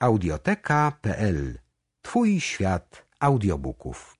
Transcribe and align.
Audioteka.pl 0.00 1.58
Twój 2.02 2.40
świat 2.40 3.06
audiobooków. 3.20 4.16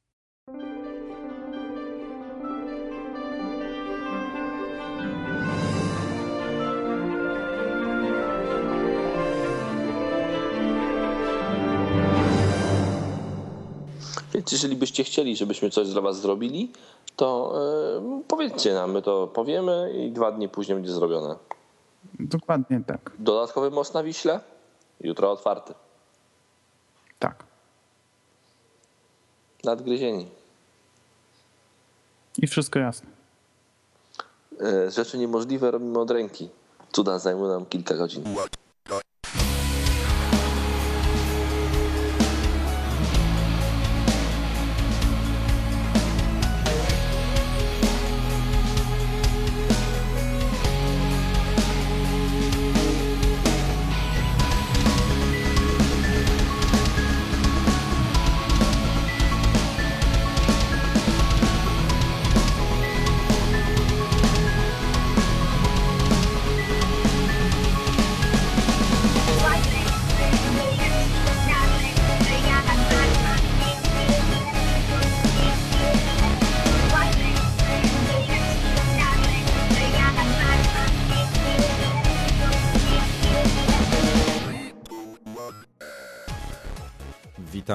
Więc 14.34 14.52
jeżeli 14.52 14.76
byście 14.76 15.04
chcieli, 15.04 15.36
żebyśmy 15.36 15.70
coś 15.70 15.88
dla 15.88 16.00
was 16.00 16.20
zrobili, 16.20 16.72
to 17.16 17.54
yy, 18.02 18.22
powiedzcie 18.28 18.74
nam, 18.74 18.92
my 18.92 19.02
to 19.02 19.26
powiemy 19.26 19.92
i 19.96 20.12
dwa 20.12 20.32
dni 20.32 20.48
później 20.48 20.76
będzie 20.76 20.92
zrobione. 20.92 21.36
Dokładnie 22.20 22.80
tak. 22.86 23.12
Dodatkowy 23.18 23.70
most 23.70 23.94
na 23.94 24.02
Wiśle? 24.02 24.40
Jutro 25.00 25.32
otwarty. 25.32 25.74
Tak. 27.18 27.44
Nadgryzieni. 29.64 30.28
I 32.38 32.46
wszystko 32.46 32.78
jasne. 32.78 33.10
Yy, 34.60 34.90
rzeczy 34.90 35.18
niemożliwe 35.18 35.70
robimy 35.70 35.98
od 35.98 36.10
ręki. 36.10 36.48
Cuda 36.92 37.18
zajmą 37.18 37.48
nam 37.48 37.66
kilka 37.66 37.94
godzin. 37.94 38.24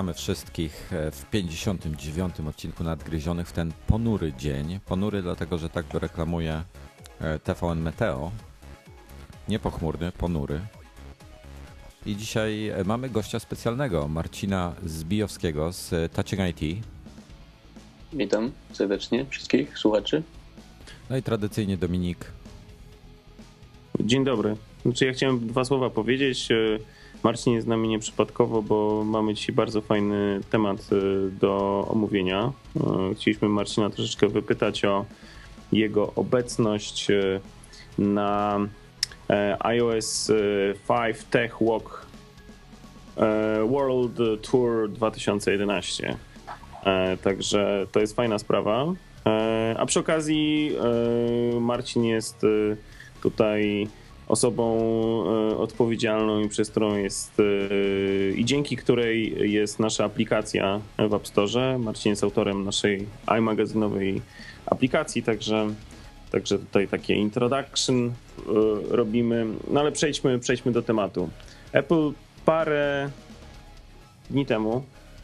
Witamy 0.04 0.14
wszystkich 0.14 0.90
w 1.12 1.26
59. 1.32 2.36
odcinku 2.50 2.84
Nadgryzionych 2.84 3.48
w 3.48 3.52
ten 3.52 3.72
ponury 3.88 4.34
dzień. 4.34 4.80
Ponury 4.86 5.22
dlatego, 5.22 5.58
że 5.58 5.70
tak 5.70 5.88
go 5.88 6.00
reklamuje 6.00 6.64
e, 7.22 7.40
TVN 7.40 7.82
Meteo. 7.82 8.32
Nie 9.50 9.60
pochmurny, 9.60 10.12
ponury. 10.12 10.60
I 12.06 12.16
dzisiaj 12.16 12.68
e, 12.68 12.84
mamy 12.84 13.10
gościa 13.10 13.40
specjalnego, 13.40 14.08
Marcina 14.08 14.74
Zbijowskiego 14.86 15.72
z 15.72 16.14
Touching 16.14 16.62
IT. 16.62 16.86
Witam 18.14 18.52
serdecznie 18.74 19.26
wszystkich 19.26 19.78
słuchaczy. 19.78 20.24
No 21.10 21.18
i 21.18 21.24
tradycyjnie 21.24 21.78
Dominik. 21.78 22.26
Dzień 24.00 24.24
dobry. 24.24 24.56
Znaczy 24.82 25.06
ja 25.06 25.14
chciałem 25.14 25.48
dwa 25.48 25.66
słowa 25.66 25.90
powiedzieć. 25.90 26.50
E, 27.24 27.28
Marcin 27.28 27.54
jest 27.54 27.66
z 27.66 27.70
nami 27.70 27.88
nieprzypadkowo, 27.88 28.62
bo 28.62 29.04
mamy 29.06 29.34
dzisiaj 29.34 29.56
bardzo 29.56 29.82
fajny 29.82 30.42
temat 30.50 30.78
e, 30.92 31.30
do 31.30 31.86
omówienia. 31.90 32.52
E, 33.12 33.16
chcieliśmy 33.16 33.50
Marcina 33.50 33.90
troszeczkę 33.90 34.28
wypytać 34.28 34.86
o 34.86 35.06
jego 35.72 36.14
obecność 36.16 37.08
na 37.98 38.60
iOS 39.60 40.32
5 40.88 41.18
Tech 41.30 41.56
Walk 41.62 42.06
World 43.70 44.42
Tour 44.52 44.90
2011. 44.90 46.18
Także 47.24 47.88
to 47.92 48.00
jest 48.00 48.16
fajna 48.16 48.40
sprawa. 48.40 48.86
A 49.78 49.86
przy 49.86 50.00
okazji 50.00 50.76
Marcin 51.62 52.04
jest 52.04 52.42
tutaj 53.22 53.88
osobą 54.28 54.80
odpowiedzialną 55.58 56.42
i 56.42 56.50
przez 56.50 56.70
którą 56.70 56.98
jest 56.98 57.42
i 58.36 58.46
dzięki 58.46 58.78
której 58.78 59.52
jest 59.52 59.80
nasza 59.80 60.06
aplikacja 60.06 60.82
w 61.10 61.14
App 61.14 61.28
Store. 61.28 61.80
Marcin 61.80 62.10
jest 62.10 62.24
autorem 62.24 62.64
naszej 62.64 63.08
iMagazynowej 63.38 64.22
aplikacji, 64.66 65.24
także, 65.24 65.68
także 66.32 66.60
tutaj 66.60 66.88
takie 66.88 67.16
introduction 67.16 68.14
robimy. 68.90 69.46
No 69.72 69.80
ale 69.80 69.92
przejdźmy, 69.92 70.40
przejdźmy 70.40 70.72
do 70.72 70.82
tematu. 70.82 71.30
Apple 71.72 72.12
parę 72.46 73.10
dni 74.30 74.46
temu, 74.46 74.84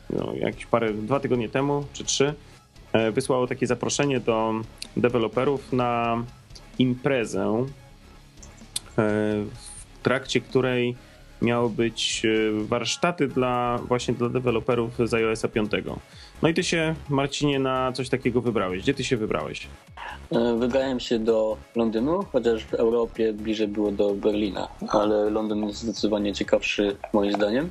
no, 0.10 0.34
jakieś 0.34 0.66
parę, 0.66 0.94
dwa 0.94 1.20
tygodnie 1.20 1.50
temu 1.50 1.86
czy 1.94 2.04
trzy, 2.04 2.34
wysłało 3.14 3.48
takie 3.48 3.68
zaproszenie 3.68 4.20
do 4.20 4.54
deweloperów 4.98 5.74
na 5.74 6.24
imprezę 6.80 7.66
w 9.00 10.04
trakcie 10.04 10.42
której 10.42 10.96
miały 11.42 11.70
być 11.70 12.24
warsztaty 12.54 13.28
dla 13.28 13.80
właśnie 13.88 14.14
dla 14.14 14.30
deweloperów 14.30 14.92
z 15.06 15.14
iOS 15.14 15.42
5. 15.54 15.72
No 16.42 16.50
i 16.50 16.54
ty 16.54 16.64
się, 16.64 16.96
Marcinie, 17.10 17.60
na 17.60 17.92
coś 17.92 18.10
takiego 18.10 18.42
wybrałeś. 18.42 18.84
Gdzie 18.84 18.94
ty 18.94 19.04
się 19.04 19.18
wybrałeś? 19.18 19.68
Wybrałem 20.60 21.00
się 21.00 21.20
do 21.20 21.58
Londynu, 21.76 22.26
chociaż 22.32 22.66
w 22.66 22.74
Europie 22.74 23.34
bliżej 23.34 23.68
było 23.68 23.92
do 23.92 24.14
Berlina, 24.14 24.68
ale 24.90 25.30
Londyn 25.30 25.68
jest 25.68 25.80
zdecydowanie 25.80 26.34
ciekawszy 26.34 26.96
moim 27.14 27.34
zdaniem. 27.34 27.70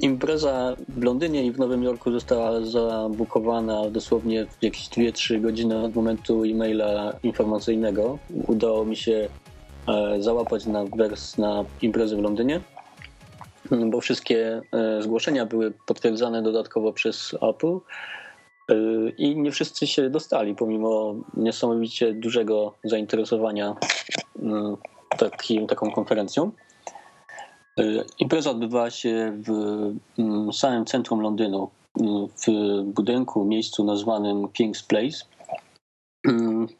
Impreza 0.00 0.76
w 0.88 1.02
Londynie 1.02 1.46
i 1.46 1.52
w 1.52 1.58
Nowym 1.58 1.82
Jorku 1.82 2.12
została 2.12 2.60
zabukowana 2.60 3.90
dosłownie 3.90 4.46
w 4.46 4.62
jakieś 4.62 4.88
2-3 4.88 5.40
godziny 5.40 5.84
od 5.84 5.94
momentu 5.94 6.44
e-maila 6.44 7.12
informacyjnego. 7.22 8.18
Udało 8.46 8.84
mi 8.84 8.96
się 8.96 9.28
załapać 10.18 10.66
na 10.66 10.84
wers 10.84 11.38
na 11.38 11.64
imprezę 11.82 12.16
w 12.16 12.20
Londynie, 12.20 12.60
bo 13.86 14.00
wszystkie 14.00 14.62
zgłoszenia 15.00 15.46
były 15.46 15.72
potwierdzane 15.86 16.42
dodatkowo 16.42 16.92
przez 16.92 17.34
Apple 17.42 17.78
i 19.18 19.36
nie 19.36 19.50
wszyscy 19.50 19.86
się 19.86 20.10
dostali, 20.10 20.54
pomimo 20.54 21.14
niesamowicie 21.36 22.12
dużego 22.12 22.74
zainteresowania 22.84 23.76
takim, 25.18 25.66
taką 25.66 25.90
konferencją. 25.90 26.50
Impreza 28.18 28.50
odbywała 28.50 28.90
się 28.90 29.42
w 29.46 30.54
samym 30.56 30.84
centrum 30.84 31.20
Londynu, 31.20 31.70
w 32.46 32.82
budynku, 32.84 33.44
miejscu 33.44 33.84
nazwanym 33.84 34.46
King's 34.46 34.86
Place, 34.86 35.24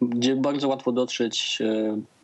gdzie 0.00 0.36
bardzo 0.36 0.68
łatwo 0.68 0.92
dotrzeć 0.92 1.62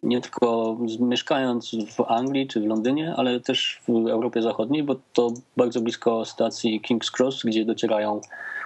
nie 0.02 0.20
tylko 0.20 0.78
mieszkając 1.00 1.76
w 1.96 2.00
Anglii 2.00 2.46
czy 2.46 2.60
w 2.60 2.66
Londynie, 2.66 3.14
ale 3.16 3.40
też 3.40 3.80
w 3.88 4.08
Europie 4.08 4.42
Zachodniej, 4.42 4.82
bo 4.82 4.96
to 5.12 5.32
bardzo 5.56 5.80
blisko 5.80 6.24
stacji 6.24 6.80
King's 6.80 7.10
Cross, 7.18 7.42
gdzie 7.44 7.64
docierają 7.64 8.20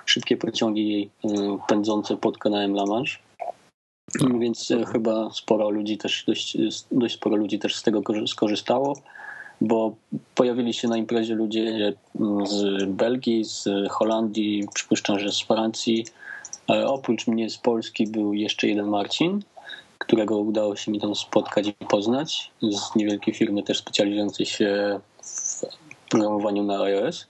szybkie 0.05 0.37
pociągi 0.37 1.11
pędzące 1.69 2.17
pod 2.17 2.39
kanałem 2.39 2.73
La 2.73 2.87
Manche. 2.87 3.19
Więc 4.41 4.73
chyba 4.93 5.31
sporo 5.31 5.71
ludzi 5.71 5.99
też, 5.99 6.25
dość, 6.27 6.57
dość 6.93 7.15
sporo 7.15 7.37
ludzi 7.37 7.59
też 7.59 7.77
z 7.77 7.83
tego 7.83 8.03
skorzystało 8.27 8.97
bo 9.61 9.95
pojawili 10.35 10.75
się 10.75 10.89
na 10.89 10.97
imprezie 10.97 11.35
ludzie 11.35 11.93
z 12.45 12.85
Belgii, 12.85 13.45
z 13.45 13.69
Holandii, 13.91 14.69
przypuszczam, 14.75 15.19
że 15.19 15.33
z 15.33 15.41
Francji. 15.41 16.05
Oprócz 16.87 17.27
mnie 17.27 17.51
z 17.51 17.59
Polski 17.59 18.07
był 18.07 18.35
jeszcze 18.35 18.69
jeden 18.69 18.87
Marcin, 18.87 19.43
którego 19.99 20.39
udało 20.39 20.77
się 20.77 20.93
mi 20.93 21.01
tam 21.01 21.15
spotkać 21.15 21.67
i 21.67 21.73
poznać, 21.73 22.51
z 22.63 22.97
niewielkiej 22.97 23.35
firmy 23.35 23.63
też 23.63 23.79
specjalizującej 23.79 24.47
się 24.47 25.01
w 25.23 25.63
programowaniu 26.09 26.63
na 26.63 26.83
iOS. 26.83 27.27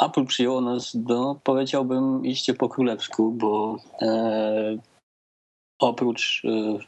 Apple 0.00 0.26
przyjęło 0.26 0.60
nas 0.60 0.96
do, 0.96 1.36
powiedziałbym, 1.44 2.26
iście 2.26 2.54
po 2.54 2.68
królewsku, 2.68 3.32
bo 3.32 3.76
oprócz 5.80 6.42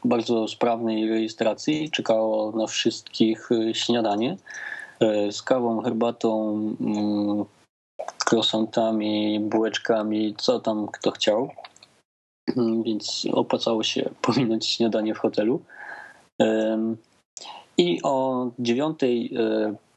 bardzo 0.05 0.47
sprawnej 0.47 1.09
rejestracji 1.09 1.91
czekało 1.91 2.51
na 2.51 2.67
wszystkich 2.67 3.49
śniadanie 3.73 4.37
z 5.31 5.41
kawą, 5.41 5.81
herbatą, 5.81 6.59
croissantami, 8.31 9.39
bułeczkami, 9.39 10.35
co 10.37 10.59
tam 10.59 10.87
kto 10.87 11.11
chciał. 11.11 11.49
Więc 12.85 13.27
opłacało 13.31 13.83
się 13.83 14.09
pominąć 14.21 14.67
śniadanie 14.67 15.15
w 15.15 15.19
hotelu. 15.19 15.61
I 17.77 17.99
o 18.03 18.47
dziewiątej 18.59 19.33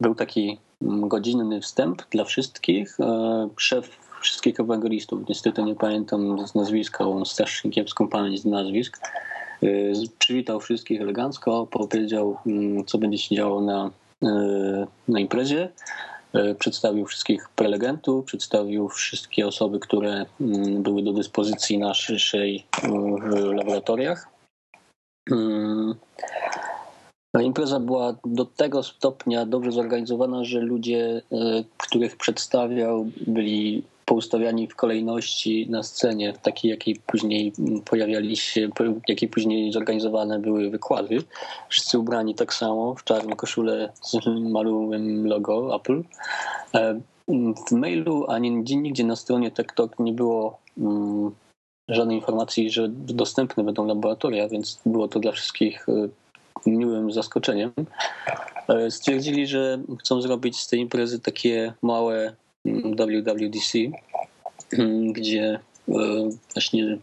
był 0.01 0.15
taki 0.15 0.59
mm, 0.83 1.09
godzinny 1.09 1.61
wstęp 1.61 2.03
dla 2.11 2.25
wszystkich. 2.25 2.99
Szef 3.57 4.06
wszystkich 4.27 4.61
ewangelistów, 4.61 5.29
niestety 5.29 5.63
nie 5.63 5.75
pamiętam 5.75 6.47
z 6.49 6.55
nazwiska, 6.55 7.05
on 7.05 7.25
strasznie 7.25 7.71
kiepską 7.71 8.09
pamięć 8.09 8.41
z 8.41 8.45
nazwisk, 8.45 9.01
e, 9.63 9.69
przywitał 10.19 10.61
wszystkich 10.61 11.01
elegancko, 11.01 11.67
powiedział, 11.67 12.37
mm, 12.47 12.85
co 12.85 12.99
będzie 12.99 13.19
się 13.19 13.35
działo 13.37 13.61
na, 13.61 13.91
na 15.09 15.21
imprezie. 15.21 15.69
Przedstawił 16.59 17.07
wszystkich 17.07 17.49
prelegentów, 17.49 18.25
przedstawił 18.25 18.89
wszystkie 18.89 19.47
osoby, 19.47 19.79
które 19.79 20.27
mm, 20.41 20.83
były 20.83 21.03
do 21.03 21.13
dyspozycji 21.13 21.79
naszej 21.79 22.67
w 23.23 23.35
laboratoriach. 23.35 24.29
Impreza 27.43 27.81
była 27.81 28.15
do 28.25 28.45
tego 28.45 28.83
stopnia 28.83 29.47
dobrze 29.47 29.73
zorganizowana, 29.73 30.45
że 30.45 30.61
ludzie, 30.61 31.23
których 31.77 32.17
przedstawiał, 32.17 33.07
byli 33.27 33.83
poustawiani 34.07 34.69
w 34.69 34.77
kolejności 34.77 35.71
na 35.71 35.83
scenie, 35.83 36.33
takiej, 36.43 36.71
jakiej 36.71 36.97
później 37.07 37.53
pojawiali 37.85 38.37
się, 38.37 38.69
jakiej 39.09 39.29
później 39.29 39.73
zorganizowane 39.73 40.39
były 40.39 40.71
wykłady. 40.71 41.19
Wszyscy 41.69 41.99
ubrani 41.99 42.35
tak 42.35 42.55
samo, 42.55 42.95
w 42.95 43.05
czarne 43.05 43.37
koszule 43.37 43.93
z 44.03 44.17
malowym 44.57 45.27
logo 45.27 45.77
Apple. 45.77 46.03
E, 46.75 47.01
w 47.69 47.73
mailu 47.73 48.25
ani 48.29 48.51
nigdzie 48.51 49.05
na 49.05 49.17
stronie 49.17 49.51
TikTok 49.51 49.99
nie 49.99 50.13
było 50.13 50.59
mm, 50.79 51.31
żadnej 51.89 52.17
informacji, 52.17 52.71
że 52.71 52.89
dostępne 52.91 53.65
będą 53.65 53.87
laboratoria, 53.87 54.49
więc 54.49 54.81
było 54.87 55.09
to 55.09 55.21
dla 55.21 55.33
wszystkich 55.33 55.87
e, 55.89 56.09
miłym 56.71 57.13
zaskoczeniem. 57.13 57.73
E, 58.69 58.91
stwierdzili, 58.91 59.47
że 59.47 59.79
chcą 60.01 60.23
zrobić 60.23 60.61
z 60.61 60.69
tej 60.69 60.81
imprezy 60.81 61.21
takie 61.21 61.73
małe 61.83 62.37
WWDC, 62.99 63.79
gdzie 65.17 65.59
e, 65.89 65.93
właśnie 66.55 66.99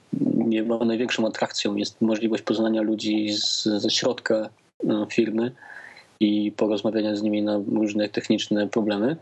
chyba 0.54 0.86
największą 0.86 1.28
atrakcją 1.28 1.76
jest 1.76 2.02
możliwość 2.02 2.44
poznania 2.44 2.82
ludzi 2.82 3.34
z, 3.34 3.64
ze 3.64 3.90
środka 3.90 4.50
e, 4.90 5.06
firmy 5.10 5.52
i 6.20 6.52
porozmawiania 6.58 7.16
z 7.16 7.22
nimi 7.22 7.42
na 7.42 7.60
różne 7.74 8.10
techniczne 8.10 8.68
problemy. 8.68 9.18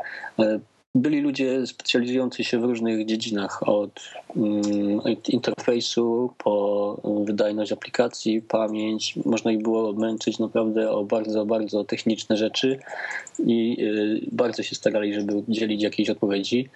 Byli 0.95 1.21
ludzie 1.21 1.67
specjalizujący 1.67 2.43
się 2.43 2.59
w 2.59 2.63
różnych 2.63 3.05
dziedzinach, 3.05 3.69
od 3.69 4.01
mm, 4.35 5.01
interfejsu 5.29 6.33
po 6.37 7.23
wydajność 7.25 7.71
aplikacji, 7.71 8.41
pamięć. 8.41 9.15
Można 9.25 9.51
ich 9.51 9.61
było 9.61 9.93
męczyć 9.93 10.39
naprawdę 10.39 10.91
o 10.91 11.03
bardzo, 11.03 11.45
bardzo 11.45 11.83
techniczne 11.83 12.37
rzeczy 12.37 12.79
i 13.45 13.77
y, 13.79 14.29
bardzo 14.31 14.63
się 14.63 14.75
starali, 14.75 15.13
żeby 15.13 15.35
udzielić 15.35 15.83
jakiejś 15.83 16.09
odpowiedzi. 16.09 16.69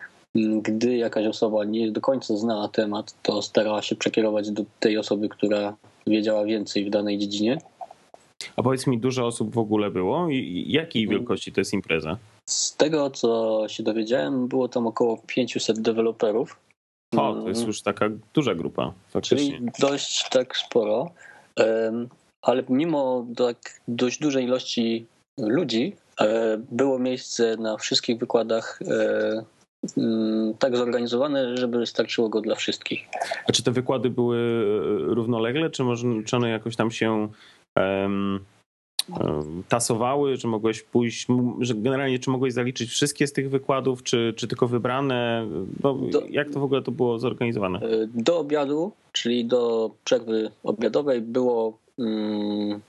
Gdy 0.62 0.98
jakaś 0.98 1.26
osoba 1.26 1.66
nie 1.66 1.92
do 1.92 2.02
końca 2.02 2.38
znała 2.38 2.68
temat, 2.68 3.16
to 3.24 3.42
starała 3.42 3.82
się 3.82 3.96
przekierować 3.96 4.52
do 4.52 4.66
tej 4.80 4.98
osoby, 4.98 5.30
która 5.30 5.76
wiedziała 6.08 6.46
więcej 6.46 6.86
w 6.86 6.90
danej 6.90 7.18
dziedzinie. 7.18 7.58
A 8.56 8.64
powiedz 8.64 8.88
mi, 8.88 9.00
dużo 9.00 9.26
osób 9.26 9.54
w 9.54 9.58
ogóle 9.58 9.92
było? 9.92 10.30
I 10.30 10.66
jakiej 10.70 11.04
mm. 11.04 11.18
wielkości 11.18 11.52
to 11.52 11.62
jest 11.62 11.74
impreza? 11.74 12.18
Z 12.50 12.76
tego, 12.76 13.10
co 13.10 13.62
się 13.68 13.84
dowiedziałem, 13.84 14.48
było 14.48 14.68
tam 14.68 14.88
około 14.88 15.18
500 15.28 15.82
deweloperów. 15.82 16.60
O, 17.18 17.34
to 17.34 17.48
jest 17.48 17.60
mm. 17.60 17.68
już 17.68 17.82
taka 17.82 18.10
duża 18.34 18.56
grupa, 18.56 18.94
faktycznie. 19.08 19.58
Czyli 19.58 19.72
dość 19.80 20.30
tak 20.30 20.58
sporo. 20.58 21.12
Ale 22.42 22.64
mimo 22.70 23.26
tak 23.38 23.82
dość 23.88 24.20
dużej 24.20 24.44
ilości 24.44 25.06
ludzi, 25.40 25.96
e, 26.22 26.58
było 26.72 27.00
miejsce 27.00 27.58
na 27.58 27.78
wszystkich 27.78 28.20
wykładach 28.20 28.80
e, 28.88 29.46
mm, 29.98 30.54
tak 30.60 30.78
zorganizowane, 30.78 31.58
żeby 31.58 31.86
starczyło 31.86 32.30
go 32.30 32.42
dla 32.42 32.56
wszystkich. 32.56 33.08
A 33.48 33.52
czy 33.52 33.64
te 33.64 33.72
wykłady 33.72 34.10
były 34.10 34.38
e, 34.38 35.16
równolegle, 35.16 35.70
czy, 35.70 35.84
może, 35.84 36.08
czy 36.26 36.36
one 36.36 36.50
jakoś 36.50 36.76
tam 36.76 36.92
się 36.92 37.30
um, 37.76 38.46
tasowały, 39.70 40.38
czy 40.38 40.48
mogłeś 40.48 40.84
pójść, 40.84 41.28
że 41.60 41.76
generalnie 41.76 42.20
czy 42.20 42.30
mogłeś 42.30 42.54
zaliczyć 42.54 42.90
wszystkie 42.90 43.28
z 43.28 43.34
tych 43.34 43.50
wykładów, 43.50 44.04
czy, 44.04 44.34
czy 44.36 44.48
tylko 44.48 44.68
wybrane? 44.68 45.48
No, 45.84 45.94
do, 45.94 46.24
jak 46.30 46.50
to 46.50 46.60
w 46.60 46.64
ogóle 46.64 46.82
to 46.82 46.92
było 46.92 47.20
zorganizowane? 47.20 47.80
E, 47.80 48.08
do 48.14 48.40
obiadu, 48.40 48.92
czyli 49.12 49.46
do 49.46 49.92
przerwy 50.04 50.52
obiadowej 50.64 51.22
było 51.22 51.78
mm, 52.00 52.80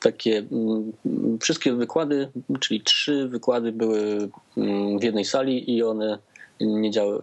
takie 0.00 0.38
mm, 0.52 0.92
wszystkie 1.40 1.72
wykłady, 1.72 2.28
czyli 2.60 2.80
trzy 2.80 3.28
wykłady 3.28 3.72
były 3.72 4.28
mm, 4.56 4.98
w 4.98 5.02
jednej 5.02 5.24
sali 5.24 5.76
i 5.76 5.82
one 5.82 6.18
nie 6.60 6.90
działały. 6.90 7.20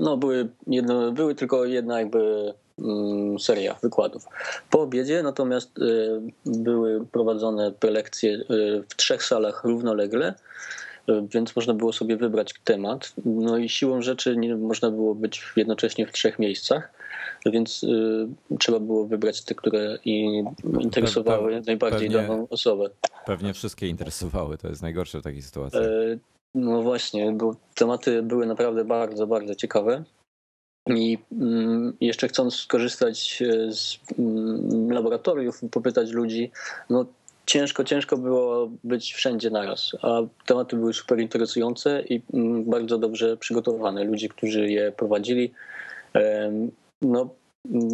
No, 0.00 0.16
były, 0.16 0.48
jedno, 0.66 1.12
były 1.12 1.34
tylko 1.34 1.64
jedna 1.64 2.00
jakby 2.00 2.54
seria 3.38 3.74
wykładów. 3.82 4.26
Po 4.70 4.80
obiedzie 4.80 5.22
natomiast 5.22 5.78
y, 5.78 6.20
były 6.46 7.06
prowadzone 7.06 7.72
prelekcje 7.72 8.32
y, 8.32 8.44
w 8.88 8.96
trzech 8.96 9.24
salach 9.24 9.64
równolegle, 9.64 10.34
y, 11.08 11.12
więc 11.34 11.56
można 11.56 11.74
było 11.74 11.92
sobie 11.92 12.16
wybrać 12.16 12.54
temat. 12.64 13.12
No 13.24 13.58
i 13.58 13.68
siłą 13.68 14.02
rzeczy 14.02 14.36
nie 14.36 14.56
można 14.56 14.90
było 14.90 15.14
być 15.14 15.52
jednocześnie 15.56 16.06
w 16.06 16.12
trzech 16.12 16.38
miejscach, 16.38 16.92
więc 17.46 17.86
trzeba 18.58 18.80
było 18.80 19.06
wybrać 19.06 19.44
te, 19.44 19.54
które 19.54 19.98
interesowały 20.80 21.52
Pe 21.52 21.60
najbardziej 21.66 22.10
pewnie, 22.10 22.28
daną 22.28 22.46
osobę. 22.50 22.90
Pewnie 23.26 23.54
wszystkie 23.54 23.88
interesowały, 23.88 24.58
to 24.58 24.68
jest 24.68 24.82
najgorsze 24.82 25.20
w 25.20 25.22
takiej 25.22 25.42
sytuacji. 25.42 25.80
No 26.54 26.82
właśnie, 26.82 27.32
bo 27.32 27.56
tematy 27.74 28.22
były 28.22 28.46
naprawdę 28.46 28.84
bardzo, 28.84 29.26
bardzo 29.26 29.54
ciekawe. 29.54 30.04
I 30.88 31.18
mm, 31.32 31.96
jeszcze 32.00 32.28
chcąc 32.28 32.54
skorzystać 32.54 33.42
e, 33.42 33.72
z 33.72 33.98
mm, 34.18 34.92
laboratoriów, 34.92 35.60
popytać 35.70 36.10
ludzi, 36.10 36.50
no 36.90 37.06
ciężko, 37.46 37.84
ciężko 37.84 38.16
było 38.16 38.70
być 38.84 39.14
wszędzie 39.14 39.50
naraz, 39.50 39.92
a 40.02 40.20
tematy 40.46 40.76
były 40.76 40.94
super 40.94 41.20
interesujące 41.20 42.02
i 42.02 42.22
mm, 42.34 42.64
bardzo 42.64 42.98
dobrze 42.98 43.36
przygotowane. 43.36 44.04
Ludzie, 44.04 44.28
którzy 44.28 44.70
je 44.70 44.92
prowadzili, 44.92 45.52
no, 47.02 47.28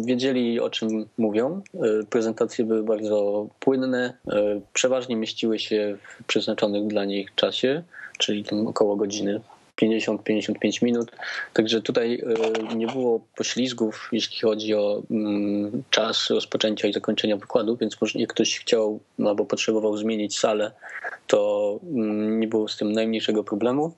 wiedzieli 0.05 0.59
o 0.59 0.69
czym 0.69 1.05
mówią. 1.17 1.61
E, 1.73 2.05
prezentacje 2.09 2.65
były 2.65 2.83
bardzo 2.83 3.47
płynne, 3.59 4.13
e, 4.27 4.61
przeważnie 4.73 5.15
mieściły 5.15 5.59
się 5.59 5.97
w 6.01 6.23
przeznaczonych 6.23 6.87
dla 6.87 7.05
nich 7.05 7.35
czasie, 7.35 7.83
czyli 8.17 8.43
tam 8.43 8.67
około 8.67 8.95
godziny 8.95 9.41
50-55 9.81 10.83
minut. 10.83 11.11
Także 11.53 11.81
tutaj 11.81 12.23
e, 12.69 12.75
nie 12.75 12.87
było 12.87 13.19
poślizgów, 13.35 14.09
jeśli 14.11 14.41
chodzi 14.41 14.73
o 14.73 15.03
mm, 15.11 15.83
czas 15.89 16.29
rozpoczęcia 16.29 16.87
i 16.87 16.93
zakończenia 16.93 17.37
wykładu, 17.37 17.77
więc 17.77 18.01
może 18.01 18.19
jak 18.19 18.29
ktoś 18.29 18.59
chciał 18.59 18.99
albo 19.25 19.45
potrzebował 19.45 19.97
zmienić 19.97 20.39
salę, 20.39 20.71
to 21.27 21.79
mm, 21.83 22.39
nie 22.39 22.47
było 22.47 22.67
z 22.67 22.77
tym 22.77 22.91
najmniejszego 22.91 23.43
problemu. 23.43 23.93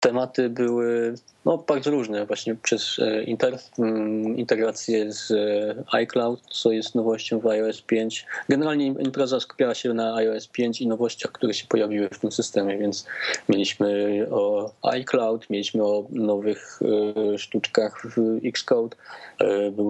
Tematy 0.00 0.48
były 0.48 1.14
no, 1.44 1.58
bardzo 1.58 1.90
różne, 1.90 2.26
właśnie 2.26 2.54
przez 2.54 2.98
e, 2.98 3.22
inter, 3.22 3.58
mm, 3.78 4.38
integrację 4.38 5.12
z 5.12 5.30
e, 5.30 5.84
iCloud, 5.92 6.40
co 6.40 6.72
jest 6.72 6.94
nowością 6.94 7.40
w 7.40 7.46
iOS 7.46 7.82
5. 7.82 8.26
Generalnie 8.48 8.86
impreza 8.86 9.40
skupiała 9.40 9.74
się 9.74 9.94
na 9.94 10.14
iOS 10.14 10.48
5 10.48 10.80
i 10.80 10.86
nowościach, 10.86 11.32
które 11.32 11.54
się 11.54 11.66
pojawiły 11.66 12.08
w 12.08 12.18
tym 12.18 12.32
systemie, 12.32 12.78
więc 12.78 13.06
mieliśmy 13.48 14.26
o 14.30 14.72
iCloud, 14.82 15.50
mieliśmy 15.50 15.84
o 15.84 16.06
nowych 16.10 16.80
e, 16.82 17.38
sztuczkach 17.38 18.02
w 18.16 18.40
Xcode, 18.44 18.96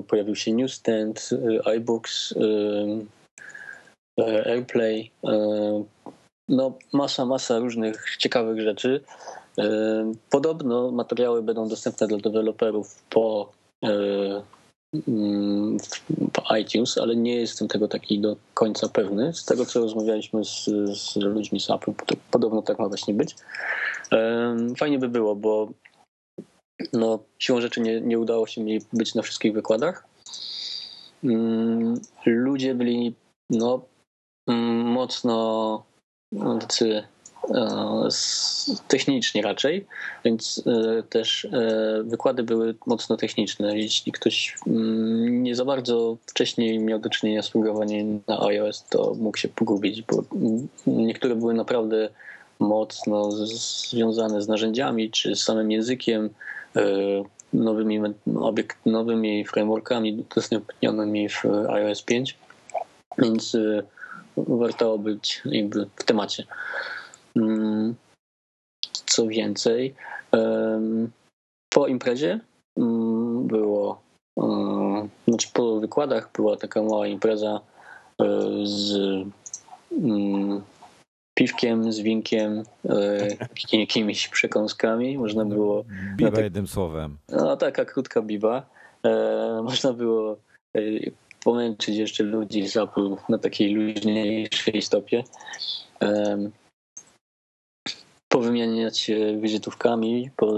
pojawił 0.09 0.37
się 0.37 0.53
Newsstand, 0.53 1.31
iBooks, 1.65 2.35
AirPlay, 4.47 5.11
no 6.49 6.79
masa, 6.93 7.27
masa 7.27 7.59
różnych 7.59 8.17
ciekawych 8.19 8.61
rzeczy. 8.61 9.01
Podobno 10.31 10.91
materiały 10.91 11.43
będą 11.43 11.69
dostępne 11.69 12.07
dla 12.07 12.19
deweloperów 12.19 13.03
po, 13.11 13.53
e, 13.85 14.43
mm, 15.09 15.77
po 16.33 16.57
iTunes, 16.57 16.99
ale 16.99 17.17
nie 17.17 17.35
jestem 17.35 17.69
tego 17.69 17.89
taki 17.89 18.19
do 18.19 18.37
końca 18.55 18.89
pewny. 18.89 19.35
Z 19.35 19.45
tego, 19.45 19.67
co 19.67 19.81
rozmawialiśmy 19.81 20.45
z, 20.45 20.65
z 20.99 21.17
ludźmi 21.17 21.61
z 21.61 21.71
Apple, 21.71 21.93
podobno 22.31 22.63
tak 22.63 22.79
ma 22.79 22.89
właśnie 22.89 23.15
być. 23.15 23.37
Fajnie 24.77 24.99
by 24.99 25.09
było, 25.09 25.37
bo 25.37 25.69
no, 26.93 27.19
siłą 27.39 27.61
rzeczy 27.61 27.81
nie, 27.81 28.01
nie 28.01 28.19
udało 28.19 28.47
się 28.47 28.61
mi 28.61 28.79
być 28.93 29.15
na 29.15 29.23
wszystkich 29.23 29.53
wykładach. 29.53 30.07
Ludzie 32.27 32.75
byli 32.75 33.15
no, 33.51 33.81
mm, 34.49 34.87
mocno 34.87 35.85
no, 36.33 36.59
tacy 36.59 37.03
technicznie 38.89 39.43
raczej, 39.43 39.87
więc 40.25 40.65
też 41.11 41.49
wykłady 42.05 42.43
były 42.43 42.75
mocno 42.87 43.17
techniczne. 43.17 43.79
Jeśli 43.79 44.13
ktoś 44.13 44.57
mm, 44.67 45.43
nie 45.43 45.55
za 45.55 45.65
bardzo 45.65 46.17
wcześniej 46.27 46.79
miał 46.79 46.99
do 46.99 47.11
czynienia 47.11 47.43
z 47.43 47.51
programowaniem 47.51 48.21
na 48.27 48.43
iOS, 48.43 48.85
to 48.91 49.15
mógł 49.19 49.37
się 49.37 49.49
pogubić, 49.49 50.03
bo 50.03 50.23
niektóre 50.87 51.35
były 51.35 51.55
naprawdę 51.55 52.09
mocno 52.59 53.31
związane 53.33 54.43
z 54.43 54.49
narzędziami 54.49 55.11
czy 55.11 55.37
z 55.37 55.43
samym 55.43 55.71
językiem, 55.71 56.31
nowymi, 57.53 58.01
obiekt, 58.41 58.87
nowymi 58.87 59.45
frameworkami 59.45 60.27
udostępnionymi 60.31 61.29
w 61.29 61.45
iOS 61.69 62.03
5, 62.03 62.37
więc 63.19 63.57
warto 64.37 64.99
być 64.99 65.43
jakby 65.45 65.87
w 65.97 66.05
temacie. 66.05 66.45
Mm, 67.37 67.95
co 69.07 69.27
więcej, 69.27 69.95
po 71.69 71.87
imprezie 71.87 72.41
mm, 72.77 73.47
było, 73.47 74.01
znaczy 75.29 75.49
po 75.53 75.81
wykładach 75.81 76.31
była 76.35 76.57
taka 76.57 76.83
mała 76.83 77.07
impreza 77.07 77.61
e, 78.23 78.27
z 78.65 78.95
mm, 79.93 80.63
piwkiem, 81.35 81.93
z 81.93 82.01
winkiem, 82.01 82.63
e, 82.89 83.29
jakimiś 83.73 84.29
przekąskami. 84.29 85.19
Można 85.19 85.45
było. 85.45 85.85
Biba 86.17 86.31
tak, 86.31 86.45
jednym 86.45 86.67
słowem. 86.67 87.19
No, 87.29 87.57
taka 87.57 87.85
krótka 87.85 88.23
biba. 88.23 88.67
E, 89.05 89.63
można 89.69 89.93
było 89.93 90.37
pomęczyć 91.45 91.97
jeszcze 91.97 92.25
ludzi 92.25 92.69
z 92.69 92.77
Apple 92.77 93.17
na 93.29 93.39
takiej 93.39 93.75
luźniejszej 93.75 94.83
stopie. 94.83 95.25
Powymieniać 98.31 98.99
się 98.99 99.41
wizytówkami. 99.41 100.31
Po... 100.37 100.53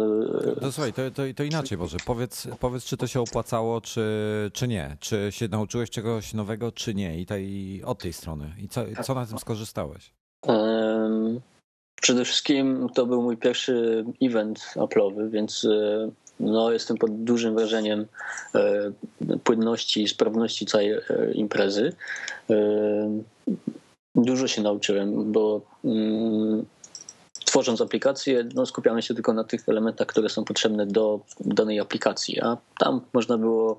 No 0.63 0.73
słuchaj, 0.73 0.93
to, 0.93 1.11
to, 1.11 1.23
to, 1.37 1.43
inaczej 1.43 1.79
może. 1.79 1.99
Powiedz, 2.07 2.49
powiedz, 2.61 2.85
czy 2.85 2.97
to 2.97 3.07
się 3.07 3.21
opłacało, 3.21 3.81
czy, 3.81 4.05
czy 4.53 4.69
nie. 4.69 4.97
Czy 5.01 5.29
się 5.31 5.49
nauczyłeś 5.49 5.91
czegoś 5.91 6.35
nowego, 6.35 6.73
czy 6.73 6.95
nie. 6.95 7.21
I, 7.21 7.27
tej, 7.27 7.83
od 7.85 7.99
tej 7.99 8.13
strony. 8.13 8.53
I 8.59 8.69
co, 8.69 8.85
co 9.05 9.15
na 9.15 9.27
tym 9.27 9.39
skorzystałeś? 9.39 10.13
Um, 10.47 11.41
przede 12.01 12.25
wszystkim 12.25 12.89
to 12.95 13.07
był 13.07 13.23
mój 13.23 13.37
pierwszy 13.37 14.05
event 14.23 14.59
Apple'owy, 14.77 15.31
więc 15.31 15.65
e, 15.65 16.11
no, 16.41 16.73
jestem 16.73 16.97
pod 16.97 17.25
dużym 17.25 17.55
wrażeniem 17.55 18.07
e, 18.55 18.93
płynności 19.45 20.03
i 20.03 20.09
sprawności 20.09 20.67
całej 20.67 20.93
e, 20.93 21.01
imprezy. 21.35 21.93
E, 22.51 23.21
dużo 24.15 24.49
się 24.49 24.63
nauczyłem, 24.63 25.33
bo 25.33 25.61
mm, 25.85 26.65
tworząc 27.53 27.81
aplikację, 27.81 28.45
no, 28.55 28.67
skupiamy 28.67 29.03
się 29.03 29.15
tylko 29.15 29.33
na 29.33 29.45
tych 29.45 29.69
elementach, 29.69 30.07
które 30.07 30.29
są 30.29 30.45
potrzebne 30.45 30.87
do 30.87 31.21
danej 31.41 31.81
aplikacji, 31.81 32.41
a 32.41 32.57
tam 32.79 33.01
można 33.13 33.39
było 33.39 33.79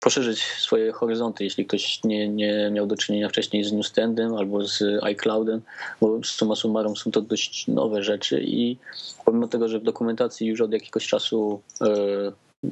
poszerzyć 0.00 0.42
swoje 0.42 0.92
horyzonty, 0.92 1.44
jeśli 1.44 1.66
ktoś 1.66 2.04
nie, 2.04 2.28
nie 2.28 2.70
miał 2.70 2.86
do 2.86 2.96
czynienia 2.96 3.28
wcześniej 3.28 3.64
z 3.64 3.72
Newsstandem 3.72 4.34
albo 4.34 4.66
z 4.66 4.82
iCloudem, 5.02 5.62
bo 6.00 6.20
summa 6.24 6.56
summarum 6.56 6.96
są 6.96 7.10
to 7.10 7.20
dość 7.20 7.68
nowe 7.68 8.02
rzeczy 8.02 8.42
i 8.44 8.76
pomimo 9.24 9.48
tego, 9.48 9.68
że 9.68 9.78
w 9.78 9.82
dokumentacji 9.82 10.46
już 10.46 10.60
od 10.60 10.72
jakiegoś 10.72 11.06
czasu 11.06 11.60
e, 11.80 11.86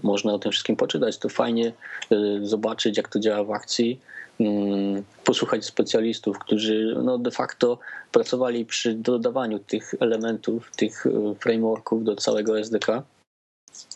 można 0.03 0.35
o 0.35 0.39
tym 0.39 0.53
wszystkim 0.53 0.77
poczytać, 0.77 1.19
to 1.19 1.29
fajnie 1.29 1.73
e, 2.11 2.17
zobaczyć, 2.43 2.97
jak 2.97 3.09
to 3.09 3.19
działa 3.19 3.45
w 3.45 3.51
akcji, 3.51 4.01
mm, 4.41 5.03
posłuchać 5.25 5.65
specjalistów, 5.65 6.39
którzy 6.39 6.97
no, 7.05 7.19
de 7.19 7.31
facto 7.31 7.79
pracowali 8.13 8.65
przy 8.65 8.95
dodawaniu 8.95 9.59
tych 9.59 9.95
elementów, 10.01 10.71
tych 10.77 11.07
e, 11.07 11.35
frameworków 11.35 12.05
do 12.05 12.17
całego 12.17 12.59
SDK 12.59 13.03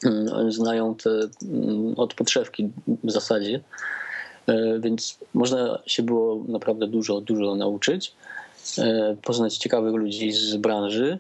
Mm, 0.05 0.53
znają 0.53 0.95
te 0.95 1.11
mm, 1.11 1.95
od 1.97 2.15
podszewki 2.15 2.71
w 3.05 3.11
zasadzie, 3.11 3.61
e, 4.47 4.81
więc 4.81 5.19
można 5.35 5.79
się 5.87 6.03
było 6.03 6.45
naprawdę 6.49 6.87
dużo, 6.87 7.21
dużo 7.21 7.55
nauczyć, 7.55 8.15
poznać 9.23 9.57
ciekawych 9.57 9.95
ludzi 9.95 10.33
z 10.33 10.57
branży, 10.57 11.19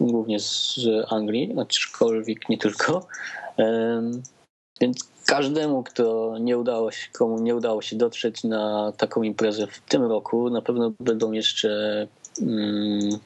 głównie 0.00 0.40
z 0.40 0.78
Anglii, 1.08 1.54
aczkolwiek 1.60 2.48
nie 2.48 2.58
tylko. 2.58 3.06
Więc 4.80 5.04
każdemu, 5.26 5.82
kto 5.82 6.36
nie 6.38 6.58
udało 6.58 6.92
się, 6.92 7.10
komu 7.12 7.38
nie 7.38 7.56
udało 7.56 7.82
się 7.82 7.96
dotrzeć 7.96 8.44
na 8.44 8.92
taką 8.96 9.22
imprezę 9.22 9.66
w 9.66 9.80
tym 9.80 10.02
roku, 10.02 10.50
na 10.50 10.62
pewno 10.62 10.92
będą 11.00 11.32
jeszcze 11.32 12.06
mm, 12.42 13.18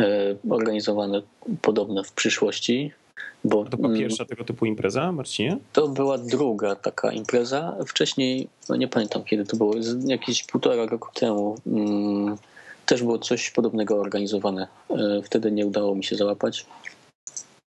E, 0.00 0.36
organizowane 0.50 1.22
podobne 1.62 2.04
w 2.04 2.12
przyszłości. 2.12 2.92
Bo, 3.44 3.64
to 3.64 3.76
była 3.76 3.88
mm, 3.88 4.00
pierwsza 4.00 4.24
tego 4.24 4.44
typu 4.44 4.66
impreza, 4.66 5.12
Marcinie? 5.12 5.58
To 5.72 5.88
była 5.88 6.18
druga 6.18 6.76
taka 6.76 7.12
impreza. 7.12 7.76
Wcześniej, 7.86 8.48
no 8.68 8.76
nie 8.76 8.88
pamiętam 8.88 9.24
kiedy 9.24 9.44
to 9.44 9.56
było, 9.56 9.74
jakieś 10.06 10.44
półtora 10.44 10.86
roku 10.86 11.08
temu 11.14 11.56
mm, 11.66 12.36
też 12.86 13.02
było 13.02 13.18
coś 13.18 13.50
podobnego 13.50 14.00
organizowane. 14.00 14.68
E, 14.90 15.22
wtedy 15.22 15.52
nie 15.52 15.66
udało 15.66 15.94
mi 15.94 16.04
się 16.04 16.16
załapać. 16.16 16.66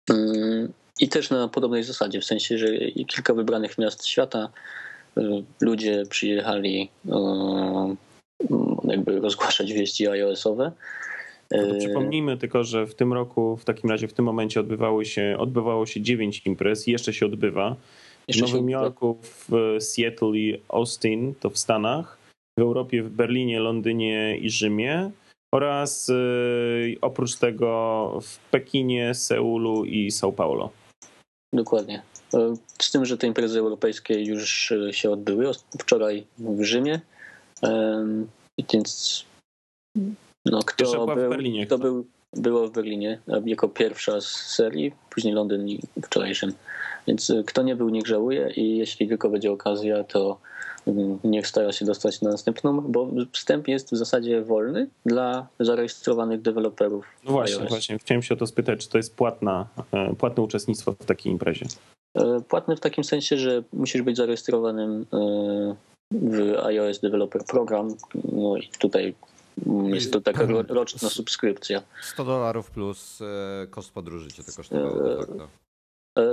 Mm, 0.09 0.73
I 0.99 1.09
też 1.09 1.29
na 1.29 1.47
podobnej 1.47 1.83
zasadzie, 1.83 2.21
w 2.21 2.25
sensie, 2.25 2.57
że 2.57 2.67
kilka 3.07 3.33
wybranych 3.33 3.77
miast 3.77 4.07
świata 4.07 4.49
e, 5.17 5.21
ludzie 5.61 6.03
przyjechali 6.09 6.89
jakby 8.83 9.19
rozgłaszać 9.19 9.73
wieści 9.73 10.07
iOS-owe 10.07 10.71
no 11.51 11.67
to 11.67 11.79
przypomnijmy 11.79 12.37
tylko, 12.37 12.63
że 12.63 12.87
w 12.87 12.95
tym 12.95 13.13
roku, 13.13 13.57
w 13.57 13.65
takim 13.65 13.89
razie 13.89 14.07
w 14.07 14.13
tym 14.13 14.25
momencie 14.25 14.59
odbywało 14.59 15.03
się, 15.03 15.35
odbywało 15.39 15.85
się 15.85 16.01
9 16.01 16.41
imprez, 16.45 16.87
jeszcze 16.87 17.13
się 17.13 17.25
odbywa. 17.25 17.75
W 18.29 18.41
Nowym 18.41 18.69
Jorku, 18.69 19.17
w 19.23 19.77
Seattle 19.79 20.29
i 20.29 20.61
Austin, 20.69 21.33
to 21.39 21.49
w 21.49 21.57
Stanach, 21.57 22.17
w 22.59 22.61
Europie, 22.61 23.03
w 23.03 23.09
Berlinie, 23.09 23.59
Londynie 23.59 24.37
i 24.37 24.49
Rzymie 24.49 25.11
oraz 25.53 26.07
yy, 26.07 26.97
oprócz 27.01 27.35
tego 27.35 28.19
w 28.21 28.37
Pekinie, 28.37 29.13
Seulu 29.13 29.85
i 29.85 30.11
São 30.11 30.33
Paulo. 30.33 30.69
Dokładnie. 31.53 32.01
E, 32.33 32.55
z 32.81 32.91
tym, 32.91 33.05
że 33.05 33.17
te 33.17 33.27
imprezy 33.27 33.59
europejskie 33.59 34.23
już 34.23 34.71
e, 34.71 34.93
się 34.93 35.11
odbyły 35.11 35.51
wczoraj 35.79 36.25
w 36.37 36.63
Rzymie, 36.63 37.01
więc 38.73 39.25
no, 40.45 40.59
kto 40.65 41.05
był, 41.05 41.15
w 41.15 41.29
Berlinie. 41.29 41.65
Kto 41.65 41.77
był, 41.77 42.05
było 42.33 42.67
w 42.67 42.71
Berlinie 42.71 43.19
jako 43.45 43.69
pierwsza 43.69 44.21
z 44.21 44.27
serii, 44.27 44.91
później 45.09 45.33
Londyn 45.33 45.69
i 45.69 45.79
wczorajszym. 46.03 46.53
Więc 47.07 47.29
y, 47.29 47.43
kto 47.47 47.61
nie 47.61 47.75
był, 47.75 47.89
niech 47.89 48.07
żałuje 48.07 48.49
i 48.55 48.77
jeśli 48.77 49.07
tylko 49.07 49.29
będzie 49.29 49.51
okazja, 49.51 50.03
to 50.03 50.39
niech 51.23 51.47
stara 51.47 51.71
się 51.71 51.85
dostać 51.85 52.21
na 52.21 52.29
następną, 52.29 52.81
bo 52.81 53.09
wstęp 53.31 53.67
jest 53.67 53.91
w 53.91 53.97
zasadzie 53.97 54.41
wolny 54.41 54.87
dla 55.05 55.47
zarejestrowanych 55.59 56.41
deweloperów. 56.41 57.05
No 57.25 57.31
właśnie, 57.31 57.59
iOS. 57.59 57.69
właśnie. 57.69 57.99
Chciałem 57.99 58.21
się 58.21 58.33
o 58.33 58.37
to 58.37 58.47
spytać, 58.47 58.79
czy 58.79 58.89
to 58.89 58.97
jest 58.97 59.15
płatna, 59.15 59.67
e, 59.91 60.15
płatne 60.15 60.43
uczestnictwo 60.43 60.91
w 60.91 61.05
takiej 61.05 61.31
imprezie? 61.31 61.65
E, 62.15 62.41
płatne 62.47 62.75
w 62.75 62.79
takim 62.79 63.03
sensie, 63.03 63.37
że 63.37 63.63
musisz 63.73 64.01
być 64.01 64.17
zarejestrowanym 64.17 65.05
e, 65.13 65.75
w 66.11 66.59
iOS 66.65 66.99
Developer 66.99 67.45
Program. 67.45 67.87
No 68.31 68.57
i 68.57 68.69
tutaj 68.79 69.15
jest 69.85 70.13
to 70.13 70.21
taka 70.21 70.45
roczna 70.67 71.09
subskrypcja. 71.09 71.81
100 72.01 72.25
dolarów 72.25 72.71
plus 72.71 73.19
koszt 73.69 73.91
podróży 73.91 74.31
cię 74.31 74.43
to 74.43 74.51
kosztowało 74.55 75.03
de 75.03 75.17
facto. 75.17 75.47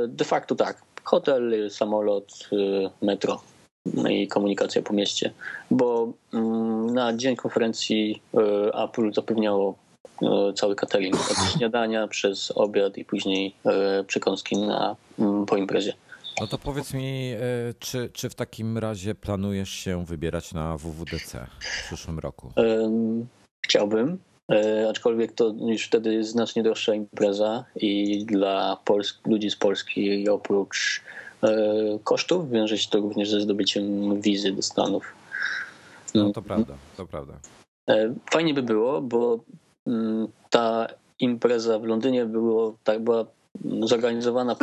De 0.09 0.25
facto 0.25 0.55
tak. 0.55 0.83
Hotel, 1.05 1.71
samolot, 1.71 2.49
metro 3.03 3.41
i 4.11 4.29
komunikacja 4.29 4.83
po 4.83 4.93
mieście. 4.93 5.33
Bo 5.71 6.13
mm, 6.35 6.95
na 6.95 7.17
dzień 7.17 7.37
konferencji 7.37 8.23
Apple 8.85 9.13
zapewniało 9.13 9.75
cały 10.55 10.77
catering 10.77 11.17
od 11.17 11.53
śniadania 11.53 12.09
przez 12.09 12.53
obiad 12.55 12.99
i 12.99 13.05
później 13.05 13.55
przekąski 14.07 14.59
na, 14.59 14.97
mm, 15.19 15.47
po 15.47 15.57
imprezie. 15.57 15.93
No 16.41 16.47
to 16.47 16.59
powiedz 16.59 16.95
mi, 16.95 17.35
czy, 17.79 18.11
czy 18.13 18.31
w 18.31 18.35
takim 18.35 18.79
razie 18.79 19.15
planujesz 19.15 19.71
się 19.71 20.05
wybierać 20.05 20.53
na 20.53 20.77
WWDC 20.77 21.47
w 21.61 21.87
przyszłym 21.87 22.19
roku? 22.19 22.53
Chciałbym, 23.71 24.19
e, 24.53 24.89
aczkolwiek 24.91 25.33
to 25.33 25.55
już 25.67 25.87
wtedy 25.87 26.15
jest 26.15 26.31
znacznie 26.31 26.63
droższa 26.63 26.95
impreza 26.95 27.65
i 27.77 28.25
dla 28.25 28.77
ludzi 29.27 29.51
z 29.51 29.57
Polski 29.57 30.29
oprócz 30.29 31.01
e, 31.01 31.30
kosztów 32.05 32.51
wiąże 32.51 32.79
się 32.79 32.91
to 32.91 32.99
również 32.99 33.31
ze 33.31 33.41
zdobyciem 33.41 34.21
wizy 34.21 34.53
do 34.53 34.63
Stanów. 34.63 35.05
No 36.15 36.33
to 36.33 36.43
prawda, 36.43 36.75
to 36.97 37.07
prawda. 37.07 37.33
E, 37.91 38.15
fajnie 38.31 38.55
by 38.55 38.63
było, 38.63 39.01
bo 39.01 39.39
mm, 39.87 40.29
ta 40.51 40.87
impreza 41.19 41.79
w 41.79 41.85
Londynie 41.85 42.25
było, 42.25 42.75
tak, 42.85 43.01
była 43.01 43.25
zorganizowana 43.81 44.57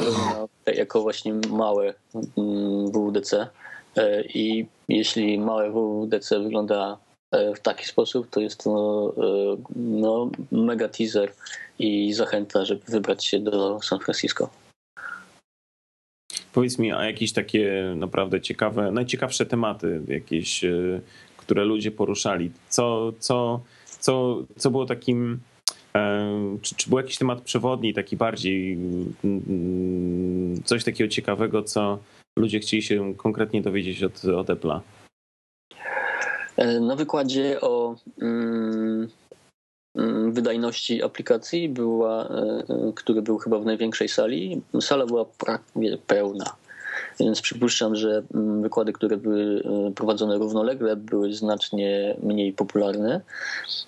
jako 0.65 1.01
właśnie 1.01 1.33
małe 1.49 1.93
mm, 2.37 2.91
WWDC 2.91 3.47
i 4.33 4.65
jeśli 4.89 5.39
małe 5.39 5.71
WWDC 5.71 6.39
wygląda 6.39 6.97
e, 7.31 7.55
w 7.55 7.59
taki 7.59 7.85
sposób, 7.85 8.27
to 8.29 8.39
jest 8.39 8.63
to 8.63 9.13
e, 9.17 9.57
no, 9.75 10.29
mega 10.51 10.87
teaser 10.87 11.33
i 11.79 12.13
zachęta, 12.13 12.65
żeby 12.65 12.81
wybrać 12.87 13.25
się 13.25 13.39
do 13.39 13.79
San 13.81 13.99
Francisco. 13.99 14.49
Powiedz 16.57 16.79
mi, 16.79 16.91
a 16.91 17.05
jakieś 17.05 17.33
takie 17.33 17.93
naprawdę 17.95 18.41
ciekawe, 18.41 18.91
najciekawsze 18.91 19.45
tematy, 19.45 20.01
jakieś, 20.07 20.63
e, 20.63 21.01
które 21.37 21.65
ludzie 21.65 21.91
poruszali? 21.91 22.51
Co, 22.69 23.13
co, 23.19 23.61
co, 23.99 24.43
co 24.57 24.71
było 24.71 24.85
takim. 24.85 25.39
Czy, 26.61 26.75
czy 26.75 26.89
był 26.89 26.97
jakiś 26.97 27.17
temat 27.17 27.41
przewodni, 27.41 27.93
taki 27.93 28.17
bardziej 28.17 28.73
mm, 29.23 30.61
coś 30.65 30.83
takiego 30.83 31.09
ciekawego, 31.09 31.63
co 31.63 31.99
ludzie 32.39 32.59
chcieli 32.59 32.83
się 32.83 33.13
konkretnie 33.15 33.61
dowiedzieć 33.61 34.03
od, 34.03 34.25
od 34.25 34.47
Apple'a? 34.47 34.79
Na 36.81 36.95
wykładzie 36.95 37.61
o 37.61 37.95
mm, 38.21 38.37
mm, 38.91 39.07
wydajności 40.31 41.03
aplikacji, 41.03 41.69
była, 41.69 42.27
e, 42.27 42.63
który 42.95 43.21
był 43.21 43.37
chyba 43.37 43.59
w 43.59 43.65
największej 43.65 44.07
sali, 44.07 44.61
sala 44.81 45.05
była 45.05 45.25
prawie 45.25 45.97
pełna. 46.07 46.55
Więc 47.19 47.41
przypuszczam, 47.41 47.95
że 47.95 48.23
mm, 48.33 48.61
wykłady, 48.61 48.93
które 48.93 49.17
były 49.17 49.63
e, 49.87 49.91
prowadzone 49.91 50.37
równolegle, 50.37 50.95
były 50.95 51.33
znacznie 51.33 52.15
mniej 52.23 52.53
popularne. 52.53 53.21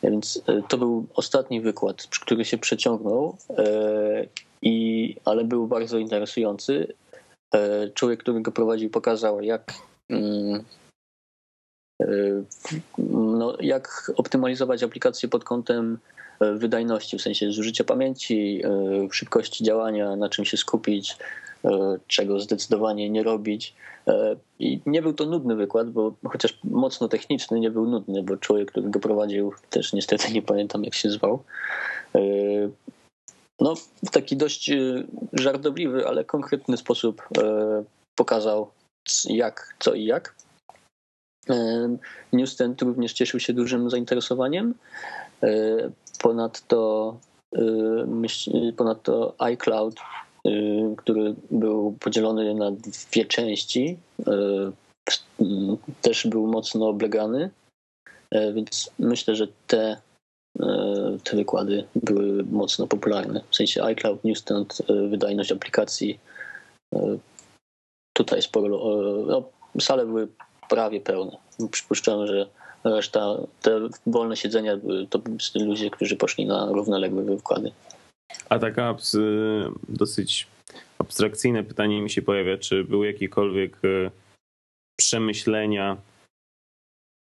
Więc 0.04 0.44
e, 0.48 0.62
to 0.70 0.78
był 0.78 1.06
ostatni 1.16 1.62
wykład, 1.62 2.08
który 2.22 2.46
się 2.46 2.58
przeciągnął, 2.58 3.38
i, 4.62 5.16
ale 5.26 5.44
był 5.44 5.68
bardzo 5.68 5.98
interesujący. 5.98 6.94
Człowiek, 7.94 8.20
który 8.20 8.42
go 8.42 8.52
prowadził, 8.52 8.90
pokazał, 8.90 9.42
jak 9.42 9.74
no, 12.98 13.58
jak 13.60 14.12
optymalizować 14.16 14.84
aplikację 14.84 15.30
pod 15.30 15.44
kątem 15.44 15.98
e, 16.40 16.54
wydajności, 16.54 17.18
w 17.18 17.22
sensie 17.22 17.52
zużycia 17.52 17.84
pamięci, 17.84 18.62
e, 18.66 19.08
szybkości 19.12 19.64
działania, 19.64 20.16
na 20.16 20.30
czym 20.30 20.46
się 20.46 20.58
skupić, 20.58 21.18
czego 22.08 22.40
zdecydowanie 22.40 23.10
nie 23.10 23.24
robić. 23.24 23.74
I 24.60 24.80
nie 24.86 25.02
był 25.02 25.14
to 25.14 25.26
nudny 25.26 25.56
wykład, 25.56 25.90
bo 25.90 26.14
chociaż 26.30 26.60
mocno 26.64 27.08
techniczny, 27.08 27.60
nie 27.60 27.72
był 27.72 27.86
nudny, 27.86 28.24
bo 28.24 28.38
człowiek, 28.38 28.72
który 28.72 28.90
go 28.90 29.00
prowadził, 29.00 29.54
też 29.70 29.94
niestety 29.94 30.34
nie 30.34 30.42
pamiętam 30.42 30.84
jak 30.84 30.94
się 30.96 31.10
zwał. 31.10 31.44
No, 33.60 33.76
w 34.06 34.10
taki 34.12 34.38
dość 34.38 34.72
żartobliwy, 35.34 36.08
ale 36.08 36.26
konkretny 36.26 36.78
sposób 36.78 37.30
pokazał 38.16 38.72
jak, 39.26 39.76
co 39.80 39.94
i 39.94 40.06
jak. 40.06 40.36
News 42.34 42.56
ten 42.56 42.76
również 42.82 43.14
cieszył 43.14 43.40
się 43.40 43.54
dużym 43.54 43.90
zainteresowaniem. 43.90 44.74
Ponadto, 46.22 47.18
ponadto 48.78 49.36
iCloud, 49.38 49.96
który 50.98 51.36
był 51.52 51.96
podzielony 52.00 52.56
na 52.56 52.72
dwie 52.72 53.26
części, 53.26 53.98
też 56.02 56.28
był 56.28 56.48
mocno 56.48 56.88
oblegany, 56.88 57.50
więc 58.54 58.92
myślę, 59.00 59.36
że 59.36 59.48
te, 59.68 60.02
te 61.24 61.36
wykłady 61.36 61.84
były 61.96 62.44
mocno 62.44 62.88
popularne. 62.88 63.42
W 63.50 63.56
sensie 63.56 63.84
iCloud, 63.84 64.24
Newsstand, 64.24 64.82
wydajność 65.10 65.52
aplikacji. 65.52 66.20
Tutaj 68.14 68.42
sporo, 68.42 68.80
no, 69.28 69.44
sale 69.82 70.06
były 70.06 70.28
prawie 70.70 71.02
pełne. 71.02 71.38
Przypuszczam, 71.72 72.28
że 72.28 72.50
reszta, 72.84 73.38
te 73.62 73.90
wolne 74.08 74.38
siedzenia 74.38 74.78
to 75.10 75.22
ludzie, 75.56 75.90
którzy 75.90 76.16
poszli 76.16 76.46
na 76.46 76.66
równoległe 76.72 77.24
wykłady. 77.24 77.72
A 78.50 78.60
taka 78.60 78.96
dosyć 79.90 80.48
abstrakcyjne 81.00 81.64
pytanie 81.64 82.02
mi 82.02 82.10
się 82.10 82.22
pojawia, 82.22 82.58
czy 82.58 82.84
były 82.84 83.08
jakiekolwiek 83.08 83.78
e, 83.84 84.12
przemyślenia 85.00 85.98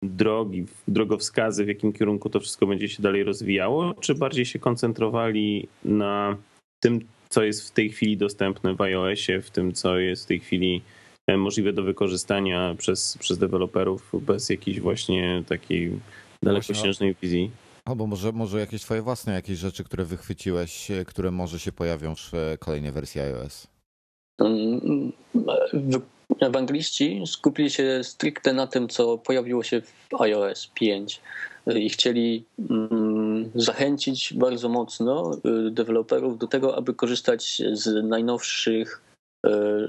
drogi, 0.03 0.65
drogowskazy, 0.87 1.65
w 1.65 1.67
jakim 1.67 1.93
kierunku 1.93 2.29
to 2.29 2.39
wszystko 2.39 2.67
będzie 2.67 2.89
się 2.89 3.03
dalej 3.03 3.23
rozwijało, 3.23 3.93
czy 3.93 4.15
bardziej 4.15 4.45
się 4.45 4.59
koncentrowali 4.59 5.67
na 5.85 6.37
tym, 6.83 6.99
co 7.29 7.43
jest 7.43 7.67
w 7.67 7.71
tej 7.71 7.89
chwili 7.89 8.17
dostępne 8.17 8.75
w 8.75 8.81
iOSie, 8.81 9.41
w 9.41 9.51
tym, 9.51 9.73
co 9.73 9.97
jest 9.97 10.23
w 10.23 10.27
tej 10.27 10.39
chwili 10.39 10.81
możliwe 11.37 11.73
do 11.73 11.83
wykorzystania 11.83 12.75
przez, 12.77 13.17
przez 13.17 13.37
deweloperów 13.37 14.11
bez 14.13 14.49
jakiejś 14.49 14.79
właśnie 14.79 15.43
takiej 15.47 15.99
dalekosiężnej 16.43 17.15
wizji. 17.21 17.51
Albo 17.85 18.07
może, 18.07 18.31
może 18.31 18.59
jakieś 18.59 18.81
twoje 18.81 19.01
własne 19.01 19.33
jakieś 19.33 19.57
rzeczy, 19.57 19.83
które 19.83 20.05
wychwyciłeś, 20.05 20.91
e, 20.91 21.05
które 21.05 21.31
może 21.31 21.59
się 21.59 21.71
pojawią 21.71 22.15
w 22.15 22.33
e, 22.33 22.57
kolejnej 22.57 22.91
wersji 22.91 23.21
iOS? 23.21 23.67
Ewangeliści 26.39 27.23
skupili 27.25 27.69
się 27.69 27.99
stricte 28.03 28.53
na 28.53 28.67
tym, 28.67 28.87
co 28.87 29.17
pojawiło 29.17 29.63
się 29.63 29.81
w 29.81 30.21
iOS 30.21 30.71
5 30.73 31.21
i 31.75 31.89
chcieli 31.89 32.45
mm, 32.69 33.51
zachęcić 33.55 34.33
bardzo 34.33 34.69
mocno 34.69 35.31
deweloperów 35.71 36.37
do 36.37 36.47
tego, 36.47 36.77
aby 36.77 36.93
korzystać 36.93 37.61
z 37.73 38.05
najnowszych 38.05 39.08
E, 39.08 39.08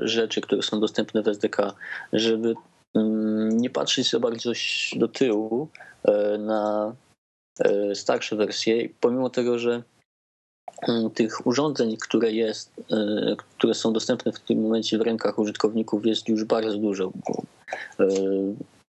rzeczy, 0.01 0.41
które 0.41 0.63
są 0.63 0.81
dostępne 0.81 1.23
w 1.23 1.29
SDK, 1.29 1.75
żeby 2.13 2.55
mm, 2.95 3.57
nie 3.59 3.71
patrzeć 3.71 4.11
za 4.11 4.21
bardzo 4.21 4.53
do 4.97 5.09
tyłu 5.09 5.69
e, 6.05 6.39
na 6.39 6.95
e, 7.61 7.95
starsze 7.95 8.37
wersje, 8.37 8.89
pomimo 9.01 9.31
tego, 9.31 9.59
że 9.59 9.83
mm, 10.89 11.11
tych 11.11 11.47
urządzeń, 11.47 11.97
które, 11.97 12.33
jest, 12.33 12.73
które 13.59 13.75
są 13.75 13.93
dostępne 13.93 14.33
w 14.33 14.41
tym 14.41 14.63
momencie 14.63 14.99
w 14.99 15.03
rękach 15.03 15.39
użytkowników 15.39 16.07
jest 16.07 16.29
już 16.29 16.45
bardzo 16.45 16.79
dużo. 16.79 17.13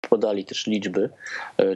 Podali 0.09 0.45
też 0.45 0.67
liczby, 0.67 1.09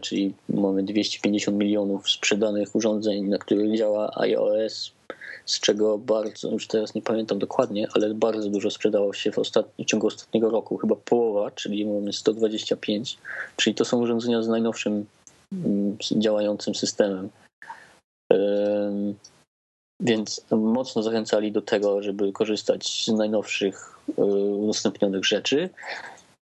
czyli 0.02 0.34
mamy 0.50 0.84
250 0.84 1.58
milionów 1.58 2.10
sprzedanych 2.10 2.76
urządzeń, 2.76 3.28
na 3.28 3.38
których 3.38 3.78
działa 3.78 4.12
iOS, 4.16 4.94
z 5.46 5.60
czego 5.60 5.98
bardzo, 5.98 6.52
już 6.52 6.68
teraz 6.68 6.96
nie 6.96 7.02
pamiętam 7.02 7.40
dokładnie, 7.40 7.88
ale 7.94 8.14
bardzo 8.14 8.50
dużo 8.50 8.72
sprzedało 8.72 9.14
się 9.14 9.32
w, 9.32 9.40
ostatni, 9.40 9.86
w 9.86 9.88
ciągu 9.88 10.08
ostatniego 10.08 10.50
roku, 10.50 10.78
chyba 10.78 10.96
połowa, 10.96 11.52
czyli 11.52 11.86
mamy 11.86 12.14
125, 12.14 13.18
czyli 13.56 13.76
to 13.76 13.86
są 13.86 14.02
urządzenia 14.02 14.42
z 14.42 14.48
najnowszym 14.48 15.06
mm, 15.54 15.98
działającym 16.12 16.76
systemem. 16.76 17.30
Więc 20.00 20.46
mocno 20.52 21.04
zachęcali 21.04 21.52
do 21.52 21.62
tego, 21.62 22.02
żeby 22.02 22.32
korzystać 22.32 23.06
z 23.06 23.08
najnowszych 23.08 24.00
e, 24.18 24.24
udostępnionych 24.24 25.26
rzeczy, 25.26 25.70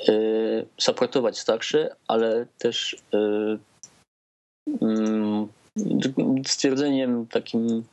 e, 0.08 0.14
supportować 0.78 1.40
starsze, 1.40 1.96
ale 2.08 2.46
też 2.58 3.04
e, 3.14 3.58
mm, 4.82 5.48
stwierdzeniem 6.48 7.28
takim 7.28 7.84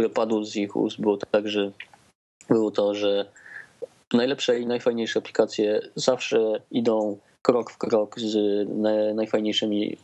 które 0.00 0.14
padło 0.14 0.44
z 0.44 0.56
ich 0.56 0.76
ust, 0.76 1.00
było 1.00 1.16
tak, 1.16 1.48
że 1.48 1.72
było 2.48 2.70
to, 2.70 2.94
że 2.94 3.32
najlepsze 4.12 4.60
i 4.60 4.66
najfajniejsze 4.66 5.18
aplikacje 5.18 5.80
zawsze 5.94 6.60
idą 6.70 7.18
krok 7.42 7.70
w 7.70 7.78
krok 7.78 8.20
z 8.20 8.34
najfajniejszymi 9.16 9.96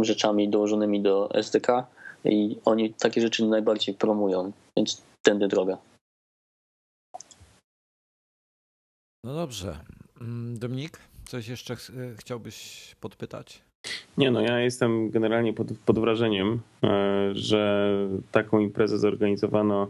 rzeczami 0.00 0.48
dołożonymi 0.48 1.02
do 1.02 1.30
SDK 1.34 1.86
i 2.24 2.58
oni 2.64 2.94
takie 2.94 3.20
rzeczy 3.20 3.44
najbardziej 3.44 3.94
promują, 3.94 4.52
więc 4.76 5.02
tędy 5.22 5.48
droga. 5.48 5.78
No 9.24 9.34
dobrze. 9.34 9.78
Mm, 10.20 10.58
Dominik, 10.58 10.98
coś 11.26 11.48
jeszcze 11.48 11.76
chciałbyś 12.16 12.94
podpytać? 13.00 13.62
Nie, 14.18 14.30
no 14.30 14.40
ja 14.40 14.60
jestem 14.60 15.10
generalnie 15.10 15.52
pod, 15.52 15.66
pod 15.86 15.98
wrażeniem, 15.98 16.60
e, 16.84 17.30
że 17.34 17.92
taką 18.32 18.58
imprezę 18.58 18.98
zorganizowano 18.98 19.88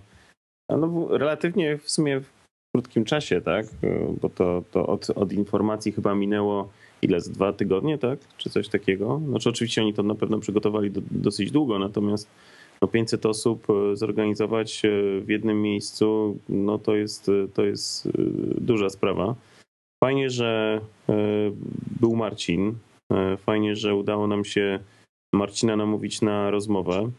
no, 0.69 1.19
relatywnie 1.19 1.79
w 1.79 1.91
sumie 1.91 2.21
w 2.21 2.27
krótkim 2.75 3.05
czasie, 3.05 3.41
tak? 3.41 3.67
E, 3.67 4.15
bo 4.21 4.29
to, 4.29 4.63
to 4.71 4.87
od, 4.87 5.11
od 5.11 5.33
informacji 5.33 5.93
chyba 5.93 6.15
minęło 6.15 6.69
ile, 7.03 7.21
z 7.21 7.31
dwa 7.31 7.53
tygodnie, 7.53 7.99
tak? 7.99 8.19
Czy 8.37 8.51
coś 8.51 8.69
takiego? 8.69 9.21
Znaczy 9.29 9.49
oczywiście 9.49 9.83
oni 9.83 9.95
to 9.95 10.03
na 10.03 10.15
pewno 10.15 10.39
przygotowali 10.39 10.91
do, 10.91 11.01
dosyć 11.11 11.51
długo, 11.51 11.79
natomiast 11.79 12.29
no 12.83 12.89
500 12.89 13.27
osób 13.27 13.67
e, 13.71 13.97
zorganizować 13.97 14.83
w 15.21 15.29
jednym 15.29 15.63
miejscu, 15.63 16.39
no 16.49 16.79
to 16.79 16.97
jest, 16.97 17.31
to 17.55 17.65
jest 17.65 18.09
duża 18.59 18.89
sprawa. 18.89 19.35
Fajnie, 20.05 20.31
że 20.31 20.81
był 22.01 22.17
Marcin, 22.17 22.75
fajnie, 23.39 23.77
że 23.77 23.95
udało 23.95 24.27
nam 24.27 24.45
się 24.45 24.81
Marcina 25.35 25.77
namówić 25.77 26.23
na 26.23 26.51
rozmowę. 26.51 27.11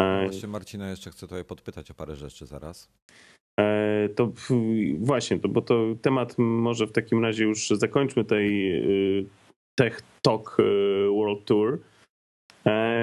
E, 0.00 0.22
no 0.22 0.30
właśnie 0.30 0.48
Marcina 0.48 0.90
jeszcze 0.90 1.10
chcę 1.10 1.26
tutaj 1.26 1.44
podpytać 1.44 1.90
o 1.90 1.94
parę 1.94 2.16
rzeczy 2.16 2.46
zaraz. 2.46 2.88
E, 3.60 4.08
to 4.08 4.32
właśnie, 4.98 5.38
to, 5.38 5.48
bo 5.48 5.62
to 5.62 5.84
temat 6.02 6.34
może 6.38 6.86
w 6.86 6.92
takim 6.92 7.22
razie 7.22 7.44
już 7.44 7.68
zakończmy 7.68 8.24
tej 8.24 8.82
Tech 9.74 10.02
Talk 10.22 10.56
World 11.16 11.44
Tour. 11.44 11.78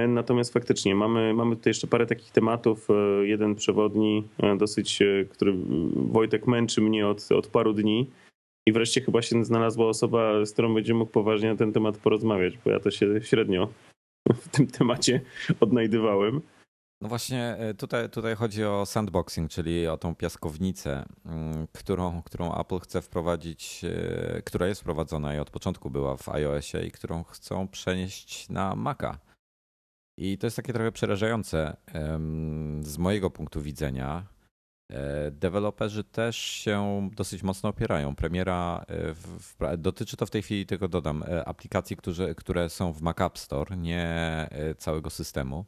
Natomiast 0.08 0.54
faktycznie 0.54 0.96
mamy, 0.96 1.34
mamy 1.34 1.56
tutaj 1.56 1.70
jeszcze 1.70 1.88
parę 1.88 2.06
takich 2.06 2.32
tematów. 2.32 2.88
Jeden 3.22 3.56
przewodni, 3.56 4.28
dosyć, 4.58 5.00
który 5.30 5.54
Wojtek 5.96 6.48
męczy 6.48 6.82
mnie 6.82 7.08
od, 7.08 7.32
od 7.32 7.48
paru 7.48 7.74
dni. 7.74 8.10
I 8.68 8.72
wreszcie 8.72 9.02
chyba 9.02 9.22
się 9.22 9.46
znalazła 9.46 9.88
osoba, 9.88 10.46
z 10.46 10.52
którą 10.52 10.74
będzie 10.74 10.94
mógł 10.94 11.12
poważnie 11.12 11.50
na 11.50 11.56
ten 11.56 11.74
temat 11.74 11.98
porozmawiać, 11.98 12.58
bo 12.58 12.72
ja 12.72 12.80
to 12.80 12.92
się 12.92 13.22
średnio 13.22 13.70
w 14.30 14.50
tym 14.50 14.68
temacie 14.68 15.22
odnajdywałem. 15.60 16.42
No 17.02 17.10
właśnie 17.10 17.56
e, 17.60 17.74
tutaj, 17.74 18.10
tutaj 18.10 18.36
chodzi 18.36 18.64
o 18.64 18.86
sandboxing, 18.86 19.52
czyli 19.52 19.88
o 19.88 19.98
tą 19.98 20.16
piaskownicę, 20.16 21.06
mm, 21.26 21.68
którą, 21.74 22.22
którą 22.22 22.60
Apple 22.60 22.80
chce 22.80 23.02
wprowadzić, 23.02 23.82
e, 23.86 24.42
która 24.42 24.68
jest 24.68 24.82
wprowadzona 24.82 25.36
i 25.36 25.40
od 25.40 25.50
początku 25.50 25.90
była 25.90 26.18
w 26.18 26.30
iOSie 26.30 26.86
i 26.86 26.92
którą 26.92 27.24
chcą 27.24 27.68
przenieść 27.68 28.50
na 28.50 28.76
Maca. 28.76 29.20
I 30.18 30.38
to 30.38 30.48
jest 30.48 30.58
takie 30.58 30.74
trochę 30.74 30.92
przerażające 30.92 31.78
z 32.82 32.98
mojego 32.98 33.30
punktu 33.30 33.62
widzenia. 33.62 34.26
E, 34.92 35.32
deweloperzy 35.32 36.04
też 36.04 36.38
się 36.38 37.10
dosyć 37.14 37.44
mocno 37.44 37.70
opierają. 37.70 38.16
Premiera 38.16 38.86
w, 38.90 39.40
w, 39.40 39.78
dotyczy 39.78 40.18
to 40.18 40.26
w 40.26 40.30
tej 40.30 40.42
chwili, 40.42 40.66
tylko 40.66 40.88
dodam, 40.88 41.24
aplikacji, 41.46 41.96
które, 41.96 42.36
które 42.36 42.70
są 42.70 42.94
w 42.94 43.02
Mac 43.02 43.22
App 43.22 43.38
Store, 43.38 43.78
nie 43.78 44.50
całego 44.78 45.10
systemu. 45.10 45.66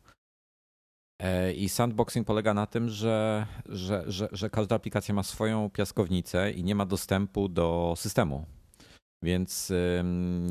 E, 1.20 1.54
I 1.54 1.70
sandboxing 1.70 2.28
polega 2.28 2.54
na 2.54 2.68
tym, 2.68 2.90
że, 2.90 3.48
że, 3.66 4.04
że, 4.08 4.30
że 4.32 4.50
każda 4.50 4.76
aplikacja 4.76 5.14
ma 5.14 5.24
swoją 5.24 5.70
piaskownicę 5.70 6.52
i 6.52 6.64
nie 6.64 6.76
ma 6.76 6.86
dostępu 6.86 7.50
do 7.50 7.94
systemu. 7.98 8.46
Więc 9.24 9.74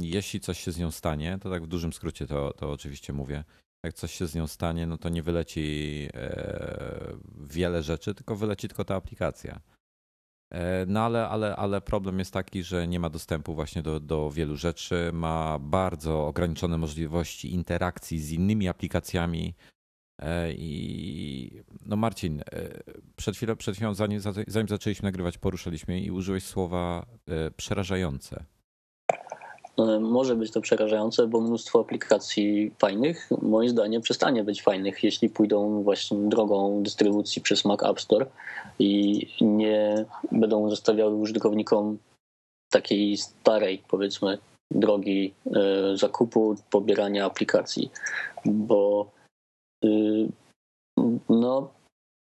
jeśli 0.00 0.40
coś 0.40 0.60
się 0.60 0.72
z 0.72 0.78
nią 0.78 0.90
stanie, 0.90 1.38
to 1.40 1.50
tak 1.50 1.62
w 1.62 1.66
dużym 1.66 1.92
skrócie 1.92 2.26
to, 2.26 2.52
to 2.52 2.70
oczywiście 2.70 3.12
mówię. 3.12 3.44
Jak 3.84 3.94
coś 3.94 4.12
się 4.12 4.26
z 4.26 4.34
nią 4.34 4.46
stanie, 4.46 4.86
no 4.86 4.98
to 4.98 5.08
nie 5.08 5.22
wyleci 5.22 6.08
e, 6.14 7.14
wiele 7.40 7.82
rzeczy, 7.82 8.14
tylko 8.14 8.36
wyleci 8.36 8.68
tylko 8.68 8.84
ta 8.84 8.94
aplikacja. 8.94 9.60
E, 10.50 10.86
no 10.86 11.00
ale, 11.00 11.28
ale, 11.28 11.56
ale 11.56 11.80
problem 11.80 12.18
jest 12.18 12.32
taki, 12.32 12.62
że 12.62 12.88
nie 12.88 13.00
ma 13.00 13.10
dostępu 13.10 13.54
właśnie 13.54 13.82
do, 13.82 14.00
do 14.00 14.30
wielu 14.30 14.56
rzeczy, 14.56 15.10
ma 15.12 15.58
bardzo 15.58 16.26
ograniczone 16.26 16.78
możliwości 16.78 17.54
interakcji 17.54 18.20
z 18.20 18.32
innymi 18.32 18.68
aplikacjami, 18.68 19.54
E, 20.22 20.52
I 20.52 21.62
no 21.86 21.96
Marcin, 21.96 22.42
przed 23.16 23.36
chwilą, 23.36 23.56
przed 23.56 23.76
chwilą 23.76 23.94
zanim, 23.94 24.20
zanim 24.46 24.68
zaczęliśmy 24.68 25.06
nagrywać, 25.06 25.38
poruszaliśmy 25.38 26.00
i 26.00 26.10
użyłeś 26.10 26.44
słowa 26.44 27.06
przerażające. 27.56 28.44
Może 30.00 30.36
być 30.36 30.50
to 30.50 30.60
przerażające, 30.60 31.26
bo 31.26 31.40
mnóstwo 31.40 31.80
aplikacji 31.80 32.74
fajnych, 32.78 33.28
moim 33.42 33.68
zdaniem, 33.68 34.02
przestanie 34.02 34.44
być 34.44 34.62
fajnych, 34.62 35.04
jeśli 35.04 35.30
pójdą 35.30 35.82
właśnie 35.82 36.18
drogą 36.18 36.82
dystrybucji 36.82 37.42
przez 37.42 37.64
Mac 37.64 37.82
App 37.82 38.00
Store 38.00 38.26
i 38.78 39.26
nie 39.40 40.04
będą 40.32 40.70
zostawiały 40.70 41.14
użytkownikom 41.14 41.98
takiej 42.70 43.16
starej, 43.16 43.82
powiedzmy, 43.88 44.38
drogi 44.70 45.34
zakupu, 45.94 46.54
pobierania 46.70 47.26
aplikacji, 47.26 47.90
bo 48.44 49.10
Y, 49.84 50.28
no, 51.28 51.70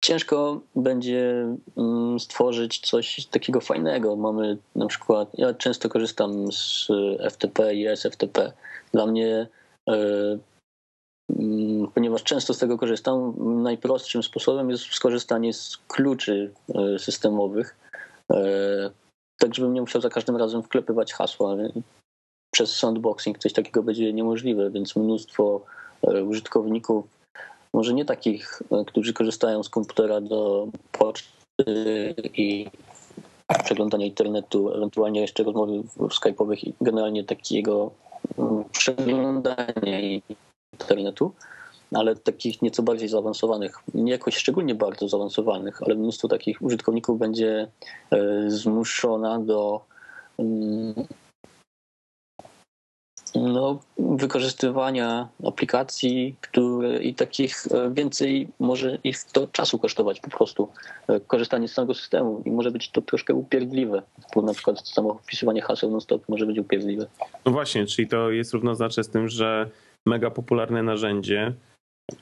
ciężko 0.04 0.60
będzie 0.76 1.46
mm, 1.76 2.20
stworzyć 2.20 2.80
coś 2.80 3.26
takiego 3.26 3.60
fajnego. 3.60 4.16
Mamy 4.16 4.58
na 4.74 4.86
przykład, 4.86 5.28
ja 5.34 5.54
często 5.54 5.88
korzystam 5.88 6.52
z 6.52 6.88
FTP 7.30 7.74
i 7.74 7.86
SFTP. 7.86 8.52
Dla 8.92 9.06
mnie, 9.06 9.46
y, 9.90 10.38
mm, 11.38 11.90
ponieważ 11.94 12.22
często 12.22 12.54
z 12.54 12.58
tego 12.58 12.78
korzystam, 12.78 13.34
najprostszym 13.62 14.22
sposobem 14.22 14.70
jest 14.70 14.84
skorzystanie 14.84 15.52
z 15.52 15.76
kluczy 15.88 16.52
y, 16.94 16.98
systemowych, 16.98 17.76
tak 19.38 19.54
żebym 19.54 19.74
nie 19.74 19.80
musiał 19.80 20.02
za 20.02 20.08
każdym 20.08 20.36
razem 20.36 20.62
wklepywać 20.62 21.12
hasła. 21.12 21.56
Przez 22.54 22.76
sandboxing 22.76 23.38
coś 23.38 23.52
takiego 23.52 23.82
będzie 23.82 24.12
niemożliwe, 24.12 24.70
więc 24.70 24.96
mnóstwo 24.96 25.64
użytkowników 26.26 27.04
może 27.76 27.94
nie 27.94 28.04
takich, 28.04 28.62
e, 28.72 28.84
którzy 28.84 29.12
korzystają 29.12 29.62
z 29.62 29.68
komputera 29.68 30.20
do 30.20 30.68
poczty 30.92 32.14
i 32.34 32.66
przeglądania 33.64 34.06
internetu, 34.06 34.72
ewentualnie 34.74 35.20
jeszcze 35.20 35.42
rozmowy 35.42 35.82
skype'owych 35.98 36.68
i 36.68 36.74
generalnie 36.80 37.24
takiego 37.24 37.90
mm, 38.38 38.64
przeglądania 38.72 40.00
internetu, 40.72 41.32
ale 41.94 42.16
takich 42.16 42.62
nieco 42.62 42.82
bardziej 42.82 43.08
zaawansowanych, 43.08 43.78
nie 43.94 44.12
jakoś 44.12 44.36
szczególnie 44.36 44.74
bardzo 44.74 45.08
zaawansowanych, 45.08 45.82
ale 45.82 45.94
mnóstwo 45.94 46.28
takich 46.28 46.62
użytkowników 46.62 47.18
będzie 47.18 47.68
e, 48.10 48.50
zmuszona 48.50 49.38
do 49.38 49.80
mm, 50.38 50.94
no, 53.36 53.78
wykorzystywania 53.98 55.28
aplikacji, 55.46 56.36
które 56.40 57.02
i 57.02 57.14
takich 57.14 57.66
e, 57.70 57.90
więcej 57.94 58.48
może 58.58 58.98
ich 59.04 59.24
to 59.24 59.46
czasu 59.46 59.78
kosztować 59.78 60.20
po 60.20 60.30
prostu. 60.30 60.68
E, 61.08 61.20
korzystanie 61.20 61.68
z 61.68 61.72
samego 61.72 61.94
systemu 61.94 62.42
i 62.44 62.50
może 62.50 62.70
być 62.70 62.90
to 62.90 63.02
troszkę 63.02 63.34
upierdliwe, 63.34 64.02
bo 64.34 64.42
na 64.42 64.54
przykład 64.54 64.88
samo 64.88 65.14
wpisywanie 65.14 65.62
haseł 65.62 65.90
non-stop 65.90 66.28
może 66.28 66.46
być 66.46 66.58
upierdliwe. 66.58 67.06
No 67.44 67.52
właśnie, 67.52 67.86
czyli 67.86 68.08
to 68.08 68.30
jest 68.30 68.52
równoznaczne 68.52 69.04
z 69.04 69.08
tym, 69.08 69.28
że 69.28 69.70
mega 70.06 70.30
popularne 70.30 70.82
narzędzie, 70.82 71.52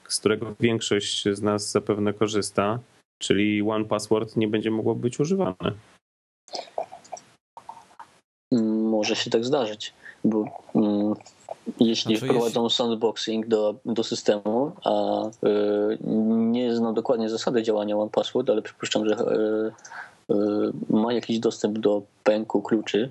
z 0.08 0.20
którego 0.20 0.54
większość 0.60 1.28
z 1.32 1.42
nas 1.42 1.70
zapewne 1.70 2.12
korzysta, 2.12 2.78
czyli 3.22 3.62
One 3.62 3.84
Password 3.84 4.36
nie 4.36 4.48
będzie 4.48 4.70
mogło 4.70 4.94
być 4.94 5.20
używane. 5.20 5.72
Może 8.90 9.16
się 9.16 9.30
tak 9.30 9.44
zdarzyć 9.44 9.94
bo 10.24 10.44
mm, 10.74 11.14
jeśli 11.80 12.16
znaczy, 12.16 12.32
wprowadzą 12.32 12.64
jeśli... 12.64 12.76
sandboxing 12.76 13.46
do, 13.46 13.74
do 13.84 14.04
systemu, 14.04 14.72
a 14.84 15.24
y, 15.26 15.98
nie 16.36 16.76
znam 16.76 16.94
dokładnie 16.94 17.30
zasady 17.30 17.62
działania 17.62 17.96
OnePassword, 17.96 18.50
ale 18.50 18.62
przypuszczam, 18.62 19.08
że 19.08 19.14
y, 19.14 20.34
y, 20.34 20.72
ma 20.90 21.12
jakiś 21.12 21.38
dostęp 21.38 21.78
do 21.78 22.02
pęku 22.24 22.62
kluczy, 22.62 23.10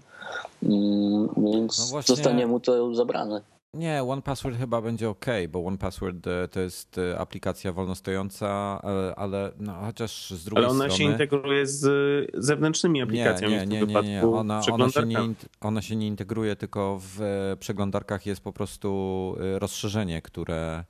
mm, 0.64 1.30
więc 1.38 1.80
no 1.80 1.86
właśnie... 1.86 2.16
zostanie 2.16 2.48
mu 2.48 2.60
to 2.60 2.96
zabrane. 2.96 3.42
Nie, 3.74 4.04
One 4.04 4.22
Password 4.22 4.58
chyba 4.58 4.82
będzie 4.82 5.10
ok, 5.10 5.26
bo 5.50 5.66
One 5.66 5.78
Password 5.78 6.28
e, 6.28 6.48
to 6.48 6.60
jest 6.60 6.98
e, 6.98 7.20
aplikacja 7.20 7.74
wolnostojąca, 7.74 8.82
e, 8.84 9.16
ale 9.16 9.52
no, 9.60 9.74
chociaż 9.86 10.32
z 10.32 10.46
drugiej 10.46 10.64
strony... 10.64 10.66
Ale 10.66 10.68
ona 10.68 10.94
strony... 10.94 10.98
się 10.98 11.04
integruje 11.04 11.68
z 11.68 12.32
zewnętrznymi 12.34 13.02
aplikacjami 13.02 13.54
nie, 13.54 13.66
nie, 13.66 13.82
nie, 13.82 13.94
nie, 13.94 14.02
nie. 14.02 14.28
Ona, 14.28 14.62
ona, 14.72 14.90
się 14.90 15.06
nie, 15.06 15.18
ona 15.62 15.82
się 15.82 15.96
nie 15.96 16.08
integruje, 16.08 16.56
tylko 16.56 17.00
w 17.02 17.20
przeglądarkach 17.60 18.26
jest 18.26 18.42
po 18.42 18.54
prostu 18.54 19.36
rozszerzenie, 19.40 20.22
które, 20.22 20.84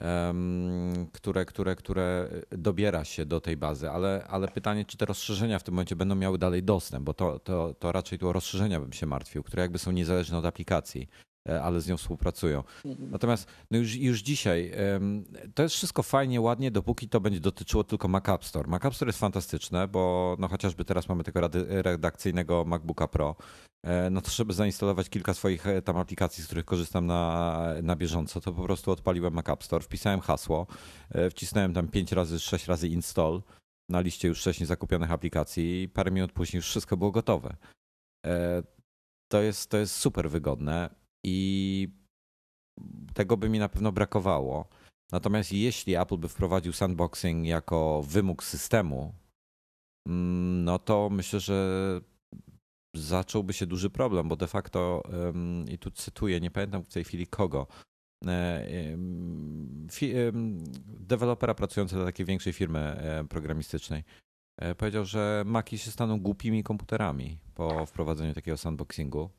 um, 0.00 1.06
które, 1.12 1.44
które, 1.44 1.76
które 1.76 2.28
dobiera 2.50 3.04
się 3.04 3.26
do 3.26 3.40
tej 3.40 3.56
bazy, 3.56 3.90
ale, 3.90 4.26
ale 4.28 4.48
pytanie, 4.48 4.84
czy 4.84 4.96
te 4.96 5.06
rozszerzenia 5.06 5.58
w 5.58 5.62
tym 5.62 5.74
momencie 5.74 5.96
będą 5.96 6.14
miały 6.14 6.38
dalej 6.38 6.62
dostęp, 6.62 7.04
bo 7.04 7.14
to, 7.14 7.38
to, 7.38 7.74
to 7.78 7.92
raczej 7.92 8.18
tu 8.18 8.28
o 8.28 8.32
rozszerzenia 8.32 8.80
bym 8.80 8.92
się 8.92 9.06
martwił, 9.06 9.42
które 9.42 9.62
jakby 9.62 9.78
są 9.78 9.92
niezależne 9.92 10.38
od 10.38 10.44
aplikacji. 10.44 11.08
E, 11.48 11.62
ale 11.62 11.80
z 11.80 11.88
nią 11.88 11.96
współpracują. 11.96 12.64
Mhm. 12.84 13.10
Natomiast 13.10 13.48
no 13.70 13.78
już, 13.78 13.94
już 13.94 14.20
dzisiaj 14.20 14.72
to 15.54 15.62
jest 15.62 15.74
wszystko 15.74 16.02
fajnie, 16.02 16.40
ładnie, 16.40 16.70
dopóki 16.70 17.08
to 17.08 17.20
będzie 17.20 17.40
dotyczyło 17.40 17.84
tylko 17.84 18.08
Mac 18.08 18.28
App 18.28 18.44
Store. 18.44 18.68
Mac 18.68 18.84
App 18.84 18.94
Store 18.94 19.08
jest 19.08 19.18
fantastyczne, 19.18 19.88
bo 19.88 20.36
no 20.38 20.48
chociażby 20.48 20.84
teraz 20.84 21.08
mamy 21.08 21.24
tego 21.24 21.50
redakcyjnego 21.68 22.64
MacBooka 22.64 23.08
Pro, 23.08 23.36
e, 23.82 24.10
no 24.10 24.20
to 24.20 24.30
żeby 24.30 24.52
zainstalować 24.52 25.08
kilka 25.08 25.34
swoich 25.34 25.66
e, 25.66 25.82
tam 25.82 25.96
aplikacji, 25.96 26.44
z 26.44 26.46
których 26.46 26.64
korzystam 26.64 27.06
na, 27.06 27.60
na 27.82 27.96
bieżąco, 27.96 28.40
to 28.40 28.52
po 28.52 28.62
prostu 28.62 28.90
odpaliłem 28.90 29.34
Mac 29.34 29.48
App 29.48 29.64
Store, 29.64 29.84
wpisałem 29.84 30.20
hasło, 30.20 30.66
wcisnąłem 31.30 31.74
tam 31.74 31.88
5 31.88 32.12
razy, 32.12 32.40
6 32.40 32.66
razy 32.66 32.88
install 32.88 33.42
na 33.88 34.00
liście 34.00 34.28
już 34.28 34.40
wcześniej 34.40 34.66
zakupionych 34.66 35.10
aplikacji 35.10 35.82
i 35.82 35.88
parę 35.88 36.10
minut 36.10 36.32
później 36.32 36.58
już 36.58 36.66
wszystko 36.66 36.96
było 36.96 37.10
gotowe. 37.10 37.56
To 39.28 39.42
jest, 39.42 39.70
to 39.70 39.76
jest 39.76 39.96
super 39.96 40.30
wygodne 40.30 41.03
i 41.24 41.88
tego 43.14 43.36
by 43.36 43.48
mi 43.48 43.58
na 43.58 43.68
pewno 43.68 43.92
brakowało. 43.92 44.68
Natomiast 45.12 45.52
jeśli 45.52 45.96
Apple 45.96 46.16
by 46.16 46.28
wprowadził 46.28 46.72
sandboxing 46.72 47.46
jako 47.46 48.02
wymóg 48.02 48.44
systemu, 48.44 49.14
mm, 50.08 50.64
no 50.64 50.78
to 50.78 51.08
myślę, 51.10 51.40
że 51.40 52.00
zacząłby 52.94 53.52
się 53.52 53.66
duży 53.66 53.90
problem, 53.90 54.28
bo 54.28 54.36
de 54.36 54.46
facto, 54.46 55.02
i 55.70 55.78
tu 55.78 55.90
cytuję, 55.90 56.40
nie 56.40 56.50
pamiętam 56.50 56.84
w 56.84 56.92
tej 56.92 57.04
chwili 57.04 57.26
kogo, 57.26 57.66
e, 58.26 58.66
dewelopera 60.86 61.54
pracujący 61.54 61.94
dla 61.94 62.04
takiej 62.04 62.26
większej 62.26 62.52
firmy 62.52 62.80
e, 62.80 63.24
programistycznej, 63.24 64.04
e, 64.58 64.74
powiedział, 64.74 65.04
że 65.04 65.42
Maki 65.46 65.78
się 65.78 65.90
staną 65.90 66.20
głupimi 66.20 66.62
komputerami 66.62 67.38
po 67.54 67.86
wprowadzeniu 67.86 68.34
takiego 68.34 68.56
sandboxingu. 68.56 69.30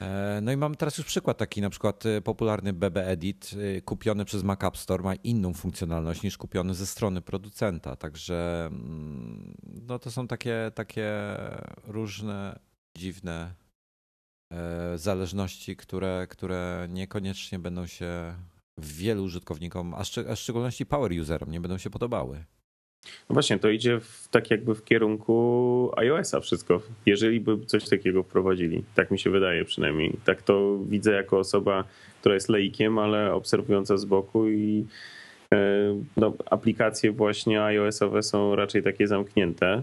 E, 0.00 0.40
no 0.42 0.52
i 0.52 0.56
mamy 0.56 0.76
teraz 0.76 0.98
już 0.98 1.06
przykład 1.06 1.38
taki, 1.38 1.60
na 1.60 1.70
przykład 1.70 2.06
e, 2.06 2.20
popularny 2.20 2.72
BB 2.72 3.06
Edit 3.06 3.50
e, 3.76 3.80
kupiony 3.80 4.24
przez 4.24 4.42
Mac 4.42 4.64
App 4.64 4.76
Store 4.76 5.02
ma 5.02 5.14
inną 5.14 5.54
funkcjonalność 5.54 6.22
niż 6.22 6.38
kupiony 6.38 6.74
ze 6.74 6.86
strony 6.86 7.22
producenta, 7.22 7.96
także 7.96 8.68
mm, 8.72 9.54
no 9.86 9.98
to 9.98 10.10
są 10.10 10.26
takie, 10.26 10.70
takie 10.74 11.12
różne 11.86 12.58
dziwne 12.98 13.54
zależności, 14.96 15.76
które, 15.76 16.26
które 16.30 16.86
niekoniecznie 16.90 17.58
będą 17.58 17.86
się 17.86 18.34
wielu 18.78 19.24
użytkownikom, 19.24 19.94
a, 19.94 20.02
szcz- 20.02 20.30
a 20.30 20.34
w 20.34 20.38
szczególności 20.38 20.86
power 20.86 21.12
userom 21.20 21.50
nie 21.50 21.60
będą 21.60 21.78
się 21.78 21.90
podobały. 21.90 22.44
No 23.04 23.32
właśnie, 23.32 23.58
to 23.58 23.68
idzie 23.68 24.00
w, 24.00 24.28
tak 24.30 24.50
jakby 24.50 24.74
w 24.74 24.84
kierunku 24.84 25.90
iOS-a 25.96 26.40
wszystko, 26.40 26.82
jeżeli 27.06 27.40
by 27.40 27.66
coś 27.66 27.88
takiego 27.88 28.22
wprowadzili. 28.22 28.84
Tak 28.94 29.10
mi 29.10 29.18
się 29.18 29.30
wydaje 29.30 29.64
przynajmniej. 29.64 30.16
Tak 30.24 30.42
to 30.42 30.78
widzę 30.78 31.12
jako 31.12 31.38
osoba, 31.38 31.84
która 32.20 32.34
jest 32.34 32.48
laikiem, 32.48 32.98
ale 32.98 33.34
obserwująca 33.34 33.96
z 33.96 34.04
boku 34.04 34.48
i 34.48 34.86
e, 35.54 35.58
no, 36.16 36.32
aplikacje 36.50 37.12
właśnie 37.12 37.62
iOS-owe 37.62 38.22
są 38.22 38.56
raczej 38.56 38.82
takie 38.82 39.06
zamknięte. 39.06 39.82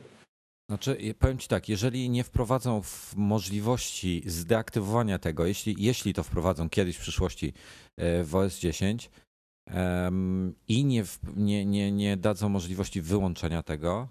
Znaczy, 0.70 0.98
powiem 1.20 1.38
Ci 1.38 1.48
tak, 1.48 1.70
jeżeli 1.70 2.10
nie 2.10 2.24
wprowadzą 2.24 2.82
możliwości 3.16 4.24
zdeaktywowania 4.26 5.20
tego, 5.20 5.46
jeśli, 5.46 5.76
jeśli 5.78 6.14
to 6.14 6.24
wprowadzą 6.24 6.70
kiedyś 6.70 6.98
w 6.98 7.02
przyszłości 7.02 7.54
e, 7.98 8.24
w 8.24 8.36
OS 8.36 8.60
10, 8.60 9.10
i 10.68 10.86
nie, 10.86 11.04
nie, 11.36 11.66
nie, 11.66 11.92
nie 11.92 12.18
dadzą 12.18 12.50
możliwości 12.50 13.02
wyłączenia 13.02 13.64
tego, 13.64 14.08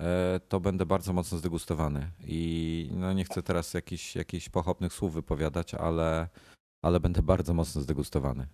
e, 0.00 0.40
to 0.48 0.60
będę 0.60 0.86
bardzo 0.86 1.12
mocno 1.12 1.38
zdegustowany. 1.38 2.10
I 2.26 2.90
no 2.92 3.12
nie 3.12 3.24
chcę 3.24 3.42
teraz 3.42 3.74
jakichś, 3.74 4.16
jakichś 4.16 4.48
pochopnych 4.48 4.92
słów 4.92 5.14
wypowiadać, 5.14 5.74
ale, 5.74 6.28
ale 6.84 7.00
będę 7.00 7.22
bardzo 7.22 7.54
mocno 7.54 7.80
zdegustowany. 7.80 8.46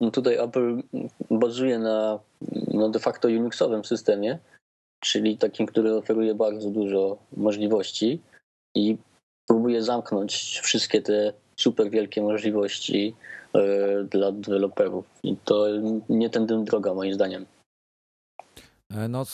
No 0.00 0.10
tutaj 0.10 0.36
Apple 0.36 0.82
bazuje 1.30 1.78
na 1.78 2.18
no 2.74 2.88
de 2.88 2.98
facto 2.98 3.28
Unixowym 3.28 3.84
systemie, 3.84 4.38
czyli 5.00 5.38
takim, 5.38 5.66
który 5.66 5.94
oferuje 5.94 6.34
bardzo 6.34 6.70
dużo 6.70 7.18
możliwości 7.36 8.22
i 8.74 8.96
próbuje 9.48 9.82
zamknąć 9.82 10.60
wszystkie 10.62 11.02
te 11.02 11.32
super 11.56 11.90
wielkie 11.90 12.22
możliwości 12.22 13.14
E, 13.56 14.04
dla 14.04 14.32
deweloperów. 14.32 15.04
I 15.22 15.36
to 15.44 15.66
nie 16.08 16.30
tędy 16.30 16.64
droga, 16.64 16.94
moim 16.94 17.14
zdaniem. 17.14 17.46
E, 18.90 19.08
no, 19.08 19.26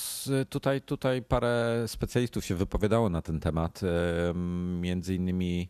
tutaj, 0.48 0.80
tutaj 0.80 1.22
parę 1.22 1.84
specjalistów 1.86 2.44
się 2.44 2.54
wypowiadało 2.54 3.08
na 3.08 3.22
ten 3.22 3.40
temat. 3.40 3.80
E, 3.82 4.34
między 4.80 5.14
innymi 5.14 5.68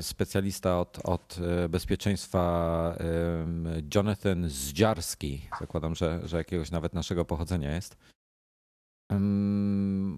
specjalista 0.00 0.80
od, 0.80 0.98
od 1.04 1.38
bezpieczeństwa 1.68 2.96
Jonathan 3.94 4.48
Zdziarski. 4.48 5.48
Zakładam, 5.60 5.94
że, 5.94 6.20
że 6.24 6.36
jakiegoś 6.36 6.70
nawet 6.70 6.94
naszego 6.94 7.24
pochodzenia 7.24 7.74
jest 7.74 7.96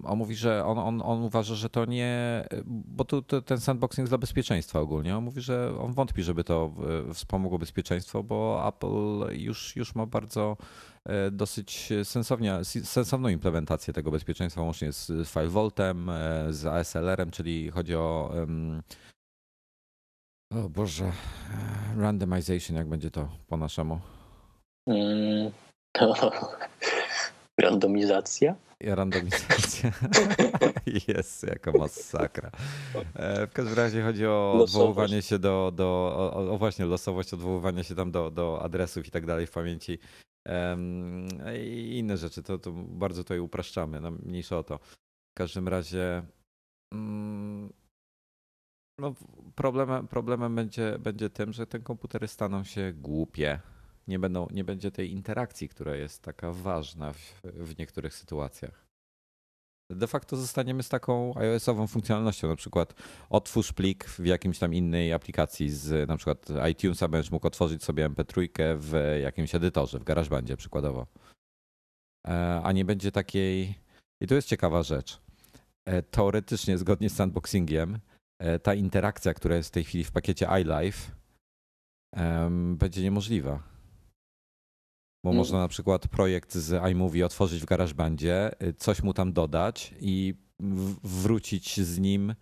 on 0.07 0.17
mówi, 0.17 0.35
że 0.35 0.65
on, 0.65 0.79
on, 0.79 1.01
on 1.01 1.23
uważa, 1.23 1.55
że 1.55 1.69
to 1.69 1.85
nie, 1.85 2.43
bo 2.65 3.05
tu 3.05 3.21
ten 3.21 3.59
sandboxing 3.59 4.09
dla 4.09 4.17
bezpieczeństwa 4.17 4.79
ogólnie. 4.79 5.17
On 5.17 5.23
mówi, 5.23 5.41
że 5.41 5.79
on 5.79 5.93
wątpi, 5.93 6.23
żeby 6.23 6.43
to 6.43 6.71
wspomogło 7.13 7.59
bezpieczeństwo, 7.59 8.23
bo 8.23 8.67
Apple 8.67 9.37
już, 9.39 9.75
już 9.75 9.95
ma 9.95 10.05
bardzo 10.05 10.57
e, 11.05 11.31
dosyć 11.31 11.89
sensownie, 12.03 12.59
sensowną 12.83 13.29
implementację 13.29 13.93
tego 13.93 14.11
bezpieczeństwa, 14.11 14.61
łącznie 14.61 14.91
z 14.91 15.29
File 15.29 15.49
Vaultem, 15.49 16.09
e, 16.09 16.53
z 16.53 16.65
ASLR-em, 16.65 17.31
czyli 17.31 17.71
chodzi 17.71 17.95
o 17.95 18.31
o 20.51 20.69
Boże, 20.69 21.05
e, 21.05 22.01
randomization, 22.01 22.77
jak 22.77 22.87
będzie 22.87 23.11
to 23.11 23.29
po 23.47 23.57
naszemu? 23.57 23.99
Mm, 24.87 25.51
to 25.91 26.31
randomizacja? 27.57 28.55
randomizacja. 28.81 29.91
Jest, 31.07 31.43
jako 31.43 31.71
masakra. 31.71 32.51
E, 33.15 33.47
w 33.47 33.53
każdym 33.53 33.75
razie 33.75 34.03
chodzi 34.03 34.27
o 34.27 34.53
odwoływanie 34.61 35.21
się 35.21 35.39
do, 35.39 35.71
do 35.75 35.85
o, 35.85 36.51
o, 36.51 36.57
właśnie 36.57 36.85
losowość, 36.85 37.33
odwoływanie 37.33 37.83
się 37.83 37.95
tam 37.95 38.11
do, 38.11 38.31
do 38.31 38.61
adresów 38.61 39.07
i 39.07 39.11
tak 39.11 39.25
dalej 39.25 39.47
w 39.47 39.51
pamięci 39.51 39.99
i 41.65 41.97
inne 41.97 42.17
rzeczy. 42.17 42.43
To, 42.43 42.57
to 42.57 42.71
bardzo 42.71 43.23
tutaj 43.23 43.39
upraszczamy, 43.39 44.01
no, 44.01 44.11
mniejsza 44.11 44.57
o 44.57 44.63
to. 44.63 44.77
W 44.77 45.37
każdym 45.37 45.67
razie 45.67 46.23
mm, 46.93 47.73
no, 48.99 49.15
problemem, 49.55 50.07
problemem 50.07 50.55
będzie, 50.55 50.99
będzie 50.99 51.29
tym, 51.29 51.53
że 51.53 51.67
te 51.67 51.79
komputery 51.79 52.27
staną 52.27 52.63
się 52.63 52.93
głupie 52.93 53.59
nie, 54.07 54.19
będą, 54.19 54.47
nie 54.51 54.63
będzie 54.63 54.91
tej 54.91 55.11
interakcji, 55.11 55.69
która 55.69 55.95
jest 55.95 56.21
taka 56.21 56.53
ważna 56.53 57.13
w, 57.13 57.41
w 57.43 57.77
niektórych 57.77 58.13
sytuacjach. 58.13 58.87
De 59.89 60.07
facto 60.07 60.37
zostaniemy 60.37 60.83
z 60.83 60.89
taką 60.89 61.37
iOS-ową 61.37 61.87
funkcjonalnością, 61.87 62.47
na 62.47 62.55
przykład 62.55 62.93
otwórz 63.29 63.73
plik 63.73 64.05
w 64.05 64.25
jakimś 64.25 64.59
tam 64.59 64.73
innej 64.73 65.13
aplikacji 65.13 65.69
z 65.69 66.09
na 66.09 66.17
przykład 66.17 66.47
iTunesa, 66.71 67.07
będziesz 67.07 67.31
mógł 67.31 67.47
otworzyć 67.47 67.83
sobie 67.83 68.09
MP3 68.09 68.47
w 68.77 69.17
jakimś 69.21 69.55
edytorze, 69.55 69.99
w 69.99 70.03
GarageBandzie 70.03 70.57
przykładowo. 70.57 71.07
E, 72.27 72.61
a 72.63 72.71
nie 72.71 72.85
będzie 72.85 73.11
takiej... 73.11 73.75
I 74.21 74.27
to 74.27 74.35
jest 74.35 74.47
ciekawa 74.47 74.83
rzecz. 74.83 75.21
E, 75.85 76.01
teoretycznie, 76.01 76.77
zgodnie 76.77 77.09
z 77.09 77.15
sandboxingiem, 77.15 77.99
e, 78.39 78.59
ta 78.59 78.73
interakcja, 78.73 79.33
która 79.33 79.55
jest 79.55 79.69
w 79.69 79.71
tej 79.71 79.83
chwili 79.83 80.03
w 80.03 80.11
pakiecie 80.11 80.47
iLife, 80.61 81.11
będzie 82.77 83.03
niemożliwa 83.03 83.76
bo 85.27 85.31
mm. 85.31 85.37
można 85.37 85.59
na 85.59 85.67
przykład 85.67 86.07
projekt 86.07 86.55
z 86.55 86.91
iMovie 86.91 87.25
otworzyć 87.25 87.61
w 87.61 87.65
GarageBandzie, 87.65 88.51
y, 88.63 88.73
coś 88.73 89.03
mu 89.03 89.13
tam 89.13 89.33
dodać 89.33 89.93
i 90.01 90.33
wrócić 91.03 91.79
z 91.79 91.99
nim 91.99 92.35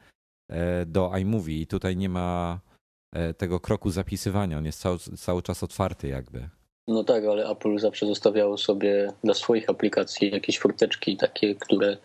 e, 0.49 0.85
do 0.85 1.11
iMovie. 1.17 1.61
I 1.61 1.67
tutaj 1.67 1.97
nie 1.97 2.09
ma 2.09 2.59
e, 3.15 3.33
tego 3.33 3.59
kroku 3.59 3.89
zapisywania, 3.89 4.57
on 4.57 4.65
jest 4.65 4.79
cały, 4.79 4.99
cały 4.99 5.41
czas 5.41 5.63
otwarty 5.63 6.07
jakby. 6.07 6.49
No 6.87 7.03
tak, 7.03 7.25
ale 7.25 7.49
Apple 7.49 7.79
zawsze 7.79 8.05
zostawiało 8.07 8.57
sobie 8.57 9.13
dla 9.23 9.33
swoich 9.33 9.69
aplikacji 9.69 10.31
jakieś 10.31 10.59
furteczki 10.59 11.17
takie, 11.17 11.55
które 11.55 11.97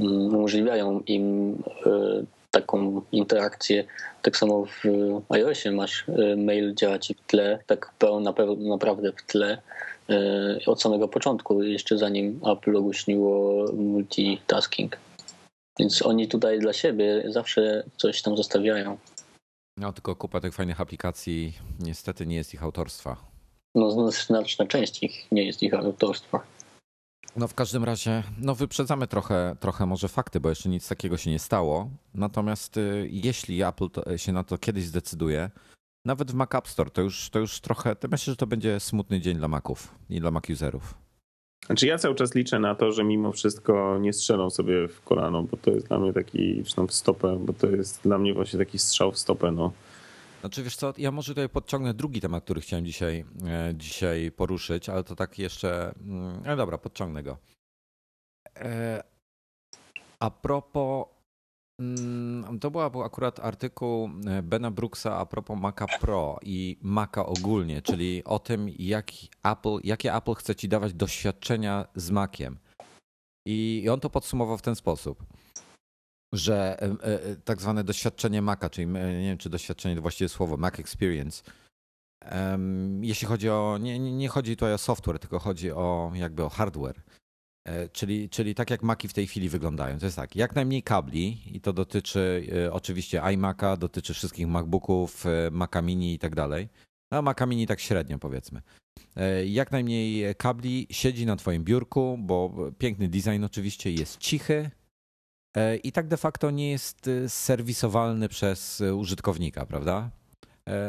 mm, 0.00 0.12
umożliwiają 0.12 1.00
im 1.00 1.54
e, 1.86 2.24
taką 2.50 3.02
interakcję. 3.12 3.84
Tak 4.22 4.36
samo 4.36 4.64
w 4.66 4.82
iOSie 5.28 5.72
masz 5.72 6.04
mail 6.36 6.74
działać 6.74 7.12
w 7.16 7.26
tle, 7.26 7.58
tak 7.66 7.94
naprawdę 8.58 9.12
w 9.12 9.22
tle 9.22 9.62
od 10.66 10.82
samego 10.82 11.08
początku, 11.08 11.62
jeszcze 11.62 11.98
zanim 11.98 12.40
Apple 12.46 12.76
ogłosiło 12.76 13.64
multitasking. 13.72 14.96
Więc 15.78 16.02
oni 16.02 16.28
tutaj 16.28 16.58
dla 16.58 16.72
siebie 16.72 17.24
zawsze 17.28 17.84
coś 17.96 18.22
tam 18.22 18.36
zostawiają. 18.36 18.98
No 19.76 19.92
tylko 19.92 20.16
kupa 20.16 20.40
tych 20.40 20.54
fajnych 20.54 20.80
aplikacji 20.80 21.52
niestety 21.80 22.26
nie 22.26 22.36
jest 22.36 22.54
ich 22.54 22.62
autorstwa. 22.62 23.16
No 23.74 24.10
znaczna 24.10 24.66
część 24.66 25.02
ich 25.02 25.32
nie 25.32 25.44
jest 25.44 25.62
ich 25.62 25.74
autorstwa. 25.74 26.40
No 27.36 27.48
w 27.48 27.54
każdym 27.54 27.84
razie, 27.84 28.22
no 28.38 28.54
wyprzedzamy 28.54 29.06
trochę, 29.06 29.56
trochę 29.60 29.86
może 29.86 30.08
fakty, 30.08 30.40
bo 30.40 30.48
jeszcze 30.48 30.68
nic 30.68 30.88
takiego 30.88 31.16
się 31.16 31.30
nie 31.30 31.38
stało. 31.38 31.88
Natomiast 32.14 32.76
y, 32.76 33.08
jeśli 33.10 33.62
Apple 33.62 33.88
się 34.16 34.32
na 34.32 34.44
to 34.44 34.58
kiedyś 34.58 34.84
zdecyduje, 34.84 35.50
nawet 36.04 36.32
w 36.32 36.34
Mac 36.34 36.54
App 36.54 36.68
Store 36.68 36.90
to 36.90 37.02
już, 37.02 37.30
to 37.30 37.38
już 37.38 37.60
trochę, 37.60 37.96
to 37.96 38.08
myślę, 38.08 38.32
że 38.32 38.36
to 38.36 38.46
będzie 38.46 38.80
smutny 38.80 39.20
dzień 39.20 39.36
dla 39.36 39.48
Maców 39.48 39.94
i 40.10 40.20
dla 40.20 40.30
Mac 40.30 40.50
userów. 40.50 40.94
Znaczy 41.66 41.86
ja 41.86 41.98
cały 41.98 42.14
czas 42.14 42.34
liczę 42.34 42.58
na 42.58 42.74
to, 42.74 42.92
że 42.92 43.04
mimo 43.04 43.32
wszystko 43.32 43.98
nie 43.98 44.12
strzelą 44.12 44.50
sobie 44.50 44.88
w 44.88 45.00
kolano, 45.00 45.42
bo 45.42 45.56
to 45.56 45.70
jest 45.70 45.88
dla 45.88 45.98
mnie 45.98 46.12
taki, 46.12 46.64
czy 46.64 46.74
tam 46.74 46.88
w 46.88 46.94
stopę, 46.94 47.38
bo 47.40 47.52
to 47.52 47.66
jest 47.66 48.02
dla 48.02 48.18
mnie 48.18 48.34
właśnie 48.34 48.58
taki 48.58 48.78
strzał 48.78 49.12
w 49.12 49.18
stopę, 49.18 49.52
no. 49.52 49.72
Znaczy 50.40 50.62
wiesz 50.62 50.76
co, 50.76 50.92
ja 50.98 51.10
może 51.10 51.34
tutaj 51.34 51.48
podciągnę 51.48 51.94
drugi 51.94 52.20
temat, 52.20 52.44
który 52.44 52.60
chciałem 52.60 52.86
dzisiaj, 52.86 53.24
e, 53.46 53.74
dzisiaj 53.74 54.32
poruszyć, 54.32 54.88
ale 54.88 55.04
to 55.04 55.16
tak 55.16 55.38
jeszcze, 55.38 55.94
no 56.44 56.56
dobra, 56.56 56.78
podciągnę 56.78 57.22
go. 57.22 57.36
E, 58.56 59.02
a 60.20 60.30
propos 60.30 61.06
Mm, 61.80 62.58
to 62.60 62.70
był 62.70 62.80
akurat 62.80 63.40
artykuł 63.40 64.10
e, 64.26 64.42
Bena 64.42 64.70
Brooksa 64.70 65.16
a 65.16 65.26
propos 65.26 65.60
Maca 65.60 65.86
Pro 66.00 66.38
i 66.42 66.78
Maca 66.82 67.26
ogólnie, 67.26 67.82
czyli 67.82 68.24
o 68.24 68.38
tym, 68.38 68.68
jak 68.78 69.10
Apple, 69.42 69.78
jakie 69.84 70.14
Apple 70.14 70.34
chce 70.34 70.54
ci 70.54 70.68
dawać 70.68 70.94
doświadczenia 70.94 71.86
z 71.94 72.10
Maciem. 72.10 72.58
I 73.46 73.88
on 73.92 74.00
to 74.00 74.10
podsumował 74.10 74.58
w 74.58 74.62
ten 74.62 74.74
sposób, 74.74 75.24
że 76.32 76.82
e, 76.82 76.84
e, 77.02 77.36
tak 77.36 77.60
zwane 77.60 77.84
doświadczenie 77.84 78.42
Maca, 78.42 78.70
czyli 78.70 78.86
nie 78.86 79.26
wiem, 79.26 79.38
czy 79.38 79.50
doświadczenie 79.50 79.96
to 79.96 80.02
właściwe 80.02 80.28
słowo, 80.28 80.56
Mac 80.56 80.78
Experience, 80.78 81.42
jeśli 83.00 83.28
chodzi 83.28 83.50
o, 83.50 83.78
nie, 83.80 83.98
nie 83.98 84.28
chodzi 84.28 84.56
tutaj 84.56 84.74
o 84.74 84.78
software, 84.78 85.18
tylko 85.18 85.38
chodzi 85.38 85.72
o 85.72 86.12
jakby 86.14 86.44
o 86.44 86.48
hardware 86.48 87.02
czyli, 87.92 88.28
czyli 88.28 88.54
tak 88.54 88.70
jak 88.70 88.82
Maki 88.82 89.08
w 89.08 89.12
tej 89.12 89.26
chwili 89.26 89.48
wyglądają. 89.48 89.98
To 89.98 90.06
jest 90.06 90.16
tak, 90.16 90.36
jak 90.36 90.54
najmniej 90.54 90.82
kabli 90.82 91.38
i 91.56 91.60
to 91.60 91.72
dotyczy 91.72 92.46
e, 92.66 92.72
oczywiście 92.72 93.20
iMac'a, 93.20 93.78
dotyczy 93.78 94.14
wszystkich 94.14 94.48
MacBooków, 94.48 95.26
e, 95.26 95.50
Maca 95.50 95.82
Mini 95.82 96.14
i 96.14 96.18
tak 96.18 96.34
dalej. 96.34 96.68
No 97.10 97.22
Maca 97.22 97.46
Mini 97.46 97.66
tak 97.66 97.80
średnio 97.80 98.18
powiedzmy. 98.18 98.62
Jak 99.46 99.72
najmniej 99.72 100.34
kabli 100.34 100.86
siedzi 100.90 101.26
na 101.26 101.36
twoim 101.36 101.64
biurku, 101.64 102.18
bo 102.20 102.52
piękny 102.78 103.08
design 103.08 103.44
oczywiście 103.44 103.92
jest 103.92 104.18
cichy 104.18 104.70
i 105.82 105.92
tak 105.92 106.08
de 106.08 106.16
facto 106.16 106.50
nie 106.50 106.70
jest 106.70 107.10
serwisowalny 107.28 108.28
przez 108.28 108.82
użytkownika, 108.96 109.66
prawda? 109.66 110.10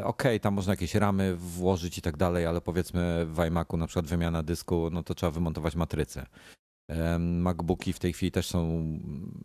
OK, 0.04 0.24
tam 0.42 0.54
można 0.54 0.74
jakieś 0.74 0.96
ramy 0.96 1.36
włożyć 1.36 1.98
i 1.98 2.02
tak 2.02 2.18
dalej, 2.18 2.46
ale 2.46 2.62
powiedzmy 2.62 3.26
w 3.26 3.46
iMacu 3.48 3.78
na 3.78 3.88
przykład 3.88 4.06
wymiana 4.06 4.44
dysku, 4.44 4.90
no 4.92 5.04
to 5.04 5.16
trzeba 5.16 5.32
wymontować 5.32 5.76
matrycę. 5.76 6.26
MacBooki 7.20 7.94
w 7.94 8.00
tej 8.00 8.14
chwili 8.14 8.32
też 8.32 8.48
są 8.48 8.84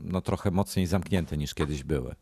no, 0.00 0.20
trochę 0.20 0.50
mocniej 0.50 0.86
zamknięte 0.86 1.36
niż 1.36 1.54
kiedyś 1.54 1.84
były. 1.84 2.14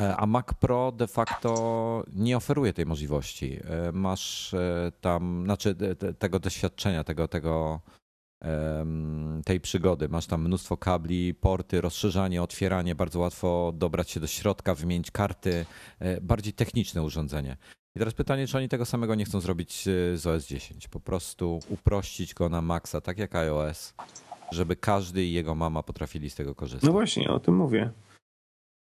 E, 0.00 0.16
a 0.16 0.26
Mac 0.26 0.46
Pro 0.60 0.92
de 0.92 1.06
facto 1.06 2.04
nie 2.12 2.36
oferuje 2.36 2.72
tej 2.72 2.86
możliwości. 2.86 3.60
E, 3.64 3.92
masz 3.92 4.54
e, 4.54 4.92
tam, 5.00 5.42
znaczy 5.44 5.76
tego 6.18 6.38
doświadczenia, 6.38 7.04
tego, 7.04 7.28
tego, 7.28 7.80
tej 9.44 9.60
przygody. 9.60 10.08
Masz 10.08 10.26
tam 10.26 10.44
mnóstwo 10.44 10.76
kabli, 10.76 11.34
porty, 11.34 11.80
rozszerzanie, 11.80 12.42
otwieranie, 12.42 12.94
bardzo 12.94 13.18
łatwo 13.18 13.72
dobrać 13.74 14.10
się 14.10 14.20
do 14.20 14.26
środka, 14.26 14.74
wymienić 14.74 15.10
karty. 15.10 15.66
Bardziej 16.22 16.52
techniczne 16.52 17.02
urządzenie. 17.02 17.56
I 17.96 17.98
teraz 17.98 18.14
pytanie, 18.14 18.46
czy 18.46 18.58
oni 18.58 18.68
tego 18.68 18.84
samego 18.84 19.14
nie 19.14 19.24
chcą 19.24 19.40
zrobić 19.40 19.84
z 20.14 20.26
OS 20.26 20.46
10? 20.46 20.88
Po 20.88 21.00
prostu 21.00 21.60
uprościć 21.68 22.34
go 22.34 22.48
na 22.48 22.62
maksa, 22.62 23.00
tak 23.00 23.18
jak 23.18 23.34
iOS 23.34 23.94
żeby 24.52 24.76
każdy 24.76 25.24
i 25.24 25.32
jego 25.32 25.54
mama 25.54 25.82
potrafili 25.82 26.30
z 26.30 26.34
tego 26.34 26.54
korzystać. 26.54 26.86
No 26.86 26.92
właśnie, 26.92 27.30
o 27.30 27.40
tym 27.40 27.56
mówię. 27.56 27.90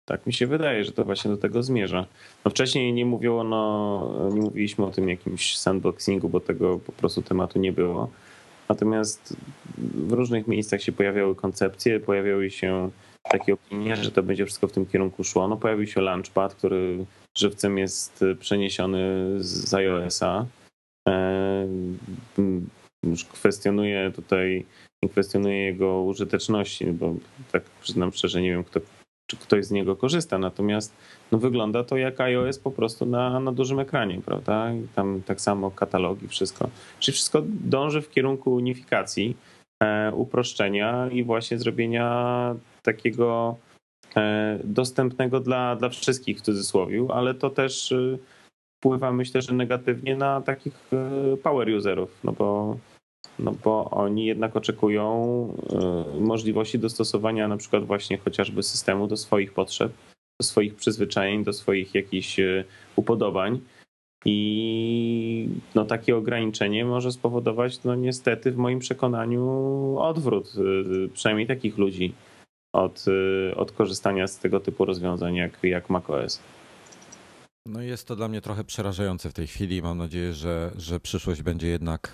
Tak 0.05 0.27
mi 0.27 0.33
się 0.33 0.47
wydaje, 0.47 0.83
że 0.83 0.91
to 0.91 1.05
właśnie 1.05 1.31
do 1.31 1.37
tego 1.37 1.63
zmierza. 1.63 2.05
No 2.45 2.51
wcześniej 2.51 2.93
nie 2.93 3.05
mówiło, 3.05 3.43
no, 3.43 4.29
nie 4.33 4.41
mówiliśmy 4.41 4.85
o 4.85 4.91
tym 4.91 5.09
jakimś 5.09 5.57
sandboxingu, 5.57 6.29
bo 6.29 6.39
tego 6.39 6.79
po 6.79 6.91
prostu 6.91 7.21
tematu 7.21 7.59
nie 7.59 7.71
było. 7.71 8.09
Natomiast 8.69 9.37
w 9.77 10.11
różnych 10.11 10.47
miejscach 10.47 10.81
się 10.81 10.91
pojawiały 10.91 11.35
koncepcje, 11.35 11.99
pojawiały 11.99 12.49
się 12.51 12.89
takie 13.23 13.53
opinie, 13.53 13.95
że 13.95 14.11
to 14.11 14.23
będzie 14.23 14.45
wszystko 14.45 14.67
w 14.67 14.71
tym 14.71 14.85
kierunku 14.85 15.23
szło. 15.23 15.47
No 15.47 15.57
pojawił 15.57 15.87
się 15.87 16.01
Launchpad, 16.01 16.55
który 16.55 17.05
żywcem 17.37 17.77
jest 17.77 18.25
przeniesiony 18.39 19.33
z 19.39 19.73
iOS-a. 19.73 20.45
E, 21.07 21.67
już 23.03 23.25
kwestionuje 23.25 24.11
tutaj 24.11 24.65
nie 25.03 25.09
kwestionuję 25.09 25.65
jego 25.65 26.01
użyteczności, 26.01 26.85
bo 26.85 27.15
tak 27.51 27.63
przyznam 27.81 28.11
szczerze, 28.11 28.41
nie 28.41 28.51
wiem, 28.51 28.63
kto, 28.63 28.79
czy 29.27 29.37
ktoś 29.37 29.65
z 29.65 29.71
niego 29.71 29.95
korzysta. 29.95 30.37
Natomiast 30.37 30.93
no, 31.31 31.37
wygląda 31.37 31.83
to 31.83 31.97
jak 31.97 32.21
iOS 32.21 32.59
po 32.59 32.71
prostu 32.71 33.05
na, 33.05 33.39
na 33.39 33.51
dużym 33.51 33.79
ekranie, 33.79 34.21
prawda? 34.25 34.73
I 34.73 34.87
tam 34.95 35.21
tak 35.25 35.41
samo 35.41 35.71
katalogi, 35.71 36.27
wszystko. 36.27 36.69
Czyli 36.99 37.13
wszystko 37.13 37.43
dąży 37.45 38.01
w 38.01 38.09
kierunku 38.09 38.53
unifikacji, 38.53 39.37
e, 39.83 40.11
uproszczenia 40.15 41.09
i 41.11 41.23
właśnie 41.23 41.57
zrobienia 41.59 42.55
takiego 42.83 43.57
e, 44.15 44.59
dostępnego 44.63 45.39
dla, 45.39 45.75
dla 45.75 45.89
wszystkich 45.89 46.37
w 46.37 46.41
cudzysłowie, 46.41 47.05
ale 47.09 47.33
to 47.33 47.49
też 47.49 47.91
e, 47.91 48.17
wpływa 48.79 49.11
myślę, 49.11 49.41
że 49.41 49.53
negatywnie 49.53 50.15
na 50.15 50.41
takich 50.41 50.73
e, 50.93 51.37
power 51.37 51.69
userów, 51.69 52.19
no 52.23 52.31
bo 52.31 52.77
no 53.39 53.53
bo 53.63 53.89
oni 53.89 54.25
jednak 54.25 54.55
oczekują 54.55 55.47
y, 56.17 56.21
możliwości 56.21 56.79
dostosowania 56.79 57.47
na 57.47 57.57
przykład 57.57 57.85
właśnie 57.85 58.17
chociażby 58.17 58.63
systemu 58.63 59.07
do 59.07 59.17
swoich 59.17 59.53
potrzeb, 59.53 59.93
do 60.41 60.47
swoich 60.47 60.75
przyzwyczajeń, 60.75 61.43
do 61.43 61.53
swoich 61.53 61.95
jakichś 61.95 62.39
y, 62.39 62.63
upodobań. 62.95 63.59
I 64.25 65.49
no, 65.75 65.85
takie 65.85 66.17
ograniczenie 66.17 66.85
może 66.85 67.11
spowodować, 67.11 67.83
no 67.83 67.95
niestety, 67.95 68.51
w 68.51 68.57
moim 68.57 68.79
przekonaniu, 68.79 69.43
odwrót 69.99 70.53
y, 70.55 71.09
przynajmniej 71.13 71.47
takich 71.47 71.77
ludzi 71.77 72.13
od, 72.73 73.05
od 73.55 73.71
korzystania 73.71 74.27
z 74.27 74.39
tego 74.39 74.59
typu 74.59 74.85
rozwiązań 74.85 75.35
jak, 75.35 75.59
jak 75.63 75.89
macOS. 75.89 76.39
No 77.65 77.81
jest 77.81 78.07
to 78.07 78.15
dla 78.15 78.27
mnie 78.27 78.41
trochę 78.41 78.63
przerażające 78.63 79.29
w 79.29 79.33
tej 79.33 79.47
chwili. 79.47 79.81
Mam 79.81 79.97
nadzieję, 79.97 80.33
że, 80.33 80.71
że 80.75 80.99
przyszłość 80.99 81.41
będzie 81.41 81.67
jednak 81.67 82.11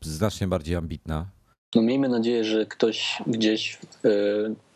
znacznie 0.00 0.46
bardziej 0.46 0.76
ambitna. 0.76 1.26
No 1.74 1.82
miejmy 1.82 2.08
nadzieję, 2.08 2.44
że 2.44 2.66
ktoś 2.66 3.22
gdzieś 3.26 3.76
w 3.76 4.06
e, 4.06 4.10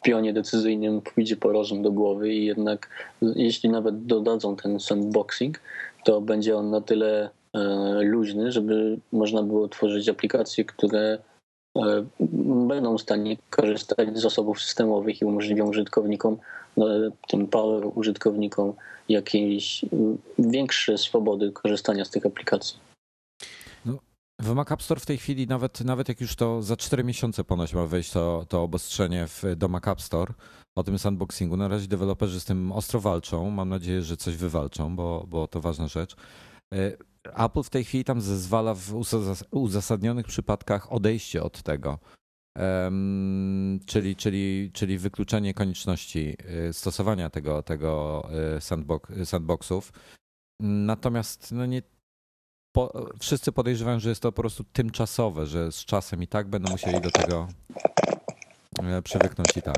pionie 0.02 0.32
decyzyjnym 0.32 1.00
pójdzie 1.00 1.36
po 1.36 1.52
rozum 1.52 1.82
do 1.82 1.92
głowy 1.92 2.34
i 2.34 2.44
jednak 2.44 2.90
jeśli 3.22 3.70
nawet 3.70 4.06
dodadzą 4.06 4.56
ten 4.56 4.80
sandboxing, 4.80 5.60
to 6.04 6.20
będzie 6.20 6.56
on 6.56 6.70
na 6.70 6.80
tyle 6.80 7.30
e, 7.54 7.58
luźny, 8.02 8.52
żeby 8.52 8.98
można 9.12 9.42
było 9.42 9.68
tworzyć 9.68 10.08
aplikacje, 10.08 10.64
które 10.64 11.18
e, 11.78 12.04
będą 12.68 12.98
w 12.98 13.02
stanie 13.02 13.36
korzystać 13.50 14.18
z 14.18 14.22
zasobów 14.22 14.60
systemowych 14.60 15.20
i 15.20 15.24
umożliwią 15.24 15.68
użytkownikom, 15.68 16.38
no, 16.76 16.86
tym 17.28 17.46
power 17.46 17.82
użytkownikom 17.94 18.72
jakieś 19.08 19.84
większe 20.38 20.98
swobody 20.98 21.52
korzystania 21.52 22.04
z 22.04 22.10
tych 22.10 22.26
aplikacji. 22.26 22.87
W 24.40 24.54
Mac 24.54 24.72
App 24.72 24.82
Store 24.82 25.00
w 25.00 25.06
tej 25.06 25.18
chwili, 25.18 25.46
nawet, 25.46 25.80
nawet 25.80 26.08
jak 26.08 26.20
już 26.20 26.36
to 26.36 26.62
za 26.62 26.76
4 26.76 27.04
miesiące 27.04 27.44
ponoć 27.44 27.74
ma 27.74 27.86
wejść 27.86 28.10
to, 28.10 28.46
to 28.48 28.62
obostrzenie 28.62 29.26
w, 29.26 29.42
do 29.56 29.68
Mac 29.68 29.88
App 29.88 30.00
Store 30.00 30.34
o 30.76 30.82
tym 30.82 30.98
sandboxingu, 30.98 31.56
na 31.56 31.68
razie 31.68 31.88
deweloperzy 31.88 32.40
z 32.40 32.44
tym 32.44 32.72
ostro 32.72 33.00
walczą. 33.00 33.50
Mam 33.50 33.68
nadzieję, 33.68 34.02
że 34.02 34.16
coś 34.16 34.36
wywalczą, 34.36 34.96
bo, 34.96 35.26
bo 35.28 35.48
to 35.48 35.60
ważna 35.60 35.88
rzecz. 35.88 36.16
E, 36.74 36.96
Apple 37.44 37.62
w 37.62 37.70
tej 37.70 37.84
chwili 37.84 38.04
tam 38.04 38.20
zezwala 38.20 38.74
w 38.74 38.94
uzasadnionych 39.50 40.26
przypadkach 40.26 40.92
odejście 40.92 41.42
od 41.42 41.62
tego. 41.62 41.98
Czyli, 43.86 44.16
czyli, 44.16 44.70
czyli 44.72 44.98
wykluczenie 44.98 45.54
konieczności 45.54 46.36
e, 46.38 46.72
stosowania 46.72 47.30
tego, 47.30 47.62
tego 47.62 48.22
e, 48.56 48.60
sandbox, 48.60 49.10
sandboxów. 49.24 49.92
Natomiast 50.60 51.52
no 51.52 51.66
nie, 51.66 51.82
po, 52.78 52.92
wszyscy 53.20 53.52
podejrzewają, 53.52 54.00
że 54.00 54.08
jest 54.08 54.22
to 54.22 54.32
po 54.32 54.42
prostu 54.42 54.64
tymczasowe, 54.72 55.46
że 55.46 55.72
z 55.72 55.84
czasem 55.84 56.22
i 56.22 56.26
tak 56.26 56.48
będą 56.48 56.70
musieli 56.70 57.00
do 57.00 57.10
tego 57.10 57.48
e, 58.82 59.02
przywyknąć 59.02 59.56
i 59.56 59.62
tak. 59.62 59.76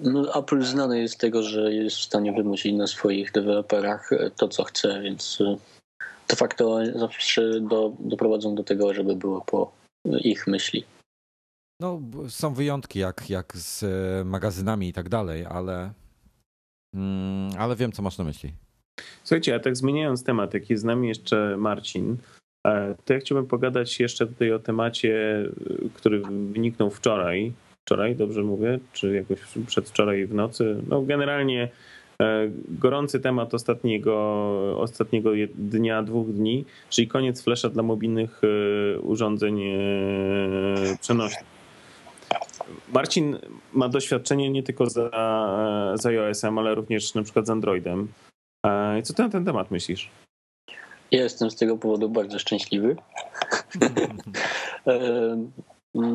No, 0.00 0.38
Apple 0.38 0.62
znany 0.62 1.00
jest 1.00 1.14
z 1.14 1.16
tego, 1.16 1.42
że 1.42 1.72
jest 1.74 1.96
w 1.96 2.02
stanie 2.02 2.32
wymusić 2.32 2.74
na 2.74 2.86
swoich 2.86 3.32
deweloperach 3.32 4.12
e, 4.12 4.30
to, 4.30 4.48
co 4.48 4.64
chce, 4.64 5.00
więc 5.02 5.40
e, 5.40 5.56
de 6.28 6.36
facto 6.36 6.78
zawsze 6.94 7.60
do, 7.60 7.92
doprowadzą 7.98 8.54
do 8.54 8.64
tego, 8.64 8.94
żeby 8.94 9.16
było 9.16 9.40
po 9.40 9.72
ich 10.20 10.46
myśli. 10.46 10.84
No, 11.80 12.00
są 12.28 12.54
wyjątki, 12.54 12.98
jak, 12.98 13.30
jak 13.30 13.56
z 13.56 13.84
magazynami 14.26 14.88
i 14.88 14.92
tak 14.92 15.08
dalej, 15.08 15.46
ale, 15.46 15.92
mm, 16.94 17.50
ale 17.58 17.76
wiem, 17.76 17.92
co 17.92 18.02
masz 18.02 18.18
na 18.18 18.24
myśli. 18.24 18.65
Słuchajcie, 19.24 19.54
a 19.54 19.58
tak 19.58 19.76
zmieniając 19.76 20.24
temat, 20.24 20.54
jak 20.54 20.70
jest 20.70 20.82
z 20.82 20.84
nami 20.84 21.08
jeszcze 21.08 21.56
Marcin, 21.56 22.16
e, 22.66 22.94
to 23.04 23.12
ja 23.14 23.20
chciałbym 23.20 23.46
pogadać 23.46 24.00
jeszcze 24.00 24.26
tutaj 24.26 24.52
o 24.52 24.58
temacie, 24.58 25.38
e, 25.84 25.88
który 25.94 26.22
wyniknął 26.52 26.90
wczoraj. 26.90 27.52
Wczoraj, 27.84 28.16
dobrze 28.16 28.42
mówię? 28.42 28.78
Czy 28.92 29.14
jakoś 29.14 29.38
przedwczoraj 29.66 30.26
w 30.26 30.34
nocy? 30.34 30.82
No 30.88 31.02
generalnie 31.02 31.68
e, 32.22 32.50
gorący 32.68 33.20
temat 33.20 33.54
ostatniego, 33.54 34.14
ostatniego 34.78 35.30
dnia, 35.54 36.02
dwóch 36.02 36.32
dni, 36.32 36.64
czyli 36.90 37.08
koniec 37.08 37.42
flesza 37.42 37.68
dla 37.68 37.82
mobilnych 37.82 38.40
urządzeń 39.02 39.60
przenośnych. 41.00 41.56
Marcin 42.92 43.38
ma 43.72 43.88
doświadczenie 43.88 44.50
nie 44.50 44.62
tylko 44.62 44.90
za, 44.90 45.10
za 45.94 46.08
iOS-em, 46.08 46.58
ale 46.58 46.74
również 46.74 47.14
na 47.14 47.22
przykład 47.22 47.46
z 47.46 47.50
Androidem. 47.50 48.08
I 48.98 49.02
co 49.02 49.14
ty 49.14 49.22
na 49.22 49.28
ten 49.28 49.44
temat 49.44 49.70
myślisz? 49.70 50.10
Ja 51.10 51.22
jestem 51.22 51.50
z 51.50 51.56
tego 51.56 51.76
powodu 51.76 52.08
bardzo 52.08 52.38
szczęśliwy. 52.38 52.96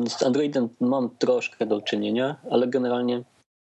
z 0.08 0.22
Androidem 0.22 0.68
mam 0.80 1.10
troszkę 1.18 1.66
do 1.66 1.80
czynienia, 1.80 2.36
ale 2.50 2.66
generalnie 2.66 3.22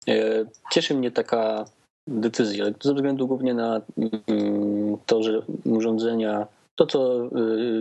e, 0.07 0.45
cieszy 0.71 0.93
mnie 0.93 1.11
taka 1.11 1.65
decyzja, 2.07 2.65
ze 2.83 2.93
względu 2.93 3.27
głównie 3.27 3.53
na 3.53 3.81
mm, 3.97 4.97
to, 5.05 5.23
że 5.23 5.41
urządzenia, 5.65 6.47
to 6.75 6.85
co 6.85 7.25
e, 7.25 7.29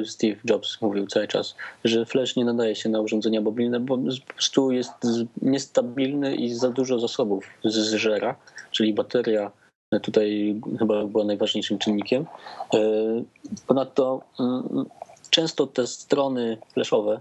Steve 0.05 0.37
Jobs 0.45 0.81
mówił 0.81 1.07
cały 1.07 1.29
czas, 1.29 1.55
że 1.85 2.07
Flash 2.07 2.37
nie 2.37 2.45
nadaje 2.45 2.75
się 2.75 2.89
na 2.89 3.01
urządzenia 3.01 3.41
mobilne, 3.41 3.81
bo 3.81 3.99
po 3.99 4.35
prostu 4.35 4.73
jest 4.73 4.93
niestabilny 5.43 6.37
i 6.37 6.55
za 6.55 6.71
dużo 6.71 6.99
zasobów 6.99 7.47
zżera, 7.65 8.37
czyli 8.71 8.95
bateria 8.95 9.51
tutaj 10.01 10.61
chyba 10.79 11.05
była 11.05 11.25
najważniejszym 11.25 11.79
czynnikiem. 11.79 12.27
E, 12.75 12.79
ponadto 13.67 14.21
mm, 14.41 14.85
często 15.31 15.67
te 15.67 15.87
strony 15.87 16.59
flashowe 16.73 17.21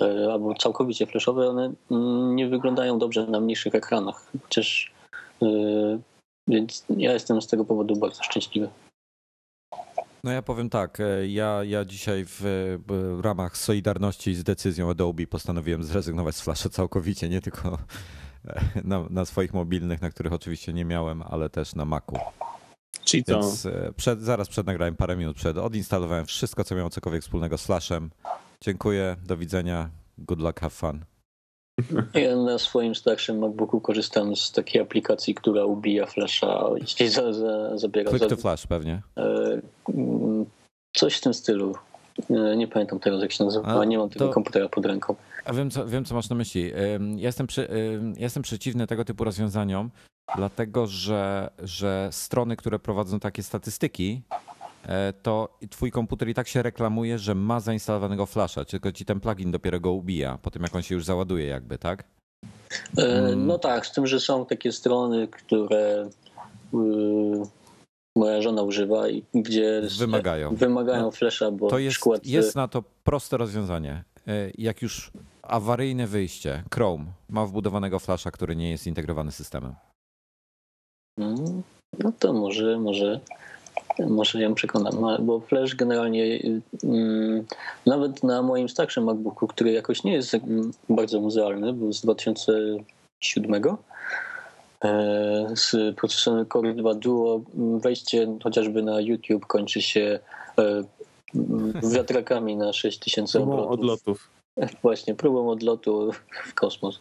e, 0.00 0.32
albo 0.32 0.54
całkowicie 0.54 1.06
flashowe, 1.06 1.48
one 1.48 1.72
mm, 1.90 2.36
nie 2.36 2.48
wyglądają 2.48 2.98
dobrze 2.98 3.26
na 3.26 3.40
mniejszych 3.40 3.74
ekranach. 3.74 4.26
Chociaż, 4.42 4.92
e, 5.42 5.46
więc 6.48 6.84
ja 6.96 7.12
jestem 7.12 7.42
z 7.42 7.46
tego 7.46 7.64
powodu 7.64 7.96
bardzo 7.96 8.22
szczęśliwy. 8.22 8.68
No 10.24 10.32
ja 10.32 10.42
powiem 10.42 10.70
tak, 10.70 10.98
ja, 11.26 11.64
ja 11.64 11.84
dzisiaj 11.84 12.24
w, 12.24 12.40
w 12.86 13.20
ramach 13.22 13.56
solidarności 13.56 14.34
z 14.34 14.44
decyzją 14.44 14.90
Adobe 14.90 15.26
postanowiłem 15.26 15.84
zrezygnować 15.84 16.36
z 16.36 16.40
Flasha 16.40 16.68
całkowicie, 16.68 17.28
nie 17.28 17.40
tylko 17.40 17.78
na, 18.84 19.06
na 19.10 19.24
swoich 19.24 19.54
mobilnych, 19.54 20.02
na 20.02 20.10
których 20.10 20.32
oczywiście 20.32 20.72
nie 20.72 20.84
miałem, 20.84 21.22
ale 21.22 21.50
też 21.50 21.74
na 21.74 21.84
Macu. 21.84 22.16
Czyli 23.04 23.24
co? 23.24 23.32
Więc 23.32 23.66
e, 23.66 23.92
przed, 23.96 24.22
zaraz 24.22 24.48
przed 24.48 24.66
nagrałem 24.66 24.96
parę 24.96 25.16
minut 25.16 25.36
przed, 25.36 25.58
odinstalowałem 25.58 26.26
wszystko, 26.26 26.64
co 26.64 26.74
miało 26.74 26.90
cokolwiek 26.90 27.22
wspólnego 27.22 27.58
z 27.58 27.66
Flashem. 27.66 28.10
Dziękuję, 28.60 29.16
do 29.26 29.36
widzenia, 29.36 29.90
good 30.18 30.40
luck, 30.40 30.60
have 30.60 30.70
fun. 30.70 31.04
Ja 32.14 32.36
na 32.36 32.58
swoim 32.58 32.94
starszym 32.94 33.38
MacBooku 33.38 33.80
korzystam 33.80 34.36
z 34.36 34.52
takiej 34.52 34.82
aplikacji, 34.82 35.34
która 35.34 35.64
ubija 35.64 36.06
flasha 36.06 36.70
i 37.00 37.08
za, 37.08 37.32
za, 37.32 37.78
zabiera. 37.78 38.10
Click 38.10 38.24
za, 38.24 38.28
to 38.28 38.36
Flash 38.36 38.66
pewnie. 38.66 39.02
e, 39.16 39.60
mm, 39.94 40.46
coś 40.92 41.16
w 41.16 41.20
tym 41.20 41.34
stylu. 41.34 41.74
E, 42.30 42.56
Nie 42.56 42.68
pamiętam 42.68 43.00
teraz, 43.00 43.20
jak 43.22 43.32
się 43.32 43.44
nazywa. 43.44 43.84
Nie 43.84 43.98
mam 43.98 44.08
tego 44.10 44.26
to- 44.28 44.32
komputera 44.34 44.68
pod 44.68 44.86
ręką. 44.86 45.14
A 45.44 45.52
wiem 45.52 45.70
co, 45.70 45.86
wiem, 45.86 46.04
co 46.04 46.14
masz 46.14 46.28
na 46.28 46.36
myśli. 46.36 46.72
Ja 47.16 47.26
jestem, 47.28 47.46
przy, 47.46 47.68
ja 48.16 48.22
jestem 48.22 48.42
przeciwny 48.42 48.86
tego 48.86 49.04
typu 49.04 49.24
rozwiązaniom, 49.24 49.90
dlatego 50.36 50.86
że, 50.86 51.50
że 51.62 52.08
strony, 52.12 52.56
które 52.56 52.78
prowadzą 52.78 53.20
takie 53.20 53.42
statystyki, 53.42 54.22
e, 54.88 55.12
to 55.22 55.48
twój 55.70 55.90
komputer 55.90 56.28
i 56.28 56.34
tak 56.34 56.48
się 56.48 56.62
reklamuje, 56.62 57.18
że 57.18 57.34
ma 57.34 57.60
zainstalowanego 57.60 58.26
flasha, 58.26 58.64
tylko 58.64 58.92
ci 58.92 59.04
ten 59.04 59.20
plugin 59.20 59.50
dopiero 59.50 59.80
go 59.80 59.92
ubija, 59.92 60.38
po 60.42 60.50
tym 60.50 60.62
jak 60.62 60.74
on 60.74 60.82
się 60.82 60.94
już 60.94 61.04
załaduje 61.04 61.46
jakby, 61.46 61.78
tak? 61.78 62.04
E, 62.98 63.02
Mm. 63.02 63.46
No 63.46 63.58
tak, 63.58 63.86
z 63.86 63.92
tym, 63.92 64.06
że 64.06 64.20
są 64.20 64.46
takie 64.46 64.72
strony, 64.72 65.28
które 65.28 66.08
y, 66.74 66.78
moja 68.20 68.42
żona 68.42 68.62
używa 68.62 69.08
i 69.08 69.22
gdzie 69.34 69.82
Wymagają. 69.98 70.54
wymagają 70.56 71.02
No, 71.02 71.10
flasha, 71.10 71.50
bo 71.50 71.68
To 71.68 71.78
jest, 71.78 71.94
przykład 71.94 72.26
jest 72.26 72.56
na 72.56 72.68
to 72.68 72.82
proste 73.04 73.36
rozwiązanie. 73.36 74.04
E, 74.28 74.50
Jak 74.58 74.82
już 74.82 75.10
awaryjne 75.42 76.06
wyjście, 76.06 76.62
Chrome 76.74 77.04
ma 77.28 77.46
wbudowanego 77.46 77.98
flasha, 77.98 78.30
który 78.30 78.56
nie 78.56 78.70
jest 78.70 78.86
integrowany 78.86 79.32
systemem. 79.32 79.74
Mm, 81.18 81.62
No 81.98 82.12
to 82.18 82.32
może, 82.32 82.78
może, 82.78 83.20
może 84.08 84.42
ją 84.42 84.54
przekonam, 84.54 85.00
No, 85.00 85.18
bo 85.18 85.40
Flash 85.40 85.74
generalnie 85.74 86.40
mm, 86.84 87.44
nawet 87.86 88.22
na 88.22 88.42
moim 88.42 88.68
starszym 88.68 89.04
MacBooku, 89.04 89.46
który 89.46 89.72
jakoś 89.72 90.04
nie 90.04 90.12
jest 90.12 90.34
mm, 90.34 90.70
bardzo 90.88 91.20
muzealny, 91.20 91.72
był 91.72 91.92
z 91.92 92.00
2007 92.00 93.54
e, 93.54 93.76
z 95.54 95.96
procesorem 95.96 96.46
Core 96.52 96.74
2 96.74 96.94
Duo, 96.94 97.40
wejście 97.54 98.38
chociażby 98.42 98.82
na 98.82 99.00
YouTube 99.00 99.46
kończy 99.46 99.82
się 99.82 100.18
e, 100.58 100.82
wiatrakami 101.92 102.56
na 102.56 102.72
6000 102.72 103.38
Próbą 103.38 103.52
obrotów. 103.52 103.72
odlotów. 103.80 104.30
Właśnie, 104.82 105.14
próbą 105.14 105.50
odlotu 105.50 106.10
w 106.44 106.54
kosmos. 106.54 107.00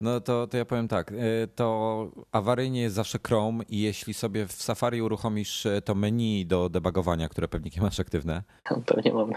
No 0.00 0.20
to, 0.20 0.46
to 0.46 0.56
ja 0.56 0.64
powiem 0.64 0.88
tak, 0.88 1.12
y, 1.12 1.48
to 1.54 2.08
awaryjnie 2.32 2.80
jest 2.80 2.94
zawsze 2.94 3.18
Chrome 3.26 3.64
i 3.68 3.80
jeśli 3.80 4.14
sobie 4.14 4.46
w 4.46 4.52
Safari 4.52 5.02
uruchomisz 5.02 5.66
to 5.84 5.94
menu 5.94 6.46
do 6.46 6.68
debugowania, 6.68 7.28
które 7.28 7.48
pewnie 7.48 7.70
nie 7.76 7.82
masz 7.82 8.00
aktywne, 8.00 8.42
Pewnie 8.86 9.12
mam. 9.14 9.32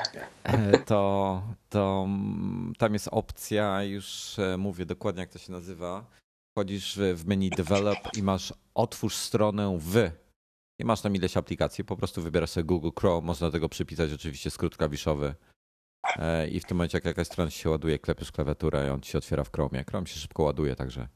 to, 0.86 1.41
to 1.70 2.08
tam 2.78 2.93
jest 2.93 3.08
opcja, 3.12 3.84
już 3.84 4.36
mówię 4.58 4.86
dokładnie 4.86 5.20
jak 5.22 5.30
to 5.30 5.39
się 5.39 5.52
nazywa, 5.52 6.06
wchodzisz 6.60 6.99
w 7.14 7.26
menu 7.26 7.49
develop 7.49 7.97
i 8.18 8.24
masz 8.24 8.53
otwórz 8.74 9.16
stronę 9.16 9.78
w 9.82 10.10
i 10.80 10.86
masz 10.86 11.01
tam 11.01 11.16
ileś 11.16 11.38
aplikacji, 11.38 11.84
po 11.84 11.95
prostu 11.95 12.22
wybierasz 12.22 12.49
sobie 12.49 12.64
Google 12.64 12.89
Chrome, 12.99 13.28
można 13.28 13.47
do 13.47 13.51
tego 13.51 13.70
przypisać 13.70 14.14
oczywiście 14.14 14.49
skrót 14.51 14.78
klawiszowy 14.78 15.36
e, 16.18 16.47
i 16.47 16.60
w 16.60 16.66
tym 16.66 16.78
momencie 16.78 16.97
jak 16.97 17.05
jakaś 17.05 17.28
strona 17.28 17.51
się 17.51 17.70
ładuje, 17.70 17.99
klepiesz 17.99 18.32
klawiaturę 18.32 18.88
i 18.88 18.89
on 18.89 19.01
ci 19.01 19.12
się 19.12 19.18
otwiera 19.18 19.43
w 19.43 19.51
Chromie. 19.51 19.84
Chrome 19.89 20.07
się 20.07 20.20
szybko 20.20 20.43
ładuje, 20.43 20.76
także 20.76 21.07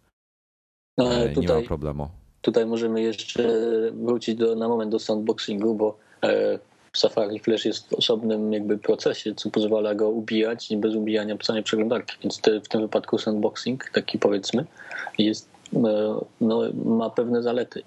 No, 0.98 1.14
e, 1.14 1.20
nie 1.20 1.36
ma 1.36 1.42
tutaj, 1.42 1.64
problemu. 1.64 2.10
tutaj 2.42 2.66
możemy 2.66 3.02
jeszcze 3.02 3.44
wrócić 3.92 4.36
do, 4.36 4.56
na 4.56 4.68
moment 4.68 4.92
do 4.92 5.00
sandboxingu, 5.00 5.76
bo 5.76 5.98
e, 6.24 6.60
Safari 6.98 7.40
Flash 7.40 7.66
jest 7.66 7.90
w 7.90 7.94
osobnym 7.94 8.54
jakby 8.54 8.78
procesie, 8.78 9.36
co 9.36 9.50
pozwala 9.50 9.96
go 9.96 10.10
ubijać 10.10 10.72
i 10.72 10.78
bez 10.78 10.96
ubijania 10.96 11.36
samej 11.44 11.64
przeglądarki. 11.64 12.18
Więc 12.24 12.42
te, 12.42 12.62
w 12.62 12.68
tym 12.68 12.82
wypadku 12.82 13.18
sandboxing, 13.18 13.90
taki 13.90 14.20
powiedzmy, 14.20 14.66
jest, 15.18 15.50
e, 15.74 16.20
no, 16.42 16.62
ma 16.86 17.10
pewne 17.10 17.44
zalety. 17.44 17.84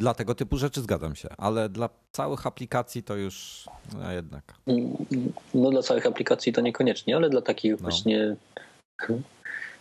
Dla 0.00 0.14
tego 0.14 0.34
typu 0.34 0.56
rzeczy 0.56 0.80
zgadzam 0.80 1.16
się, 1.16 1.28
ale 1.38 1.68
dla 1.68 1.88
całych 2.12 2.46
aplikacji 2.46 3.02
to 3.02 3.16
już 3.16 3.66
no 3.98 4.12
jednak. 4.12 4.54
No 5.54 5.70
dla 5.70 5.82
całych 5.82 6.06
aplikacji 6.06 6.52
to 6.52 6.60
niekoniecznie, 6.60 7.16
ale 7.16 7.30
dla 7.30 7.42
takich 7.42 7.72
No. 7.72 7.78
właśnie 7.78 8.36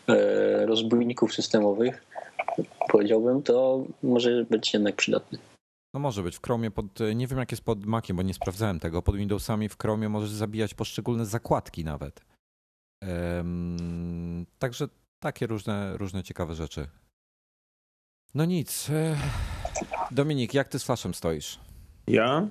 e, 0.08 0.66
rozbójników 0.66 1.34
systemowych 1.34 2.10
powiedziałbym, 2.90 3.44
to 3.44 3.84
może 4.04 4.46
być 4.50 4.74
jednak 4.74 4.96
przydatny. 4.96 5.38
No 5.94 6.00
może 6.00 6.24
być 6.24 6.38
w 6.38 6.42
Chromie 6.42 6.72
pod, 6.72 6.86
nie 7.16 7.28
wiem 7.28 7.40
jak 7.40 7.52
jest 7.52 7.64
pod 7.64 7.86
Maciem, 7.86 8.18
bo 8.18 8.24
nie 8.24 8.34
sprawdzałem 8.34 8.80
tego. 8.80 9.02
Pod 9.02 9.16
Windowsami 9.16 9.70
w 9.70 9.78
Chromie 9.78 10.10
możesz 10.10 10.30
zabijać 10.30 10.74
poszczególne 10.74 11.26
zakładki 11.26 11.84
nawet. 11.84 12.26
Em, 13.04 14.46
także 14.60 14.88
takie 15.20 15.48
różne, 15.48 15.98
różne 15.98 16.24
ciekawe 16.24 16.56
rzeczy. 16.56 16.88
No 18.36 18.46
nic. 18.46 18.90
e, 18.90 19.18
Dominik, 20.12 20.54
jak 20.54 20.68
ty 20.68 20.80
z 20.80 20.84
Flashem 20.84 21.14
stoisz? 21.14 21.60
Ja 22.08 22.48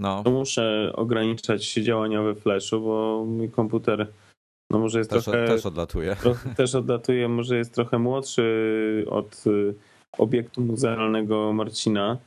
No, 0.00 0.22
to 0.22 0.30
muszę 0.30 0.92
ograniczać 0.94 1.74
działania 1.74 2.22
we 2.22 2.34
Flashu, 2.34 2.80
bo 2.80 3.24
mój 3.26 3.50
komputer 3.50 4.12
no 4.70 4.78
może 4.78 4.98
jest 4.98 5.10
też, 5.10 5.24
trochę... 5.24 5.46
też 5.46 5.66
odlatuje. 5.66 6.16
Trochę 6.16 6.54
też 6.54 6.74
odlatuje, 6.74 7.28
może 7.28 7.56
jest 7.56 7.74
trochę 7.74 7.98
młodszy 7.98 9.04
od 9.08 9.46
y, 9.46 9.74
obiektu 10.18 10.60
muzealnego 10.60 11.52
Marcina. 11.52 12.18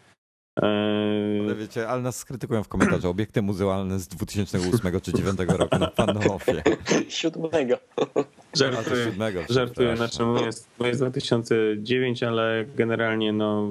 Eee, 0.62 1.39
Ale 1.45 1.55
wiecie, 1.55 1.88
ale 1.88 2.01
nas 2.01 2.18
skrytykują 2.18 2.64
w 2.64 2.68
komentarzu. 2.68 3.10
Obiekty 3.10 3.41
muzealne 3.41 3.99
z 3.99 4.07
2008 4.07 5.01
czy 5.01 5.12
2009 5.12 5.39
roku. 5.60 5.78
No 5.80 5.88
panowie. 5.88 6.64
Siódmego. 7.10 7.78
To 7.95 8.26
żartuję, 8.53 9.05
siódmego. 9.05 9.39
żartuję, 9.49 9.97
znaczy 9.97 10.24
mój 10.24 10.41
jest, 10.41 10.70
mój 10.80 10.88
jest 10.88 11.01
2009, 11.01 12.24
ale 12.24 12.66
generalnie 12.76 13.34
no 13.34 13.70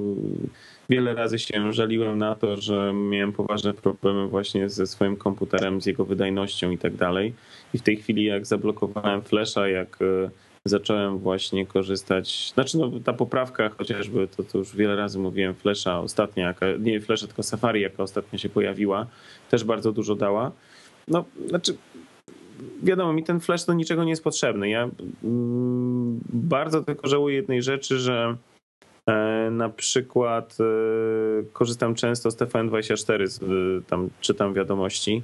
wiele 0.90 1.14
razy 1.14 1.38
się 1.38 1.72
żaliłem 1.72 2.18
na 2.18 2.34
to, 2.34 2.56
że 2.56 2.92
miałem 2.92 3.32
poważne 3.32 3.74
problemy 3.74 4.28
właśnie 4.28 4.68
ze 4.68 4.86
swoim 4.86 5.16
komputerem, 5.16 5.80
z 5.80 5.86
jego 5.86 6.04
wydajnością 6.04 6.70
i 6.70 6.78
tak 6.78 6.96
dalej. 6.96 7.34
I 7.74 7.78
w 7.78 7.82
tej 7.82 7.96
chwili 7.96 8.24
jak 8.24 8.46
zablokowałem 8.46 9.22
Flasha, 9.22 9.68
jak 9.68 9.98
e, 10.02 10.30
zacząłem 10.68 11.18
właśnie 11.18 11.66
korzystać, 11.66 12.52
znaczy 12.54 12.78
no 12.78 12.90
ta 13.04 13.12
poprawka 13.12 13.68
chociażby, 13.68 14.28
to, 14.36 14.42
to 14.42 14.58
już 14.58 14.76
wiele 14.76 14.96
razy 14.96 15.18
mówiłem, 15.18 15.54
Flasha 15.54 16.00
ostatnia, 16.00 16.46
jaka, 16.46 16.66
nie 16.80 17.00
Flasha, 17.00 17.26
tylko 17.26 17.42
Safari, 17.42 17.80
jaka 17.80 18.02
ostatnio 18.02 18.38
się 18.38 18.48
pojawiła, 18.48 19.06
też 19.50 19.64
bardzo 19.64 19.92
dużo 19.92 20.14
dała. 20.14 20.52
No, 21.08 21.24
znaczy 21.48 21.76
wiadomo, 22.82 23.12
mi 23.12 23.24
ten 23.24 23.40
flash 23.40 23.64
do 23.64 23.74
niczego 23.74 24.04
nie 24.04 24.10
jest 24.10 24.24
potrzebny. 24.24 24.68
Ja 24.68 24.88
mm, 25.24 26.20
bardzo 26.32 26.82
tylko 26.82 27.08
żałuję 27.08 27.36
jednej 27.36 27.62
rzeczy, 27.62 27.98
że 27.98 28.36
e, 29.06 29.48
na 29.50 29.68
przykład 29.68 30.58
e, 30.60 30.64
korzystam 31.52 31.94
często 31.94 32.30
z 32.30 32.36
TVN24, 32.36 33.26
z, 33.26 33.42
e, 33.42 33.46
tam 33.86 34.10
czytam 34.20 34.54
wiadomości 34.54 35.22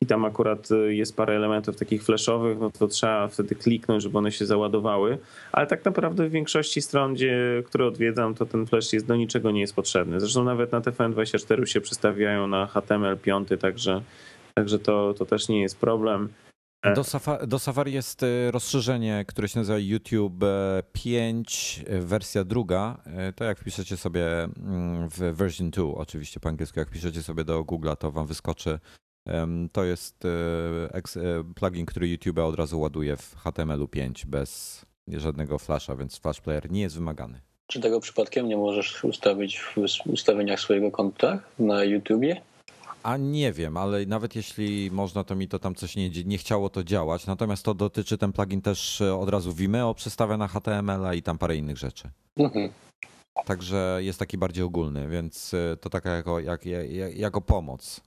i 0.00 0.06
tam 0.06 0.24
akurat 0.24 0.68
e, 0.70 0.94
jest 0.94 1.16
parę 1.16 1.36
elementów 1.36 1.76
takich 1.76 2.02
flashowych, 2.04 2.58
no 2.58 2.70
to 2.70 2.88
trzeba 2.88 3.28
wtedy 3.28 3.54
kliknąć, 3.54 4.02
żeby 4.02 4.18
one 4.18 4.32
się 4.32 4.46
załadowały, 4.46 5.18
ale 5.52 5.66
tak 5.66 5.84
naprawdę 5.84 6.28
w 6.28 6.30
większości 6.32 6.82
stron, 6.82 7.14
gdzie, 7.14 7.62
które 7.66 7.86
odwiedzam, 7.86 8.34
to 8.34 8.46
ten 8.46 8.66
flash 8.66 8.92
jest 8.92 9.06
do 9.06 9.16
niczego 9.16 9.50
nie 9.50 9.60
jest 9.60 9.74
potrzebny. 9.74 10.20
Zresztą 10.20 10.44
nawet 10.44 10.72
na 10.72 10.80
TVN24 10.80 11.64
się 11.64 11.80
przestawiają 11.80 12.46
na 12.46 12.66
HTML5, 12.66 13.58
także, 13.58 14.02
także 14.54 14.78
to, 14.78 15.14
to 15.14 15.24
też 15.26 15.48
nie 15.48 15.60
jest 15.62 15.78
problem. 15.78 16.28
Do, 16.94 17.02
Safa- 17.02 17.46
do 17.46 17.58
Safari 17.58 17.92
jest 17.92 18.22
y, 18.22 18.50
rozszerzenie, 18.50 19.24
które 19.28 19.48
się 19.48 19.58
nazywa 19.58 19.78
YouTube 19.78 20.42
e, 20.42 20.82
5, 20.92 21.84
e, 21.86 21.98
wersja 22.00 22.44
druga. 22.44 22.98
E, 23.06 23.32
To 23.32 23.44
jak 23.44 23.58
wpiszecie 23.58 23.96
sobie 23.96 24.44
mm, 24.44 25.08
w 25.08 25.18
version 25.18 25.70
2, 25.70 25.82
oczywiście 25.94 26.40
po 26.40 26.48
angielsku, 26.48 26.78
jak 26.78 26.90
piszecie 26.90 27.22
sobie 27.22 27.44
do 27.44 27.60
Google'a, 27.62 27.96
to 27.96 28.10
wam 28.12 28.26
wyskoczy. 28.26 28.78
To 29.72 29.84
jest 29.84 30.24
e, 30.24 30.96
e, 30.96 31.44
plugin, 31.54 31.86
który 31.86 32.08
YouTube 32.08 32.38
od 32.38 32.54
razu 32.54 32.80
ładuje 32.80 33.16
w 33.16 33.36
HTML-u 33.36 33.88
5 33.88 34.26
bez 34.26 34.80
żadnego 35.08 35.58
flasha, 35.58 35.96
więc 35.96 36.18
flash 36.18 36.40
player 36.40 36.70
nie 36.70 36.80
jest 36.80 36.96
wymagany. 36.96 37.40
Czy 37.66 37.80
tego 37.80 38.00
przypadkiem 38.00 38.48
nie 38.48 38.56
możesz 38.56 39.04
ustawić 39.04 39.60
w 39.60 39.78
ustawieniach 40.06 40.60
swojego 40.60 40.90
konta 40.90 41.40
na 41.58 41.84
YouTubie? 41.84 42.40
A 43.02 43.16
nie 43.16 43.52
wiem, 43.52 43.76
ale 43.76 44.06
nawet 44.06 44.36
jeśli 44.36 44.90
można, 44.90 45.24
to 45.24 45.34
mi 45.34 45.48
to 45.48 45.58
tam 45.58 45.74
coś 45.74 45.96
nie, 45.96 46.10
nie 46.10 46.38
chciało 46.38 46.70
to 46.70 46.84
działać. 46.84 47.26
Natomiast 47.26 47.64
to 47.64 47.74
dotyczy 47.74 48.18
ten 48.18 48.32
plugin 48.32 48.62
też 48.62 49.00
e, 49.00 49.16
od 49.16 49.28
razu 49.28 49.52
Vimeo 49.52 49.94
przestawia 49.94 50.36
na 50.36 50.48
HTML-a 50.48 51.14
i 51.14 51.22
tam 51.22 51.38
parę 51.38 51.56
innych 51.56 51.76
rzeczy. 51.76 52.10
Mhm. 52.36 52.70
Także 53.46 53.98
jest 54.00 54.18
taki 54.18 54.38
bardziej 54.38 54.64
ogólny, 54.64 55.08
więc 55.08 55.54
to 55.80 55.90
taka 55.90 56.10
jako, 56.10 56.40
jak, 56.40 56.66
jak, 56.66 57.16
jako 57.16 57.40
pomoc. 57.40 58.00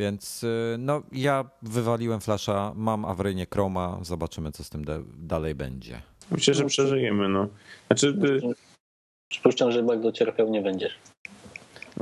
Więc 0.00 0.44
e, 0.44 0.78
no, 0.78 1.02
ja 1.12 1.50
wywaliłem 1.62 2.20
flasha, 2.20 2.72
mam 2.74 3.04
awaryjnie 3.04 3.46
Chroma, 3.52 3.98
zobaczymy 4.02 4.52
co 4.52 4.64
z 4.64 4.70
tym 4.70 4.84
dalej 5.16 5.54
będzie. 5.54 6.02
Myślę, 6.30 6.54
że 6.54 6.64
przeżyjemy, 6.64 7.28
no. 7.28 7.48
Znaczy, 7.86 8.12
by, 8.12 8.40
Przypuszczam, 9.28 9.72
że 9.72 9.82
bardzo 9.82 10.12
cierpiał 10.12 10.50
nie 10.50 10.62
będziesz. 10.62 10.98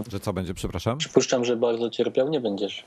Że 0.09 0.21
co 0.21 0.33
będzie, 0.33 0.55
przepraszam? 0.55 0.99
Przypuszczam, 0.99 1.45
że 1.45 1.57
bardzo 1.57 1.91
cierpiał 1.91 2.29
nie 2.29 2.41
będziesz. 2.41 2.85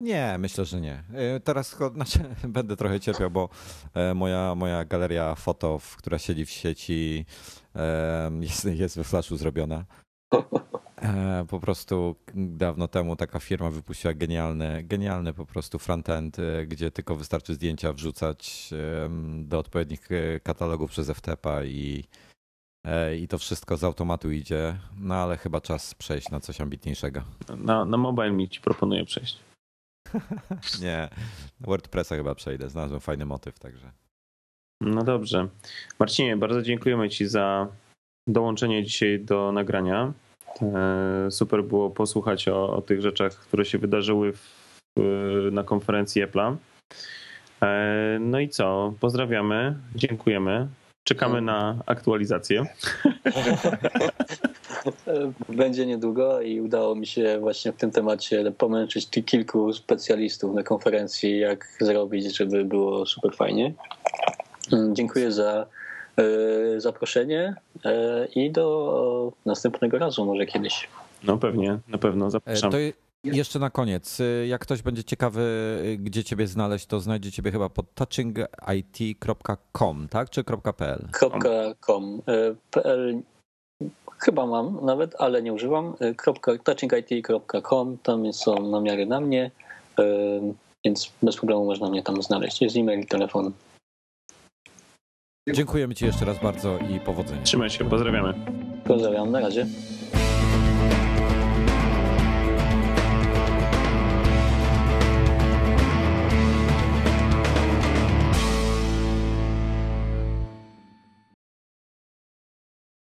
Nie, 0.00 0.36
myślę, 0.38 0.64
że 0.64 0.80
nie. 0.80 1.04
E, 1.14 1.40
Teraz 1.40 1.76
znaczy, 1.94 2.18
będę 2.48 2.76
trochę 2.76 3.00
cierpiał, 3.00 3.30
bo 3.30 3.48
e, 3.94 4.14
moja, 4.14 4.54
moja 4.54 4.84
galeria 4.84 5.34
foto, 5.34 5.80
która 5.98 6.18
siedzi 6.18 6.46
w 6.46 6.50
sieci, 6.50 7.24
e, 7.76 8.30
jest, 8.40 8.64
jest 8.64 8.96
we 8.96 9.04
flashu 9.04 9.36
zrobiona. 9.36 9.84
E, 11.02 11.44
Po 11.48 11.60
prostu 11.60 12.16
dawno 12.34 12.88
temu 12.88 13.16
taka 13.16 13.40
firma 13.40 13.70
wypuściła 13.70 14.14
genialny, 14.14 14.82
genialny 14.82 15.32
po 15.34 15.46
prostu 15.46 15.78
frontend, 15.78 16.38
e, 16.38 16.66
gdzie 16.66 16.90
tylko 16.90 17.16
wystarczy 17.16 17.54
zdjęcia 17.54 17.92
wrzucać 17.92 18.70
do 19.38 19.58
odpowiednich 19.58 20.12
e, 20.12 20.40
katalogów 20.40 20.90
przez 20.90 21.10
FTP 21.10 21.66
i, 21.66 22.04
i 23.20 23.28
to 23.28 23.38
wszystko 23.38 23.76
z 23.76 23.84
automatu 23.84 24.30
idzie. 24.30 24.78
No 24.98 25.14
ale 25.14 25.36
chyba 25.36 25.60
czas 25.60 25.94
przejść 25.94 26.30
na 26.30 26.40
coś 26.40 26.60
ambitniejszego. 26.60 27.22
na, 27.56 27.84
na 27.84 27.96
mobile 27.96 28.30
mi 28.30 28.48
ci 28.48 28.60
proponuję 28.60 29.04
przejść. 29.04 29.38
Nie, 30.82 31.08
WordPressa 31.60 32.16
chyba 32.16 32.34
przejdę. 32.34 32.68
Znalazłem 32.70 33.00
fajny 33.00 33.26
motyw, 33.26 33.58
także. 33.58 33.92
No 34.80 35.04
dobrze. 35.04 35.48
Marcinie, 35.98 36.36
bardzo 36.36 36.62
dziękujemy 36.62 37.08
Ci 37.10 37.26
za 37.26 37.68
dołączenie 38.28 38.84
dzisiaj 38.84 39.20
do 39.20 39.52
nagrania. 39.52 40.12
E, 40.62 41.30
Super 41.30 41.64
było 41.64 41.90
posłuchać 41.90 42.48
o, 42.48 42.76
o 42.76 42.82
tych 42.82 43.00
rzeczach, 43.00 43.32
które 43.32 43.64
się 43.64 43.78
wydarzyły 43.78 44.32
w, 44.32 44.64
na 45.52 45.64
konferencji 45.64 46.26
Apple'a. 46.26 46.56
E, 47.62 48.18
No 48.20 48.40
i 48.40 48.48
co? 48.48 48.94
Pozdrawiamy, 49.00 49.76
dziękujemy. 49.94 50.68
Czekamy 51.04 51.40
na 51.40 51.76
aktualizację. 51.86 52.64
Będzie 55.48 55.86
niedługo 55.86 56.40
i 56.40 56.60
udało 56.60 56.94
mi 56.94 57.06
się 57.06 57.38
właśnie 57.40 57.72
w 57.72 57.76
tym 57.76 57.90
temacie 57.90 58.52
pomęczyć 58.58 59.06
ty- 59.06 59.22
kilku 59.22 59.72
specjalistów 59.72 60.54
na 60.54 60.62
konferencji, 60.62 61.38
jak 61.38 61.68
zrobić, 61.80 62.36
żeby 62.36 62.64
było 62.64 63.06
super 63.06 63.36
fajnie. 63.36 63.74
Dziękuję 64.92 65.32
za 65.32 65.52
e, 65.52 65.66
zaproszenie 66.78 67.54
e, 67.84 68.26
i 68.34 68.50
do 68.50 69.32
następnego 69.46 69.98
razu 69.98 70.24
może 70.26 70.46
kiedyś. 70.46 70.88
No 71.24 71.38
pewnie, 71.38 71.78
na 71.88 71.98
pewno 71.98 72.26
E, 72.26 72.30
zapraszam. 72.30 72.70
To 72.70 72.78
je- 72.78 72.92
jeszcze 73.24 73.58
na 73.58 73.70
koniec. 73.70 74.20
e, 74.20 74.46
Jak 74.46 74.60
ktoś 74.60 74.82
będzie 74.82 75.04
ciekawy, 75.04 75.42
e, 75.84 75.96
gdzie 75.96 76.24
ciebie 76.24 76.46
znaleźć, 76.46 76.86
to 76.86 77.00
znajdzie 77.00 77.32
ciebie 77.32 77.50
chyba 77.50 77.68
pod 77.68 77.94
touchingit.com, 77.94 80.08
tak? 80.10 80.30
Czy 80.30 80.44
.pl? 80.76 81.08
.com. 81.80 82.22
e, 82.28 82.54
.pl 82.70 83.20
chyba 84.18 84.46
mam 84.46 84.78
nawet, 84.84 85.14
ale 85.18 85.42
nie 85.42 85.52
używam. 85.52 85.94
E, 86.00 86.14
touchingit.com, 86.64 87.98
tam 88.02 88.32
są 88.32 88.70
namiary 88.70 89.06
na 89.06 89.20
mnie, 89.20 89.50
e, 89.98 90.04
więc 90.84 91.12
bez 91.22 91.36
problemu 91.36 91.64
można 91.64 91.90
mnie 91.90 92.02
tam 92.02 92.22
znaleźć. 92.22 92.62
Jest 92.62 92.76
e-mail 92.76 93.00
i 93.00 93.06
telefon. 93.06 93.52
Dziękujemy 95.52 95.94
ci 95.94 96.04
jeszcze 96.04 96.24
raz 96.24 96.38
bardzo 96.42 96.78
i 96.78 97.00
powodzenia. 97.00 97.42
Trzymaj 97.42 97.70
się, 97.70 97.84
pozdrawiamy. 97.84 98.34
Pozdrawiam, 98.84 99.30
na 99.30 99.40
razie. 99.40 99.66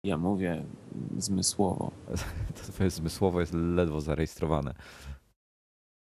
Ja 0.04 0.18
mówię 0.18 0.66
zmysłowo. 1.18 1.92
To 2.56 2.72
twoje 2.72 2.90
zmysłowo 2.90 3.40
jest 3.40 3.54
ledwo 3.54 4.02
zarejestrowane. 4.02 4.74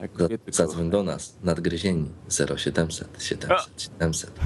Jak 0.01 0.12
Do, 0.16 0.28
zadzwoń 0.49 0.90
do 0.90 1.03
nas, 1.03 1.36
nadgryzieni 1.44 2.11
0700 2.28 3.22
700 3.22 3.82
700. 3.82 4.40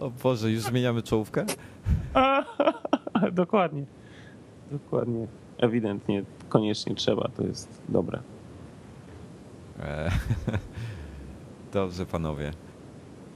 O 0.00 0.10
Boże, 0.22 0.50
już 0.50 0.62
zmieniamy 0.62 1.02
czołówkę? 1.02 1.46
Dokładnie. 3.32 3.84
Dokładnie. 4.70 5.26
Ewidentnie, 5.58 6.24
koniecznie 6.48 6.94
trzeba, 6.94 7.28
to 7.36 7.42
jest 7.42 7.68
dobre. 7.88 8.20
E, 9.80 10.10
Dobrze, 11.72 12.06
panowie. 12.06 12.52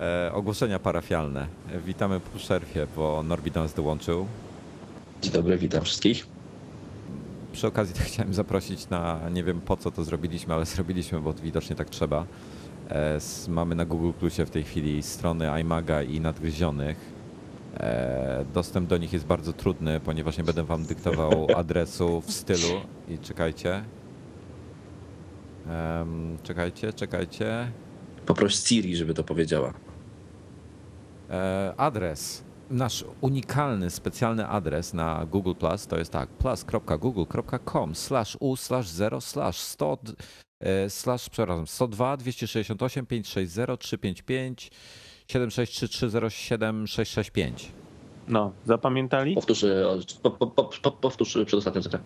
E, 0.01 0.31
ogłoszenia 0.35 0.79
parafialne. 0.79 1.47
E, 1.73 1.81
Witamy 1.81 2.21
po 2.21 2.39
szerfie, 2.39 2.87
bo 2.97 3.23
Norbi 3.23 3.51
do 3.51 3.63
nas 3.63 3.75
dołączył. 3.75 4.27
Dzień 5.23 5.33
dobry, 5.33 5.59
witam 5.59 5.83
wszystkich. 5.83 6.27
Przy 7.55 7.67
okazji 7.67 7.95
to 7.99 8.05
chciałem 8.05 8.35
zaprosić 8.35 8.89
na, 8.89 9.21
nie 9.33 9.45
wiem 9.45 9.61
po 9.61 9.77
co 9.77 9.91
to 9.91 10.05
zrobiliśmy, 10.05 10.55
ale 10.55 10.65
zrobiliśmy, 10.67 11.21
bo 11.21 11.33
widocznie 11.33 11.77
tak 11.77 11.91
trzeba. 11.91 12.27
E, 12.91 13.19
Mamy 13.49 13.75
na 13.75 13.85
Google 13.85 14.11
Plusie 14.19 14.47
w 14.47 14.51
tej 14.51 14.63
chwili 14.65 15.03
strony 15.03 15.61
iMaga 15.61 16.03
i 16.03 16.21
Nadgryzionych. 16.21 16.97
E, 17.77 18.45
Dostęp 18.55 18.89
do 18.89 18.97
nich 18.97 19.13
jest 19.13 19.27
bardzo 19.27 19.53
trudny, 19.53 20.01
ponieważ 20.01 20.39
nie 20.39 20.45
będę 20.45 20.65
wam 20.65 20.85
dyktował 20.85 21.47
adresu 21.57 22.21
w 22.21 22.31
stylu. 22.31 22.81
I 23.09 23.19
czekajcie. 23.19 23.85
Em, 25.69 26.39
czekajcie, 26.43 26.93
czekajcie. 26.93 27.73
Poproś 28.27 28.55
Siri, 28.55 28.97
żeby 28.97 29.15
to 29.15 29.25
powiedziała. 29.25 29.75
E, 31.31 31.75
adres. 31.77 32.44
Nasz 32.71 33.05
unikalny, 33.21 33.91
specjalny 33.91 34.47
adres 34.49 34.95
na 34.95 35.27
Google 35.27 35.55
Plus 35.55 35.87
to 35.87 35.99
jest 35.99 36.13
tak 36.13 36.29
plus.google.com 36.29 37.95
slash 37.95 38.37
u 38.41 38.57
slash 38.57 38.89
0 38.89 39.21
slash 39.21 39.61
100 39.61 39.99
e, 40.61 40.91
slash, 40.91 41.29
przepraszam, 41.29 41.67
102 41.67 42.17
268 42.17 43.07
560 43.07 43.81
355 43.81 44.71
763307665 45.29 46.87
665. 46.87 47.73
No, 48.29 48.53
zapamiętali? 48.65 49.35
Powtórz, 49.35 49.65
po, 50.23 50.31
po, 50.31 50.47
po, 50.47 50.65
po, 50.83 50.91
powtórz 50.91 51.39
przedostatnią 51.47 51.83
cyfrę. 51.83 51.99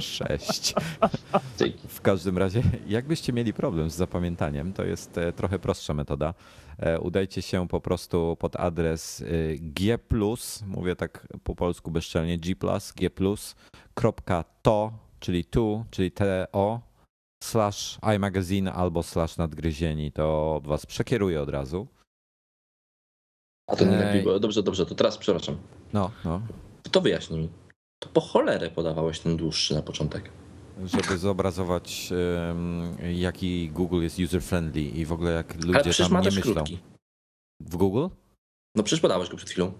6. 0.00 0.74
Dzięki. 1.58 1.88
W 1.88 2.00
każdym 2.00 2.38
razie, 2.38 2.62
jakbyście 2.86 3.32
mieli 3.32 3.52
problem 3.52 3.90
z 3.90 3.94
zapamiętaniem, 3.94 4.72
to 4.72 4.84
jest 4.84 5.18
e, 5.18 5.32
trochę 5.32 5.58
prostsza 5.58 5.94
metoda. 5.94 6.34
E, 6.80 7.00
Udajcie 7.00 7.42
się 7.42 7.68
po 7.68 7.80
prostu 7.80 8.36
pod 8.36 8.56
adres 8.56 9.20
e, 9.20 9.26
g+, 9.58 9.98
mówię 10.66 10.96
tak 10.96 11.28
po 11.44 11.54
polsku 11.54 11.90
bezczelnie, 11.90 12.38
g+, 12.38 12.54
g+, 12.96 13.10
to, 14.62 14.92
czyli 15.20 15.44
tu, 15.44 15.84
czyli 15.90 16.12
to, 16.12 16.80
slash 17.44 17.98
iMagazine 18.16 18.72
albo 18.72 19.02
slash 19.02 19.36
nadgryzieni, 19.36 20.12
to 20.12 20.56
od 20.56 20.66
was 20.66 20.86
przekieruję 20.86 21.42
od 21.42 21.48
razu. 21.48 21.86
A 23.70 23.76
to 23.76 23.84
nie 23.84 23.98
Ej. 23.98 24.04
lepiej 24.04 24.22
było. 24.22 24.40
Dobrze, 24.40 24.62
dobrze, 24.62 24.86
to 24.86 24.94
teraz 24.94 25.18
przepraszam. 25.18 25.56
No, 25.92 26.10
no, 26.24 26.42
To 26.90 27.00
wyjaśnij 27.00 27.40
mi. 27.40 27.48
To 28.02 28.08
po 28.08 28.20
cholerę 28.20 28.70
podawałeś 28.70 29.20
ten 29.20 29.36
dłuższy 29.36 29.74
na 29.74 29.82
początek. 29.82 30.30
Żeby 30.84 31.18
zobrazować 31.18 32.10
em, 32.50 32.82
jaki 33.14 33.68
Google 33.70 34.02
jest 34.02 34.18
user-friendly 34.18 34.96
i 34.96 35.04
w 35.04 35.12
ogóle 35.12 35.30
jak 35.32 35.64
ludzie 35.64 35.94
tam 35.94 36.12
ma 36.12 36.20
nie 36.20 36.30
myślą. 36.30 36.54
krótki. 36.54 36.78
W 37.60 37.76
Google? 37.76 38.06
No 38.76 38.82
przecież 38.82 39.00
podałeś 39.00 39.28
go 39.28 39.36
przed 39.36 39.50
chwilą. 39.50 39.72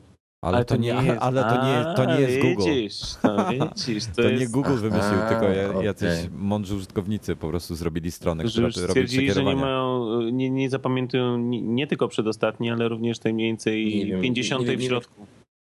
Ale, 0.44 0.64
to, 0.64 0.76
nie, 0.76 0.88
jest- 0.88 1.20
ale 1.22 1.42
to 1.44 1.66
nie, 1.66 1.94
to 1.96 2.05
nie 2.14 2.20
jest 2.20 2.38
A, 2.38 2.42
Google. 2.48 2.64
Widzisz, 2.70 3.01
to 3.22 3.36
widzisz, 3.51 4.07
to, 4.07 4.22
To 4.22 4.30
nie. 4.30 4.48
Google 4.48 4.74
wymyślił, 4.76 5.18
Aha, 5.20 5.28
tylko 5.28 5.44
ja- 5.48 5.82
jacyś 5.82 6.18
okej. 6.18 6.30
mądrzy 6.38 6.74
użytkownicy 6.74 7.36
po 7.36 7.48
prostu 7.48 7.74
zrobili 7.74 8.11
stronę, 8.11 8.44
która 8.44 8.62
robi 8.68 8.72
stwierdzili, 8.88 9.32
że 9.32 9.44
nie 9.44 9.57
mają, 9.57 10.20
nie, 10.30 10.51
nie 10.51 10.70
zapamiętują 10.70 11.38
nie, 11.38 11.62
nie 11.62 11.86
tylko 11.86 12.09
przedostatni, 12.09 12.70
ale 12.70 12.88
również 12.88 13.18
tej 13.18 13.34
mniej 13.34 13.46
więcej 13.48 13.96
Nie 13.96 14.07
wiem, 14.07 14.20
50 14.22 14.61
nie 14.61 14.66
wiem, 14.66 14.76
w 14.76 14.78
nie 14.78 14.88
wiem. 14.88 14.90
środku. 14.90 15.26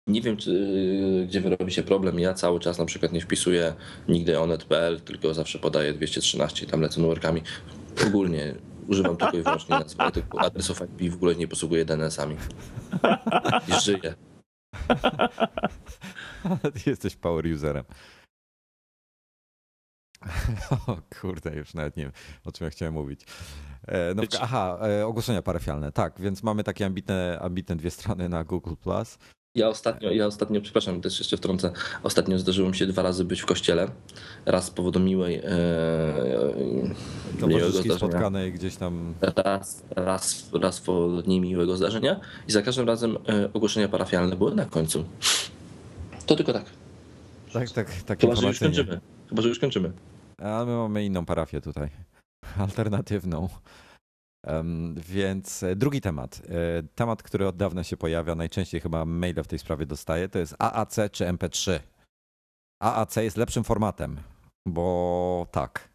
Nie 0.07 0.21
wiem, 0.21 0.37
czy, 0.37 1.25
gdzie 1.29 1.41
wyrobi 1.41 1.71
się 1.71 1.83
problem. 1.83 2.19
Ja 2.19 2.33
cały 2.33 2.59
czas 2.59 2.77
na 2.77 2.85
przykład 2.85 3.11
nie 3.11 3.21
wpisuję 3.21 3.75
nigdy 4.07 4.39
onet.pl, 4.39 5.01
tylko 5.01 5.33
zawsze 5.33 5.59
podaję 5.59 5.93
213 5.93 6.65
i 6.65 6.69
tam 6.69 6.81
lecę 6.81 7.01
numerkami. 7.01 7.41
Ogólnie 8.07 8.55
używam 8.87 9.17
tylko 9.17 9.37
i 9.37 9.41
wyłącznie 9.43 9.77
tylko 10.13 10.39
adresów 10.41 10.81
IP 10.81 11.01
i 11.01 11.09
w 11.09 11.15
ogóle 11.15 11.35
nie 11.35 11.47
posługuję 11.47 11.85
DNS-ami. 11.85 12.35
I 13.67 13.81
żyję. 13.81 14.15
Ty 16.73 16.89
jesteś 16.89 17.15
power 17.15 17.45
userem. 17.53 17.83
O 20.87 20.97
kurde, 21.21 21.55
już 21.55 21.73
nawet 21.73 21.97
nie 21.97 22.03
wiem, 22.03 22.11
o 22.45 22.51
czym 22.51 22.65
ja 22.65 22.71
chciałem 22.71 22.93
mówić. 22.93 23.21
E, 23.87 24.15
No, 24.15 24.23
aha, 24.41 24.79
e, 24.81 25.07
ogłoszenia 25.07 25.41
parafialne. 25.41 25.91
Tak, 25.91 26.21
więc 26.21 26.43
mamy 26.43 26.63
takie 26.63 26.85
ambitne, 26.85 27.39
ambitne 27.41 27.75
dwie 27.75 27.91
strony 27.91 28.29
na 28.29 28.43
Google+. 28.43 28.75
Ja 29.55 29.69
ostatnio, 29.69 30.11
ja 30.11 30.25
ostatnio, 30.25 30.61
przepraszam, 30.61 31.01
też 31.01 31.19
jeszcze 31.19 31.37
wtrącę, 31.37 31.71
ostatnio 32.03 32.39
zdarzyło 32.39 32.69
mi 32.69 32.75
się 32.75 32.87
dwa 32.87 33.01
razy 33.01 33.25
być 33.25 33.41
w 33.41 33.45
kościele. 33.45 33.87
Raz 34.45 34.65
z 34.65 34.69
powodu 34.69 34.99
miłej, 34.99 35.35
e, 35.35 35.43
miłego 37.47 37.71
zdarzenia. 37.71 37.95
spotkanej 37.97 38.53
gdzieś 38.53 38.75
tam. 38.75 39.13
Raz, 39.21 39.83
raz, 39.89 40.49
raz 40.53 40.75
z 40.75 40.81
powodu 40.81 41.29
niemiłego 41.29 41.77
zdarzenia 41.77 42.19
i 42.47 42.51
za 42.51 42.61
każdym 42.61 42.87
razem 42.87 43.17
e, 43.29 43.49
ogłoszenia 43.53 43.87
parafialne 43.87 44.35
były 44.35 44.55
na 44.55 44.65
końcu. 44.65 45.05
To 46.25 46.35
tylko 46.35 46.53
tak. 46.53 46.65
Tak, 47.53 47.71
tak, 47.71 48.01
tak. 48.01 48.21
Chyba, 48.21 48.35
że 48.35 48.47
już 48.47 48.59
kończymy. 48.59 48.99
Chyba, 49.29 49.41
że 49.41 49.49
już 49.49 49.59
kończymy. 49.59 49.91
A 50.41 50.65
my 50.65 50.75
mamy 50.75 51.05
inną 51.05 51.25
parafię 51.25 51.61
tutaj, 51.61 51.89
alternatywną. 52.57 53.49
Więc 54.95 55.63
e, 55.63 55.75
drugi 55.75 56.01
temat. 56.01 56.41
E, 56.49 56.83
Temat, 56.95 57.23
który 57.23 57.47
od 57.47 57.57
dawna 57.57 57.83
się 57.83 57.97
pojawia, 57.97 58.35
najczęściej 58.35 58.81
chyba 58.81 59.05
maile 59.05 59.43
w 59.43 59.47
tej 59.47 59.59
sprawie 59.59 59.85
dostaję, 59.85 60.29
to 60.29 60.39
jest 60.39 60.55
AAC 60.59 60.95
czy 61.11 61.25
MP3. 61.25 61.79
AAC 62.81 63.15
jest 63.15 63.37
lepszym 63.37 63.63
formatem, 63.63 64.17
bo 64.67 65.47
tak, 65.51 65.89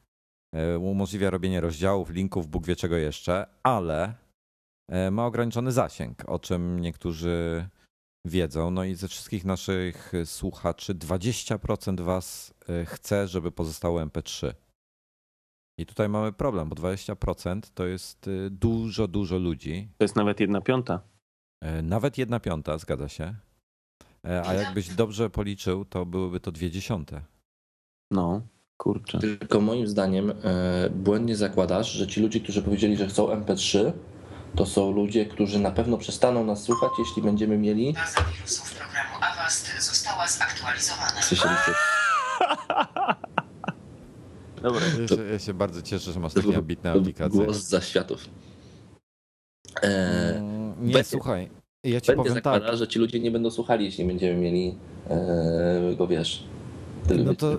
e, 0.55 0.79
umożliwia 0.79 1.31
robienie 1.31 1.61
rozdziałów, 1.61 2.11
linków, 2.11 2.47
Bóg 2.47 2.67
wie 2.67 2.77
czego 2.77 2.97
jeszcze, 2.97 3.47
ale 3.63 4.15
ma 5.11 5.27
ograniczony 5.27 5.73
zasięg, 5.73 6.29
o 6.29 6.39
czym 6.39 6.81
niektórzy 6.81 7.69
wiedzą. 8.27 8.71
No 8.71 8.85
i 8.85 8.95
ze 8.95 9.09
wszystkich 9.09 9.45
naszych 9.45 10.13
słuchaczy 10.25 10.95
20% 10.95 12.01
was 12.01 12.55
chce, 12.87 13.29
żeby 13.29 13.53
pozostało 13.53 14.01
MP3. 14.01 14.55
I 15.81 15.87
tutaj 15.87 16.09
mamy 16.09 16.33
problem, 16.33 16.69
bo 16.69 16.77
20% 16.77 17.61
to 17.75 17.87
jest 17.87 18.29
e, 18.29 18.51
dużo, 18.51 19.09
dużo 19.09 19.39
ludzi. 19.39 19.89
To 19.99 20.05
jest 20.05 20.17
nawet 20.17 20.41
jedna 20.41 20.61
piąta. 20.61 21.01
E, 21.61 21.83
Nawet 21.83 22.19
jedna 22.19 22.41
piąta, 22.41 22.79
zgadza 22.79 23.09
się. 23.09 23.35
E, 24.25 24.43
A 24.47 24.55
jakbyś 24.55 24.89
dobrze 24.89 25.31
policzył, 25.31 25.85
to 25.85 26.07
byłyby 26.07 26.41
to 26.41 26.53
dwie 26.53 26.71
dziesiąte. 26.71 27.23
No, 28.11 28.43
kurczę. 28.77 29.19
Tylko 29.19 29.61
moim 29.61 29.87
zdaniem 29.87 30.31
e, 30.31 30.91
błędnie 30.91 31.37
zakładasz, 31.37 31.93
że 31.93 32.07
ci 32.07 32.21
ludzie, 32.21 32.41
którzy 32.41 32.63
powiedzieli, 32.63 32.97
że 32.97 33.07
chcą 33.07 33.27
MP3, 33.27 33.93
to 34.57 34.67
są 34.67 34.93
ludzie, 34.93 35.27
którzy 35.27 35.59
na 35.59 35.71
pewno 35.71 35.99
przestaną 35.99 36.45
nas 36.45 36.63
słuchać, 36.63 36.91
jeśli 36.99 37.23
będziemy 37.23 37.59
mieli. 37.59 37.93
Baza 37.93 38.25
wirusów 38.33 38.75
programu 38.75 39.17
Avast 39.21 39.81
została 39.81 40.27
zaktualizowana. 40.29 41.23
Słyszeliście? 41.23 41.73
Dobra. 44.63 44.81
Ja 45.01 45.09
się, 45.17 45.25
ja 45.33 45.39
się 45.39 45.55
bardzo 45.55 45.83
cieszę, 45.83 46.13
że 46.13 46.21
masz 46.21 46.35
takie 46.35 46.57
ambitne 46.57 46.93
aplikacje. 46.93 47.45
Głos 47.45 47.57
za 47.57 47.81
światów. 47.81 48.25
E, 49.83 50.37
Mm, 50.37 50.87
Nie, 50.87 50.93
będzie- 50.93 51.05
słuchaj, 51.11 51.49
ja 51.85 52.01
ci 52.01 52.13
powiem 52.13 52.35
tak. 52.35 52.45
zakłada, 52.45 52.77
że 52.77 52.89
ci 52.89 52.99
ludzie 52.99 53.21
nie 53.21 53.31
będą 53.31 53.51
słuchali, 53.51 53.85
jeśli 53.85 54.05
będziemy 54.05 54.41
mieli 54.41 54.75
e, 55.11 55.95
go, 55.99 56.07
wiesz. 56.07 56.45
No 57.25 57.35
to, 57.35 57.59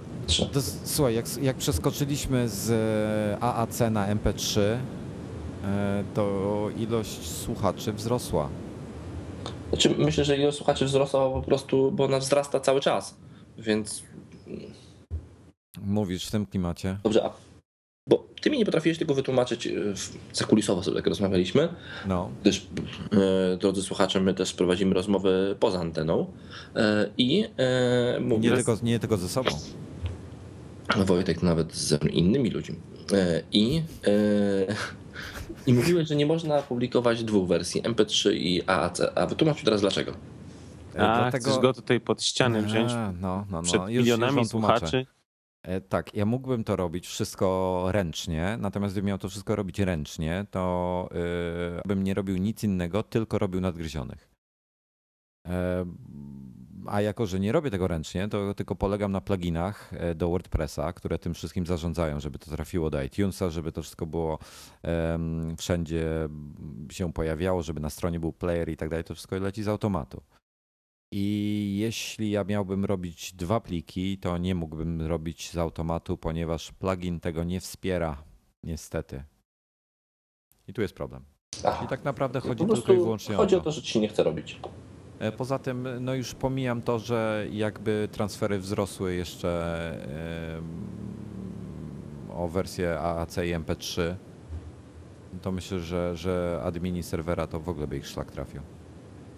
to 0.53 0.61
słuchaj, 0.83 1.15
jak, 1.15 1.25
jak 1.41 1.55
przeskoczyliśmy 1.57 2.49
z 2.49 2.69
e, 2.71 3.43
AAC 3.43 3.79
na 3.91 4.15
MP3, 4.15 4.59
e, 4.61 6.03
to 6.13 6.69
ilość 6.77 7.29
słuchaczy 7.29 7.93
wzrosła. 7.93 8.49
Znaczy, 9.69 9.95
myślę, 9.97 10.25
że 10.25 10.37
ilość 10.37 10.57
słuchaczy 10.57 10.85
wzrosła 10.85 11.29
po 11.29 11.41
prostu, 11.41 11.91
bo 11.91 12.03
ona 12.05 12.19
wzrasta 12.19 12.59
cały 12.59 12.81
czas. 12.81 13.15
Więc 13.57 14.03
Mówisz 15.81 16.25
w 16.25 16.31
tym 16.31 16.45
klimacie. 16.45 16.97
dobrze, 17.03 17.25
a 17.25 17.31
bo 18.07 18.27
ty 18.41 18.49
mi 18.49 18.57
nie 18.57 18.65
potrafiłeś 18.65 18.97
tego 18.97 19.13
wytłumaczyć 19.13 19.67
e, 19.67 19.71
zakulisowo 20.33 20.83
sobie 20.83 20.97
tak 20.97 21.07
rozmawialiśmy, 21.07 21.69
No, 22.07 22.29
gdyż 22.41 22.67
e, 23.53 23.57
drodzy 23.57 23.81
słuchacze, 23.83 24.21
my 24.21 24.33
też 24.33 24.53
prowadzimy 24.53 24.93
rozmowy 24.93 25.55
poza 25.59 25.79
anteną 25.79 26.31
e, 26.75 27.09
i 27.17 27.43
e, 27.57 28.13
nie 28.21 28.27
mówię, 28.27 28.51
tylko, 28.51 28.77
nie 28.83 28.99
tylko 28.99 29.17
ze 29.17 29.29
sobą. 29.29 29.49
Wojtek 31.05 31.43
nawet 31.43 31.73
z 31.75 32.03
innymi 32.03 32.49
ludźmi 32.49 32.75
e, 33.13 33.41
i 33.51 33.83
e, 34.07 34.75
i 35.67 35.73
mówiłeś, 35.73 36.07
że 36.07 36.15
nie 36.15 36.25
można 36.25 36.61
publikować 36.61 37.23
dwóch 37.23 37.47
wersji 37.47 37.81
MP3 37.81 38.33
i 38.33 38.61
AAC, 38.67 39.01
a 39.15 39.25
wytłumacz 39.25 39.57
mi 39.57 39.63
teraz 39.63 39.81
dlaczego. 39.81 40.11
E, 40.95 41.07
A, 41.07 41.31
chcesz 41.31 41.59
go 41.59 41.73
tutaj 41.73 41.99
pod 41.99 42.23
ścianę 42.23 42.61
wziąć 42.61 42.91
A, 42.91 43.11
no, 43.21 43.37
no, 43.37 43.45
no. 43.51 43.61
przed 43.61 43.81
Już- 43.81 44.03
milionami 44.03 44.37
już 44.37 44.47
wam 44.47 44.49
tłumaczę. 44.49 45.05
E, 45.63 45.81
Tak, 45.81 46.13
ja 46.13 46.25
mógłbym 46.25 46.63
to 46.63 46.75
robić 46.75 47.07
wszystko 47.07 47.85
ręcznie, 47.91 48.57
natomiast 48.59 48.93
gdybym 48.93 49.07
miał 49.07 49.17
to 49.17 49.29
wszystko 49.29 49.55
robić 49.55 49.79
ręcznie, 49.79 50.45
to 50.51 51.09
yy, 51.11 51.81
bym 51.85 52.03
nie 52.03 52.13
robił 52.13 52.37
nic 52.37 52.63
innego, 52.63 53.03
tylko 53.03 53.39
robił 53.39 53.61
nadgryzionych. 53.61 54.29
E, 55.47 55.85
A 56.87 57.01
jako, 57.01 57.25
że 57.25 57.39
nie 57.39 57.51
robię 57.51 57.71
tego 57.71 57.87
ręcznie, 57.87 58.27
to 58.27 58.53
tylko 58.53 58.75
polegam 58.75 59.11
na 59.11 59.21
pluginach 59.21 59.91
do 60.15 60.29
WordPressa, 60.29 60.93
które 60.93 61.19
tym 61.19 61.33
wszystkim 61.33 61.65
zarządzają, 61.65 62.19
żeby 62.19 62.39
to 62.39 62.51
trafiło 62.51 62.89
do 62.89 63.01
iTunesa, 63.03 63.49
żeby 63.49 63.71
to 63.71 63.81
wszystko 63.81 64.05
było 64.05 64.39
wszędzie 65.57 66.29
się 66.91 67.13
pojawiało, 67.13 67.63
żeby 67.63 67.79
na 67.79 67.89
stronie 67.89 68.19
był 68.19 68.33
player 68.33 68.69
i 68.69 68.77
tak 68.77 68.89
dalej, 68.89 69.03
to 69.03 69.15
wszystko 69.15 69.37
leci 69.39 69.63
z 69.63 69.67
automatu. 69.67 70.21
I 71.13 71.77
jeśli 71.79 72.31
ja 72.31 72.43
miałbym 72.43 72.85
robić 72.85 73.33
dwa 73.33 73.59
pliki, 73.59 74.17
to 74.17 74.37
nie 74.37 74.55
mógłbym 74.55 75.01
robić 75.01 75.49
z 75.51 75.57
automatu, 75.57 76.17
ponieważ 76.17 76.71
plugin 76.71 77.19
tego 77.19 77.43
nie 77.43 77.59
wspiera, 77.61 78.23
niestety. 78.63 79.23
I 80.67 80.73
tu 80.73 80.81
jest 80.81 80.93
problem. 80.93 81.23
Aha. 81.65 81.85
I 81.85 81.87
tak 81.87 82.03
naprawdę 82.03 82.39
chodzi 82.39 82.65
tylko 82.65 82.93
i 82.93 82.95
wyłącznie 82.97 83.35
chodzi 83.35 83.55
o 83.55 83.57
o 83.57 83.61
to. 83.61 83.65
to, 83.65 83.71
że 83.71 83.81
ci 83.81 83.91
się 83.91 83.99
nie 83.99 84.07
chce 84.07 84.23
robić. 84.23 84.59
E, 85.19 85.31
Poza 85.31 85.59
tym, 85.59 85.87
no 85.99 86.13
już 86.13 86.33
pomijam 86.35 86.81
to, 86.81 86.99
że 86.99 87.45
jakby 87.51 88.09
transfery 88.11 88.59
wzrosły 88.59 89.15
jeszcze 89.15 89.91
em, 90.57 90.87
o 92.35 92.47
wersję 92.47 92.99
AAC 92.99 93.37
i 93.37 93.39
MP3, 93.55 94.15
to 95.41 95.51
myślę, 95.51 95.79
że, 95.79 96.17
że 96.17 96.61
admini 96.63 97.03
serwera 97.03 97.47
to 97.47 97.59
w 97.59 97.69
ogóle 97.69 97.87
by 97.87 97.97
ich 97.97 98.07
szlak 98.07 98.31
trafił. 98.31 98.61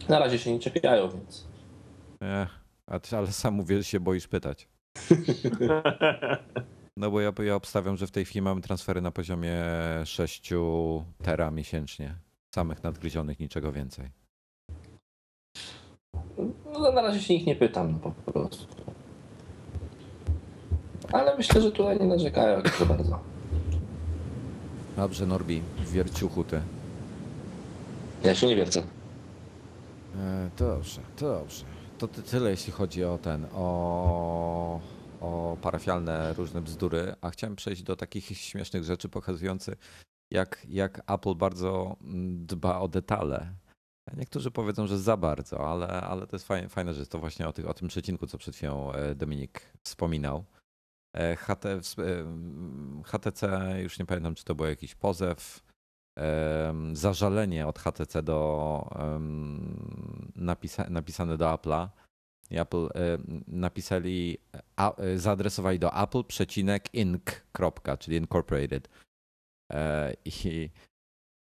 Na 0.10 0.20
razie 0.20 0.40
się 0.40 0.54
nie 0.54 0.60
czepiają, 0.60 1.10
więc 1.10 1.48
Ech, 2.24 2.50
a 2.88 3.00
ty, 3.00 3.18
ale 3.18 3.28
sam 3.28 3.54
mówię, 3.54 3.78
że 3.78 3.84
się 3.84 4.00
boisz 4.00 4.28
pytać. 4.28 4.68
No 6.98 7.12
bo 7.12 7.22
ja, 7.22 7.34
ja 7.44 7.56
obstawiam, 7.56 7.98
że 7.98 8.08
w 8.08 8.12
tej 8.12 8.26
chwili 8.26 8.42
mamy 8.42 8.62
transfery 8.62 9.02
na 9.02 9.12
poziomie 9.12 9.56
6 10.06 10.54
tera 11.24 11.52
miesięcznie. 11.52 12.16
Samych 12.56 12.84
nadgryzionych, 12.84 13.40
niczego 13.40 13.72
więcej. 13.72 14.10
no, 16.74 16.92
na 16.92 17.02
razie 17.02 17.22
się 17.22 17.34
ich 17.34 17.46
nie 17.46 17.56
pytam 17.56 17.92
no, 17.92 18.14
po 18.26 18.32
prostu. 18.32 18.68
Ale 21.12 21.38
myślę, 21.38 21.62
że 21.62 21.72
tutaj 21.72 22.00
nie 22.00 22.06
narzekają 22.06 22.58
jakoś 22.58 22.80
za 22.80 22.86
bardzo. 22.86 23.20
Dobrze, 24.96 25.26
Norbi, 25.26 25.62
wierciuchu 25.80 26.44
ty. 26.44 26.62
Ja 28.24 28.36
się 28.36 28.48
nie 28.48 28.56
wiercę. 28.56 28.84
E, 30.20 30.50
to 30.56 30.68
dobrze, 30.68 31.02
to 31.16 31.40
dobrze. 31.40 31.73
To 31.98 32.08
ty, 32.08 32.24
tyle, 32.24 32.50
jeśli 32.50 32.74
chodzi 32.74 33.04
o 33.04 33.18
ten, 33.18 33.46
o, 33.54 34.82
o 35.22 35.58
parafialne 35.62 36.34
różne 36.34 36.62
bzdury, 36.62 37.16
a 37.22 37.30
chciałem 37.30 37.56
przejść 37.56 37.84
do 37.84 37.96
takich 37.96 38.26
śmiesznych 38.38 38.84
rzeczy 38.84 39.10
pokazujących, 39.10 39.76
jak, 40.32 40.66
jak 40.70 41.12
Apple 41.12 41.36
bardzo 41.36 41.98
mm, 42.02 42.46
dba 42.46 42.80
o 42.80 42.88
detale. 42.88 43.54
Niektórzy 44.18 44.52
powiedzą, 44.52 44.88
że 44.88 45.00
za 45.00 45.18
bardzo, 45.18 45.68
ale, 45.70 45.88
ale 45.88 46.28
to 46.28 46.36
jest 46.36 46.48
fajne, 46.48 46.70
fajne, 46.70 46.94
że 46.94 47.00
jest 47.00 47.12
to 47.12 47.20
właśnie 47.20 47.48
o, 47.48 47.54
tych, 47.54 47.70
o 47.70 47.74
tym 47.74 47.88
przecinku, 47.88 48.28
co 48.28 48.38
przed 48.38 48.56
chwilą 48.56 48.94
e, 48.94 49.16
Dominik 49.16 49.62
wspominał. 49.84 50.46
E, 51.16 51.36
HT, 51.36 51.66
e, 51.66 51.80
HTC, 53.06 53.48
już 53.82 54.00
nie 54.00 54.06
pamiętam, 54.06 54.36
czy 54.36 54.44
to 54.44 54.56
był 54.56 54.66
jakiś 54.66 54.96
pozew, 54.96 55.64
zażalenie 56.94 57.68
od 57.68 57.80
HTC 57.80 58.24
do 58.24 58.90
napisane 60.90 61.38
do 61.38 61.46
Apple'a. 61.46 61.90
Apple 62.52 62.90
napisali, 63.48 64.38
zaadresowali 65.16 65.80
do 65.80 66.04
Apple 66.04 66.24
przecinek 66.24 66.94
inc. 66.94 67.24
kropka, 67.52 67.98
czyli 67.98 68.18
incorporated. 68.18 68.90
E, 69.74 70.14
I 70.26 70.70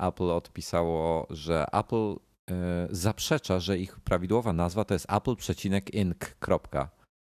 Apple 0.01 0.31
odpisało, 0.31 1.27
że 1.29 1.65
Apple 1.73 2.15
e, 2.51 2.87
zaprzecza, 2.91 3.59
że 3.59 3.77
ich 3.77 3.99
prawidłowa 3.99 4.53
nazwa 4.53 4.85
to 4.85 4.93
jest 4.93 5.11
Apple 5.11 5.35
przecinek 5.35 5.93
inc. 5.93 6.17
kropka. 6.39 6.89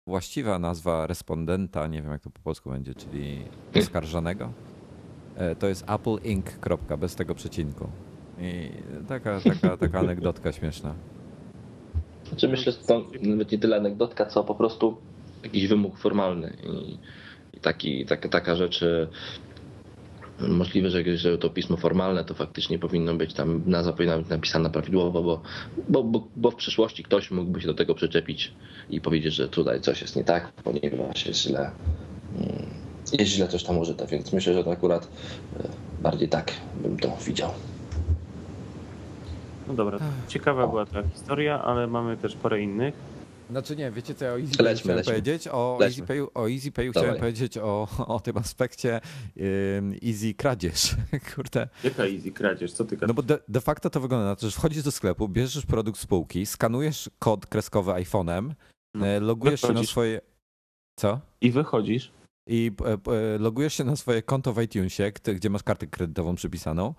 Właściwa 0.08 0.58
nazwa 0.58 1.06
respondenta, 1.06 1.86
nie 1.86 2.02
wiem 2.02 2.12
jak 2.12 2.22
to 2.22 2.30
po 2.30 2.40
polsku 2.40 2.70
będzie, 2.70 2.94
czyli 2.94 3.44
oskarżonego, 3.76 4.52
to 5.58 5.66
jest 5.66 5.84
Apple 5.90 6.16
Inc. 6.24 6.46
kropka, 6.60 6.96
bez 6.96 7.14
tego 7.14 7.34
przecinku. 7.34 7.88
I 8.40 8.70
taka, 9.08 9.40
taka, 9.54 9.76
taka 9.76 9.98
anegdotka 9.98 10.52
śmieszna. 10.52 10.94
Znaczy 12.28 12.48
myślę, 12.48 12.72
że 12.72 12.78
to 12.78 13.04
nawet 13.22 13.52
nie 13.52 13.58
tyle 13.58 13.76
anegdotka, 13.76 14.26
co 14.26 14.44
po 14.44 14.54
prostu 14.54 14.96
jakiś 15.44 15.66
wymóg 15.66 15.98
formalny 15.98 16.56
i, 16.62 16.98
i 17.56 17.60
taki, 17.60 18.06
tak, 18.06 18.28
taka 18.28 18.56
rzecz. 18.56 18.82
e, 18.82 19.06
Możliwe, 20.48 20.90
że, 20.90 21.16
że 21.16 21.38
to 21.38 21.50
pismo 21.50 21.76
formalne 21.76 22.24
to 22.24 22.34
faktycznie 22.34 22.78
powinno 22.78 23.14
być 23.14 23.34
tam, 23.34 23.62
nazwa 23.66 23.92
powinna 23.92 24.18
być 24.18 24.28
napisana 24.28 24.70
prawidłowo, 24.70 25.22
bo, 25.22 25.42
bo, 25.88 26.02
bo, 26.04 26.28
bo 26.36 26.50
w 26.50 26.54
przyszłości 26.54 27.02
ktoś 27.02 27.30
mógłby 27.30 27.60
się 27.60 27.66
do 27.66 27.74
tego 27.74 27.94
przyczepić 27.94 28.52
i 28.90 29.00
powiedzieć, 29.00 29.34
że 29.34 29.48
tutaj 29.48 29.80
coś 29.80 30.00
jest 30.02 30.16
nie 30.16 30.24
tak, 30.24 30.52
ponieważ 30.52 31.26
jest 31.26 31.40
źle, 31.40 31.70
mm, 32.38 32.66
jest 33.12 33.30
źle 33.32 33.48
coś 33.48 33.64
tam 33.64 33.78
użyte, 33.78 34.06
więc 34.06 34.32
myślę, 34.32 34.54
że 34.54 34.64
to 34.64 34.72
akurat 34.72 35.08
e, 35.60 35.68
bardziej 36.02 36.28
tak 36.28 36.52
bym 36.82 36.98
to 36.98 37.16
widział. 37.26 37.50
No 39.68 39.74
dobra, 39.74 39.98
ciekawa 40.28 40.66
była 40.66 40.86
ta 40.86 41.02
historia, 41.02 41.62
ale 41.62 41.86
mamy 41.86 42.16
też 42.16 42.34
parę 42.36 42.60
innych. 42.62 42.94
Znaczy 43.50 43.76
nie, 43.76 43.90
wiecie 43.90 44.14
co 44.14 44.24
ja 44.24 44.32
o 44.32 44.38
EasyPayu 44.40 44.64
Lećmy, 44.64 44.80
chciałem 44.82 44.96
lećmy. 44.96 45.12
powiedzieć? 45.12 45.48
O. 45.52 45.78
EasyPayu, 45.82 46.28
o 46.34 46.50
EasyPayu 46.50 46.92
chciałem 46.92 47.16
powiedzieć 47.16 47.58
o, 47.58 47.88
o 48.06 48.20
tym 48.20 48.36
aspekcie 48.38 49.00
Easy 50.06 50.34
kradzież. 50.34 50.96
Kurde. 51.34 51.68
Jaka 51.84 52.02
easy 52.06 52.32
kradzież? 52.32 52.72
Co 52.72 52.84
ty 52.84 52.94
No 52.94 53.00
gadasz? 53.00 53.16
bo 53.16 53.22
de, 53.22 53.38
de 53.48 53.60
facto 53.60 53.90
to 53.90 54.00
wygląda 54.00 54.26
na 54.26 54.36
to, 54.36 54.46
że 54.46 54.52
wchodzisz 54.52 54.82
do 54.82 54.90
sklepu, 54.90 55.28
bierzesz 55.28 55.66
produkt 55.66 56.00
z 56.00 56.06
półki, 56.06 56.46
skanujesz 56.46 57.10
kod 57.18 57.46
kreskowy 57.46 57.92
iPhone'em, 57.92 58.50
No. 58.94 59.06
e, 59.06 59.20
logujesz 59.20 59.60
się 59.60 59.66
na 59.66 59.72
Wychodzisz. 59.72 59.90
swoje... 59.90 60.20
Co? 60.98 61.20
I 61.40 61.50
wychodzisz. 61.50 62.10
I 62.52 62.70
e, 62.84 63.12
e, 63.12 63.38
logujesz 63.38 63.74
się 63.74 63.84
na 63.84 63.96
swoje 63.96 64.22
konto 64.22 64.52
w 64.52 64.62
iTunesie, 64.62 65.12
gdzie- 65.34 65.50
masz 65.50 65.62
kartę 65.62 65.86
kredytową 65.86 66.34
przypisaną, 66.34 66.94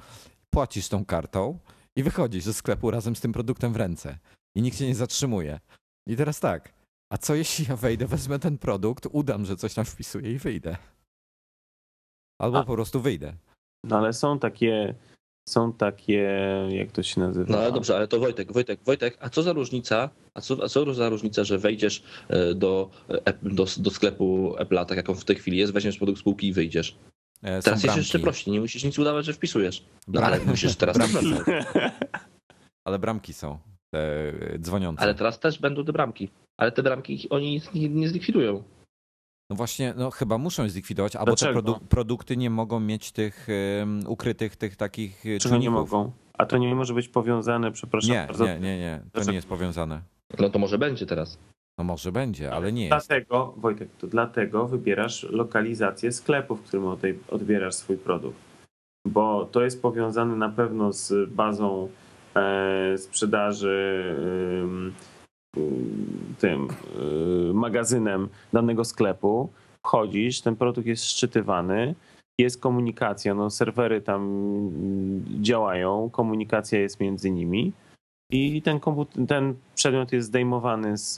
płacisz 0.50 0.90
tą 0.90 1.06
kartą 1.06 1.60
i 1.96 2.04
wychodzisz 2.04 2.44
ze 2.44 2.54
sklepu 2.54 2.92
razem 2.92 3.16
z 3.16 3.22
tym 3.22 3.32
produktem 3.34 3.74
w 3.74 3.76
ręce. 3.76 4.18
I 4.56 4.62
nikt 4.62 4.78
cię 4.78 4.88
nie 4.88 4.96
zatrzymuje. 4.96 5.60
I 6.08 6.16
teraz 6.16 6.40
tak, 6.40 6.74
a 7.14 7.18
co 7.18 7.36
jeśli 7.36 7.66
ja 7.70 7.76
wejdę, 7.76 8.06
wezmę 8.08 8.40
ten 8.40 8.58
produkt, 8.58 9.08
udam, 9.12 9.46
że 9.46 9.56
coś 9.56 9.74
tam 9.74 9.86
wpisuję 9.86 10.32
i 10.34 10.38
wyjdę? 10.38 10.78
Albo 12.42 12.60
A. 12.60 12.64
po 12.64 12.74
prostu 12.74 13.02
wyjdę. 13.02 13.34
No 13.84 13.98
ale 13.98 14.14
są 14.14 14.40
takie, 14.40 14.96
są 15.50 15.74
takie, 15.74 16.30
jak 16.70 16.92
to 16.92 17.04
się 17.04 17.22
nazywa? 17.22 17.52
No 17.52 17.58
ale 17.58 17.72
dobrze, 17.72 17.96
ale 17.96 18.08
to 18.08 18.20
Wojtek, 18.20 18.52
Wojtek, 18.54 18.80
Wojtek, 18.86 19.18
a 19.20 19.30
co 19.30 19.44
za 19.44 19.54
różnica, 19.54 20.10
a 20.34 20.42
co, 20.42 20.64
a 20.64 20.68
co 20.68 20.94
za 20.94 21.10
różnica, 21.10 21.44
że 21.44 21.58
wejdziesz 21.58 22.04
e, 22.30 22.56
do, 22.56 22.90
e, 23.10 23.34
do, 23.44 23.66
do 23.78 23.90
sklepu 23.90 24.56
Apple'a, 24.60 24.86
tak 24.86 24.98
jak 24.98 25.10
on 25.10 25.16
w 25.16 25.26
tej 25.26 25.36
chwili 25.36 25.58
jest, 25.58 25.74
weźmiesz 25.74 25.98
produkt 25.98 26.20
spółki 26.20 26.48
i 26.48 26.54
wyjdziesz. 26.54 26.96
E, 27.44 27.62
są 27.62 27.66
Teraz 27.66 27.84
jest 27.84 27.98
jeszcze 27.98 28.20
prościej, 28.20 28.54
nie 28.54 28.62
musisz 28.62 28.84
nic 28.84 29.00
udawać, 29.00 29.26
że 29.26 29.34
wpisujesz. 29.34 29.86
No 30.08 30.22
ale 30.22 30.40
musisz 30.40 30.76
teraz 30.76 30.98
bramki. 31.14 31.34
Ale 32.86 33.00
bramki 33.00 33.34
są, 33.34 33.60
te 33.94 34.34
dzwoniące. 34.60 35.04
Ale 35.04 35.16
teraz 35.16 35.40
też 35.40 35.60
będą 35.60 35.86
te 35.86 35.94
bramki. 35.94 36.30
Ale 36.58 36.72
te 36.72 36.84
bramki 36.84 37.30
oni 37.30 37.62
nie, 37.74 37.90
nie 37.90 38.10
zlikwidują. 38.10 38.64
No 39.52 39.56
właśnie, 39.56 39.94
no 39.98 40.12
chyba 40.12 40.38
muszą 40.38 40.70
zlikwidować, 40.70 41.16
albo 41.16 41.36
te 41.36 41.46
Dlaczego? 41.46 41.62
produ- 41.74 41.80
produkty 41.90 42.38
nie 42.38 42.50
mogą 42.50 42.80
mieć 42.80 43.12
tych 43.12 43.48
em, 43.82 44.00
ukrytych, 44.08 44.56
tych 44.56 44.76
takich 44.76 45.26
e, 45.26 45.40
Czego 45.40 45.58
nie 45.58 45.70
mogą? 45.70 46.12
A 46.38 46.46
to 46.46 46.58
nie 46.58 46.76
może 46.76 46.94
być 46.94 47.08
powiązane, 47.08 47.72
przepraszam 47.72 48.12
Nie, 48.12 48.26
bardzo. 48.28 48.46
nie, 48.46 48.60
nie, 48.60 48.80
nie, 48.80 49.00
to 49.04 49.10
Dlaczego? 49.14 49.32
nie 49.32 49.36
jest 49.36 49.48
powiązane. 49.48 50.02
No 50.40 50.50
to 50.50 50.60
może 50.60 50.78
będzie 50.78 51.06
teraz. 51.06 51.38
No 51.78 51.84
może 51.84 52.12
będzie, 52.12 52.54
ale 52.54 52.72
nie 52.74 52.88
jest. 52.88 53.08
Dlatego, 53.08 53.54
Wojtek, 53.58 53.90
to 54.00 54.08
dlatego 54.08 54.68
wybierasz 54.68 55.24
lokalizację 55.24 56.12
sklepu, 56.12 56.56
w 56.56 56.62
którym 56.62 56.86
odbierasz 57.32 57.76
swój 57.76 57.98
produkt. 57.98 58.38
Bo 59.08 59.46
to 59.52 59.64
jest 59.64 59.82
powiązane 59.82 60.36
na 60.36 60.50
pewno 60.50 60.94
z 60.94 61.30
bazą 61.30 61.90
e, 62.36 62.98
sprzedaży 62.98 64.04
ym, 64.64 64.94
tym 66.40 66.68
y, 67.50 67.54
magazynem 67.54 68.30
danego 68.54 68.86
sklepu. 68.86 69.50
Wchodzisz, 69.86 70.42
ten 70.42 70.56
produkt 70.56 70.88
jest 70.88 71.04
szczytywany, 71.04 71.96
jest 72.40 72.62
komunikacja, 72.62 73.34
no 73.34 73.50
serwery 73.50 74.02
tam 74.02 74.22
mm, 74.22 75.44
działają, 75.44 76.10
komunikacja 76.10 76.80
jest 76.80 77.00
między 77.00 77.32
nimi 77.32 77.74
i 78.32 78.62
ten, 78.62 78.80
ten 79.28 79.56
przedmiot 79.76 80.12
jest 80.12 80.28
zdejmowany 80.28 80.98
z, 80.98 81.14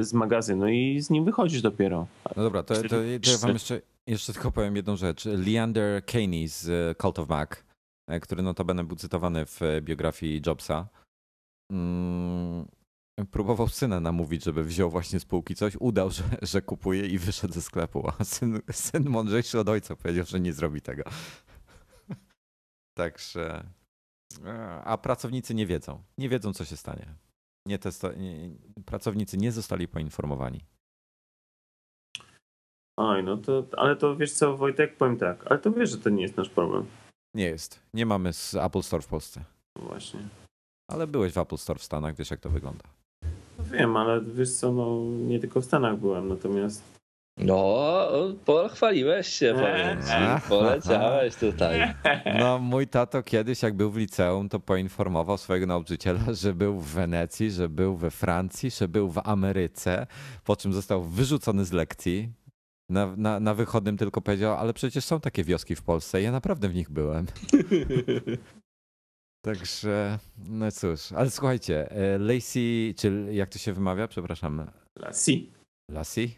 z 0.00 0.12
magazynu 0.12 0.68
i 0.68 1.00
z 1.00 1.10
nim 1.10 1.24
wychodzisz 1.24 1.62
dopiero. 1.62 2.06
No 2.36 2.42
dobra, 2.42 2.62
to, 2.62 2.74
to, 2.74 2.88
to 2.88 3.02
ja 3.02 3.38
wam 3.40 3.50
jeszcze, 3.50 3.80
jeszcze 4.06 4.32
tylko 4.32 4.50
powiem 4.50 4.76
jedną 4.76 4.96
rzecz. 4.96 5.24
Leander 5.24 6.04
Caney 6.04 6.48
z 6.48 6.98
Cult 6.98 7.18
of 7.18 7.28
Mac, 7.28 7.50
który 8.20 8.42
notabene 8.42 8.84
był 8.84 8.96
cytowany 8.96 9.46
w 9.46 9.60
biografii 9.82 10.42
Jobsa, 10.46 10.88
mm, 11.72 12.66
próbował 13.30 13.68
syna 13.68 14.00
namówić, 14.00 14.44
żeby 14.44 14.64
wziął 14.64 14.90
właśnie 14.90 15.20
z 15.20 15.24
półki 15.24 15.54
coś, 15.54 15.76
udał, 15.80 16.10
że, 16.10 16.22
że 16.42 16.62
kupuje 16.62 17.06
i 17.06 17.18
wyszedł 17.18 17.54
ze 17.54 17.62
sklepu, 17.62 18.08
a 18.18 18.24
syn, 18.24 18.60
syn 18.72 19.08
mądrzejszy 19.08 19.60
od 19.60 19.68
ojca 19.68 19.96
powiedział, 19.96 20.24
że 20.24 20.40
nie 20.40 20.52
zrobi 20.52 20.80
tego. 20.80 21.02
Także... 22.98 23.64
A 24.84 24.98
pracownicy 24.98 25.54
nie 25.54 25.66
wiedzą. 25.66 26.02
Nie 26.18 26.28
wiedzą, 26.28 26.52
co 26.52 26.64
się 26.64 26.76
stanie. 26.76 27.14
Nie 27.66 27.78
testo, 27.78 28.12
nie, 28.12 28.50
pracownicy 28.86 29.36
nie 29.36 29.52
zostali 29.52 29.88
poinformowani. 29.88 30.60
Oj, 32.96 33.24
no 33.24 33.36
to, 33.36 33.66
ale 33.76 33.96
to 33.96 34.16
wiesz 34.16 34.32
co, 34.32 34.56
Wojtek, 34.56 34.96
powiem 34.96 35.16
tak, 35.18 35.46
ale 35.46 35.58
to 35.58 35.72
wiesz, 35.72 35.90
że 35.90 35.98
to 35.98 36.10
nie 36.10 36.22
jest 36.22 36.36
nasz 36.36 36.48
problem. 36.48 36.86
Nie 37.34 37.44
jest. 37.44 37.80
Nie 37.94 38.06
mamy 38.06 38.32
z 38.32 38.54
Apple 38.54 38.82
Store 38.82 39.02
w 39.02 39.06
Polsce. 39.06 39.44
No 39.78 39.84
Właśnie. 39.84 40.28
Ale 40.88 41.06
byłeś 41.06 41.32
w 41.32 41.38
Apple 41.38 41.56
Store 41.56 41.78
w 41.78 41.82
Stanach, 41.82 42.14
wiesz 42.16 42.30
jak 42.30 42.40
to 42.40 42.50
wygląda. 42.50 42.84
No 43.58 43.64
wiem, 43.64 43.96
ale 43.96 44.20
wiesz 44.20 44.52
co, 44.52 44.72
no 44.72 45.00
nie 45.26 45.40
tylko 45.40 45.60
w 45.60 45.64
Stanach 45.64 45.96
byłem, 45.98 46.28
natomiast 46.28 46.82
No, 47.38 47.98
pochwaliłeś 48.44 49.28
się, 49.28 49.54
powiem 49.54 50.02
ci. 50.02 50.48
Poleciałeś 50.48 51.36
tutaj. 51.36 51.94
No 52.38 52.58
mój 52.58 52.86
tato 52.86 53.22
kiedyś 53.22 53.62
jak 53.62 53.74
był 53.74 53.90
w 53.90 53.96
liceum, 53.96 54.48
to 54.48 54.60
poinformował 54.60 55.38
swojego 55.38 55.66
nauczyciela, 55.66 56.20
że 56.32 56.54
był 56.54 56.80
w 56.80 56.86
Wenecji, 56.86 57.50
że 57.50 57.68
był 57.68 57.96
we 57.96 58.10
Francji, 58.10 58.70
że 58.70 58.88
był 58.88 59.08
w 59.08 59.20
Ameryce, 59.24 60.06
po 60.44 60.56
czym 60.56 60.72
został 60.72 61.02
wyrzucony 61.02 61.64
z 61.64 61.72
lekcji. 61.72 62.32
Na, 62.88 63.16
na, 63.16 63.40
na 63.40 63.54
wychodnym 63.54 63.96
tylko 63.96 64.20
powiedział, 64.20 64.54
ale 64.54 64.72
przecież 64.74 65.04
są 65.04 65.20
takie 65.20 65.44
wioski 65.44 65.76
w 65.76 65.82
Polsce, 65.82 66.22
ja 66.22 66.32
naprawdę 66.32 66.68
w 66.68 66.74
nich 66.74 66.90
byłem. 66.90 67.26
Także, 69.44 70.18
no 70.48 70.72
cóż, 70.72 71.12
ale 71.12 71.30
słuchajcie, 71.30 71.90
e, 71.90 72.18
Lacey, 72.18 72.94
czy 72.98 73.26
jak 73.32 73.48
to 73.50 73.58
się 73.58 73.72
wymawia? 73.72 74.08
Przepraszam, 74.08 74.70
si. 75.12 75.52
Lassie? 75.90 76.34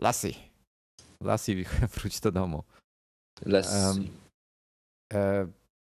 Lassie. 0.00 0.34
Lassie, 1.22 1.64
wróć 1.94 2.20
do 2.20 2.32
domu. 2.32 2.64
Les. 3.46 3.72
Em, 3.74 4.08
E, 5.12 5.46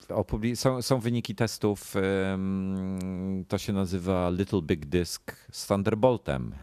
opubli- 0.10 0.56
są, 0.56 0.82
są 0.82 1.00
wyniki 1.00 1.36
testów, 1.36 1.95
em, 1.95 3.45
to 3.47 3.58
się 3.58 3.74
nazywa 3.74 4.30
Little 4.30 4.62
Big 4.62 4.86
Disk 4.86 5.36
z 5.52 5.68
Thunderboltem. 5.68 6.56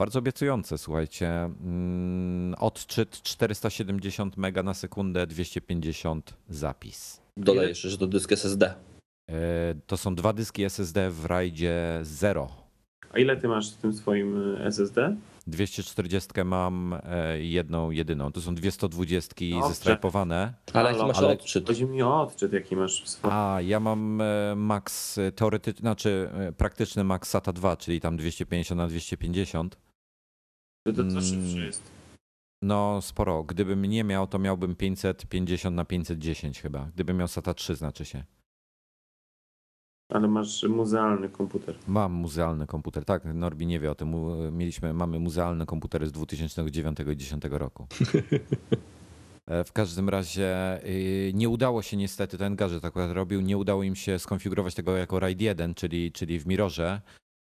Bardzo 0.00 0.18
obiecujące, 0.18 0.78
słuchajcie. 0.78 1.28
Mm, 1.44 2.54
Odczyt 2.58 3.22
470 3.22 4.36
mega 4.36 4.62
na 4.62 4.74
sekundę, 4.74 5.26
250 5.26 6.36
zapis. 6.48 7.23
Dodaj 7.36 7.68
jeszcze, 7.68 7.90
że 7.90 7.98
to 7.98 8.06
dysk 8.06 8.32
SSD. 8.32 8.74
E, 9.30 9.74
To 9.86 9.96
są 9.96 10.14
dwa 10.14 10.32
dyski 10.32 10.64
SSD 10.64 11.10
w 11.10 11.24
RAIDzie 11.24 12.00
0. 12.02 12.48
A 13.12 13.18
ile 13.18 13.36
ty 13.36 13.48
masz 13.48 13.72
w 13.72 13.76
tym 13.76 13.92
swoim 13.92 14.54
y, 14.56 14.64
SSD? 14.64 15.16
240 15.46 16.28
mam 16.44 16.94
e, 17.02 17.40
jedną, 17.40 17.90
jedyną. 17.90 18.32
To 18.32 18.40
są 18.40 18.54
dwie 18.54 18.70
120 18.70 19.34
Dobrze. 19.50 19.68
zestrajpowane. 19.68 20.54
Ale 20.72 20.92
jaki 20.92 21.04
masz 21.06 21.18
ale- 21.18 21.28
odczyt? 21.32 21.66
Chodzi 21.66 21.84
mi 21.84 22.02
o 22.02 22.22
odczyt, 22.22 22.52
jaki 22.52 22.76
masz 22.76 23.04
w 23.04 23.08
swoim. 23.08 23.34
A, 23.34 23.60
ja 23.60 23.80
mam 23.80 24.20
e, 24.20 24.54
max 24.56 25.20
teoretyczny, 25.36 25.80
znaczy 25.80 26.30
e, 26.34 26.52
praktyczny 26.52 27.04
max 27.04 27.28
SATA 27.30 27.52
2, 27.52 27.76
czyli 27.76 28.00
tam 28.00 28.16
250 28.16 28.78
na 28.78 28.86
250. 28.88 29.76
To, 30.86 30.92
to 30.92 30.96
co 30.96 31.02
Mm. 31.02 31.22
szybsze 31.22 31.66
jest. 31.66 31.93
No 32.64 33.02
sporo. 33.02 33.42
Gdybym 33.44 33.84
nie 33.84 34.04
miał, 34.04 34.26
to 34.26 34.38
miałbym 34.38 34.76
550 34.76 35.76
na 35.76 35.84
510 35.84 36.62
chyba. 36.62 36.90
Gdybym 36.94 37.16
miał 37.16 37.28
SATA 37.28 37.54
3, 37.54 37.74
znaczy 37.76 38.04
się. 38.04 38.24
Ale 40.12 40.28
masz 40.28 40.62
muzealny 40.62 41.28
komputer. 41.28 41.74
Mam 41.88 42.12
muzealny 42.12 42.66
komputer. 42.66 43.04
Tak, 43.04 43.24
Norbi 43.24 43.66
nie 43.66 43.80
wie 43.80 43.90
o 43.90 43.94
tym. 43.94 44.14
Mieliśmy, 44.56 44.94
mamy 44.94 45.18
muzealne 45.18 45.66
komputery 45.66 46.06
z 46.06 46.12
2009 46.12 47.00
i 47.00 47.04
2010 47.04 47.44
roku. 47.50 47.86
E, 49.46 49.64
W 49.64 49.72
każdym 49.72 50.08
razie 50.08 50.80
y, 50.86 51.32
nie 51.34 51.48
udało 51.48 51.82
się 51.82 51.96
niestety, 51.96 52.38
ten 52.38 52.56
gadżet 52.56 52.84
akurat 52.84 53.10
robił, 53.10 53.40
nie 53.40 53.58
udało 53.58 53.82
im 53.82 53.94
się 53.96 54.18
skonfigurować 54.18 54.74
tego 54.74 54.96
jako 54.96 55.20
RAID 55.20 55.40
1, 55.40 55.74
czyli, 55.74 56.12
czyli 56.12 56.38
w 56.38 56.46
Mirrorze, 56.46 57.00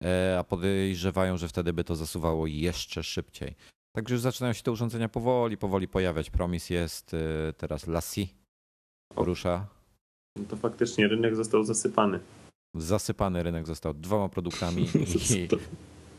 e, 0.04 0.36
a 0.38 0.44
podejrzewają, 0.44 1.36
że 1.36 1.48
wtedy 1.48 1.72
by 1.72 1.84
to 1.84 1.96
zasuwało 1.96 2.46
jeszcze 2.46 3.02
szybciej. 3.02 3.54
Także 3.96 4.14
już 4.14 4.22
zaczynają 4.22 4.52
się 4.52 4.62
te 4.62 4.72
urządzenia 4.72 5.08
powoli, 5.08 5.56
powoli 5.56 5.88
pojawiać. 5.88 6.30
Promis 6.30 6.70
jest 6.70 7.14
y, 7.14 7.18
teraz 7.56 7.86
Lassie, 7.86 8.28
rusza. 9.16 9.66
No 10.38 10.44
to 10.48 10.56
faktycznie 10.56 11.08
rynek 11.08 11.36
został 11.36 11.64
zasypany. 11.64 12.20
Zasypany 12.74 13.42
rynek 13.42 13.66
został 13.66 13.94
dwoma 13.94 14.28
produktami 14.28 14.82
i, 15.34 15.48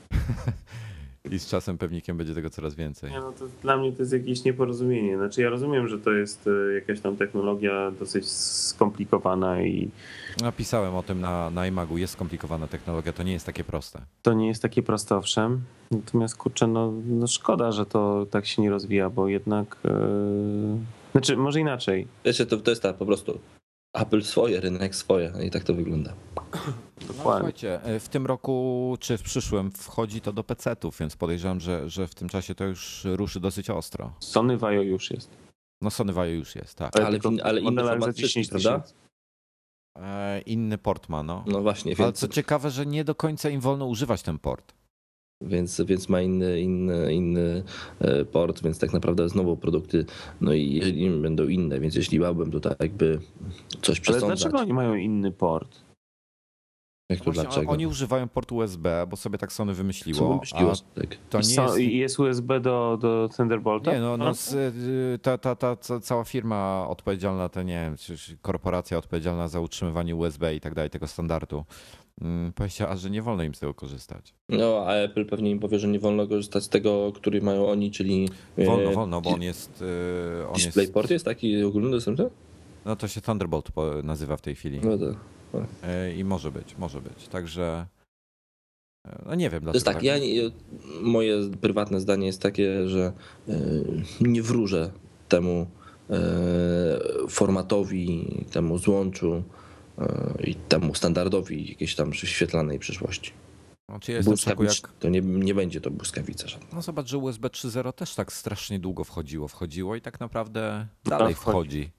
i 1.32 1.40
z 1.40 1.48
czasem 1.48 1.78
pewnikiem 1.78 2.18
będzie 2.18 2.34
tego 2.36 2.50
coraz 2.50 2.76
więcej. 2.76 3.12
Nie, 3.12 3.20
no 3.20 3.32
to 3.32 3.46
dla 3.62 3.78
mnie 3.78 3.92
to 3.92 4.02
jest 4.02 4.14
jakieś 4.14 4.44
nieporozumienie. 4.44 5.18
Znaczy 5.18 5.42
ja 5.42 5.50
rozumiem, 5.50 5.88
że 5.88 6.00
to 6.00 6.12
jest 6.12 6.48
e, 6.70 6.74
jakaś 6.74 7.00
tam 7.00 7.18
technologia 7.18 7.92
dosyć 8.00 8.30
skomplikowana 8.32 9.62
i 9.62 9.90
Napisałem 10.42 10.96
o 10.96 11.04
tym 11.04 11.22
na, 11.22 11.50
na 11.50 11.68
iMagu. 11.68 11.98
Jest 11.98 12.14
skomplikowana 12.14 12.68
technologia, 12.68 13.14
to 13.14 13.24
nie 13.24 13.34
jest 13.34 13.46
takie 13.46 13.64
proste. 13.64 14.02
to 14.22 14.34
nie 14.34 14.48
jest 14.48 14.62
takie 14.62 14.84
proste 14.84 15.16
owszem. 15.16 15.62
Natomiast 15.92 16.36
kurczę, 16.38 16.68
no, 16.68 16.94
no 17.08 17.28
szkoda, 17.28 17.72
że 17.72 17.86
to 17.86 18.26
tak 18.32 18.46
się 18.46 18.62
nie 18.62 18.70
rozwija, 18.70 19.10
bo 19.10 19.28
jednak... 19.28 19.78
e, 19.86 20.78
Znaczy, 21.12 21.38
może 21.38 21.60
inaczej. 21.60 22.08
Wiecie, 22.26 22.46
to, 22.46 22.58
to 22.58 22.70
jest 22.72 22.84
tak 22.84 22.96
po 22.96 23.06
prostu 23.06 23.40
Apple 23.94 24.22
swoje, 24.24 24.60
rynek 24.60 24.96
swoje 24.96 25.34
i 25.44 25.52
tak 25.52 25.64
to 25.64 25.74
wygląda. 25.74 26.14
No, 26.36 27.08
Dokładnie. 27.08 27.18
słuchajcie, 27.40 27.84
e, 27.84 28.00
w 28.00 28.10
tym 28.10 28.26
roku 28.26 28.98
czy 29.00 29.18
w 29.18 29.22
przyszłym 29.24 29.72
wchodzi 29.72 30.22
to 30.22 30.34
do 30.34 30.44
PC-ów, 30.44 31.00
więc 31.00 31.16
podejrzewam, 31.16 31.60
że, 31.60 31.90
że 31.90 32.08
w 32.08 32.16
tym 32.16 32.30
czasie 32.30 32.56
to 32.56 32.64
już 32.66 33.02
ruszy 33.06 33.40
dosyć 33.40 33.70
ostro. 33.70 34.14
Sony 34.20 34.58
Vaio 34.58 34.82
już 34.82 35.12
jest. 35.12 35.30
No 35.82 35.90
Sony 35.92 36.14
Vaio 36.14 36.32
już 36.34 36.56
jest, 36.56 36.76
tak. 36.76 36.96
Ale 37.00 37.12
tylko 37.12 37.30
w 37.30 37.34
in- 37.34 37.42
ale 37.44 37.62
inny 37.62 37.82
format 37.84 38.16
10 38.16 38.48
wszystkich, 38.48 38.50
prawda? 38.64 38.84
E, 40.00 40.42
inny 40.42 40.78
port 40.78 41.10
ma, 41.10 41.24
no. 41.24 41.44
No 41.48 41.62
właśnie, 41.62 41.96
Ale 42.00 42.06
więc, 42.08 42.20
co 42.20 42.28
ciekawe, 42.28 42.72
że 42.72 42.86
nie 42.86 43.04
do 43.04 43.16
końca 43.16 43.50
im 43.50 43.62
wolno 43.62 43.86
używać 43.86 44.22
ten 44.24 44.40
port. 44.40 44.74
Więc, 45.42 45.82
więc 45.82 46.10
ma 46.10 46.22
inny, 46.22 46.62
inny, 46.62 47.14
inny 47.14 47.64
e, 48.00 48.26
port, 48.26 48.64
więc 48.64 48.80
tak 48.80 48.94
naprawdę 48.94 49.30
znowu 49.30 49.58
produkty, 49.58 50.06
no 50.42 50.54
i 50.54 50.72
jeżeli 50.72 51.10
będą 51.10 51.48
inne, 51.48 51.80
więc 51.80 51.96
jeśli 51.96 52.20
miałbym 52.20 52.52
tutaj 52.52 52.76
jakby 52.80 53.20
coś 53.82 53.98
Ale 53.98 54.02
przesądzać, 54.02 54.40
dlaczego 54.40 54.60
oni 54.60 54.74
mają 54.74 54.96
inny 54.96 55.32
port? 55.32 55.88
jak 57.10 57.20
to 57.20 57.26
Właśnie, 57.26 57.44
dlaczego? 57.44 57.72
Oni 57.72 57.88
używają 57.88 58.28
portu 58.28 58.56
USB, 58.56 59.08
bo 59.10 59.18
sobie 59.18 59.38
tak 59.38 59.54
Sony 59.54 59.72
Co 59.74 59.78
wymyśliło. 59.78 60.42
a 60.54 61.00
tak. 61.00 61.18
to 61.30 61.40
nie 61.40 61.56
jest... 61.64 61.80
i 61.80 61.98
Jest 61.98 62.20
USB 62.20 62.60
do, 62.60 62.98
do 63.02 63.30
Thunderbolta? 63.38 63.94
Nie, 63.94 64.00
no, 64.00 64.18
no 64.18 64.34
z, 64.34 64.54
y, 64.54 65.20
ta, 65.22 65.38
ta, 65.38 65.56
ta 65.56 65.76
ca- 65.76 66.00
cała 66.00 66.24
firma 66.24 66.86
odpowiedzialna, 66.90 67.50
to 67.50 67.64
nie 67.64 67.74
wiem, 67.74 67.96
korporacja 68.42 68.98
odpowiedzialna 68.98 69.48
za 69.48 69.60
utrzymywanie 69.60 70.16
USB 70.16 70.56
i 70.56 70.60
tak 70.62 70.74
dalej, 70.74 70.90
tego 70.90 71.08
standardu, 71.08 71.64
powiedziała, 72.56 72.96
że 72.96 73.10
nie 73.10 73.22
wolno 73.22 73.44
im 73.44 73.56
z 73.56 73.60
tego 73.60 73.74
korzystać. 73.74 74.34
No, 74.50 74.84
a 74.88 74.94
Apple 74.94 75.26
pewnie 75.26 75.52
im 75.52 75.60
powie, 75.60 75.80
że 75.80 75.88
nie 75.88 76.00
wolno 76.00 76.28
korzystać 76.28 76.64
z 76.64 76.70
tego, 76.70 77.12
który 77.16 77.42
mają 77.42 77.68
oni, 77.68 77.92
czyli 77.92 78.30
e, 78.58 78.66
Wolno, 78.66 78.92
wolno, 78.92 79.22
bo 79.22 79.30
on 79.30 79.42
jest... 79.42 79.82
y, 80.42 80.48
On 80.48 80.56
DisplayPort 80.56 81.04
jest 81.06 81.12
jest 81.12 81.26
taki 81.26 81.64
ogólnodostępny? 81.64 82.30
no 82.86 82.96
to 82.96 83.08
się 83.08 83.22
Thunderbolt 83.22 83.70
nazywa 84.04 84.38
w 84.38 84.42
tej 84.42 84.56
chwili. 84.56 84.80
No 84.84 84.98
to, 84.98 85.06
Y, 85.56 86.16
I 86.18 86.24
może 86.24 86.52
być, 86.52 86.78
może 86.78 87.02
być. 87.02 87.28
Także... 87.28 87.86
No 89.26 89.36
nie 89.36 89.50
wiem 89.50 89.64
to 89.64 89.74
jest 89.74 89.86
dlaczego. 89.86 89.94
tak, 89.94 90.04
ja, 90.04 90.18
nie- 90.18 90.52
moje 91.02 91.50
prywatne 91.62 92.00
zdanie 92.00 92.26
jest 92.28 92.42
takie, 92.42 92.88
że 92.90 93.14
e, 93.50 93.54
nie 94.22 94.42
wróżę 94.44 94.92
temu 95.30 95.68
e, 96.10 96.16
formatowi, 97.30 98.46
temu 98.52 98.78
złączu 98.78 99.34
e, 99.34 99.44
i 100.44 100.56
temu 100.56 100.96
standardowi 100.96 101.70
jakiejś 101.70 101.96
tam 101.96 102.14
świetlanej 102.14 102.80
przyszłości. 102.80 103.32
Znaczy 103.90 104.12
ja 104.12 104.24
szoku, 104.24 104.32
jak... 104.48 104.58
Błyskawic- 104.58 104.88
To 105.00 105.10
nie, 105.10 105.22
nie 105.22 105.56
będzie 105.56 105.82
to 105.82 105.92
błyskawica 105.92 106.48
żadna. 106.48 106.68
No 106.74 106.82
zobacz, 106.82 107.08
że 107.08 107.18
USB 107.18 107.48
3.0 107.50 107.94
też 107.94 108.16
tak 108.16 108.34
strasznie 108.34 108.80
długo 108.80 109.04
wchodziło, 109.04 109.48
wchodziło 109.48 109.96
i 109.96 110.02
tak 110.02 110.20
naprawdę 110.20 110.88
dalej 111.06 111.36
wchodzi. 111.36 111.52
wchodzi. 111.52 111.92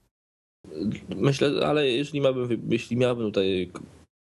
Myślę, 1.16 1.66
ale 1.66 1.88
jeżeli 1.88 2.20
miałbym, 2.20 2.62
jeśli 2.70 2.96
miałbym 2.96 3.26
tutaj 3.26 3.70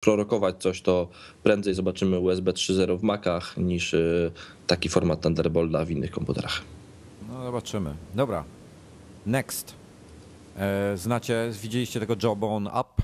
prorokować 0.01 0.57
coś, 0.63 0.83
to 0.83 1.09
prędzej 1.43 1.75
zobaczymy 1.75 2.19
USB 2.19 2.53
3.0 2.53 2.99
w 2.99 3.03
Macach 3.03 3.57
niż 3.57 3.95
e, 3.95 4.31
taki 4.67 4.89
format 4.89 5.21
Thunderbolta 5.21 5.85
w 5.85 5.91
innych 5.91 6.11
komputerach. 6.11 6.63
No 7.29 7.45
zobaczymy. 7.45 7.95
Dobra. 8.15 8.45
Next. 9.27 9.75
E, 10.57 10.97
znacie, 10.97 11.51
widzieliście 11.63 12.01
tego 12.01 12.17
Jawbone 12.23 12.71
Up? 12.71 13.03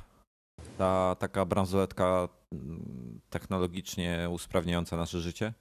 Ta 0.83 1.15
taka 1.15 1.45
bransoletka 1.45 2.29
mm, 2.53 3.21
technologicznie 3.31 4.29
usprawniająca 4.31 4.97
nasze 4.97 5.21
życie? 5.21 5.53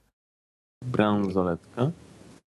Bransoletka. 0.84 1.90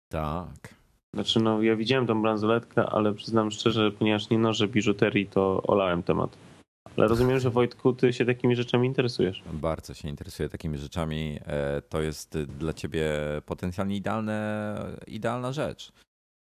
Tak. 0.08 0.74
Znaczy, 1.14 1.40
no 1.40 1.62
ja 1.62 1.76
widziałem 1.76 2.06
tą 2.06 2.22
bransoletkę, 2.22 2.86
ale 2.86 3.14
przyznam 3.14 3.50
szczerze, 3.50 3.90
ponieważ 3.90 4.30
nie 4.30 4.38
noszę 4.38 4.68
biżuterii, 4.68 5.26
to 5.26 5.62
olałem 5.62 6.02
temat. 6.02 6.36
Ale 6.96 7.08
rozumiem, 7.08 7.38
że 7.38 7.50
Wojtku, 7.50 7.92
ty 7.92 8.12
się 8.12 8.24
takimi 8.24 8.56
rzeczami 8.56 8.88
interesujesz. 8.88 9.42
Bardzo 9.52 9.94
się 9.94 10.08
interesuję 10.08 10.48
takimi 10.48 10.78
rzeczami. 10.78 11.38
E, 11.46 11.82
to 11.82 12.02
jest 12.02 12.38
dla 12.38 12.72
ciebie 12.72 13.10
potencjalnie 13.46 13.96
idealne, 13.96 14.78
idealna 15.06 15.52
rzecz. 15.52 15.92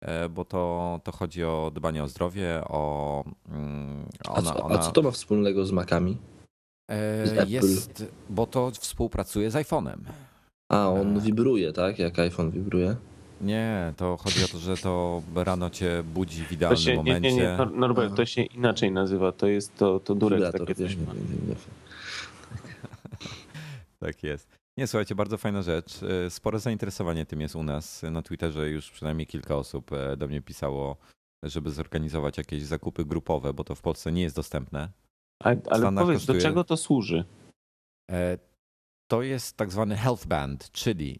E, 0.01 0.29
bo 0.29 0.45
to, 0.45 0.99
to 1.03 1.11
chodzi 1.11 1.43
o 1.43 1.71
dbanie 1.75 2.03
o 2.03 2.07
zdrowie, 2.07 2.61
o. 2.67 3.23
mm, 3.49 4.05
A, 4.27 4.31
Ona, 4.33 4.51
co, 4.53 4.63
ona, 4.63 4.75
a 4.75 4.77
co 4.79 4.91
to 4.91 5.01
ma 5.01 5.11
wspólnego 5.11 5.65
z 5.65 5.71
Macami? 5.71 6.17
z 6.89 7.37
E, 7.37 7.45
jest, 7.47 8.05
bo 8.29 8.47
to 8.47 8.71
współpracuje 8.71 9.51
z 9.51 9.55
iPhone'em. 9.55 9.97
A, 10.71 10.89
on 10.89 11.17
E. 11.17 11.21
wibruje, 11.21 11.73
tak? 11.73 11.99
Jak 11.99 12.19
iPhone 12.19 12.51
wibruje. 12.51 12.95
Nie, 13.41 13.93
to 13.97 14.17
chodzi 14.17 14.43
o 14.43 14.47
to, 14.47 14.57
że 14.57 14.77
to 14.77 15.21
rano 15.35 15.69
cię 15.69 16.03
budzi 16.13 16.43
w 16.43 16.47
To 16.47 16.53
idealnym 16.53 16.79
się, 16.81 16.91
nie, 16.91 16.97
momencie. 16.97 17.31
nie, 17.31 17.35
nie, 17.37 17.57
Nor- 17.57 17.71
Norbert, 17.73 18.15
to 18.15 18.25
się 18.25 18.41
inaczej 18.43 18.91
nazywa. 18.91 19.31
To 19.31 19.47
jest 19.47 19.75
to, 19.75 19.99
to 19.99 20.15
durec 20.15 20.39
Wibrator, 20.39 20.67
takie 20.67 20.83
nie- 20.83 20.89
nie- 20.95 21.55
Tak 23.99 24.23
jest. 24.23 24.56
Nie, 24.77 24.87
słuchajcie, 24.87 25.15
bardzo 25.15 25.37
fajna 25.37 25.61
rzecz. 25.61 26.03
E, 26.03 26.29
Spore 26.29 26.59
zainteresowanie 26.59 27.25
tym 27.25 27.41
jest 27.41 27.55
u 27.55 27.63
nas. 27.63 28.03
Na 28.03 28.21
Twitterze 28.21 28.69
już 28.69 28.91
przynajmniej 28.91 29.27
kilka 29.27 29.55
osób 29.55 29.91
e, 29.93 30.17
do 30.17 30.27
mnie 30.27 30.41
pisało, 30.41 30.97
żeby 31.43 31.71
zorganizować 31.71 32.37
jakieś 32.37 32.63
zakupy 32.63 33.05
grupowe, 33.05 33.53
bo 33.53 33.63
to 33.63 33.75
w 33.75 33.81
Polsce 33.81 34.11
nie 34.11 34.21
jest 34.21 34.35
dostępne. 34.35 34.89
A, 35.43 35.49
ale 35.69 35.91
powiedz, 35.95 36.21
kosztuje- 36.21 36.35
do 36.35 36.41
czego 36.41 36.63
to 36.63 36.77
służy? 36.77 37.25
E, 38.11 38.37
To 39.09 39.21
jest 39.21 39.57
tak 39.57 39.71
zwany 39.71 39.95
health 39.95 40.27
band, 40.27 40.71
czyli 40.71 41.19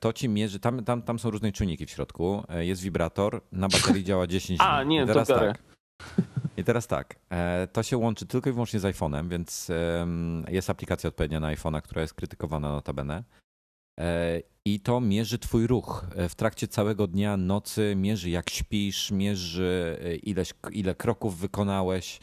to 0.00 0.12
ci 0.12 0.28
mierzy, 0.28 0.60
tam, 0.60 0.84
tam, 0.84 1.02
tam 1.02 1.18
są 1.18 1.30
różne 1.30 1.52
czujniki 1.52 1.86
w 1.86 1.90
środku. 1.90 2.42
Jest 2.58 2.82
wibrator, 2.82 3.42
na 3.52 3.68
baterii 3.68 4.04
działa 4.04 4.26
10 4.26 4.58
dni. 4.60 4.68
A, 4.68 4.84
nie, 4.84 5.00
to 5.00 5.12
teraz 5.12 5.28
biorę. 5.28 5.52
tak. 5.52 5.62
I 6.62 6.64
teraz 6.64 6.86
tak, 6.86 7.16
e, 7.30 7.68
to 7.72 7.82
się 7.82 7.96
łączy 7.96 8.26
tylko 8.26 8.50
i 8.50 8.52
wyłącznie 8.52 8.80
z 8.80 8.84
iPhone'em, 8.84 9.28
więc 9.28 9.68
jest 10.48 10.70
aplikacja 10.70 11.08
odpowiednia 11.08 11.40
na 11.40 11.54
iPhone'a, 11.54 11.82
która 11.82 12.02
jest 12.02 12.14
krytykowana 12.14 12.72
notabene. 12.72 13.24
E, 14.00 14.40
I 14.64 14.80
to 14.80 15.00
mierzy 15.00 15.38
twój 15.38 15.66
ruch 15.66 16.06
e, 16.16 16.28
w 16.28 16.34
trakcie 16.34 16.68
całego 16.68 17.06
dnia, 17.06 17.36
nocy, 17.36 17.94
mierzy 17.96 18.30
jak 18.30 18.50
śpisz, 18.50 19.10
mierzy 19.10 19.98
ileś, 20.22 20.54
ile 20.72 20.94
kroków 20.94 21.38
wykonałeś, 21.38 22.20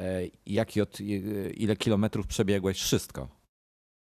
e, 0.00 0.26
ile 1.54 1.76
kilometrów 1.76 2.26
przebiegłeś, 2.26 2.80
wszystko. 2.80 3.41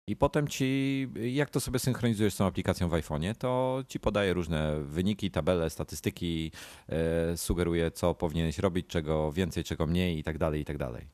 I 0.09 0.17
potem 0.17 0.49
ci, 0.49 1.09
jak 1.33 1.51
to 1.51 1.61
sobie 1.61 1.79
synchronizujesz 1.79 2.35
z 2.35 2.37
tą 2.37 2.47
aplikacją 2.47 2.89
w 2.89 2.93
iPhone'ie, 2.93 3.35
to 3.35 3.83
ci 3.89 4.01
podaje 4.01 4.33
różne 4.35 4.81
wyniki, 4.83 5.31
tabele, 5.31 5.71
statystyki, 5.71 6.53
e, 6.89 7.37
sugeruje, 7.37 7.91
co 7.91 8.15
powinieneś 8.15 8.59
robić, 8.59 8.87
czego 8.87 9.33
więcej, 9.33 9.65
czego 9.65 9.87
mniej 9.87 10.19
i 10.19 10.23
tak 10.23 10.39
dalej, 10.39 10.61
i 10.61 10.65
tak 10.65 10.79
dalej. 10.79 11.09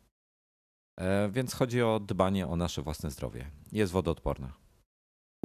E, 1.00 1.28
Więc 1.30 1.54
chodzi 1.54 1.82
o 1.82 2.00
dbanie 2.00 2.46
o 2.46 2.56
nasze 2.56 2.82
własne 2.82 3.10
zdrowie. 3.10 3.50
Jest 3.72 3.92
wodoodporna, 3.92 4.52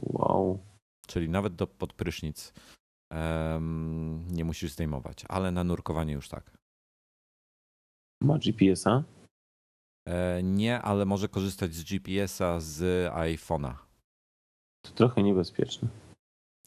Wow. 0.02 0.60
czyli 1.08 1.30
nawet 1.30 1.56
do 1.56 1.68
pod 1.68 1.93
prysznic 1.93 2.54
em, 3.14 4.28
nie 4.32 4.45
musisz 4.45 4.72
zdejmować, 4.72 5.26
ale 5.30 5.52
na 5.52 5.64
nurkowanie 5.64 6.14
już 6.14 6.30
tak. 6.30 6.58
Ma 8.22 8.38
GPS-a? 8.38 9.04
E, 10.08 10.43
Nie, 10.43 10.82
ale 10.82 11.05
może 11.05 11.28
korzystać 11.28 11.74
z 11.74 11.84
GPS-a 11.84 12.60
z 12.60 12.80
iPhone'a. 13.14 13.74
To 14.82 14.91
trochę 14.91 15.24
niebezpieczne. 15.24 15.88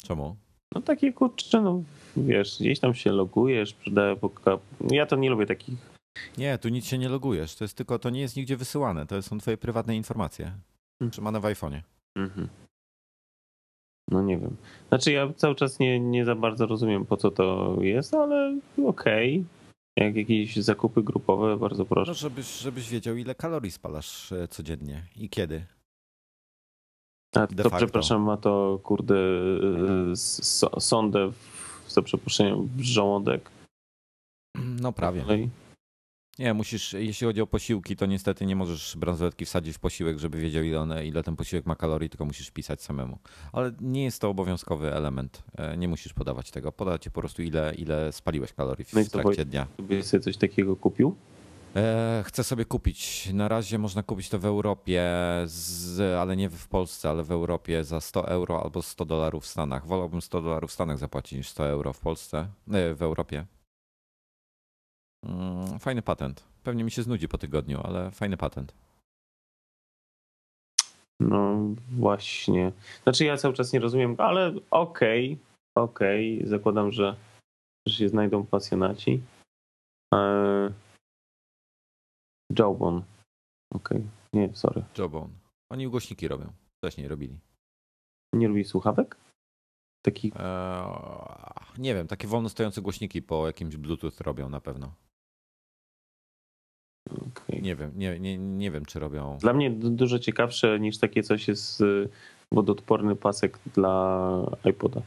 Czemu? 0.03 0.37
No 0.75 0.81
takie 0.81 1.13
kurczę, 1.13 1.61
no 1.61 1.83
wiesz, 2.17 2.57
gdzieś 2.61 2.81
tam 2.81 2.95
się 2.95 3.13
logujesz. 3.13 3.77
Ja 4.91 5.07
to 5.07 5.17
nie 5.17 5.31
lubię 5.31 5.47
takich. 5.47 5.75
Nie, 6.39 6.59
tu 6.59 6.69
nic 6.69 6.87
się 6.87 6.99
nie 6.99 7.09
logujesz. 7.09 7.55
To 7.57 7.65
jest 7.65 7.77
tylko, 7.77 7.99
to 7.99 8.11
nie 8.11 8.21
jest 8.21 8.37
nigdzie 8.37 8.57
wysyłane. 8.57 9.07
To 9.07 9.23
są 9.23 9.39
twoje 9.39 9.57
prywatne 9.57 9.97
informacje. 9.97 10.45
Hmm. 10.99 11.11
Trzymane 11.13 11.41
w 11.41 11.45
iPhone'ie. 11.45 11.81
Mhm. 12.17 12.49
No 14.11 14.23
nie 14.23 14.39
wiem. 14.39 14.57
Znaczy 14.89 15.13
ja 15.13 15.33
cały 15.37 15.55
czas 15.55 15.79
nie, 15.79 16.01
nie 16.01 16.25
za 16.25 16.35
bardzo 16.35 16.67
rozumiem 16.67 17.07
po 17.07 17.17
co 17.17 17.31
to 17.31 17.77
jest, 17.81 18.15
ale 18.15 18.59
okej. 18.87 19.45
Jak 20.01 20.17
jakieś 20.17 20.57
zakupy 20.57 21.03
grupowe, 21.03 21.57
bardzo 21.57 21.85
proszę. 21.85 22.11
No, 22.11 22.15
żebyś, 22.15 22.59
żebyś 22.59 22.91
wiedział, 22.91 23.17
ile 23.17 23.35
kalorii 23.35 23.71
spalasz 23.71 24.33
e, 24.33 24.49
codziennie 24.49 25.07
i 25.17 25.29
kiedy. 25.29 25.67
A 27.35 27.47
to 27.47 27.63
facto. 27.63 27.77
przepraszam, 27.77 28.23
ma 28.23 28.37
to 28.37 28.81
kurde 28.83 29.15
so, 30.15 30.81
sondę 30.81 31.33
za 31.89 32.03
przeproszeniem 32.03 32.69
żołądek. 32.79 33.51
No 34.57 34.93
prawie. 34.93 35.25
Nie, 36.41 36.55
musisz, 36.55 36.93
jeśli 36.93 37.27
chodzi 37.27 37.41
o 37.41 37.47
posiłki, 37.47 37.97
to 37.97 38.07
niestety 38.07 38.47
nie 38.47 38.57
możesz 38.57 38.97
bransoletki 38.97 39.45
wsadzić 39.45 39.77
w 39.77 39.79
posiłek, 39.79 40.19
żeby 40.19 40.39
wiedział 40.39 40.63
ile, 40.63 40.81
one, 40.81 41.07
ile 41.07 41.23
ten 41.23 41.37
posiłek 41.37 41.67
ma 41.67 41.77
kalorii, 41.77 42.11
tylko 42.11 42.25
musisz 42.25 42.51
pisać 42.51 42.83
samemu. 42.83 43.19
Ale 43.53 43.73
nie 43.81 44.05
jest 44.05 44.21
to 44.21 44.29
obowiązkowy 44.29 44.95
element. 44.95 45.43
E, 45.59 45.77
Nie 45.77 45.89
musisz 45.89 46.13
podawać 46.13 46.51
tego. 46.51 46.73
Poda 46.73 46.99
ci 46.99 47.11
po 47.11 47.21
prostu 47.21 47.43
ile, 47.43 47.75
ile 47.75 48.13
spaliłeś 48.13 48.53
kalorii 48.53 48.85
w 48.85 48.93
No 48.93 49.05
trakcie 49.05 49.45
dnia. 49.45 49.67
Byś 49.79 50.05
sobie 50.05 50.21
coś 50.23 50.37
takiego 50.37 50.77
kupił? 50.77 51.17
E, 51.77 52.23
chcę 52.27 52.45
sobie 52.45 52.65
kupić. 52.65 53.29
Na 53.33 53.49
razie 53.49 53.79
można 53.79 54.03
kupić 54.03 54.29
to 54.29 54.39
w 54.39 54.45
Europie, 54.45 55.03
z, 55.45 56.01
ale 56.21 56.37
nie 56.37 56.51
w 56.51 56.69
Polsce, 56.69 57.11
ale 57.11 57.25
w 57.25 57.31
Europie 57.31 57.85
za 57.85 58.01
100 58.01 58.29
euro 58.29 58.63
albo 58.63 58.83
100 58.83 59.05
dolarów 59.05 59.45
w 59.45 59.47
Stanach. 59.47 59.87
Wolałbym 59.87 60.23
100 60.23 60.43
dolarów 60.43 60.71
w 60.71 60.75
Stanach 60.75 60.99
zapłacić 60.99 61.33
niż 61.39 61.49
100 61.49 61.67
euro 61.69 61.93
w 61.93 62.01
Polsce, 62.01 62.49
e, 62.73 62.95
w 62.95 63.03
Europie. 63.03 63.47
Mm, 65.25 65.79
Fajny 65.79 66.03
patent. 66.03 66.45
Pewnie 66.63 66.85
mi 66.85 66.91
się 66.91 67.03
znudzi 67.03 67.29
po 67.29 67.39
tygodniu, 67.39 67.81
ale 67.85 68.11
fajny 68.11 68.37
patent. 68.37 68.75
No 71.21 71.59
właśnie. 71.99 72.73
Znaczy 73.03 73.25
ja 73.25 73.37
cały 73.37 73.55
czas 73.55 73.73
nie 73.73 73.81
rozumiem, 73.81 74.15
ale 74.19 74.55
okej, 74.71 75.39
okej. 75.77 76.47
Zakładam, 76.47 76.93
że, 76.93 77.17
że 77.89 77.95
się 77.95 78.09
znajdą 78.09 78.47
pasjonaci. 78.47 79.23
Eee... 80.15 80.71
Jawbone. 82.59 83.03
Okej. 83.75 84.07
Nie, 84.33 84.57
sorry. 84.57 84.83
Jawbone. 84.99 85.29
Oni 85.73 85.89
głośniki 85.89 86.29
robią. 86.29 86.53
Wcześniej 86.77 87.09
robili. 87.09 87.39
Nie 88.35 88.49
lubi 88.49 88.65
słuchawek? 88.65 89.17
Takich 90.05 90.37
Eee, 90.37 90.87
nie 91.79 91.95
wiem, 91.95 92.07
takie 92.07 92.29
wolno 92.29 92.49
stojące 92.49 92.83
głośniki 92.83 93.23
po 93.23 93.47
jakimś 93.47 93.77
Bluetooth 93.77 94.13
robią 94.21 94.49
na 94.49 94.61
pewno. 94.61 94.93
Nie 97.63 97.77
wiem, 97.77 97.91
nie, 97.97 98.19
nie, 98.21 98.39
nie 98.39 98.71
wiem 98.71 98.85
czy 98.85 98.99
robią. 98.99 99.39
Dla 99.41 99.53
mnie 99.53 99.71
du- 99.71 99.91
dużo 99.91 100.19
ciekawsze 100.19 100.81
niż 100.81 100.99
takie 100.99 101.23
coś 101.23 101.49
jest 101.49 101.81
y, 101.81 102.09
wodoodporny 102.53 103.17
pasek 103.17 103.59
dla 103.75 104.47
iPoda. 104.65 105.03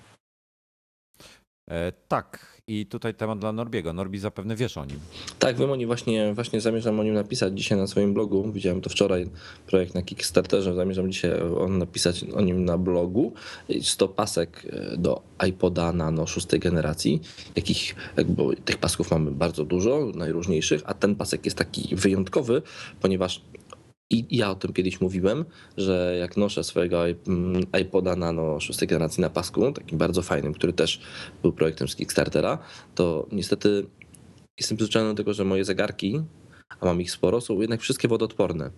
E, 1.72 1.92
tak, 2.08 2.54
i 2.68 2.86
tutaj 2.86 3.14
temat 3.14 3.40
dla 3.40 3.52
Norbiego. 3.52 3.94
Norbi 3.94 4.20
zapewne 4.20 4.56
wiesz 4.56 4.78
o 4.78 4.86
nim. 4.86 5.00
Tak, 5.40 5.58
wiem 5.58 5.72
o 5.72 5.76
nim 5.76 5.88
właśnie, 5.88 6.34
właśnie 6.34 6.62
zamierzam 6.62 7.00
o 7.00 7.04
nim 7.04 7.14
napisać 7.14 7.58
dzisiaj 7.58 7.78
na 7.78 7.88
swoim 7.88 8.14
blogu. 8.14 8.52
Widziałem 8.52 8.82
to 8.82 8.90
wczoraj, 8.90 9.30
projekt 9.68 9.96
na 9.96 10.02
Kickstarterze. 10.02 10.76
Zamierzam 10.76 11.12
dzisiaj 11.12 11.42
o, 11.42 11.68
napisać 11.68 12.24
o 12.24 12.42
nim 12.42 12.66
na 12.66 12.78
blogu. 12.78 13.34
Jest 13.70 13.98
to 13.98 14.08
pasek 14.08 14.68
e, 14.70 14.98
do 14.98 15.22
iPoda 15.48 15.94
Nano 15.94 16.28
szóstej 16.28 16.60
generacji. 16.60 17.22
Jakich, 17.56 17.96
jakby, 18.18 18.56
tych 18.66 18.78
pasków 18.78 19.12
mamy 19.12 19.32
bardzo 19.32 19.66
dużo, 19.66 20.12
najróżniejszych, 20.16 20.82
a 20.86 20.94
ten 20.94 21.16
pasek 21.16 21.46
jest 21.46 21.58
taki 21.58 21.96
wyjątkowy, 21.96 22.62
ponieważ 23.02 23.42
i 24.14 24.38
ja 24.38 24.52
o 24.52 24.56
tym 24.56 24.74
kiedyś 24.74 25.02
mówiłem, 25.02 25.46
że 25.78 26.16
jak 26.20 26.38
noszę 26.38 26.64
swojego 26.64 27.08
mm, 27.08 27.64
iPoda 27.82 28.16
Nano 28.16 28.60
szóstej 28.60 28.88
generacji 28.88 29.22
na 29.22 29.30
pasku, 29.30 29.72
takim 29.72 29.98
bardzo 29.98 30.22
fajnym, 30.22 30.54
który 30.54 30.74
też 30.74 31.02
był 31.42 31.54
projektem 31.54 31.88
z 31.88 31.96
Kickstartera, 31.96 32.58
to 32.96 33.28
niestety 33.32 33.86
jestem 34.60 34.78
przyzwyczajony 34.78 35.12
do 35.12 35.18
tego, 35.18 35.34
że 35.34 35.46
moje 35.46 35.66
zegarki, 35.66 36.22
a 36.80 36.86
mam 36.86 37.02
ich 37.02 37.12
sporo, 37.12 37.42
są 37.42 37.62
jednak 37.62 37.82
wszystkie 37.82 38.08
wodoodporne. 38.08 38.72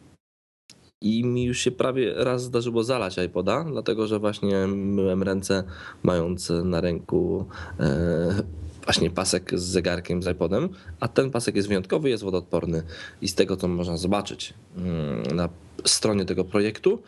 I 1.01 1.23
mi 1.23 1.43
już 1.43 1.59
się 1.59 1.71
prawie 1.71 2.13
raz 2.15 2.43
zdarzyło 2.43 2.83
zalać 2.83 3.17
iPoda, 3.17 3.63
dlatego 3.63 4.07
że 4.07 4.19
właśnie 4.19 4.67
myłem 4.67 5.23
ręce, 5.23 5.63
mając 6.03 6.49
na 6.49 6.81
ręku 6.81 7.45
e, 7.79 8.43
właśnie 8.85 9.09
pasek 9.09 9.59
z 9.59 9.63
zegarkiem, 9.63 10.23
z 10.23 10.27
iPodem, 10.27 10.69
a 10.99 11.07
ten 11.07 11.31
pasek 11.31 11.55
jest 11.55 11.67
wyjątkowy, 11.67 12.09
jest 12.09 12.23
wodoodporny. 12.23 12.83
I 13.21 13.27
z 13.27 13.35
tego, 13.35 13.57
co 13.57 13.67
można 13.67 13.97
zobaczyć 13.97 14.53
mm, 14.77 15.23
na 15.35 15.49
stronie 15.85 16.25
tego 16.25 16.45
projektu, 16.45 17.01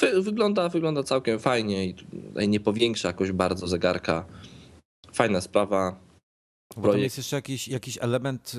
wy, 0.00 0.22
wygląda, 0.22 0.68
wygląda 0.68 1.02
całkiem 1.02 1.38
fajnie 1.38 1.86
i 1.86 1.94
nie 2.48 2.60
powiększa 2.60 3.08
jakoś 3.08 3.32
bardzo 3.32 3.66
zegarka. 3.66 4.24
Fajna 5.12 5.40
sprawa. 5.40 6.00
Bo 6.76 6.92
tam 6.92 7.00
jest 7.00 7.16
jeszcze 7.16 7.36
jakiś, 7.36 7.68
jakiś 7.68 7.98
element 8.00 8.52
y, 8.54 8.58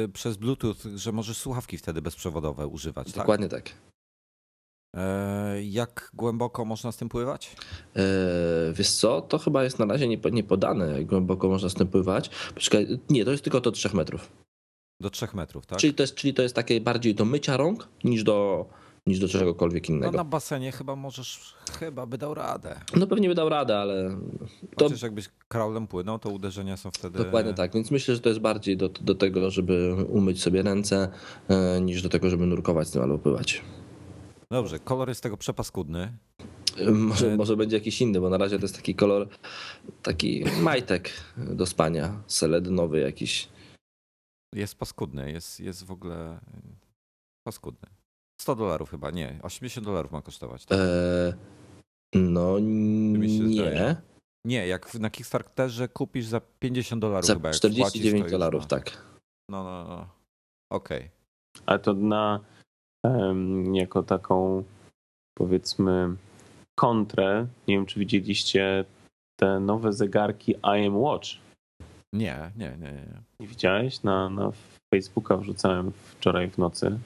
y, 0.00 0.08
przez 0.08 0.36
Bluetooth, 0.36 0.74
że 0.94 1.12
możesz 1.12 1.36
słuchawki 1.38 1.78
wtedy 1.78 2.02
bezprzewodowe 2.02 2.66
używać, 2.66 3.06
tak? 3.06 3.16
Dokładnie 3.16 3.48
tak. 3.48 3.68
E, 3.68 3.72
jak 5.62 6.10
głęboko 6.14 6.64
można 6.64 6.92
z 6.92 6.96
tym 6.96 7.08
pływać? 7.08 7.56
Eee, 7.96 8.02
wiesz 8.74 8.90
co, 8.90 9.20
to 9.20 9.38
chyba 9.38 9.64
jest 9.64 9.78
na 9.78 9.86
razie 9.86 10.08
nie, 10.08 10.18
nie 10.32 10.44
podane, 10.44 10.92
jak 10.92 11.06
głęboko 11.06 11.48
można 11.48 11.68
z 11.68 11.74
tym 11.74 11.88
pływać. 11.88 12.30
Poczekaj, 12.54 12.98
nie, 13.10 13.24
to 13.24 13.30
jest 13.30 13.44
tylko 13.44 13.60
do 13.60 13.72
3 13.72 13.96
metrów. 13.96 14.32
Do 15.00 15.10
3 15.10 15.26
metrów, 15.34 15.66
tak? 15.66 15.78
Czyli, 15.78 15.94
to 15.94 16.02
jest, 16.02 16.14
czyli 16.14 16.34
to 16.34 16.42
jest 16.42 16.54
takie 16.54 16.80
bardziej 16.80 17.14
do 17.14 17.24
mycia 17.24 17.56
rąk 17.56 17.88
niż 18.04 18.24
do, 18.24 18.66
niż 19.06 19.18
do 19.18 19.28
czegokolwiek 19.28 19.88
No 19.88 19.94
innego. 19.94 20.16
na 20.16 20.24
basenie 20.24 20.72
chyba 20.72 20.96
możesz, 20.96 21.54
chyba 21.78 22.06
by 22.06 22.18
dał 22.18 22.34
radę. 22.34 22.80
No 22.96 23.06
pewnie 23.06 23.28
by 23.28 23.34
dał 23.34 23.48
radę, 23.48 23.78
ale 23.78 24.16
to 24.76 24.84
Chociaż 24.84 25.02
jakbyś 25.02 25.28
kraulem 25.48 25.86
płynął, 25.86 26.18
to 26.18 26.30
uderzenia 26.30 26.76
są 26.76 26.90
wtedy... 26.90 27.18
dokładnie 27.18 27.54
tak. 27.54 27.74
Więc 27.74 27.90
myślę, 27.90 28.14
że 28.14 28.20
to 28.20 28.28
jest 28.28 28.40
bardziej 28.40 28.76
do, 28.76 28.88
do 28.88 29.14
tego, 29.14 29.50
żeby 29.50 29.94
umyć 30.08 30.42
sobie 30.42 30.62
ręce, 30.62 31.08
e, 31.48 31.80
niż 31.80 32.02
do 32.02 32.08
tego, 32.08 32.30
żeby 32.30 32.46
nurkować 32.46 32.88
z 32.88 32.90
tym 32.90 33.02
albo 33.02 33.18
pływać. 33.18 33.62
Dobrze, 34.52 34.78
kolor 34.78 35.08
jest 35.08 35.22
tego 35.22 35.36
przepaskudny. 35.36 36.18
E, 36.78 36.90
Może, 36.90 37.36
może 37.36 37.56
będzie 37.56 37.76
jakiś 37.76 38.00
inny, 38.00 38.20
bo 38.20 38.30
na 38.30 38.38
razie 38.38 38.58
to 38.58 38.64
jest 38.64 38.76
taki 38.76 38.94
kolor, 38.94 39.28
taki 40.02 40.44
majtek 40.60 41.10
do 41.36 41.66
spania, 41.66 42.22
seledynowy 42.26 43.00
jakiś. 43.00 43.48
Jest 44.54 44.74
paskudny, 44.74 45.32
jest, 45.32 45.60
jest 45.60 45.84
w 45.84 45.90
ogóle 45.90 46.36
y, 46.36 46.40
paskudny. 47.46 47.88
100 48.40 48.56
dolarów 48.56 48.90
chyba, 48.90 49.10
nie, 49.10 49.38
80 49.42 49.86
dolarów 49.86 50.12
ma 50.12 50.22
kosztować. 50.22 50.66
Tak? 50.66 50.78
E, 50.78 51.34
no 52.14 52.58
nie. 52.58 53.96
Nie, 54.44 54.66
jak 54.66 54.94
na 54.94 55.10
Kickstarterze 55.10 55.88
kupisz 55.88 56.26
za 56.26 56.40
50 56.40 57.00
dolarów 57.02 57.26
Za 57.26 57.34
chyba. 57.34 57.48
Jak 57.48 57.56
49 57.56 58.10
wpłacisz, 58.10 58.32
to 58.32 58.38
dolarów, 58.38 58.66
tak. 58.66 59.06
No, 59.50 59.64
no, 59.64 59.84
no. 59.88 60.08
Okej. 60.70 61.10
Ale 61.66 61.78
to 61.78 61.94
na 61.94 62.40
jako 63.72 64.02
taką 64.02 64.64
powiedzmy 65.34 66.16
kontrę. 66.74 67.46
Nie 67.68 67.74
wiem, 67.74 67.86
czy 67.86 68.00
widzieliście 68.00 68.84
te 69.40 69.60
nowe 69.60 69.92
zegarki 69.92 70.54
IM 70.78 70.96
Watch. 70.96 71.28
Nie, 72.12 72.50
nie, 72.56 72.76
nie, 72.80 72.92
nie. 72.92 73.22
Nie 73.40 73.46
widziałeś? 73.46 74.02
Na, 74.02 74.28
na 74.28 74.52
Facebooka 74.94 75.36
wrzucałem 75.36 75.92
wczoraj 75.92 76.50
w 76.50 76.58
nocy 76.58 76.98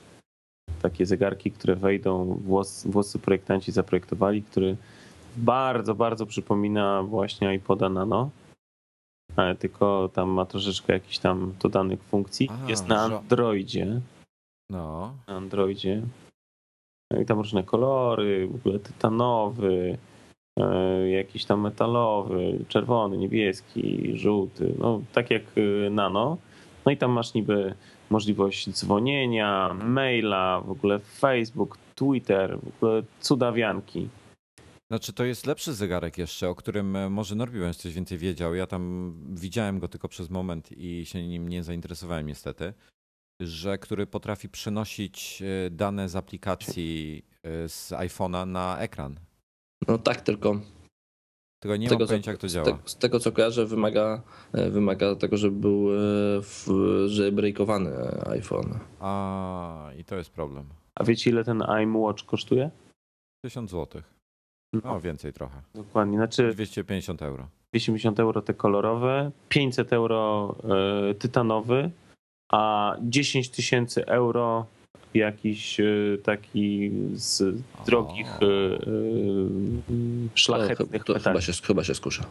takie 0.83 1.07
zegarki, 1.07 1.51
które 1.51 1.77
wejdą, 1.77 2.25
włos, 2.25 2.87
włosy 2.87 3.19
projektanci 3.19 3.73
zaprojektowali, 3.73 4.43
który 4.43 4.77
bardzo, 5.37 5.95
bardzo 5.95 6.27
przypomina 6.27 7.03
właśnie 7.03 7.55
iPoda 7.55 7.89
Nano. 7.89 8.31
Ale 9.37 9.55
tylko 9.55 10.11
tam 10.15 10.29
ma 10.29 10.47
troszeczkę 10.47 10.93
jakichś 10.93 11.19
tam 11.19 11.55
dodanych 11.63 12.03
funkcji. 12.03 12.49
Jest 12.69 12.89
na 12.89 13.03
Androidzie. 13.03 14.01
No, 14.71 15.15
na 15.29 15.37
Androidzie. 15.37 16.03
No 17.13 17.21
I 17.21 17.27
tam 17.27 17.39
różne 17.39 17.63
kolory, 17.63 18.49
w 18.49 18.55
ogóle 18.55 18.79
tytanowy, 18.79 19.99
e, 20.59 21.09
jakiś 21.11 21.45
tam 21.45 21.61
metalowy, 21.61 22.65
czerwony, 22.69 23.19
niebieski, 23.19 24.13
żółty, 24.17 24.75
no 24.79 25.01
tak 25.13 25.31
jak 25.31 25.43
e, 25.57 25.91
Nano. 25.91 26.39
No 26.87 26.93
i 26.93 26.97
tam 26.97 27.11
masz 27.11 27.35
niby 27.35 27.75
możliwość 28.11 28.71
dzwonienia, 28.71 29.75
maila, 29.75 30.61
w 30.61 30.71
ogóle 30.71 30.99
Facebook, 30.99 31.79
Twitter, 31.95 32.59
w 32.61 32.77
ogóle 32.77 33.03
cudawianki. 33.21 34.09
Znaczy 34.91 35.13
to 35.13 35.25
jest 35.25 35.47
lepszy 35.47 35.75
zegarek 35.75 36.19
jeszcze, 36.19 36.49
o 36.49 36.55
którym 36.55 36.97
e, 36.97 37.11
może 37.11 37.35
Norbi 37.35 37.61
będzie 37.61 37.79
coś 37.79 37.95
więcej 37.95 38.19
wiedział. 38.19 38.55
Ja 38.55 38.67
tam 38.67 39.13
widziałem 39.35 39.79
go 39.79 39.89
tylko 39.89 40.09
przez 40.09 40.31
moment 40.31 40.73
i 40.73 41.07
się 41.07 41.29
nim 41.29 41.49
nie 41.49 41.63
zainteresowałem 41.63 42.27
niestety, 42.27 42.73
że 43.41 43.79
który 43.79 44.07
potrafi 44.07 44.49
przenosić 44.49 45.43
e, 45.43 45.71
dane 45.71 46.09
z 46.09 46.17
aplikacji 46.17 47.25
e, 47.43 47.69
z 47.69 47.91
iPhone'a 47.93 48.47
na 48.47 48.79
ekran. 48.79 49.17
No 49.89 49.99
tak, 49.99 50.21
tylko 50.21 50.61
Tylko 51.63 51.77
nie 51.77 51.89
tego, 51.89 51.99
mam 51.99 52.07
co, 52.07 52.11
pojęcia 52.11 52.31
jak 52.31 52.41
to 52.41 52.49
z, 52.49 52.53
działa. 52.53 52.79
z 52.85 52.97
tego 52.97 53.21
co 53.21 53.33
kojarzę, 53.33 53.67
wymaga, 53.67 54.23
e, 54.53 54.71
wymaga 54.71 55.15
tego, 55.17 55.37
żeby 55.37 55.61
był 55.61 55.87
w, 56.43 56.67
jailbreakowany 57.19 57.91
iPhone. 58.27 58.79
A 59.01 59.91
i 59.99 60.05
to 60.05 60.17
jest 60.17 60.31
problem. 60.31 60.65
A 60.95 61.05
wiecie 61.05 61.31
ile 61.31 61.45
ten 61.45 61.63
iM 61.83 61.97
Watch 61.97 62.25
kosztuje? 62.25 62.71
1000 63.45 63.71
zł. 63.71 64.03
No, 64.73 64.81
No 64.85 65.01
więcej 65.01 65.33
trochę. 65.33 65.63
dokładnie. 65.75 66.17
Znaczy 66.19 66.53
250 66.55 67.23
euro. 67.23 67.49
250 67.73 68.21
euro 68.21 68.43
te 68.43 68.55
kolorowe, 68.55 69.31
500 69.49 69.93
euro 69.93 70.55
e, 71.11 71.15
tytanowy, 71.15 71.91
a 72.53 72.97
10 73.01 73.51
tysięcy 73.51 74.07
euro 74.07 74.67
jakiś 75.15 75.81
e, 75.81 75.85
taki 76.25 76.91
z 77.13 77.63
drogich, 77.87 78.27
e, 78.27 78.47
e, 78.47 78.79
szlachetnych 80.35 81.05
to, 81.05 81.15
to 81.15 81.21
chyba, 81.21 81.41
się, 81.41 81.53
chyba 81.53 81.85
się 81.85 81.95
skusza. 81.95 82.27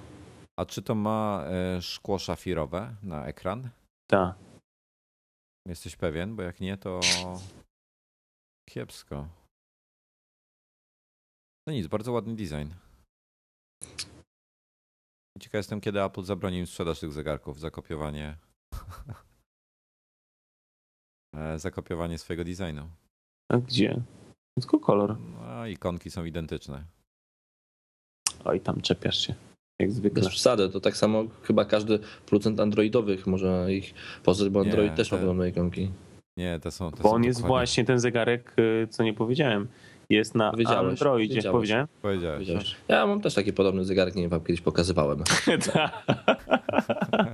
A 0.60 0.66
czy 0.66 0.82
to 0.82 0.96
ma 0.96 1.46
szkło 1.82 2.20
szafirowe 2.20 2.96
na 3.04 3.26
ekran? 3.26 3.70
Tak. 4.10 4.36
Jesteś 5.68 5.96
pewien? 5.96 6.36
Bo 6.36 6.44
jak 6.44 6.62
nie, 6.62 6.78
to 6.78 7.00
kiepsko. 8.70 9.28
No 11.68 11.74
nic, 11.74 11.88
bardzo 11.88 12.12
ładny 12.12 12.36
design. 12.36 12.70
Ciekaw 15.40 15.60
jestem, 15.60 15.82
kiedy 15.82 16.04
Apple 16.04 16.24
zabroni 16.24 16.58
im 16.58 16.68
sprzedaż 16.68 17.00
tych 17.00 17.12
zegarków, 17.12 17.60
zakopiowanie 17.60 18.38
e, 19.10 19.14
zakopiowanie 21.56 22.18
swojego 22.18 22.44
designu. 22.44 22.90
A 23.52 23.58
gdzie? 23.58 24.02
Tylko 24.60 24.80
kolor. 24.80 25.18
No, 25.42 25.68
ikonki 25.68 26.12
są 26.12 26.26
identyczne. 26.26 26.84
Oj, 28.46 28.60
tam 28.62 28.82
czepiasz 28.82 29.28
się. 29.28 29.36
Jak 29.80 29.92
zwykle. 29.92 30.22
Bez 30.22 30.30
przesady, 30.32 30.70
to 30.70 30.80
tak 30.80 30.98
samo 30.98 31.24
chyba 31.44 31.66
każdy 31.66 32.00
producent 32.26 32.60
androidowych 32.60 33.28
może 33.28 33.74
ich 33.74 33.94
poznać, 34.24 34.50
bo 34.50 34.64
Nie, 34.64 34.70
Android 34.70 34.96
też 34.96 35.12
ma 35.12 35.18
te- 35.18 35.22
podobne 35.24 35.50
ikonki. 35.50 35.92
Nie, 36.38 36.60
te 36.60 36.72
są. 36.72 36.92
Te 36.92 37.04
Bo 37.04 37.10
są 37.10 37.16
on 37.16 37.24
jest 37.24 37.40
dokładnie- 37.40 37.50
właśnie 37.58 37.86
ten 37.86 38.00
zegarek, 38.00 38.56
y, 38.60 38.88
co 38.88 39.04
nie 39.04 39.14
powiedziałem. 39.14 39.68
Jest 40.10 40.36
na 40.36 40.52
Powiedziałeś, 40.52 40.90
Androidzie. 40.90 41.34
powiedziałeś. 41.34 41.54
Powiedziałem? 41.54 41.88
Powiedziałeś. 42.02 42.38
Powiedziałeś. 42.38 42.76
Ja 42.88 43.08
mam 43.08 43.22
też 43.22 43.34
taki 43.34 43.54
podobny 43.54 43.86
zegarek, 43.86 44.16
nie 44.16 44.22
wiem, 44.22 44.30
wam 44.30 44.42
kiedyś 44.44 44.62
pokazywałem. 44.62 45.24
Tak. 45.74 46.04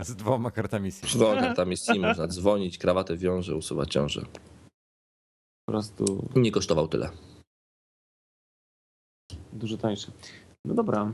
Z 0.07 0.15
dwoma 0.15 0.51
kartami 0.51 0.91
SIM. 0.91 1.09
Z 1.09 1.15
dwoma 1.17 1.41
kartami 1.41 1.77
SIM 1.77 2.01
można 2.01 2.27
dzwonić, 2.27 2.77
krawatę 2.77 3.17
wiąże, 3.17 3.55
usuwać 3.55 3.91
ciąże. 3.91 4.21
Po 5.65 5.71
prostu 5.71 6.29
Nie 6.35 6.51
kosztował 6.51 6.87
tyle. 6.87 7.09
dużo 9.53 9.77
tańsze. 9.77 10.11
No 10.65 10.73
dobra. 10.73 11.11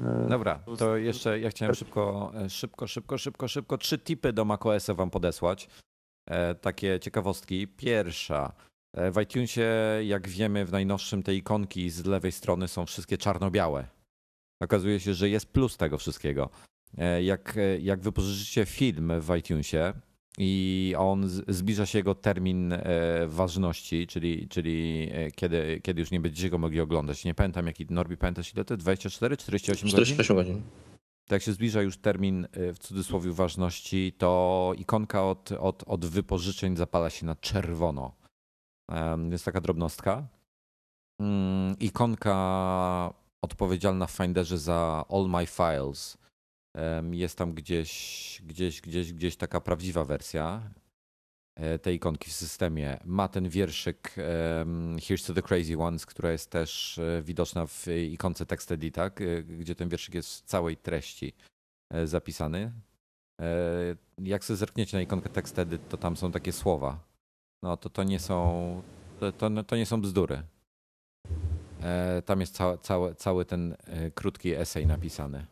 E, 0.00 0.26
Dobra, 0.28 0.64
to 0.78 0.96
jeszcze 0.96 1.40
ja 1.40 1.50
chciałem 1.50 1.74
szybko, 1.74 2.32
e, 2.34 2.50
szybko, 2.50 2.86
szybko, 2.86 3.18
szybko, 3.18 3.48
szybko 3.48 3.78
trzy 3.78 3.98
tipy 3.98 4.32
do 4.32 4.44
macOS 4.44 4.86
wam 4.90 5.10
podesłać. 5.10 5.68
E, 6.30 6.54
takie 6.54 7.00
ciekawostki. 7.00 7.68
Pierwsza. 7.68 8.52
E, 8.94 9.10
W 9.10 9.20
iTunesie, 9.22 9.66
jak 10.04 10.28
wiemy, 10.28 10.64
w 10.64 10.72
najnowszym 10.72 11.22
te 11.22 11.34
ikonki 11.34 11.90
z 11.90 12.04
lewej 12.04 12.32
strony 12.32 12.68
są 12.68 12.86
wszystkie 12.86 13.18
czarno-białe. 13.18 13.86
Okazuje 14.62 15.00
się, 15.00 15.14
że 15.14 15.28
jest 15.28 15.46
plus 15.46 15.76
tego 15.76 15.98
wszystkiego. 15.98 16.50
E, 16.98 17.22
Jak, 17.22 17.56
e, 17.56 17.78
jak 17.78 18.00
wypożyczycie 18.00 18.64
film 18.66 19.12
w 19.20 19.36
iTunesie 19.36 19.92
i 20.38 20.94
on 20.98 21.28
zbliża 21.48 21.86
się 21.86 21.98
jego 21.98 22.14
termin 22.14 22.74
ważności, 23.26 24.06
czyli, 24.06 24.48
czyli 24.48 25.10
kiedy, 25.34 25.80
kiedy 25.82 26.00
już 26.00 26.10
nie 26.10 26.20
będziecie 26.20 26.50
go 26.50 26.58
mogli 26.58 26.80
oglądać. 26.80 27.24
Nie 27.24 27.34
pamiętam 27.34 27.66
jaki, 27.66 27.86
Norbi 27.90 28.16
pamiętasz 28.16 28.54
ile 28.54 28.64
to? 28.64 28.76
24, 28.76 29.36
48 29.36 29.90
godzin? 29.90 29.96
48 30.04 30.36
godzin. 30.36 30.62
Tak 31.24 31.30
jak 31.32 31.42
się 31.42 31.52
zbliża 31.52 31.82
już 31.82 31.96
termin 31.98 32.46
w 32.74 32.78
cudzysłowie 32.78 33.32
ważności, 33.32 34.12
to 34.18 34.72
ikonka 34.78 35.24
od, 35.24 35.52
od, 35.52 35.84
od 35.86 36.04
wypożyczeń 36.06 36.76
zapala 36.76 37.10
się 37.10 37.26
na 37.26 37.34
czerwono. 37.34 38.16
Jest 39.30 39.44
taka 39.44 39.60
drobnostka. 39.60 40.26
Mm, 41.20 41.78
Ikonka 41.78 43.14
odpowiedzialna 43.42 44.06
w 44.06 44.10
Finderze 44.10 44.58
za 44.58 45.04
All 45.08 45.28
My 45.28 45.46
Files. 45.46 46.18
Jest 47.10 47.38
tam 47.38 47.54
gdzieś, 47.54 48.42
gdzieś, 48.46 48.80
gdzieś, 48.80 49.12
gdzieś 49.12 49.36
taka 49.36 49.60
prawdziwa 49.60 50.04
wersja 50.04 50.70
e, 51.56 51.78
tej 51.78 51.96
ikonki 51.96 52.30
w 52.30 52.32
systemie. 52.32 52.98
Ma 53.04 53.28
ten 53.28 53.48
wierszyk 53.48 54.14
Here's 54.96 55.26
to 55.26 55.34
the 55.34 55.42
Crazy 55.42 55.78
Ones, 55.78 56.06
która 56.06 56.32
jest 56.32 56.50
też 56.50 56.98
e, 56.98 57.22
widoczna 57.22 57.66
w 57.66 57.86
ikonce 58.10 58.46
Text 58.46 58.72
Edita, 58.72 59.10
gdzie 59.44 59.74
ten 59.74 59.88
wierszyk 59.88 60.14
jest 60.14 60.38
w 60.38 60.42
całej 60.42 60.76
treści 60.76 61.32
e, 61.90 62.06
zapisany. 62.06 62.72
Jak 64.18 64.44
sobie 64.44 64.56
zerkniecie 64.56 64.96
na 64.96 65.02
ikonkę 65.02 65.28
Text 65.28 65.58
Edit, 65.58 65.88
to 65.88 65.96
tam 65.96 66.16
są 66.16 66.32
takie 66.32 66.52
słowa. 66.52 67.13
No 67.64 67.76
to 67.76 67.90
to 67.90 68.02
nie 68.02 68.18
są, 68.18 68.82
to, 69.20 69.32
to, 69.32 69.64
to 69.64 69.76
nie 69.76 69.86
są 69.86 70.00
bzdury. 70.00 70.42
E, 71.82 72.22
Tam 72.22 72.40
jest 72.40 72.54
cały, 72.54 72.78
cały, 72.78 73.14
cały 73.14 73.44
ten 73.44 73.76
e, 73.86 74.10
krótki 74.10 74.54
esej 74.54 74.86
napisany. 74.86 75.46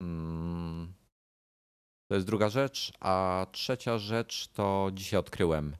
Mm. 0.00 0.92
To 2.08 2.14
jest 2.14 2.26
druga 2.26 2.48
rzecz, 2.48 2.92
a 3.00 3.46
trzecia 3.52 3.98
rzecz 3.98 4.48
to 4.48 4.90
dzisiaj 4.94 5.20
odkryłem. 5.20 5.76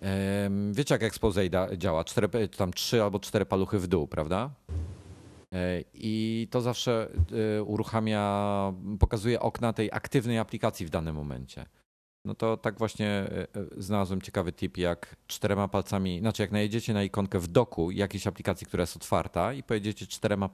Em, 0.00 0.74
Wiecie, 0.74 0.94
jak 0.94 1.02
expose 1.02 1.40
działa? 1.76 2.04
Cztery, 2.04 2.48
tam 2.48 2.72
trzy 2.72 3.02
albo 3.02 3.18
cztery 3.20 3.46
paluchy 3.46 3.78
w 3.78 3.86
dół, 3.86 4.06
prawda? 4.06 4.50
E, 5.54 5.82
I 5.94 6.48
to 6.50 6.60
zawsze 6.60 7.08
e, 7.58 7.62
uruchamia, 7.62 8.72
pokazuje 9.00 9.40
okna 9.40 9.72
tej 9.72 9.92
aktywnej 9.92 10.38
aplikacji 10.38 10.86
w 10.86 10.90
danym 10.90 11.16
momencie. 11.16 11.66
No 12.26 12.34
to 12.34 12.56
tak 12.56 12.78
właśnie 12.78 13.08
e, 13.08 13.42
e, 13.42 13.46
znalazłem 13.76 14.22
ciekawy 14.22 14.52
tip, 14.52 14.76
jak 14.78 15.16
czterema 15.26 15.68
palcami, 15.68 16.20
znaczy 16.20 16.42
jak 16.42 16.52
najedziecie 16.52 16.94
na 16.94 17.02
ikonkę 17.02 17.38
w 17.38 17.48
doku 17.48 17.90
jakiejś 17.90 18.26
aplikacji, 18.26 18.66
która 18.66 18.82
jest 18.82 18.96
otwarta 18.96 19.52
i 19.52 19.62
pojedziecie 19.62 20.06
czterema 20.06 20.48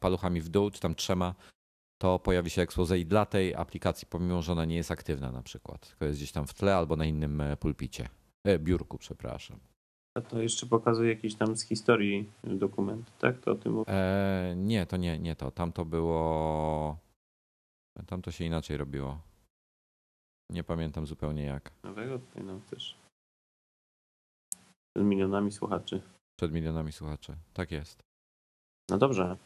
paluchami 0.00 0.40
w 0.40 0.48
dół, 0.48 0.70
czy 0.70 0.80
tam 0.80 0.94
trzema, 0.94 1.34
to 1.98 2.18
pojawi 2.18 2.50
się 2.50 2.62
expose 2.62 2.98
i 2.98 3.06
dla 3.06 3.26
tej 3.26 3.54
aplikacji, 3.54 4.06
pomimo 4.10 4.42
że 4.42 4.52
ona 4.52 4.64
nie 4.64 4.76
jest 4.76 4.90
aktywna 4.90 5.32
na 5.32 5.42
przykład, 5.42 5.88
tylko 5.88 6.04
jest 6.04 6.18
gdzieś 6.18 6.32
tam 6.32 6.46
w 6.46 6.54
tle 6.54 6.76
albo 6.76 6.96
na 6.96 7.04
innym 7.04 7.40
e, 7.40 7.56
pulpicie, 7.56 8.08
e, 8.44 8.58
biurku, 8.58 8.98
przepraszam. 8.98 9.58
A 10.18 10.20
to 10.20 10.42
jeszcze 10.42 10.66
pokazuje 10.66 11.10
jakiś 11.14 11.34
tam 11.34 11.56
z 11.56 11.62
historii 11.62 12.30
dokument, 12.44 13.12
tak? 13.18 13.40
To 13.40 13.50
o 13.50 13.54
tym 13.54 13.72
mów- 13.72 13.88
E, 13.88 14.54
nie, 14.56 14.86
to 14.86 14.96
nie, 14.96 15.18
nie 15.18 15.36
to. 15.36 15.50
Tam 15.50 15.72
to 15.72 15.84
było. 15.84 16.96
Tam 18.06 18.22
to 18.22 18.30
się 18.30 18.44
inaczej 18.44 18.76
robiło. 18.76 19.20
Nie 20.52 20.64
pamiętam 20.64 21.06
zupełnie 21.06 21.44
jak. 21.44 21.70
nowego 21.84 22.18
tutaj 22.18 22.44
nam 22.44 22.60
też. 22.60 22.96
Z 24.96 25.02
milionami 25.02 25.52
słuchaczy. 25.52 26.02
Przed 26.40 26.52
milionami 26.52 26.92
słuchaczy. 26.92 27.36
Tak 27.52 27.70
jest. 27.72 28.02
No 28.90 28.98
dobrze. 28.98 29.36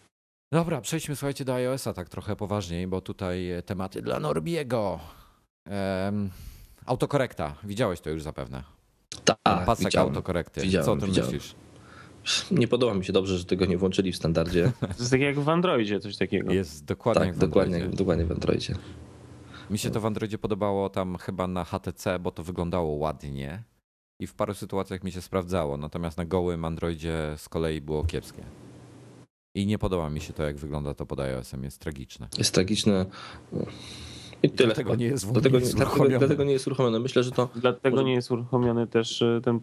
Dobra, 0.52 0.80
przejdźmy 0.80 1.16
słuchajcie 1.16 1.44
do 1.44 1.54
iOS-a 1.54 1.92
tak 1.94 2.09
trochę 2.09 2.36
poważniej, 2.36 2.86
bo 2.86 3.00
tutaj 3.00 3.50
e, 3.50 3.62
tematy 3.62 4.02
dla 4.02 4.20
Norbiego. 4.20 5.00
Em, 5.68 6.30
autokorekta. 6.86 7.57
Widziałeś 7.64 8.00
to 8.00 8.11
już 8.11 8.22
zapewne. 8.22 8.64
Tak, 9.24 9.38
Pasek 9.66 9.86
widziałem. 9.86 10.09
autokorekty. 10.09 10.61
Widziałem, 10.61 10.84
Co 10.86 10.92
o 10.92 10.96
tym 10.96 11.09
widziałem. 11.09 11.32
myślisz? 11.32 11.54
Nie 12.50 12.68
podoba 12.68 12.94
mi 12.94 13.04
się 13.04 13.12
dobrze, 13.12 13.38
że 13.38 13.44
tego 13.44 13.66
nie 13.66 13.78
włączyli 13.78 14.12
w 14.12 14.16
standardzie. 14.16 14.72
To 14.80 14.86
jest 14.86 15.11
tak 15.11 15.20
jak 15.20 15.40
w 15.40 15.48
Androidzie 15.48 16.00
coś 16.00 16.16
takiego. 16.16 16.52
Jest 16.52 16.84
dokładnie 16.84 17.20
tak, 17.20 17.26
jak 17.26 17.36
w 17.36 17.38
dokładnie, 17.38 17.74
Androidzie. 17.74 17.96
dokładnie 17.98 18.24
w 18.24 18.32
Androidzie. 18.32 18.74
Mi 19.70 19.78
się 19.78 19.90
to 19.90 20.00
w 20.00 20.06
Androidzie 20.06 20.38
podobało 20.38 20.88
tam 20.88 21.16
chyba 21.18 21.46
na 21.46 21.64
HTC, 21.64 22.18
bo 22.18 22.30
to 22.30 22.42
wyglądało 22.42 22.92
ładnie 22.92 23.62
i 24.20 24.26
w 24.26 24.34
paru 24.34 24.54
sytuacjach 24.54 25.04
mi 25.04 25.12
się 25.12 25.20
sprawdzało, 25.22 25.76
natomiast 25.76 26.18
na 26.18 26.24
gołym 26.24 26.64
Androidzie 26.64 27.34
z 27.36 27.48
kolei 27.48 27.80
było 27.80 28.04
kiepskie. 28.04 28.42
I 29.54 29.66
nie 29.66 29.78
podoba 29.78 30.10
mi 30.10 30.20
się 30.20 30.32
to, 30.32 30.42
jak 30.42 30.56
wygląda 30.56 30.94
to 30.94 31.06
pod 31.06 31.20
iOS-em, 31.20 31.64
jest 31.64 31.80
tragiczne. 31.80 32.28
Jest 32.38 32.54
tragiczne. 32.54 33.06
I 34.42 34.50
tyle. 34.50 34.66
Dlatego 34.66 34.94
nie 34.94 35.06
jest, 35.06 35.32
Dlatego, 35.32 35.58
nie 35.58 35.64
jest 35.64 35.76
dlatego, 35.76 35.94
uruchomione. 35.94 36.18
dlatego 36.18 36.44
nie 36.44 36.52
jest 36.52 36.66
uruchomione. 36.66 36.98
Myślę, 36.98 37.22
że 37.22 37.30
to 37.30 37.48
Dlatego 37.56 37.96
Może- 37.96 38.04
nie 38.08 38.14
jest 38.14 38.30
uruchomiony 38.30 38.86
też 38.86 39.22
y, 39.22 39.40
ten 39.44 39.60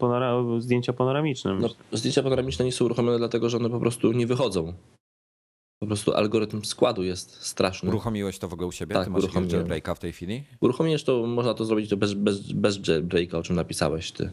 zdjęcia 0.59 0.93
panoramiczne. 0.93 1.53
no, 1.55 1.69
zdjęcia 1.91 2.23
panoramiczne 2.23 2.65
nie 2.65 2.71
są 2.71 2.85
uruchomione, 2.85 3.17
dlatego 3.17 3.49
że 3.49 3.57
one 3.57 3.69
po 3.69 3.79
prostu 3.79 4.11
nie 4.11 4.27
wychodzą. 4.27 4.73
Po 5.83 5.87
prostu 5.87 6.13
algorytm 6.13 6.63
składu 6.63 7.03
jest 7.03 7.45
straszny. 7.45 7.89
Uruchomiłeś 7.89 8.39
to 8.39 8.47
w 8.47 8.53
ogóle 8.53 8.67
u 8.67 8.71
siebie? 8.71 8.93
Tak, 8.93 9.05
Ty 9.05 9.09
masz 9.09 9.23
jailbreaka 9.51 9.95
w 9.95 9.99
tej 9.99 10.11
chwili? 10.13 10.43
Uruchomisz 10.59 11.03
to, 11.03 11.27
można 11.27 11.53
to 11.53 11.65
zrobić 11.65 11.95
bez, 11.95 12.13
bez, 12.13 12.51
bez 12.51 12.87
jailbreaka, 12.87 13.37
o 13.37 13.43
czym 13.43 13.55
napisałeś 13.55 14.11
ty. 14.11 14.31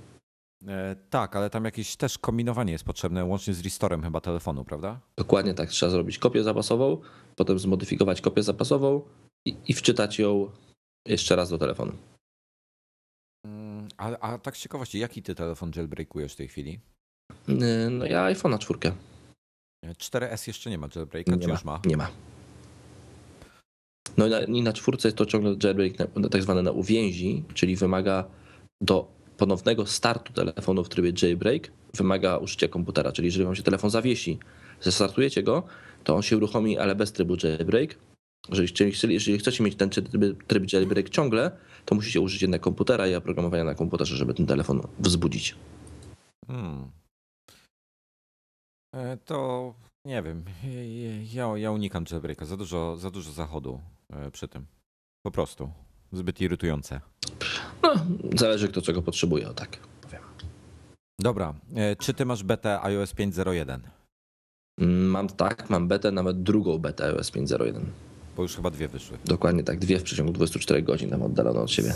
E, 0.68 0.96
tak, 1.10 1.36
ale 1.36 1.50
tam 1.50 1.64
jakieś 1.64 1.96
też 1.96 2.18
kombinowanie 2.18 2.72
jest 2.72 2.84
potrzebne, 2.84 3.24
łącznie 3.24 3.54
z 3.54 3.60
restorem 3.60 4.02
chyba 4.02 4.20
telefonu, 4.20 4.64
prawda? 4.64 5.00
Dokładnie 5.16 5.54
tak. 5.54 5.68
Trzeba 5.68 5.90
zrobić 5.90 6.18
kopię 6.18 6.42
zapasową, 6.42 6.98
potem 7.36 7.58
zmodyfikować 7.58 8.20
kopię 8.20 8.42
zapasową 8.42 9.02
i, 9.46 9.56
i 9.68 9.74
wczytać 9.74 10.18
ją 10.18 10.50
jeszcze 11.06 11.36
raz 11.36 11.50
do 11.50 11.58
telefonu. 11.58 11.92
Mm, 13.46 13.88
A, 13.96 14.18
a 14.18 14.38
tak 14.38 14.56
z 14.56 14.60
ciekawości, 14.60 14.98
jaki 14.98 15.22
ty 15.22 15.34
telefon 15.34 15.70
jailbreakujesz 15.76 16.32
w 16.32 16.36
tej 16.36 16.48
chwili? 16.48 16.80
Yy, 17.48 17.56
No 17.90 18.06
ja 18.06 18.24
iPhone'a 18.32 18.58
czwórkę. 18.58 18.92
E, 19.82 19.92
4S 19.94 20.48
jeszcze 20.48 20.70
nie 20.70 20.78
ma 20.78 20.88
jailbreaka, 20.96 21.32
Nie 21.32 21.38
czy 21.38 21.48
ma, 21.48 21.54
już 21.54 21.64
ma? 21.64 21.80
nie 21.86 21.96
ma. 21.96 22.10
No 24.16 24.26
i 24.26 24.30
na, 24.30 24.40
i 24.40 24.62
na 24.62 24.72
czwórce 24.72 25.08
jest 25.08 25.18
to 25.18 25.26
ciągle 25.26 25.56
jailbreak 25.64 25.92
na, 26.16 26.28
tak 26.28 26.42
zwany 26.42 26.62
na 26.62 26.70
uwięzi, 26.70 27.44
czyli 27.54 27.76
wymaga 27.76 28.24
do 28.80 29.08
ponownego 29.36 29.86
startu 29.86 30.32
telefonu 30.32 30.84
w 30.84 30.88
trybie 30.88 31.12
jailbreak, 31.22 31.70
wymaga 31.94 32.36
użycia 32.38 32.68
komputera, 32.68 33.12
czyli 33.12 33.26
jeżeli 33.26 33.44
wam 33.44 33.56
się 33.56 33.62
telefon 33.62 33.90
zawiesi, 33.90 34.38
zestartujecie 34.80 35.42
go, 35.42 35.62
to 36.04 36.16
on 36.16 36.22
się 36.22 36.36
uruchomi, 36.36 36.78
ale 36.78 36.94
bez 36.94 37.12
trybu 37.12 37.36
jailbreak. 37.42 37.98
Jeżeli, 38.48 38.72
jeżeli, 38.80 39.14
jeżeli 39.14 39.38
chcecie 39.38 39.64
mieć 39.64 39.76
ten 39.76 39.90
tryb, 39.90 40.08
tryb 40.46 40.72
jailbreak 40.72 41.10
ciągle, 41.10 41.50
to 41.84 41.94
musicie 41.94 42.20
użyć 42.20 42.42
jednak 42.42 42.60
komputera 42.60 43.08
i 43.08 43.14
oprogramowania 43.14 43.64
na 43.64 43.74
komputerze, 43.74 44.16
żeby 44.16 44.34
ten 44.34 44.46
telefon 44.46 44.80
wzbudzić. 44.98 45.54
Hmm. 46.46 46.99
E, 48.94 49.16
To 49.16 49.74
nie 50.04 50.22
wiem. 50.22 50.44
Ja, 51.32 51.56
ja 51.56 51.70
unikam 51.70 52.04
jailbreaka. 52.10 52.44
Za 52.46 52.56
dużo, 52.56 52.96
za 52.96 53.10
dużo 53.10 53.32
zachodu 53.32 53.80
e, 54.10 54.30
przy 54.30 54.48
tym. 54.48 54.66
Po 55.22 55.30
prostu. 55.30 55.70
Zbyt 56.12 56.40
irytujące. 56.40 57.00
No, 57.82 57.94
zależy 58.36 58.68
kto 58.68 58.82
czego 58.82 59.02
potrzebuje, 59.02 59.48
o 59.48 59.54
tak 59.54 59.76
powiem. 60.02 60.22
Dobra, 61.20 61.54
e, 61.76 61.96
czy 61.96 62.14
ty 62.14 62.24
masz 62.26 62.42
betę 62.42 62.82
iOS 62.82 63.14
5.01? 63.14 63.78
Mm, 64.80 65.06
Mam 65.10 65.28
tak, 65.28 65.70
mam 65.70 65.88
betę, 65.88 66.12
nawet 66.12 66.42
drugą 66.42 66.78
betę 66.78 67.04
iOS 67.04 67.30
5.01. 67.32 67.80
Bo 68.36 68.42
już 68.42 68.56
chyba 68.56 68.70
dwie 68.70 68.88
wyszły. 68.88 69.18
Dokładnie 69.24 69.64
tak, 69.64 69.78
dwie 69.78 69.98
w 69.98 70.02
przeciągu 70.02 70.32
24 70.32 70.82
godzin 70.82 71.10
tam 71.10 71.22
oddalono 71.22 71.62
od 71.62 71.70
siebie. 71.70 71.92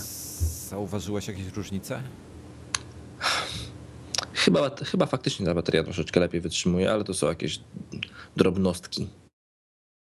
Zauważyłeś 0.68 1.28
jakieś 1.28 1.46
różnice? 1.52 2.02
Chyba, 4.44 4.70
chyba 4.70 5.06
faktycznie 5.06 5.46
ta 5.46 5.54
bateria 5.54 5.84
troszeczkę 5.84 6.20
lepiej 6.20 6.40
wytrzymuje, 6.40 6.92
ale 6.92 7.04
to 7.04 7.14
są 7.14 7.26
jakieś 7.26 7.60
drobnostki. 8.36 9.08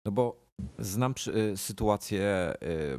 No 0.07 0.13
bo 0.13 0.49
znam 0.79 1.15
y, 1.53 1.57
sytuację, 1.57 2.55
y, 2.63 2.99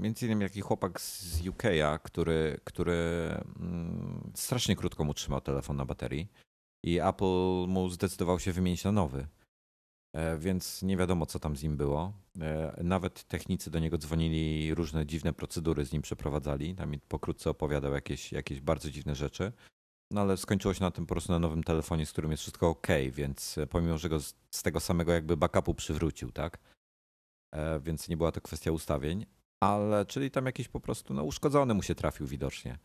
między 0.00 0.26
innymi 0.26 0.42
jakiś 0.42 0.62
chłopak 0.62 1.00
z 1.00 1.42
UK'a, 1.42 1.98
który, 1.98 2.60
który 2.64 2.94
mm, 3.60 4.32
strasznie 4.34 4.76
krótko 4.76 5.04
mu 5.04 5.14
trzymał 5.14 5.40
telefon 5.40 5.76
na 5.76 5.84
baterii 5.84 6.28
i 6.84 7.00
Apple 7.00 7.66
mu 7.68 7.88
zdecydował 7.88 8.38
się 8.38 8.52
wymienić 8.52 8.84
na 8.84 8.92
nowy. 8.92 9.26
E, 10.14 10.38
Więc 10.38 10.82
nie 10.82 10.96
wiadomo, 10.96 11.26
co 11.26 11.38
tam 11.38 11.56
z 11.56 11.62
nim 11.62 11.76
było. 11.76 12.12
E, 12.40 12.80
Nawet 12.84 13.24
technicy 13.24 13.70
do 13.70 13.78
niego 13.78 13.98
dzwonili, 13.98 14.74
różne 14.74 15.06
dziwne 15.06 15.32
procedury 15.32 15.84
z 15.84 15.92
nim 15.92 16.02
przeprowadzali. 16.02 16.74
Tam 16.74 16.90
mi 16.90 16.98
pokrótce 16.98 17.50
opowiadał 17.50 17.92
jakieś, 17.92 18.32
jakieś 18.32 18.60
bardzo 18.60 18.90
dziwne 18.90 19.14
rzeczy. 19.14 19.52
No 20.12 20.20
ale 20.20 20.36
skończyło 20.36 20.74
się 20.74 20.80
na 20.84 20.90
tym 20.90 21.06
po 21.06 21.14
prostu 21.14 21.32
na 21.32 21.38
nowym 21.38 21.64
telefonie, 21.64 22.06
z 22.06 22.12
którym 22.12 22.30
jest 22.30 22.40
wszystko 22.42 22.68
ok, 22.68 22.86
więc 23.10 23.58
e, 23.58 23.66
pomimo, 23.66 23.98
że 23.98 24.08
go 24.08 24.20
z, 24.20 24.34
z 24.50 24.62
tego 24.62 24.80
samego 24.80 25.12
jakby 25.12 25.36
backupu 25.36 25.74
przywrócił, 25.74 26.32
tak? 26.32 26.58
E, 27.54 27.80
Więc 27.80 28.08
nie 28.08 28.16
była 28.16 28.32
to 28.32 28.40
kwestia 28.40 28.72
ustawień, 28.72 29.26
ale 29.62 30.06
czyli 30.06 30.30
tam 30.30 30.46
jakiś 30.46 30.68
po 30.68 30.80
prostu 30.80 31.14
no, 31.14 31.22
uszkodzony 31.24 31.74
mu 31.74 31.82
się 31.82 31.94
trafił 31.94 32.26
widocznie. 32.26 32.78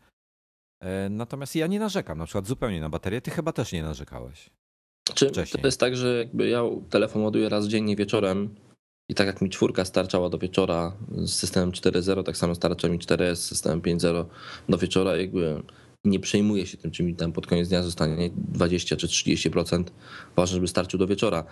E, 0.82 1.08
Natomiast 1.08 1.56
ja 1.56 1.66
nie 1.66 1.78
narzekam, 1.80 2.18
na 2.18 2.24
przykład 2.24 2.46
zupełnie 2.46 2.80
na 2.80 2.88
baterię. 2.90 3.20
Ty 3.20 3.30
chyba 3.30 3.52
też 3.52 3.72
nie 3.72 3.82
narzekałeś. 3.82 4.50
Czy 5.14 5.28
Wcześniej. 5.28 5.62
to 5.62 5.68
jest 5.68 5.80
tak, 5.80 5.96
że 5.96 6.18
jakby 6.18 6.48
ja 6.48 6.62
telefon 6.90 7.22
ładuję 7.22 7.48
raz 7.48 7.66
dziennie 7.66 7.96
wieczorem 7.96 8.54
i 9.10 9.14
tak 9.14 9.26
jak 9.26 9.42
mi 9.42 9.50
czwórka 9.50 9.84
starczała 9.84 10.28
do 10.30 10.38
wieczora 10.38 10.96
z 11.16 11.32
systemem 11.32 11.72
4.0, 11.72 12.22
tak 12.24 12.36
samo 12.36 12.54
starcza 12.54 12.88
mi 12.88 12.98
4S 12.98 13.34
z 13.36 13.44
systemem 13.44 13.80
5.0 13.80 14.24
do 14.68 14.78
wieczora, 14.78 15.16
jakby 15.16 15.62
nie 16.04 16.20
przejmuję 16.20 16.66
się 16.66 16.76
tym, 16.76 16.90
czy 16.90 17.02
mi 17.02 17.14
tam 17.14 17.32
pod 17.32 17.46
koniec 17.46 17.68
dnia 17.68 17.82
zostanie 17.82 18.30
20 18.36 18.96
czy 18.96 19.06
30%. 19.06 19.84
Ważne, 20.36 20.54
żeby 20.54 20.68
starczył 20.68 20.98
do 20.98 21.06
wieczora. 21.06 21.44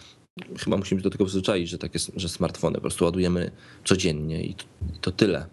Chyba 0.58 0.76
musimy 0.76 1.00
się 1.00 1.04
do 1.04 1.10
tego 1.10 1.24
przyzwyczaić, 1.24 1.68
że 1.68 1.78
takie, 1.78 1.98
że 2.16 2.28
smartfony 2.28 2.74
po 2.74 2.80
prostu 2.80 3.04
ładujemy 3.04 3.50
codziennie 3.84 4.44
i 4.44 4.54
to, 4.54 4.64
i 4.96 4.98
to 5.00 5.12
tyle. 5.12 5.46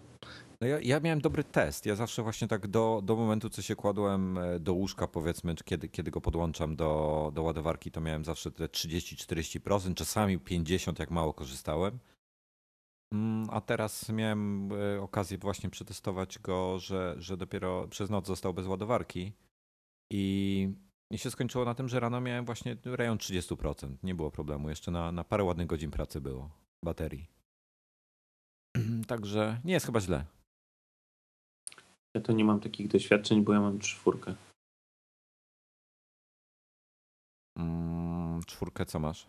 No 0.60 0.66
ja, 0.66 0.78
ja 0.80 1.00
miałem 1.00 1.20
dobry 1.20 1.44
test. 1.44 1.86
Ja 1.86 1.96
zawsze 1.96 2.22
właśnie 2.22 2.48
tak 2.48 2.66
do, 2.66 3.00
do 3.04 3.16
momentu, 3.16 3.50
co 3.50 3.62
się 3.62 3.76
kładłem 3.76 4.38
e, 4.38 4.60
do 4.60 4.74
łóżka, 4.74 5.08
powiedzmy, 5.08 5.54
kiedy, 5.64 5.88
kiedy 5.88 6.10
go 6.10 6.20
podłączam 6.20 6.76
do, 6.76 7.32
do 7.34 7.42
ładowarki, 7.42 7.90
to 7.90 8.00
miałem 8.00 8.24
zawsze 8.24 8.50
te 8.50 8.64
30-40%, 8.64 9.94
czasami 9.94 10.38
50%, 10.38 11.00
jak 11.00 11.10
mało 11.10 11.34
korzystałem. 11.34 11.98
Mm, 13.14 13.46
A 13.50 13.60
teraz 13.60 14.08
miałem 14.08 14.72
e, 14.72 15.00
okazję 15.00 15.38
właśnie 15.38 15.70
przetestować 15.70 16.38
go, 16.38 16.78
że, 16.78 17.14
że 17.18 17.36
dopiero 17.36 17.88
przez 17.88 18.10
noc 18.10 18.26
został 18.26 18.54
bez 18.54 18.66
ładowarki. 18.66 19.32
I, 20.10 20.68
I 21.10 21.18
się 21.18 21.30
skończyło 21.30 21.64
na 21.64 21.74
tym, 21.74 21.88
że 21.88 22.00
rano 22.00 22.20
miałem 22.20 22.44
właśnie 22.44 22.76
rejon 22.84 23.18
30%. 23.18 23.96
Nie 24.02 24.14
było 24.14 24.30
problemu. 24.30 24.68
Jeszcze 24.68 24.90
na, 24.90 25.12
na 25.12 25.24
parę 25.24 25.44
ładnych 25.44 25.66
godzin 25.66 25.90
pracy 25.90 26.20
było 26.20 26.50
baterii. 26.84 27.26
Także 29.08 29.60
nie 29.64 29.72
jest 29.72 29.86
chyba 29.86 30.00
źle. 30.00 30.24
Ja 32.14 32.20
to 32.20 32.32
nie 32.32 32.44
mam 32.44 32.60
takich 32.60 32.88
doświadczeń, 32.88 33.44
bo 33.44 33.52
ja 33.52 33.60
mam 33.60 33.78
czwórkę. 33.78 34.34
Mm, 37.58 38.42
czwórkę 38.46 38.86
co 38.86 38.98
masz? 38.98 39.26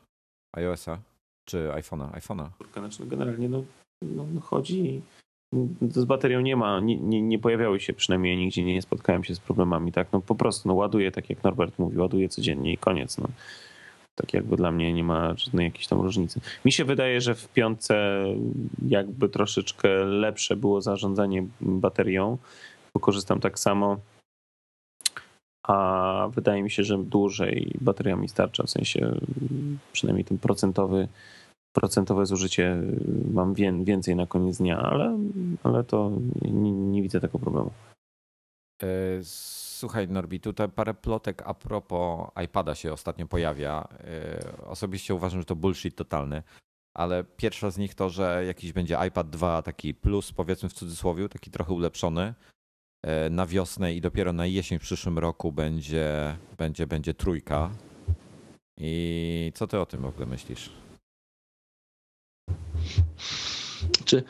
iOS-a? 0.58 1.15
Czy 1.46 1.70
iPhone'a? 1.70 2.12
iPhone'a. 2.12 2.48
Znaczy 2.74 2.98
no 3.00 3.06
generalnie 3.06 3.50
no, 3.50 3.64
no, 4.02 4.26
no 4.34 4.42
chodzi 4.42 5.02
z 5.82 6.06
baterią 6.06 6.42
nie 6.42 6.56
ma, 6.56 6.80
nie, 6.80 6.98
nie, 6.98 7.22
nie 7.22 7.40
pojawiały 7.40 7.80
się 7.80 7.94
przynajmniej 7.94 8.38
nigdzie, 8.38 8.64
nie 8.64 8.82
spotkałem 8.82 9.24
się 9.24 9.36
z 9.36 9.40
problemami, 9.40 9.92
tak, 9.92 10.08
no 10.12 10.22
po 10.22 10.36
prostu, 10.36 10.68
no 10.68 10.74
ładuję, 10.74 11.12
tak 11.12 11.30
jak 11.30 11.44
Norbert 11.44 11.80
mówi, 11.80 11.98
ładuję 11.98 12.30
codziennie 12.30 12.74
i 12.74 12.78
koniec, 12.78 13.18
no. 13.18 13.28
Tak 14.16 14.34
jakby 14.34 14.56
dla 14.56 14.72
mnie 14.72 14.94
nie 14.94 15.04
ma 15.04 15.34
żadnej 15.38 15.66
jakiejś 15.66 15.88
tam 15.88 16.02
różnicy. 16.02 16.40
Mi 16.66 16.72
się 16.72 16.86
wydaje, 16.86 17.22
że 17.22 17.36
w 17.36 17.48
piątce 17.48 18.26
jakby 18.88 19.30
troszeczkę 19.30 20.06
lepsze 20.06 20.56
było 20.56 20.82
zarządzanie 20.82 21.48
baterią, 21.62 22.38
bo 22.94 23.00
korzystam 23.00 23.40
tak 23.40 23.60
samo, 23.60 23.98
a 25.68 26.30
wydaje 26.32 26.64
mi 26.64 26.72
się, 26.72 26.84
że 26.84 26.98
dłużej 26.98 27.72
bateria 27.82 28.16
mi 28.16 28.30
starcza, 28.30 28.64
w 28.64 28.70
sensie 28.70 29.16
przynajmniej 29.94 30.26
ten 30.26 30.38
procentowy 30.38 31.08
procentowe 31.74 32.26
zużycie 32.26 32.78
mam 33.34 33.54
wię- 33.54 33.84
więcej 33.86 34.16
na 34.16 34.26
koniec 34.28 34.58
dnia, 34.58 34.80
ale, 34.80 35.18
ale 35.64 35.84
to 35.84 36.12
nie, 36.42 36.72
nie 36.72 37.02
widzę 37.02 37.20
tego 37.22 37.40
problemu. 37.40 37.72
E, 38.84 38.88
Słuchaj, 39.76 40.08
Norbi, 40.08 40.40
tutaj 40.40 40.70
parę 40.70 40.94
plotek 40.94 41.42
a 41.46 41.54
propos 41.54 42.30
iPada 42.46 42.76
się 42.76 42.94
ostatnio 42.94 43.28
pojawia. 43.28 43.88
E, 44.04 44.68
Osobiście 44.68 45.16
uważam, 45.16 45.40
że 45.42 45.46
to 45.46 45.56
bullshit 45.56 45.96
totalny, 45.96 46.44
ale 46.98 47.24
pierwsza 47.24 47.72
z 47.72 47.78
nich 47.78 47.96
to, 47.96 48.10
że 48.10 48.44
jakiś 48.48 48.74
będzie 48.74 48.98
iPad 49.08 49.30
2 49.30 49.62
taki 49.62 49.94
plus, 49.94 50.32
powiedzmy 50.32 50.70
w 50.70 50.74
cudzysłowie, 50.74 51.30
taki 51.30 51.52
trochę 51.52 51.74
ulepszony 51.74 52.34
na 53.30 53.46
wiosnę 53.46 53.94
i 53.94 54.02
dopiero 54.02 54.34
na 54.34 54.46
jesień 54.46 54.80
w 54.80 54.82
przyszłym 54.82 55.20
roku 55.20 55.52
będzie, 55.52 56.38
będzie, 56.58 56.88
będzie 56.88 57.14
trójka. 57.14 57.70
I 58.78 59.52
co 59.56 59.68
ty 59.68 59.80
o 59.80 59.86
tym 59.86 60.02
w 60.02 60.06
ogóle 60.06 60.26
myślisz? 60.26 60.70
Czy 64.06 64.24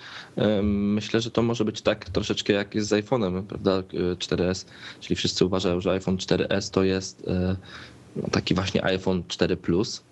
myślę, 0.64 1.22
że 1.22 1.32
to 1.32 1.42
może 1.42 1.66
być 1.66 1.82
tak 1.82 2.10
troszeczkę 2.10 2.54
jak 2.54 2.76
jest 2.76 2.88
z 2.88 2.92
iPhone'em, 2.92 3.44
prawda? 3.44 3.72
e, 3.72 4.16
4S, 4.16 4.66
czyli 5.00 5.16
wszyscy 5.16 5.46
uważają, 5.46 5.82
że 5.82 5.92
iPhone 5.92 6.18
4S 6.18 6.72
to 6.72 6.84
jest 6.84 7.28
e, 7.28 7.56
no, 8.16 8.28
taki 8.32 8.56
właśnie 8.56 8.86
iPhone 8.86 9.24
4 9.28 9.58
Plus. 9.58 10.04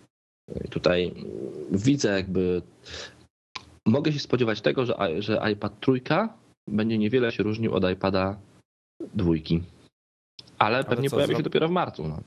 I 0.66 0.68
tutaj 0.68 1.08
mm, 1.08 1.26
widzę 1.72 2.18
jakby 2.18 2.62
mogę 3.86 4.14
się 4.14 4.20
spodziewać 4.20 4.62
tego, 4.62 4.86
że, 4.86 4.96
że 5.20 5.42
iPad 5.52 5.80
trójka 5.80 6.34
będzie 6.68 6.98
niewiele 6.98 7.32
się 7.32 7.44
różnił 7.44 7.74
od 7.74 7.92
iPada 7.92 8.38
dwójki. 9.16 9.64
Ale 10.58 10.84
pewnie 10.84 11.10
co, 11.10 11.16
pojawi 11.16 11.36
się 11.36 11.44
dopiero 11.44 11.68
w 11.68 11.72
marcu. 11.72 12.08
No. 12.08 12.24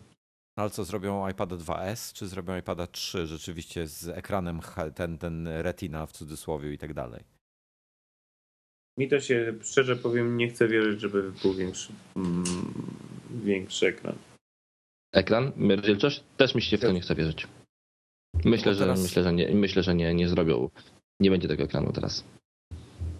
Ale 0.58 0.70
co, 0.70 0.84
zrobią 0.84 1.28
iPada 1.28 1.56
2S, 1.56 2.12
czy 2.12 2.28
zrobią 2.28 2.56
iPada 2.58 2.86
3 2.86 3.26
rzeczywiście 3.26 3.86
z 3.86 4.08
ekranem 4.08 4.60
ten, 4.94 5.18
ten 5.18 5.48
retina 5.48 6.06
w 6.06 6.12
cudzysłowie 6.12 6.72
i 6.72 6.78
tak 6.78 6.94
dalej? 6.94 7.24
Mi 8.98 9.08
to 9.08 9.20
się, 9.20 9.54
szczerze 9.62 9.96
powiem, 9.96 10.36
nie 10.36 10.48
chcę 10.48 10.68
wierzyć, 10.68 11.00
żeby 11.00 11.32
był 11.42 11.54
większy, 11.54 11.92
mm, 12.16 12.44
większy 13.30 13.86
ekran. 13.86 14.14
Ekran, 15.12 15.52
rozdzielczość, 15.70 16.22
też 16.36 16.54
mi 16.54 16.62
się 16.62 16.78
w 16.78 16.80
to 16.80 16.92
nie 16.92 17.00
chce 17.00 17.14
wierzyć. 17.14 17.46
Myślę, 18.44 18.72
Bo 18.72 18.78
że, 18.78 18.84
teraz- 18.84 19.02
myślę, 19.02 19.22
że, 19.22 19.32
nie, 19.32 19.54
myślę, 19.54 19.82
że 19.82 19.94
nie, 19.94 20.14
nie 20.14 20.28
zrobią. 20.28 20.70
Nie 21.20 21.30
będzie 21.30 21.48
tego 21.48 21.64
ekranu 21.64 21.92
teraz. 21.92 22.24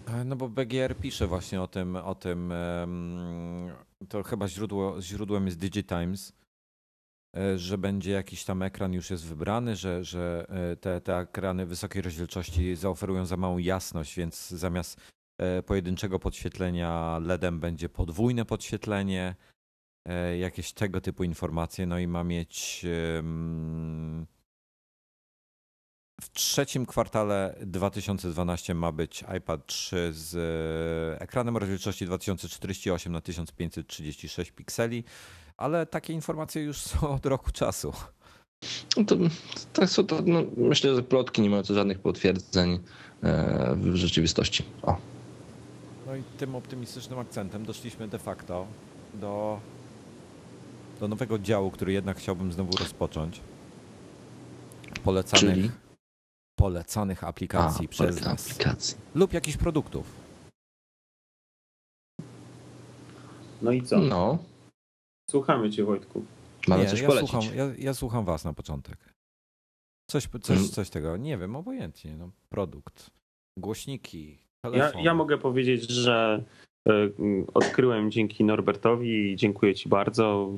E, 0.07 0.23
No 0.25 0.35
bo 0.35 0.49
BGR 0.49 0.95
pisze 0.95 1.27
właśnie 1.27 1.61
o 1.61 1.67
tym, 1.67 1.95
o 1.95 2.15
tym 2.15 2.53
to 4.09 4.23
chyba 4.23 4.47
źródło, 4.47 5.01
źródłem 5.01 5.45
jest 5.45 5.59
DigiTimes, 5.59 6.33
e, 7.37 7.57
że 7.59 7.77
będzie 7.77 8.11
jakiś 8.11 8.45
tam 8.45 8.61
ekran 8.61 8.93
już 8.93 9.09
jest 9.09 9.25
wybrany, 9.25 9.75
że, 9.75 10.03
że 10.03 10.45
e, 10.49 10.75
te, 10.75 11.01
te 11.01 11.17
ekrany 11.17 11.65
wysokiej 11.65 12.01
rozdzielczości 12.01 12.75
zaoferują 12.75 13.25
za 13.25 13.37
małą 13.37 13.57
jasność, 13.57 14.15
więc 14.15 14.49
zamiast 14.49 15.01
pojedynczego 15.65 16.19
podświetlenia 16.19 17.19
LEDem 17.21 17.59
będzie 17.59 17.89
podwójne 17.89 18.45
podświetlenie, 18.45 19.35
jakieś 20.39 20.73
tego 20.73 21.01
typu 21.01 21.23
informacje, 21.23 21.85
no 21.85 21.99
i 21.99 22.07
ma 22.07 22.23
mieć 22.23 22.85
w 26.21 26.29
trzecim 26.29 26.85
kwartale 26.85 27.55
2012 27.61 28.73
ma 28.73 28.91
być 28.91 29.23
iPad 29.37 29.65
3 29.65 30.09
z 30.13 30.35
e, 30.35 31.21
ekranem 31.21 31.57
rozdzielczości 31.57 32.05
2048 32.05 33.13
na 33.13 33.21
1536 33.21 34.51
pikseli, 34.51 35.03
ale 35.57 35.85
takie 35.85 36.13
informacje 36.13 36.63
już 36.63 36.77
są 36.81 37.09
od 37.09 37.25
roku 37.25 37.51
czasu. 37.51 37.93
No 38.97 39.03
to, 39.05 39.15
to 39.73 39.87
są 39.87 40.05
to, 40.05 40.21
no, 40.25 40.43
myślę, 40.57 40.95
że 40.95 41.03
plotki 41.03 41.41
nie 41.41 41.49
mają 41.49 41.63
tu 41.63 41.73
żadnych 41.73 41.99
potwierdzeń 41.99 42.79
e, 43.23 43.75
w 43.75 43.95
rzeczywistości. 43.95 44.63
O. 44.81 44.97
No 46.07 46.15
i 46.15 46.23
tym 46.37 46.55
optymistycznym 46.55 47.19
akcentem 47.19 47.65
doszliśmy 47.65 48.07
de 48.07 48.19
facto 48.19 48.67
do, 49.13 49.59
do 50.99 51.07
nowego 51.07 51.39
działu, 51.39 51.71
który 51.71 51.93
jednak 51.93 52.17
chciałbym 52.17 52.51
znowu 52.51 52.77
rozpocząć. 52.77 53.41
Polecanych, 55.03 55.55
Czyli? 55.55 55.71
Polecanych 56.57 57.23
aplikacji 57.23 57.85
A, 57.85 57.89
przez 57.89 58.21
nas 58.21 58.51
aplikacji. 58.51 58.97
lub 59.15 59.33
jakichś 59.33 59.57
produktów. 59.57 60.05
no 63.61 63.71
i 63.71 63.81
co? 63.81 63.99
No, 63.99 64.37
Słuchamy 65.29 65.71
cię, 65.71 65.83
Wojtku. 65.83 66.25
mamy 66.67 66.83
Nie, 66.83 66.89
coś 66.89 67.01
ja 67.01 67.07
polecić. 67.07 67.29
słucham, 67.31 67.55
ja, 67.57 67.65
ja 67.77 67.93
słucham 67.93 68.25
was 68.25 68.45
na 68.45 68.53
początek. 68.53 68.97
Coś, 70.09 70.27
coś, 70.41 70.57
Mm. 70.57 70.69
coś 70.69 70.89
tego, 70.89 71.17
nie 71.17 71.37
wiem, 71.37 71.55
obojętnie. 71.55 72.17
No, 72.17 72.29
produkt, 72.49 73.09
głośniki, 73.59 74.37
Ja, 74.65 74.71
telefon. 74.71 75.01
ja 75.01 75.13
mogę 75.13 75.37
powiedzieć, 75.37 75.89
że 75.89 76.43
e, 76.87 76.91
odkryłem 77.53 78.11
dzięki 78.11 78.43
Norbertowi 78.43 79.31
i 79.31 79.35
dziękuję 79.35 79.75
ci 79.75 79.89
bardzo. 79.89 80.49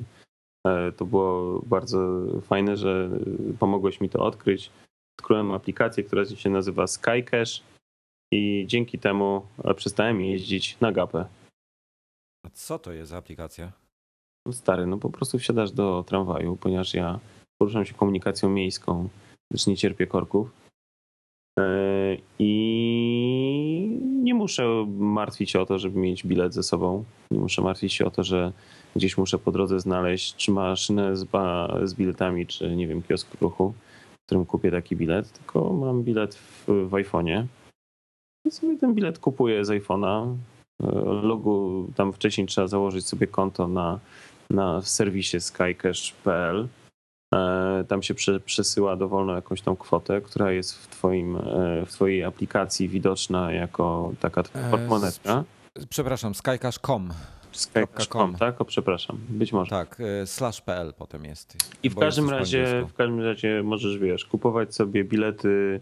E, 0.66 0.92
To 0.92 1.04
było 1.04 1.62
bardzo 1.66 1.98
fajne, 2.40 2.76
że 2.76 3.10
pomogłeś 3.58 4.00
mi 4.00 4.08
to 4.10 4.24
odkryć. 4.24 4.70
Odkryłem 5.20 5.52
aplikację, 5.52 6.04
która 6.04 6.24
się 6.24 6.50
nazywa 6.50 6.86
Skycash 6.86 7.62
i 8.32 8.64
dzięki 8.66 8.98
temu 8.98 9.42
e, 9.64 9.74
przestałem 9.74 10.20
jeździć 10.20 10.80
na 10.80 10.92
gapę. 10.92 11.24
A 12.46 12.50
co 12.50 12.78
to 12.78 12.92
jest 12.92 13.10
za 13.10 13.16
aplikacja? 13.18 13.72
No 14.46 14.52
Stary, 14.52 14.86
no 14.86 14.98
po 14.98 15.10
prostu 15.10 15.38
wsiadasz 15.38 15.72
do 15.72 16.04
tramwaju, 16.06 16.56
ponieważ 16.56 16.94
ja 16.94 17.18
poruszam 17.58 17.84
się 17.84 17.94
komunikacją 17.94 18.50
miejską, 18.50 19.08
gdyż 19.50 19.66
nie 19.66 19.76
cierpię 19.76 20.06
korków. 20.06 20.50
E, 21.58 21.62
I 22.38 23.98
nie 24.22 24.34
muszę 24.34 24.86
martwić 24.98 25.50
się 25.50 25.60
o 25.60 25.66
to, 25.66 25.78
żeby 25.78 25.98
mieć 25.98 26.26
bilet 26.26 26.54
ze 26.54 26.62
sobą. 26.62 27.04
Nie 27.30 27.38
muszę 27.38 27.62
martwić 27.62 27.92
się 27.92 28.06
o 28.06 28.10
to, 28.10 28.24
że 28.24 28.52
gdzieś 28.96 29.18
muszę 29.18 29.38
po 29.38 29.52
drodze 29.52 29.80
znaleźć 29.80 30.36
czy 30.36 30.50
maszynę 30.52 31.16
z, 31.16 31.24
ba- 31.24 31.78
z 31.84 31.94
biletami, 31.94 32.46
czy 32.46 32.76
nie 32.76 32.88
wiem, 32.88 33.02
kiosk 33.02 33.40
ruchu, 33.40 33.74
którym 34.30 34.46
kupię 34.46 34.70
taki 34.70 34.96
bilet, 34.96 35.32
tylko 35.32 35.72
mam 35.72 36.02
bilet 36.02 36.34
w, 36.34 36.66
w 36.66 36.90
iPhone'ie. 36.90 37.44
I 38.46 38.50
sobie 38.50 38.78
ten 38.78 38.94
bilet 38.94 39.18
kupuję 39.18 39.64
z 39.64 39.68
iPhone'a. 39.68 40.36
E, 40.82 40.86
Logu 41.22 41.86
tam 41.96 42.12
wcześniej 42.12 42.46
trzeba 42.46 42.66
założyć 42.66 43.06
sobie 43.06 43.26
konto 43.26 43.68
na, 43.68 43.98
na 44.50 44.80
w 44.80 44.88
serwisie 44.88 45.40
skycash.pl. 45.40 46.68
E, 47.34 47.84
Tam 47.88 48.02
się 48.02 48.14
prze, 48.14 48.40
przesyła 48.40 48.96
dowolną 48.96 49.34
jakąś 49.34 49.62
tą 49.62 49.76
kwotę, 49.76 50.20
która 50.20 50.52
jest 50.52 50.78
w, 50.78 50.88
twoim, 50.88 51.36
e, 51.36 51.86
w 51.86 51.90
twojej 51.92 52.24
aplikacji 52.24 52.88
widoczna 52.88 53.52
jako 53.52 54.12
taka 54.20 54.42
portmonetka. 54.70 55.44
Przepraszam, 55.88 56.34
skycash.com. 56.34 57.10
Skycash.com, 57.52 58.34
tak? 58.36 58.60
O, 58.60 58.64
przepraszam, 58.64 59.18
być 59.28 59.52
może. 59.52 59.70
Tak, 59.70 60.00
e, 60.00 60.26
slash 60.26 60.60
PL 60.60 60.92
potem 60.98 61.24
jest. 61.24 61.56
I 61.82 61.90
w 61.90 61.94
każdym 61.94 62.30
razie, 62.30 62.86
w 62.88 62.94
każdym 62.94 63.20
razie 63.20 63.62
możesz, 63.62 63.98
wiesz, 63.98 64.24
kupować 64.24 64.74
sobie 64.74 65.04
bilety 65.04 65.80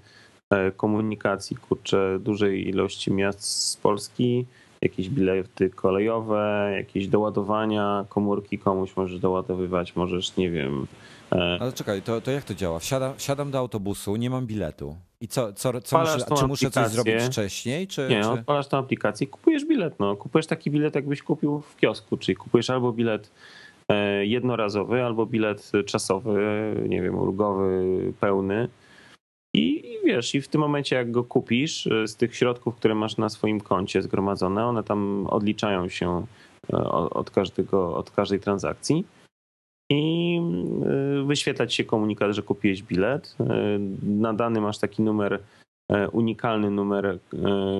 e, 0.51 0.71
komunikacji, 0.71 1.57
kurczę, 1.57 2.19
dużej 2.21 2.69
ilości 2.69 3.13
miast 3.13 3.43
z 3.43 3.77
Polski, 3.77 4.47
jakieś 4.83 5.09
bilety 5.09 5.71
kolejowe, 5.71 6.73
jakieś 6.77 7.09
doładowania, 7.09 8.05
komórki 8.09 8.59
komuś 8.59 8.97
możesz 8.97 9.21
doładowywać, 9.21 9.97
możesz, 9.97 10.37
nie 10.37 10.51
wiem, 10.51 10.87
e, 11.33 11.59
Ale 11.61 11.73
czekaj, 11.73 12.03
to, 12.03 12.21
to 12.21 12.31
jak 12.31 12.45
to 12.45 12.55
działa? 12.55 12.79
Wsiadam, 12.79 13.15
wsiadam 13.17 13.51
do 13.51 13.59
autobusu, 13.59 14.17
nie 14.17 14.31
mam 14.31 14.47
biletu. 14.47 14.97
I 15.21 15.29
co, 15.29 15.53
co, 15.53 15.81
co 15.81 15.99
muszę, 15.99 16.25
tą 16.25 16.35
czy 16.35 16.47
muszę 16.47 16.71
coś 16.71 16.89
zrobić 16.89 17.23
wcześniej? 17.23 17.87
Czy, 17.87 18.07
Nie, 18.11 18.21
czy... 18.23 18.29
odpalasz 18.29 18.69
tę 18.69 18.77
aplikację 18.77 19.27
i 19.27 19.31
kupujesz 19.31 19.65
bilet. 19.65 19.95
No. 19.99 20.17
Kupujesz 20.17 20.47
taki 20.47 20.71
bilet, 20.71 20.95
jakbyś 20.95 21.23
kupił 21.23 21.61
w 21.61 21.77
kiosku, 21.77 22.17
czyli 22.17 22.37
kupujesz 22.37 22.71
albo 22.71 22.93
bilet 22.93 23.31
e, 23.89 24.27
jednorazowy, 24.27 25.05
albo 25.05 25.27
bilet 25.27 25.73
czasowy, 25.87 26.41
nie 26.89 27.03
wiem, 27.03 27.19
ulgowy, 27.19 28.13
pełny. 28.21 28.69
I, 29.55 29.93
I 29.93 29.99
wiesz, 30.05 30.35
i 30.35 30.41
w 30.41 30.49
tym 30.49 30.61
momencie, 30.61 30.97
jak 30.97 31.11
go 31.11 31.25
kupisz, 31.25 31.87
e, 31.87 32.09
z 32.09 32.17
tych 32.17 32.37
środków, 32.37 32.77
które 32.77 32.95
masz 32.95 33.17
na 33.17 33.29
swoim 33.29 33.61
koncie 33.61 34.03
zgromadzone, 34.03 34.67
one 34.67 34.85
tam 34.85 35.27
odliczają 35.27 35.89
się 35.89 36.27
e, 36.73 36.77
od, 36.91 37.31
każdego, 37.31 37.97
od 37.97 38.11
każdej 38.11 38.41
transakcji. 38.41 39.05
I 39.91 40.41
e, 41.21 41.25
wyświetla 41.27 41.67
ci 41.67 41.77
się 41.77 41.85
komunikat, 41.85 42.33
że 42.33 42.43
kupiłeś 42.43 42.83
bilet. 42.83 43.37
E, 43.41 43.79
Nadany 44.03 44.61
masz 44.61 44.79
taki 44.79 45.03
numer 45.03 45.41
e, 45.89 46.09
unikalny 46.09 46.71
numer, 46.71 47.19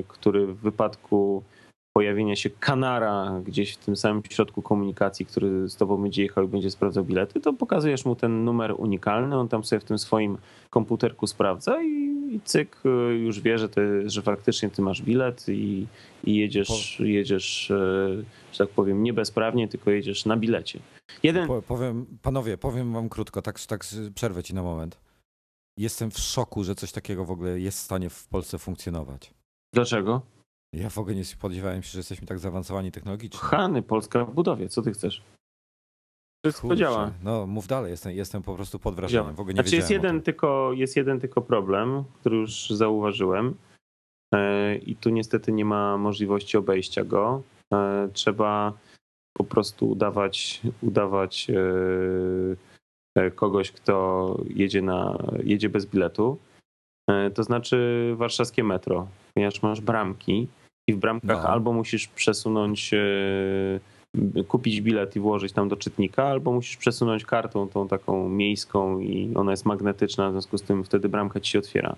który 0.09 0.47
w 0.47 0.57
wypadku 0.57 1.43
pojawienia 1.99 2.37
się 2.37 2.51
kanara 2.51 3.41
gdzieś 3.47 3.73
w 3.73 3.77
tym 3.77 3.97
samym 3.97 4.23
środku 4.31 4.63
komunikacji, 4.63 5.27
który 5.27 5.69
z 5.69 5.77
tobą 5.77 6.03
będzie 6.03 6.23
jechał 6.23 6.45
i 6.45 6.49
będzie 6.49 6.71
sprawdzał 6.71 7.05
bilety, 7.05 7.41
to 7.41 7.53
pokazujesz 7.53 8.05
mu 8.05 8.17
ten 8.17 8.45
numer 8.45 8.75
unikalny, 8.77 9.37
on 9.37 9.49
tam 9.49 9.65
sobie 9.65 9.81
w 9.81 9.85
tym 9.85 9.99
swoim 9.99 10.39
komputerku 10.71 11.27
sprawdza 11.27 11.83
i, 11.83 11.89
i 12.35 12.41
cyk, 12.45 12.83
e, 12.85 12.89
już 13.15 13.41
wie, 13.41 13.59
że, 13.59 13.69
ty, 13.69 14.11
że 14.11 14.23
faktycznie 14.23 14.71
ty 14.71 14.83
masz 14.83 15.03
bilet 15.03 15.49
i, 15.49 15.87
i 16.25 16.37
jedziesz, 16.37 17.01
jedziesz, 17.01 17.71
e, 17.71 17.75
że 18.53 18.59
tak 18.59 18.69
powiem, 18.69 19.03
nie 19.03 19.13
bezprawnie, 19.13 19.69
tylko 19.69 19.91
jedziesz 19.91 20.25
na 20.27 20.37
bilecie. 20.37 20.81
Jeden, 21.23 21.47
Po, 21.47 21.63
powiem, 21.63 22.07
panowie, 22.23 22.59
powiem 22.59 22.93
wam 22.93 23.09
krótko, 23.09 23.43
tak, 23.43 23.61
tak 23.61 23.85
przerwę 24.15 24.43
ci 24.43 24.55
na 24.55 24.63
moment. 24.63 25.01
Jestem 25.79 26.11
w 26.11 26.19
szoku, 26.19 26.65
że 26.65 26.75
coś 26.75 26.93
takiego 26.93 27.25
w 27.25 27.31
ogóle 27.31 27.61
jest 27.61 27.79
w 27.79 27.83
stanie 27.83 28.11
w 28.11 28.29
Polsce 28.29 28.59
funkcjonować. 28.59 29.35
dlaczego? 29.73 30.38
Ja 30.73 30.91
w 30.91 30.99
ogóle 30.99 31.15
nie 31.17 31.25
spodziewałem 31.25 31.83
się, 31.83 31.91
że 31.91 31.99
jesteśmy 31.99 32.27
tak 32.27 32.39
zaawansowani 32.39 32.93
technologicznie. 32.93 33.39
Hany, 33.39 33.83
Polska 33.83 34.25
w 34.25 34.35
budowie, 34.35 34.69
co 34.69 34.83
ty 34.83 34.93
chcesz? 34.93 35.23
Wszystko 36.47 36.77
działa. 36.77 37.13
No 37.23 37.47
mów 37.47 37.67
dalej, 37.67 37.91
jestem, 37.91 38.13
jestem 38.13 38.43
po 38.43 38.55
prostu 38.55 38.79
pod 38.79 38.95
wrażeniem. 38.95 39.25
Działa. 39.25 39.37
W 39.37 39.41
ogóle 39.41 39.55
nie 39.55 39.63
Znaczy 39.63 39.77
jest 39.77 39.91
jeden, 39.91 40.23
tylko, 40.23 40.73
jest 40.73 40.97
jeden 40.97 41.21
tylko 41.21 41.43
problem, 41.43 42.05
który 42.21 42.37
już 42.37 42.71
zauważyłem 42.71 43.55
E, 44.35 44.77
i 44.77 44.97
tu 44.97 45.11
niestety 45.11 45.53
nie 45.53 45.65
ma 45.65 45.99
możliwości 45.99 46.57
obejścia 46.57 47.05
go. 47.05 47.43
E, 47.75 48.09
Trzeba 48.13 48.73
po 49.37 49.45
prostu 49.45 49.91
udawać, 49.91 50.61
udawać 50.83 51.47
e, 53.17 53.31
kogoś, 53.31 53.73
kto 53.73 54.37
jedzie, 54.55 54.83
na, 54.83 55.19
jedzie 55.45 55.69
bez 55.69 55.87
biletu. 55.87 56.39
To 57.35 57.43
znaczy 57.43 58.13
warszawskie 58.17 58.65
metro, 58.65 59.09
ponieważ 59.35 59.63
masz 59.63 59.81
bramki 59.81 60.49
i 60.89 60.95
w 60.95 60.97
bramkach 60.97 61.43
No. 61.43 61.49
albo 61.49 61.73
musisz 61.73 62.09
przesunąć 62.09 62.95
e, 62.95 64.45
kupić 64.49 64.81
bilet 64.81 65.17
i 65.17 65.21
włożyć 65.21 65.53
tam 65.53 65.69
do 65.69 65.77
czytnika, 65.77 66.25
albo 66.25 66.53
musisz 66.53 66.77
przesunąć 66.77 67.25
kartą 67.25 67.69
tą 67.69 67.89
taką 67.89 68.29
miejską 68.29 69.01
i 69.01 69.33
ona 69.35 69.51
jest 69.51 69.67
magnetyczna, 69.67 70.29
w 70.29 70.33
związku 70.33 70.59
z 70.59 70.63
tym 70.63 70.85
wtedy 70.85 71.09
bramka 71.09 71.41
ci 71.41 71.53
się 71.53 71.59
otwiera. 71.59 71.97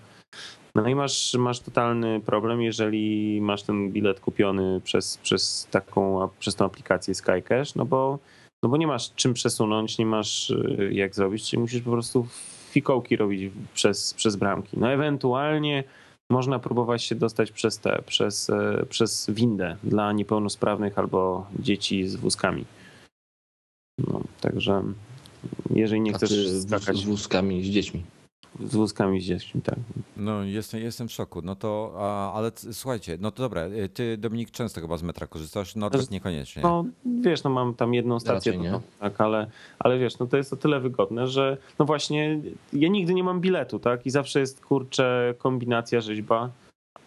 No 0.75 0.89
i 0.89 0.95
masz, 0.95 1.35
masz 1.35 1.61
totalny 1.61 2.21
problem, 2.21 2.63
jeżeli 2.63 3.41
masz 3.41 3.63
ten 3.63 3.91
bilet 3.91 4.21
kupiony 4.21 4.81
przez, 4.85 5.19
przez 5.19 5.69
taką, 5.71 6.29
przez 6.39 6.55
tą 6.55 6.65
aplikację 6.65 7.15
Skycash, 7.15 7.75
no 7.75 7.85
bo, 7.85 8.19
no 8.63 8.69
bo 8.69 8.77
nie 8.77 8.87
masz 8.87 9.15
czym 9.15 9.35
przesunąć, 9.35 9.99
nie 9.99 10.07
masz 10.07 10.51
y, 10.51 10.91
jak 10.93 11.15
zrobić, 11.15 11.51
czyli 11.51 11.61
musisz 11.63 11.83
po 11.83 11.91
prostu 11.91 12.27
fikołki 12.71 13.17
robić 13.17 13.53
przez, 13.75 14.15
przez 14.15 14.37
bramki. 14.37 14.79
No 14.81 14.93
ewentualnie 14.93 15.85
można 16.31 16.59
próbować 16.59 17.05
się 17.05 17.15
dostać 17.15 17.53
przez 17.53 17.79
te, 17.79 18.03
przez, 18.07 18.51
e, 18.51 18.87
przez 18.89 19.31
windę 19.31 19.77
dla 19.85 20.13
niepełnosprawnych 20.13 20.99
albo 20.99 21.47
dzieci 21.59 22.09
z 22.09 22.17
wózkami. 22.17 22.65
No, 23.99 24.21
także 24.41 24.83
jeżeli 25.71 26.01
nie 26.01 26.13
chcesz 26.13 26.51
skakać 26.63 26.97
z 26.97 27.05
wózkami, 27.05 27.65
z 27.65 27.67
dziećmi. 27.67 28.03
Z 28.61 28.75
wózkami 28.75 29.21
z 29.21 29.25
dziećmi, 29.25 29.63
tak. 29.63 29.79
No 30.17 30.43
jestem, 30.45 30.81
jestem 30.81 31.09
w 31.09 31.13
szoku. 31.13 31.43
No 31.43 31.57
to, 31.57 31.95
a, 31.99 32.33
ale 32.33 32.53
słuchajcie, 32.73 33.19
no 33.21 33.31
to 33.31 33.43
dobra, 33.43 33.67
y, 33.67 33.89
ty 33.89 34.17
Dominik 34.19 34.51
często 34.51 34.81
chyba 34.81 34.97
z 34.97 35.03
metra 35.03 35.27
korzystasz, 35.27 35.77
Norbert 35.77 36.11
niekoniecznie. 36.11 36.63
No 36.63 36.85
wiesz, 37.21 37.45
no 37.45 37.51
mam 37.51 37.75
tam 37.75 37.95
jedną 37.95 38.21
stację, 38.21 38.53
to, 38.53 38.83
tak, 39.01 39.21
ale, 39.21 39.51
ale 39.79 39.99
wiesz, 39.99 40.19
no 40.19 40.27
to 40.27 40.37
jest 40.37 40.53
o 40.53 40.57
tyle 40.57 40.81
wygodne, 40.81 41.27
że 41.27 41.57
no 41.79 41.85
właśnie 41.85 42.41
ja 42.73 42.89
nigdy 42.89 43.15
nie 43.15 43.25
mam 43.25 43.41
biletu, 43.41 43.79
tak? 43.79 44.07
I 44.07 44.11
zawsze 44.11 44.41
jest 44.41 44.61
kurczę 44.61 45.35
kombinacja 45.39 46.01
rzeźba. 46.01 46.51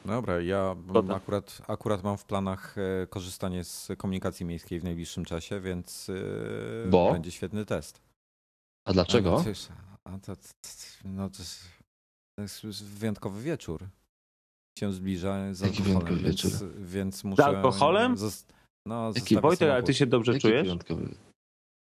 Dobra, 0.05 0.41
ja 0.41 0.75
akurat, 1.15 1.61
akurat 1.67 2.03
mam 2.03 2.17
w 2.17 2.25
planach 2.25 2.75
e, 2.77 3.07
korzystanie 3.07 3.63
z 3.63 3.91
komunikacji 3.97 4.45
miejskiej 4.45 4.79
w 4.79 4.83
najbliższym 4.83 5.25
czasie, 5.25 5.59
więc 5.59 6.09
e, 6.85 6.89
Bo? 6.89 7.11
będzie 7.11 7.31
świetny 7.31 7.65
test. 7.65 8.01
A 8.85 8.89
A, 8.89 8.93
dlaczego? 8.93 9.31
no, 9.31 9.43
cóż, 9.43 9.67
a 10.07 10.17
to, 10.19 10.33
no, 11.05 11.29
to, 11.29 11.39
jest, 11.39 11.63
to 12.39 12.41
jest 12.67 12.83
wyjątkowy 12.83 13.41
wieczór. 13.41 13.87
Się 14.79 14.93
zbliża 14.93 15.53
z 15.53 15.59
Jaki 15.61 15.77
alkoholem, 15.77 15.93
wyjątkowy 16.17 16.23
więc, 16.23 16.43
wieczór? 16.43 16.69
więc 16.81 17.23
muszę... 17.23 17.45
alkoholem? 17.45 18.15
zos- 18.15 18.45
No, 18.87 19.11
Jaki? 19.15 19.39
Wojtek, 19.41 19.69
ale 19.69 19.83
ty 19.83 19.93
się 19.93 20.05
dobrze 20.05 20.31
Jaki 20.31 20.41
czujesz? 20.41 20.63
wyjątkowy? 20.63 21.15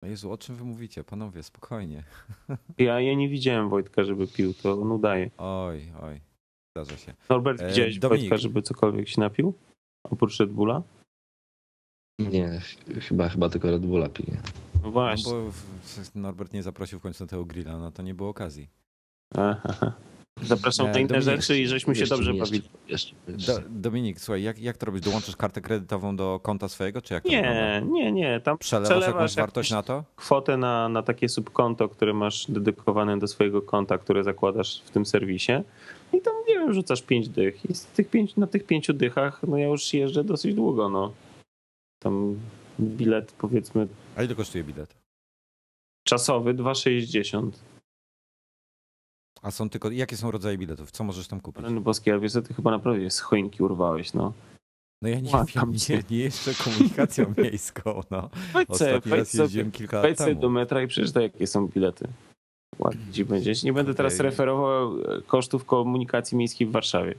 No 0.03 0.09
Jezu, 0.09 0.31
o 0.31 0.37
czym 0.37 0.55
wy 0.55 0.63
mówicie? 0.63 1.03
Panowie, 1.03 1.43
spokojnie. 1.43 2.03
Ja, 2.77 3.01
ja 3.01 3.13
nie 3.13 3.29
widziałem 3.29 3.69
Wojtka, 3.69 4.03
żeby 4.03 4.27
pił, 4.27 4.53
to 4.53 4.73
on 4.81 4.91
udaje. 4.91 5.29
Oj, 5.37 5.91
oj, 6.01 6.21
zdarza 6.75 6.97
się. 6.97 7.13
Norbert, 7.29 7.61
E, 7.61 7.67
widziałeś 7.67 7.99
Dominik. 7.99 8.21
Wojtka, 8.29 8.37
żeby 8.37 8.61
cokolwiek 8.61 9.07
się 9.09 9.21
napił? 9.21 9.53
Oprócz 10.09 10.37
Red 10.39 10.51
Bulla? 10.51 10.83
Nie, 12.19 12.59
ch- 12.61 13.03
chyba, 13.07 13.29
chyba 13.29 13.49
tylko 13.49 13.71
Red 13.71 13.85
Bulla 13.85 14.09
pije. 14.09 14.37
No 14.75 14.79
No 14.83 14.91
właśnie. 14.91 15.31
bo 15.33 15.51
w- 15.51 16.15
Norbert 16.15 16.53
nie 16.53 16.63
zaprosił 16.63 16.99
w 16.99 17.01
końcu 17.01 17.23
na 17.23 17.27
tego 17.27 17.45
grilla, 17.45 17.77
no 17.77 17.91
to 17.91 18.03
nie 18.03 18.13
było 18.13 18.29
okazji. 18.29 18.67
Aha. 19.35 19.93
Zapraszam 20.43 20.91
na 20.91 20.99
inne 20.99 21.21
rzeczy 21.21 21.59
i 21.59 21.67
żeśmy 21.67 21.95
się 21.95 21.99
Jeszcze 22.01 22.15
dobrze 22.15 22.33
bawili. 22.33 22.61
Jeszcze, 22.87 23.15
jeszcze, 23.27 23.53
Do, 23.53 23.59
Dominik, 23.69 24.19
słuchaj, 24.21 24.43
jak, 24.43 24.59
jak 24.59 24.77
to 24.77 24.85
robisz? 24.85 25.01
Dołączysz 25.01 25.35
kartę 25.35 25.61
kredytową 25.61 26.15
do 26.15 26.39
konta 26.43 26.67
swojego, 26.67 27.01
czy 27.01 27.13
jak 27.13 27.23
to 27.23 27.29
Nie, 27.29 27.41
wygląda? 27.79 27.95
nie, 27.95 28.11
nie. 28.11 28.39
Tam 28.39 28.57
Przelewasz 28.57 28.89
przelewasz 28.89 29.13
jakąś 29.15 29.35
wartość 29.35 29.71
na 29.71 29.83
to? 29.83 30.03
kwotę 30.15 30.57
na, 30.57 30.89
na 30.89 31.03
takie 31.03 31.29
subkonto, 31.29 31.89
które 31.89 32.13
masz 32.13 32.45
dedykowane 32.51 33.19
do 33.19 33.27
swojego 33.27 33.61
konta, 33.61 33.97
które 33.97 34.23
zakładasz 34.23 34.81
w 34.85 34.89
tym 34.91 35.05
serwisie. 35.05 35.51
I 36.13 36.21
tam, 36.21 36.33
nie 36.47 36.53
wiem, 36.53 36.73
rzucasz 36.73 37.01
pięć 37.01 37.29
dych. 37.29 37.69
I 37.69 37.75
z 37.75 37.85
tych 37.85 38.09
pięć, 38.09 38.35
na 38.35 38.47
tych 38.47 38.63
pięciu 38.65 38.93
dychach, 38.93 39.41
no 39.47 39.57
ja 39.57 39.67
już 39.67 39.93
jeżdżę 39.93 40.23
dosyć 40.23 40.55
długo, 40.55 40.89
no. 40.89 41.11
Tam 41.99 42.39
bilet, 42.79 43.31
powiedzmy, 43.31 43.87
A 44.15 44.23
ile 44.23 44.35
kosztuje 44.35 44.63
bilet? 44.63 44.95
czasowy 46.07 46.53
2,60. 46.53 47.51
A 49.41 49.51
są 49.51 49.69
tylko, 49.69 49.91
jakie 49.91 50.17
są 50.17 50.31
rodzaje 50.31 50.57
biletów? 50.57 50.91
Co 50.91 51.03
możesz 51.03 51.27
tam 51.27 51.41
kupić? 51.41 51.63
Rany 51.63 51.81
boskie, 51.81 52.11
ale 52.11 52.21
wiesz 52.21 52.33
ty 52.33 52.53
chyba 52.53 52.71
naprawdę 52.71 53.09
z 53.09 53.19
choinki 53.19 53.63
urwałeś, 53.63 54.13
no. 54.13 54.33
No 55.01 55.09
ja 55.09 55.19
nie 55.19 55.31
Łapam 55.31 55.71
wiem, 55.71 55.79
nie, 55.89 56.17
nie 56.17 56.23
jeszcze 56.23 56.53
komunikacją 56.63 57.33
miejską, 57.43 58.01
no. 58.11 58.29
Wejdź 58.53 58.67
sobie, 58.69 58.91
Ostatni 58.95 59.09
wejdź 59.11 59.19
raz 59.19 59.29
sobie, 59.31 59.43
jeździłem 59.43 59.71
kilka 59.71 60.01
wejdź 60.01 60.19
lat 60.19 60.29
sobie 60.29 60.41
do 60.41 60.49
metra 60.49 60.81
i 60.81 60.87
przeczytaj, 60.87 61.23
jakie 61.23 61.47
są 61.47 61.67
bilety. 61.67 62.07
Ładnie 62.79 63.13
ci 63.13 63.25
będzie. 63.25 63.53
Nie 63.63 63.73
będę 63.73 63.93
teraz 63.93 64.19
referował 64.19 65.01
e, 65.01 65.21
kosztów 65.21 65.65
komunikacji 65.65 66.37
miejskiej 66.37 66.67
w 66.67 66.71
Warszawie. 66.71 67.15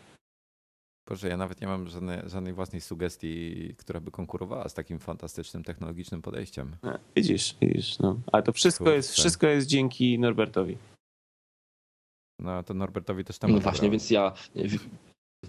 Boże, 1.08 1.28
ja 1.28 1.36
nawet 1.36 1.60
nie 1.60 1.66
mam 1.66 1.88
żadnej, 1.88 2.18
żadnej 2.26 2.52
własnej 2.52 2.80
sugestii, 2.80 3.74
która 3.78 4.00
by 4.00 4.10
konkurowała 4.10 4.68
z 4.68 4.74
takim 4.74 4.98
fantastycznym 4.98 5.64
technologicznym 5.64 6.22
podejściem. 6.22 6.76
E, 6.84 6.98
Widzisz, 7.16 7.56
widzisz, 7.60 7.98
no. 7.98 8.20
Ale 8.32 8.42
to 8.42 8.52
wszystko 8.52 8.90
jest, 8.90 9.12
wszystko 9.12 9.46
jest 9.46 9.66
dzięki 9.66 10.18
Norbertowi. 10.18 10.76
No 12.38 12.62
to 12.62 12.74
Norbertowi 12.74 13.24
też 13.24 13.38
tam 13.38 13.52
No 13.52 13.60
właśnie, 13.60 13.90
więc 13.90 14.10
ja. 14.10 14.32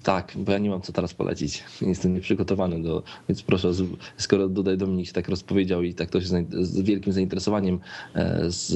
Tak, 0.03 0.33
bo 0.35 0.51
ja 0.51 0.57
nie 0.57 0.69
mam 0.69 0.81
co 0.81 0.93
teraz 0.93 1.13
polecić. 1.13 1.63
Jestem 1.81 2.13
nieprzygotowany 2.13 2.83
do. 2.83 3.03
Więc 3.29 3.41
proszę, 3.43 3.71
skoro 4.17 4.49
tutaj 4.49 4.77
Dominik 4.77 5.07
się 5.07 5.13
tak 5.13 5.29
rozpowiedział 5.29 5.83
i 5.83 5.93
tak 5.93 6.09
to 6.09 6.21
się 6.21 6.27
z 6.51 6.81
wielkim 6.81 7.13
zainteresowaniem 7.13 7.79
e, 8.15 8.51
z, 8.51 8.67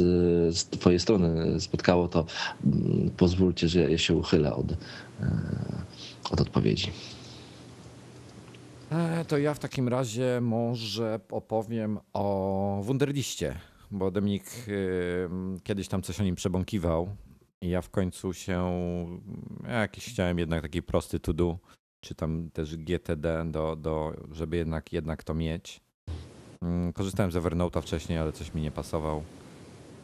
z 0.57 0.65
Twojej 0.65 0.99
strony 0.99 1.59
spotkało, 1.59 2.07
to 2.07 2.25
mm, 2.65 3.09
pozwólcie, 3.17 3.67
że 3.67 3.91
ja 3.91 3.97
się 3.97 4.15
uchylę 4.15 4.55
od, 4.55 4.71
e, 4.71 4.75
od 6.33 6.41
odpowiedzi. 6.41 6.91
E, 8.91 9.25
To 9.25 9.37
ja 9.37 9.53
w 9.53 9.59
takim 9.59 9.87
razie 9.87 10.39
może 10.41 11.19
opowiem 11.31 11.99
o 12.13 12.79
Wunderliście, 12.83 13.55
bo 13.91 14.11
Dominik 14.11 14.43
y, 14.67 15.29
kiedyś 15.63 15.87
tam 15.87 16.01
coś 16.01 16.19
o 16.19 16.23
nim 16.23 16.35
przebąkiwał 16.35 17.09
i 17.61 17.69
ja 17.69 17.81
w 17.81 17.89
końcu 17.89 18.33
się, 18.33 18.69
ja 19.67 19.79
jakiś 19.79 20.05
chciałem 20.05 20.39
jednak 20.39 20.61
taki 20.61 20.83
prosty 20.83 21.19
to 21.19 21.33
do, 21.33 21.57
czy 22.01 22.15
tam 22.15 22.49
też 22.53 22.77
GTD, 22.77 23.45
do, 23.51 23.75
do, 23.75 24.13
żeby 24.31 24.57
jednak, 24.57 24.93
jednak 24.93 25.23
to 25.23 25.33
mieć. 25.33 25.81
Mm, 26.61 26.93
Korzystałem 26.93 27.31
z 27.31 27.35
Evernote'a 27.35 27.81
wcześniej, 27.81 28.17
ale 28.19 28.31
coś 28.31 28.53
mi 28.53 28.61
nie 28.61 28.71
pasował 28.71 29.23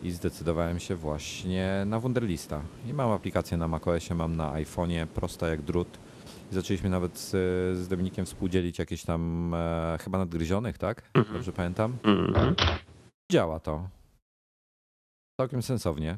i 0.03 0.11
zdecydowałem 0.11 0.80
się 0.80 0.95
właśnie 0.95 1.84
na 1.85 1.99
Wunderlista. 1.99 2.61
I 2.89 2.93
mam 2.93 3.11
aplikację 3.11 3.57
na 3.57 3.68
macOSie, 3.68 4.15
mam 4.15 4.35
na 4.35 4.53
iPhone'ie, 4.53 5.06
prosta 5.07 5.47
jak 5.47 5.61
drut. 5.61 5.97
I 6.51 6.53
zaczęliśmy 6.55 6.89
nawet 6.89 7.17
z, 7.17 7.30
z 7.77 7.88
Dominikiem 7.88 8.26
współdzielić 8.26 8.80
jakieś 8.80 9.03
tam 9.03 9.53
e, 9.53 9.97
chyba 10.01 10.17
nadgryzionych, 10.17 10.77
tak? 10.77 11.11
Mhm. 11.13 11.34
Dobrze 11.35 11.53
pamiętam? 11.53 11.97
Mhm. 12.03 12.55
Działa 13.31 13.59
to. 13.59 13.89
Całkiem 15.39 15.61
sensownie. 15.61 16.17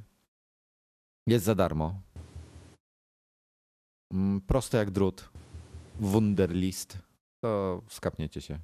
Jest 1.28 1.46
za 1.46 1.56
darmo. 1.56 2.02
Mm, 4.14 4.42
Proste 4.42 4.78
jak 4.78 4.92
drut. 4.92 5.30
Wunderlist. 6.00 6.98
To 7.44 7.82
skapniecie 7.90 8.42
się. 8.42 8.60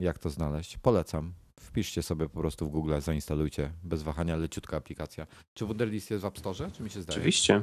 Jak 0.00 0.18
to 0.18 0.30
znaleźć? 0.30 0.78
Polecam. 0.78 1.32
Wpiszcie 1.60 2.02
sobie 2.02 2.28
po 2.28 2.40
prostu 2.40 2.66
w 2.66 2.70
Google, 2.70 3.00
zainstalujcie. 3.00 3.72
Bez 3.84 4.02
wahania, 4.02 4.36
leciutka 4.36 4.76
aplikacja. 4.76 5.26
Czy 5.54 5.64
Wunderlist 5.66 6.10
jest 6.10 6.22
w 6.22 6.26
App 6.26 6.38
Store? 6.38 6.70
Czy 6.70 6.82
mi 6.82 6.90
się 6.90 7.02
zdaje? 7.02 7.18
Oczywiście, 7.18 7.62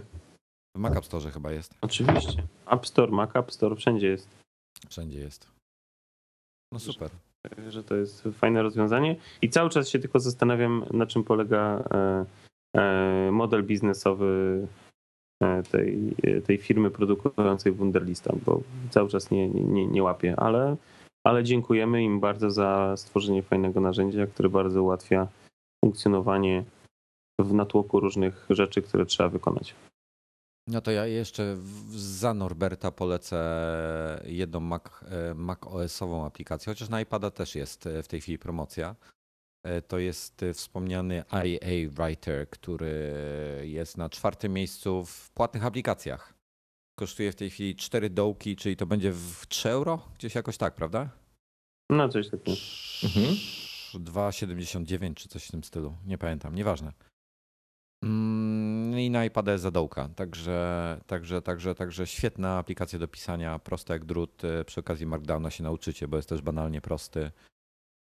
W 0.76 0.80
Mac 0.80 0.98
App 0.98 1.06
Store 1.06 1.32
chyba 1.32 1.52
jest. 1.52 1.74
oczywiście. 1.82 2.44
App 2.68 2.88
Store, 2.88 3.12
Mac 3.12 3.36
App 3.36 3.52
Store, 3.52 3.76
wszędzie 3.76 4.08
jest. 4.08 4.30
Wszędzie 4.90 5.20
jest. 5.20 5.52
No 6.72 6.80
super. 6.80 7.10
Że 7.70 7.84
to 7.84 7.96
jest 7.96 8.24
fajne 8.24 8.64
rozwiązanie. 8.64 9.16
I 9.42 9.50
cały 9.50 9.70
czas 9.70 9.90
się 9.90 10.00
tylko 10.00 10.20
zastanawiam, 10.20 10.86
na 10.92 11.06
czym 11.06 11.24
polega 11.24 11.84
e, 11.92 12.26
e, 12.76 13.32
model 13.32 13.64
biznesowy 13.64 14.68
e, 15.44 15.64
tej, 15.64 16.16
tej 16.46 16.58
firmy 16.58 16.92
produkującej 16.92 17.72
Wunderlista, 17.72 18.34
bo 18.46 18.62
cały 18.90 19.10
czas 19.10 19.32
nie, 19.32 19.50
nie, 19.50 19.88
nie 19.88 20.04
łapię, 20.04 20.36
ale, 20.38 20.78
ale 21.24 21.44
dziękujemy 21.44 22.04
im 22.04 22.20
bardzo 22.20 22.52
za 22.52 22.98
stworzenie 22.98 23.44
fajnego 23.44 23.82
narzędzia, 23.82 24.28
które 24.28 24.50
bardzo 24.50 24.84
ułatwia 24.84 25.28
funkcjonowanie 25.86 26.64
w 27.40 27.54
natłoku 27.54 28.00
różnych 28.00 28.46
rzeczy, 28.50 28.82
które 28.82 29.06
trzeba 29.06 29.30
wykonać. 29.30 29.76
No 30.68 30.82
to 30.82 30.92
ja 30.92 31.06
jeszcze 31.06 31.58
za 31.96 32.34
Norberta 32.34 32.92
polecę 32.92 33.40
jedną 34.26 34.60
Mac, 34.60 34.84
e, 35.04 35.34
Mac 35.34 35.60
OS-ową 35.62 36.26
aplikację, 36.26 36.72
chociaż 36.74 36.90
na 36.90 37.02
iPada 37.02 37.32
też 37.32 37.56
jest 37.56 37.88
e, 37.88 38.04
w 38.04 38.08
tej 38.08 38.22
chwili 38.22 38.40
promocja. 38.40 38.96
E, 39.64 39.82
To 39.82 40.00
jest 40.00 40.46
wspomniany 40.54 41.24
IA 41.46 41.90
Writer, 41.90 42.50
który 42.50 43.14
jest 43.64 43.98
na 43.98 44.10
czwartym 44.10 44.54
miejscu 44.54 45.06
w 45.06 45.30
płatnych 45.32 45.66
aplikacjach. 45.66 46.34
Kosztuje 47.00 47.32
w 47.32 47.36
tej 47.36 47.50
chwili 47.50 47.76
4 47.76 48.10
dołki, 48.10 48.56
czyli 48.56 48.76
to 48.76 48.86
będzie 48.86 49.12
w 49.12 49.46
3 49.48 49.70
euro? 49.70 50.10
Gdzieś 50.18 50.36
jakoś 50.36 50.58
tak, 50.58 50.76
prawda? 50.76 51.10
No 51.90 52.10
coś 52.10 52.30
takiego. 52.30 52.58
Mhm. 53.04 53.36
2,79 53.94 55.14
czy 55.14 55.30
coś 55.30 55.46
w 55.46 55.52
tym 55.52 55.64
stylu. 55.64 55.96
Nie 56.06 56.18
pamiętam, 56.18 56.56
nieważne. 56.56 56.92
Mm, 58.04 58.83
I 58.98 59.10
na 59.10 59.26
iPada 59.26 59.52
jest 59.52 59.62
zadołka, 59.64 60.10
także, 60.16 60.98
także, 61.08 61.42
także, 61.42 61.76
także 61.76 62.08
świetna 62.08 62.58
aplikacja 62.58 63.00
do 63.00 63.08
pisania, 63.08 63.60
prosta 63.60 63.94
jak 63.94 64.06
drut. 64.06 64.44
e, 64.46 64.66
Przy 64.66 64.80
okazji 64.80 65.06
Markdowna 65.06 65.50
się 65.50 65.64
nauczycie, 65.64 66.08
bo 66.08 66.18
jest 66.18 66.30
też 66.30 66.42
banalnie 66.42 66.82
prosty. 66.82 67.32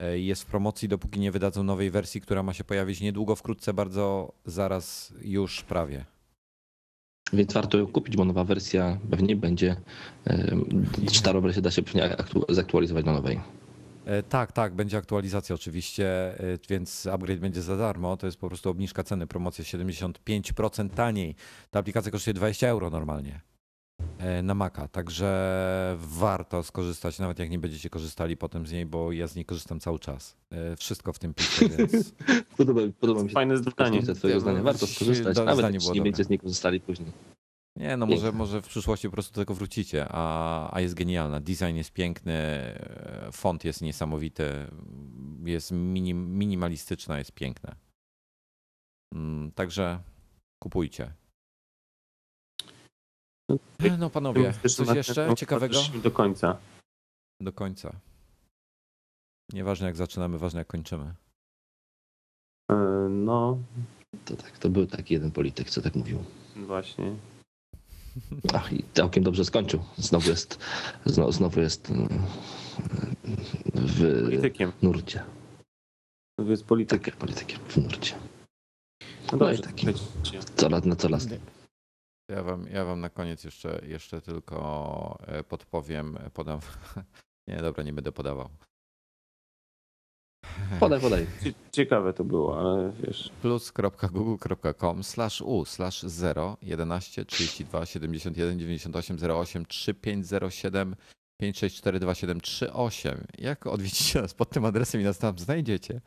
E, 0.03 0.19
Jest 0.19 0.43
w 0.43 0.47
promocji, 0.47 0.89
dopóki 0.89 1.21
nie 1.21 1.33
wydadzą 1.33 1.63
nowej 1.63 1.91
wersji, 1.91 2.21
która 2.21 2.43
ma 2.43 2.53
się 2.53 2.65
pojawić 2.65 3.01
niedługo, 3.01 3.37
wkrótce, 3.37 3.75
bardzo 3.75 4.33
zaraz, 4.45 5.15
już 5.23 5.63
prawie. 5.63 6.05
Więc 7.33 7.53
warto 7.53 7.79
ją 7.79 7.87
kupić, 7.87 8.17
bo 8.17 8.25
nowa 8.25 8.45
wersja 8.45 8.99
pewnie 9.11 9.37
będzie. 9.37 9.77
e, 10.27 10.57
Starą 11.13 11.41
wersję 11.41 11.63
da 11.63 11.71
się 11.71 11.83
pewnie 11.83 12.17
zaktualizować 12.49 13.05
do 13.05 13.13
nowej. 13.13 13.41
E, 14.05 14.23
Tak, 14.23 14.53
tak, 14.53 14.75
będzie 14.75 14.99
aktualizacja 14.99 15.55
oczywiście, 15.55 16.07
e, 16.41 16.59
więc 16.69 17.07
upgrade 17.07 17.41
będzie 17.41 17.63
za 17.63 17.77
darmo. 17.77 18.17
To 18.17 18.27
jest 18.27 18.39
po 18.39 18.49
prostu 18.49 18.71
obniżka 18.71 19.03
ceny, 19.03 19.27
promocja 19.27 19.65
75% 19.65 20.89
taniej. 20.91 21.35
Ta 21.71 21.79
aplikacja 21.79 22.13
kosztuje 22.13 22.35
20 22.35 22.69
euro 22.69 22.91
normalnie 22.91 23.41
e, 24.19 24.43
na 24.43 24.55
Maca, 24.55 24.89
także 24.89 25.97
warto 25.99 26.63
skorzystać, 26.63 27.19
nawet 27.19 27.39
jak 27.39 27.51
nie 27.51 27.59
będziecie 27.59 27.91
korzystali 27.91 28.37
potem 28.37 28.67
z 28.67 28.73
niej, 28.73 28.87
bo 28.87 29.13
ja 29.13 29.27
z 29.27 29.37
niej 29.37 29.45
korzystam 29.45 29.81
cały 29.81 29.99
czas. 29.99 30.37
Wszystko 30.79 31.13
w 31.13 31.19
tym 31.19 31.35
pisze, 31.35 31.69
więc 31.79 32.13
Podoba, 32.57 32.81
podoba 33.01 33.23
mi 33.23 33.29
się 33.29 33.35
Fajne 33.35 33.57
zdanie. 33.57 34.03
twojego 34.03 34.41
zdania. 34.41 34.63
Warto 34.63 34.87
skorzystać, 34.87 35.37
nawet 35.37 35.75
jeśli 35.75 35.93
nie 35.93 36.03
będziecie 36.03 36.25
z 36.25 36.29
niej 36.29 36.39
korzystali 36.39 36.81
później. 36.81 37.13
Nie, 37.77 37.97
no 37.97 38.07
może, 38.07 38.33
może 38.33 38.63
w 38.63 38.69
przyszłości 38.69 39.09
po 39.09 39.13
prostu 39.13 39.35
do 39.35 39.41
tego 39.41 39.55
wrócicie, 39.55 40.07
a, 40.11 40.75
a 40.77 40.81
jest 40.81 40.95
genialna. 40.95 41.41
Design 41.41 41.75
jest 41.77 41.93
piękny, 41.93 42.33
e, 42.33 43.29
font 43.33 43.65
jest 43.65 43.83
niesamowity, 43.83 44.67
jest 45.45 45.71
minim, 45.73 46.39
minimalistyczna, 46.39 47.19
jest 47.19 47.33
piękne. 47.33 47.77
Mm, 49.15 49.53
Także 49.53 50.01
kupujcie. 50.63 51.13
No 53.99 54.11
panowie, 54.11 54.53
coś 54.77 54.97
jeszcze 54.97 55.35
ciekawego? 55.37 55.79
Do 56.03 56.11
końca. 56.11 56.59
Do 57.41 57.53
końca. 57.53 57.93
Nieważne 59.53 59.87
jak 59.87 59.97
zaczynamy, 59.97 60.39
ważne 60.39 60.59
jak 60.61 60.67
kończymy. 60.69 61.15
E, 62.71 62.75
No, 63.11 63.59
To 64.25 64.37
tak, 64.37 64.59
to 64.59 64.69
był 64.69 64.87
taki 64.87 65.15
jeden 65.15 65.31
polityk, 65.33 65.71
co 65.71 65.83
tak 65.83 65.95
mówił. 65.95 66.25
właśnie. 66.57 67.17
Ach, 68.55 68.73
i 68.73 68.85
całkiem 68.95 69.25
dobrze 69.25 69.45
skończył. 69.45 69.83
Znowu 69.99 70.31
jest, 70.31 70.59
znowu, 71.07 71.33
znowu 71.33 71.61
jest 71.61 71.91
mm, 71.91 72.09
w 73.75 74.25
Politykiem. 74.25 74.73
nurcie. 74.83 75.25
Jest 76.39 76.65
politykiem. 76.65 77.05
Tak, 77.13 77.17
politykiem 77.17 77.59
w 77.69 77.77
nurcie. 77.77 78.15
No 79.33 79.39
No 79.39 79.53
i 79.53 79.57
dobrze, 79.57 79.63
taki. 79.63 79.87
słuchajcie. 80.23 80.41
Co 80.57 80.69
lat 80.69 80.85
na 80.87 80.97
co 80.97 81.09
lat. 81.09 81.23
Ja 82.31 82.43
wam, 82.43 82.67
ja 82.69 82.85
wam 82.85 83.01
na 83.01 83.09
koniec 83.11 83.45
jeszcze, 83.45 83.81
jeszcze 83.87 84.21
tylko 84.21 85.19
e, 85.27 85.45
podpowiem, 85.45 86.19
podam. 86.35 86.61
Nie, 87.49 87.57
dobra, 87.57 87.83
nie 87.85 87.93
będę 87.93 88.13
podawał. 88.13 88.49
Podaj, 90.81 91.01
podaj. 91.01 91.27
Cie- 91.43 91.53
Ciekawe 91.73 92.13
to 92.13 92.25
było, 92.25 92.59
ale 92.61 92.93
wiesz. 93.07 93.31
plus.google.com 93.43 95.05
slash 95.05 95.41
u 95.41 95.65
slash 95.65 96.03
0 96.03 96.57
11 96.63 97.25
32 97.25 97.87
71 97.87 98.59
98 98.59 99.17
08 99.31 99.67
3507 99.67 100.95
5642738. 101.43 103.15
Jak 103.39 103.67
odwiedzicie 103.67 104.23
nas 104.23 104.35
pod 104.35 104.51
tym 104.51 104.65
adresem 104.65 105.01
i 105.01 105.05
nas 105.05 105.19
tam 105.19 105.39
znajdziecie, 105.39 106.01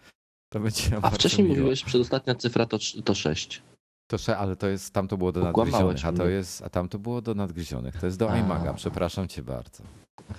to 0.53 0.60
będzie 0.60 0.90
nam 0.90 0.99
A 1.06 1.10
wcześniej 1.10 1.44
miło. 1.48 1.56
mówiłeś, 1.57 1.84
przedostatnia 1.84 2.36
cyfra 2.36 2.66
to, 2.66 2.78
to 3.06 3.14
6. 3.16 3.62
To, 4.07 4.18
sze- 4.18 4.38
ale 4.38 4.56
to 4.56 4.68
jest, 4.68 4.94
tam 4.94 5.07
to 5.07 5.18
było 5.18 5.32
do 5.32 5.41
nadgryzionych, 5.44 6.06
a 6.06 6.14
to 6.14 6.28
jest, 6.28 6.62
a 6.62 6.70
tam 6.70 6.90
to 6.90 6.99
było 6.99 7.22
do 7.22 7.34
nadgryzionych. 7.34 7.95
To 7.99 8.06
jest 8.06 8.20
do 8.20 8.36
iMaga, 8.36 8.74
przepraszam 8.74 9.28
cię 9.28 9.41
bardzo. 9.44 9.84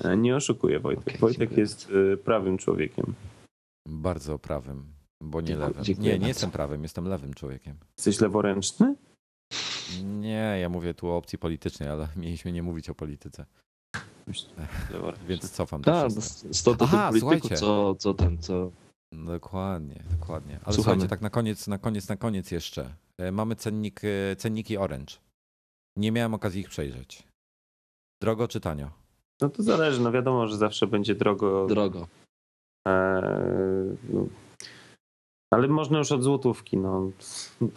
E, 0.04 0.16
Nie 0.16 0.36
oszukuję 0.36 0.80
Wojtek. 0.80 1.06
Okej, 1.08 1.18
Wojtek 1.18 1.40
dziękuję 1.40 1.60
jest 1.60 1.88
e, 2.12 2.16
prawym 2.16 2.58
człowiekiem. 2.58 3.14
Bardzo 3.86 4.38
prawym, 4.38 4.92
bo 5.22 5.40
nie 5.40 5.46
Dziękuję- 5.46 5.68
lewym. 5.68 5.84
dziękuję 5.84 6.12
Nie, 6.12 6.18
nie 6.18 6.28
jestem 6.28 6.50
prawym, 6.50 6.82
jestem 6.82 7.08
lewym 7.08 7.34
człowiekiem. 7.34 7.76
Jesteś 7.98 8.20
leworęczny? 8.20 8.94
Nie, 10.04 10.58
ja 10.60 10.68
mówię 10.68 10.94
tu 10.94 11.08
o 11.08 11.16
opcji 11.16 11.38
politycznej, 11.38 11.88
ale 11.88 12.08
mieliśmy 12.16 12.52
nie 12.52 12.62
mówić 12.62 12.90
o 12.90 12.94
polityce, 12.94 13.46
więc 15.28 15.50
cofam 15.50 15.82
to 15.82 15.90
Tak, 15.92 16.12
to 16.64 16.74
tych 16.76 16.88
Aha, 16.94 17.08
polityków, 17.08 17.20
słuchajcie. 17.40 17.56
co, 17.56 17.94
co 17.94 18.14
ten, 18.14 18.38
co... 18.38 18.70
Dokładnie, 19.12 20.02
dokładnie. 20.10 20.52
Ale 20.54 20.60
Słuchamy. 20.74 20.74
słuchajcie, 20.74 21.08
tak 21.08 21.20
na 21.20 21.30
koniec, 21.30 21.66
na 21.68 21.78
koniec, 21.78 22.08
na 22.08 22.16
koniec 22.16 22.50
jeszcze. 22.50 22.94
E, 23.18 23.32
Mamy 23.32 23.56
cennik, 23.56 24.00
e, 24.04 24.36
cenniki 24.36 24.76
Orange. 24.76 25.14
Nie 25.96 26.12
miałem 26.12 26.34
okazji 26.34 26.60
ich 26.60 26.68
przejrzeć. 26.68 27.22
Drogo 28.22 28.48
czy 28.48 28.60
tanio? 28.60 28.90
No 29.40 29.48
to 29.48 29.62
zależy, 29.62 30.00
no 30.00 30.12
wiadomo, 30.12 30.46
że 30.46 30.56
zawsze 30.56 30.86
będzie 30.86 31.14
drogo. 31.14 31.66
Drogo. 31.66 32.06
No. 34.12 34.26
Ale 35.50 35.68
można 35.68 35.98
już 35.98 36.12
od 36.12 36.22
złotówki, 36.22 36.76
no. 36.76 37.10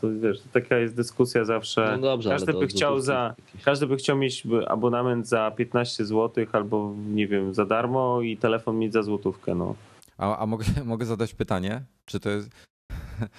To 0.01 0.07
wiesz, 0.19 0.41
taka 0.53 0.77
jest 0.77 0.95
dyskusja 0.95 1.45
zawsze. 1.45 1.97
No 2.01 2.01
dobrze, 2.01 2.29
Każdy 2.29 2.53
by 2.53 2.67
chciał 2.67 2.99
za-. 2.99 3.35
Każdy 3.65 3.87
by 3.87 3.95
chciał 3.95 4.17
mieć 4.17 4.43
abonament 4.67 5.27
za 5.27 5.51
15 5.51 6.05
zł 6.05 6.45
albo 6.51 6.95
nie 6.97 7.27
wiem, 7.27 7.53
za 7.53 7.65
darmo 7.65 8.21
i 8.21 8.37
telefon 8.37 8.79
mieć 8.79 8.93
za 8.93 9.03
złotówkę, 9.03 9.55
no. 9.55 9.75
A, 10.17 10.37
a 10.37 10.45
mogę, 10.45 10.65
mogę 10.85 11.05
zadać 11.05 11.33
pytanie? 11.33 11.83
Czy 12.05 12.19
to 12.19 12.29
jest. 12.29 12.49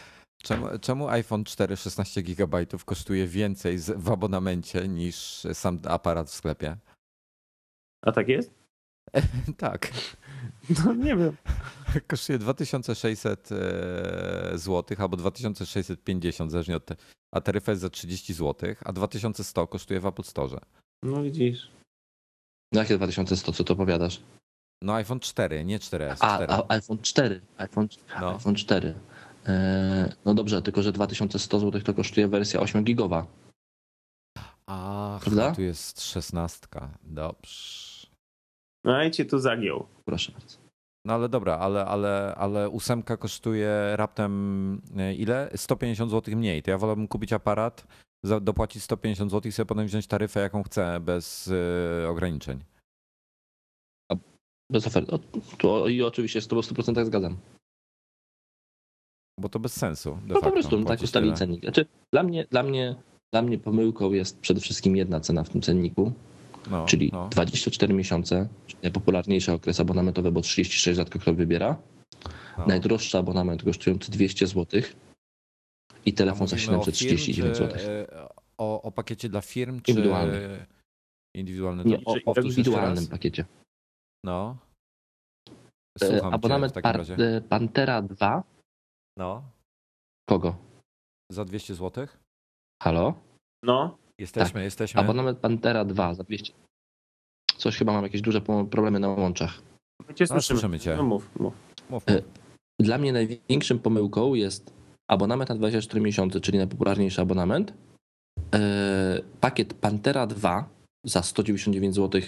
Czemu, 0.42 0.66
czemu 0.80 1.08
iPhone 1.08 1.44
4 1.44 1.76
16 1.76 2.22
GB 2.22 2.66
kosztuje 2.84 3.26
więcej 3.26 3.78
w 3.96 4.10
abonamencie 4.10 4.88
niż 4.88 5.46
sam 5.52 5.78
aparat 5.88 6.28
w 6.28 6.34
sklepie? 6.34 6.76
A 8.02 8.12
tak 8.12 8.28
jest? 8.28 8.54
tak. 9.56 9.90
No 10.84 10.94
nie 10.94 11.16
wiem. 11.16 11.36
Kosztuje 12.06 12.38
2600 12.38 13.48
zł 14.54 14.96
albo 14.98 15.16
2650, 15.16 16.50
zależnie 16.50 16.76
od. 16.76 16.84
Te, 16.84 16.96
a 17.34 17.40
taryfa 17.40 17.72
jest 17.72 17.82
za 17.82 17.90
30 17.90 18.34
zł, 18.34 18.74
a 18.84 18.92
2100 18.92 19.66
kosztuje 19.66 20.00
w 20.00 20.06
Apple 20.06 20.22
Store. 20.22 20.60
No 21.02 21.22
widzisz. 21.22 21.70
No 22.72 22.80
jakie 22.80 22.96
2100, 22.96 23.52
co 23.52 23.64
to 23.64 23.74
opowiadasz? 23.74 24.20
No 24.82 24.94
iPhone 24.94 25.20
4, 25.20 25.64
nie 25.64 25.78
4S. 25.78 26.16
A, 26.20 26.36
4. 26.36 26.52
a 26.52 26.64
iPhone 26.68 26.98
4. 26.98 27.40
iPhone, 27.58 27.88
No. 28.20 28.34
iPhone 28.34 28.54
4. 28.54 28.94
E, 29.46 30.14
no 30.24 30.34
dobrze, 30.34 30.62
tylko 30.62 30.82
że 30.82 30.92
2100 30.92 31.58
zł 31.60 31.80
to 31.80 31.94
kosztuje 31.94 32.28
wersja 32.28 32.60
8 32.60 32.84
gigowa. 32.84 33.26
Prawda? 35.20 35.54
tu 35.54 35.62
jest 35.62 36.00
16. 36.02 36.66
Dobrze. 37.02 37.99
No 38.84 39.04
i 39.04 39.10
cię 39.10 39.24
tu 39.24 39.38
zagiął. 39.38 39.86
Proszę 40.04 40.32
bardzo. 40.32 40.58
No 41.04 41.14
ale 41.14 41.28
dobra, 41.28 41.58
ale, 41.58 41.84
ale, 41.86 42.34
ale 42.36 42.68
ósemka 42.68 43.16
kosztuje 43.16 43.96
raptem 43.96 44.80
e, 44.96 45.14
ile? 45.14 45.50
150 45.56 46.10
zł 46.10 46.36
mniej. 46.36 46.62
To 46.62 46.70
ja 46.70 46.78
wolałbym 46.78 47.08
kupić 47.08 47.32
aparat, 47.32 47.86
dopłacić 48.40 48.82
150 48.82 49.30
zł 49.30 49.48
i 49.48 49.52
sobie 49.52 49.66
potem 49.66 49.86
wziąć 49.86 50.06
taryfę 50.06 50.40
jaką 50.40 50.62
chcę, 50.62 51.00
bez 51.00 51.50
e, 52.04 52.08
ograniczeń. 52.08 52.64
Bez 54.70 54.86
oferty. 54.86 55.18
I 55.88 56.02
oczywiście 56.02 56.40
z 56.40 56.48
tobą 56.48 56.62
w 56.62 56.66
100% 56.66 57.04
zgadzam. 57.04 57.36
Bo 59.40 59.48
to 59.48 59.58
bez 59.58 59.72
sensu. 59.72 60.10
De 60.10 60.20
No 60.26 60.34
po 60.34 60.40
facto, 60.40 60.52
prostu 60.52 60.78
no, 60.78 60.84
tak 60.86 61.00
tyle. 61.00 61.34
cennik. 61.34 61.60
Znaczy, 61.62 61.86
dla 62.12 62.22
mnie, 62.22 62.46
dla, 62.50 62.62
mnie, 62.62 62.96
dla 63.32 63.42
mnie 63.42 63.58
pomyłką 63.58 64.12
jest 64.12 64.40
przede 64.40 64.60
wszystkim 64.60 64.96
jedna 64.96 65.20
cena 65.20 65.44
w 65.44 65.48
tym 65.48 65.62
cenniku, 65.62 66.12
No, 66.70 66.86
czyli 66.86 67.10
no. 67.12 67.28
24 67.28 67.94
miesiące, 67.94 68.48
czyli 68.66 68.78
najpopularniejszy 68.82 69.52
okres 69.52 69.80
abonamentowy, 69.80 70.32
bo 70.32 70.40
36 70.40 70.96
rzadko 70.96 71.18
kto 71.18 71.34
wybiera. 71.34 71.76
no. 72.58 72.66
Najdroższy 72.66 73.18
abonament 73.18 73.62
kosztujący 73.62 74.10
200 74.10 74.46
zł 74.46 74.80
i 76.06 76.12
telefon 76.14 76.46
za 76.48 76.56
mówimy 76.56 76.76
o 76.78 76.84
739 76.84 77.58
firm, 77.58 77.70
zł. 77.70 77.90
e, 77.90 78.28
O, 78.58 78.82
o 78.82 78.92
pakiecie 78.92 79.28
dla 79.28 79.40
firm, 79.40 79.80
czy 79.80 79.90
Indywidualny. 79.90 80.66
indywidualny? 81.36 81.84
Nie, 81.84 82.04
o, 82.04 82.12
o 82.26 82.40
indywidualnym 82.40 83.06
pakiecie. 83.06 83.44
No. 84.24 84.56
E, 86.02 86.06
Słucham 86.08 86.34
Abonament 86.34 86.72
cię 86.72 86.80
w 86.80 86.82
takim 86.82 86.82
Par- 86.82 86.98
razie. 86.98 87.40
Pantera 87.48 88.02
2. 88.02 88.42
No. 89.18 89.42
Kogo? 90.28 90.56
Za 91.32 91.44
200 91.44 91.74
zł? 91.74 92.06
Halo? 92.82 93.14
No. 93.64 93.98
Jesteśmy, 94.20 94.62
jesteśmy. 94.64 95.00
Abonament 95.00 95.38
Pantera 95.38 95.84
2 95.84 96.14
za 96.14 96.24
200. 96.24 96.52
Coś 97.56 97.76
chyba 97.76 97.92
mam 97.92 98.02
jakieś 98.02 98.20
duże 98.20 98.40
problemy 98.40 99.00
na 99.00 99.08
łączach. 99.08 99.62
Cię 100.14 100.24
No, 100.24 100.26
słyszymy. 100.26 100.40
słyszymy 100.42 100.78
cię. 100.78 100.96
No 100.96 101.02
mów, 101.02 101.30
mów. 101.40 101.54
Mów, 101.90 102.02
E, 102.06 102.14
mów. 102.14 102.22
Dla 102.80 102.98
mnie 102.98 103.12
największym 103.12 103.78
pomyłką 103.78 104.34
jest 104.34 104.72
abonament 105.08 105.48
na 105.50 105.54
24 105.56 106.00
miesiące, 106.00 106.40
czyli 106.40 106.58
najpopularniejszy 106.58 107.20
abonament. 107.20 107.72
E, 108.54 109.20
Pakiet 109.40 109.74
Pantera 109.74 110.26
2 110.26 110.68
za 111.04 111.22
199 111.22 111.94
zł 111.94 112.20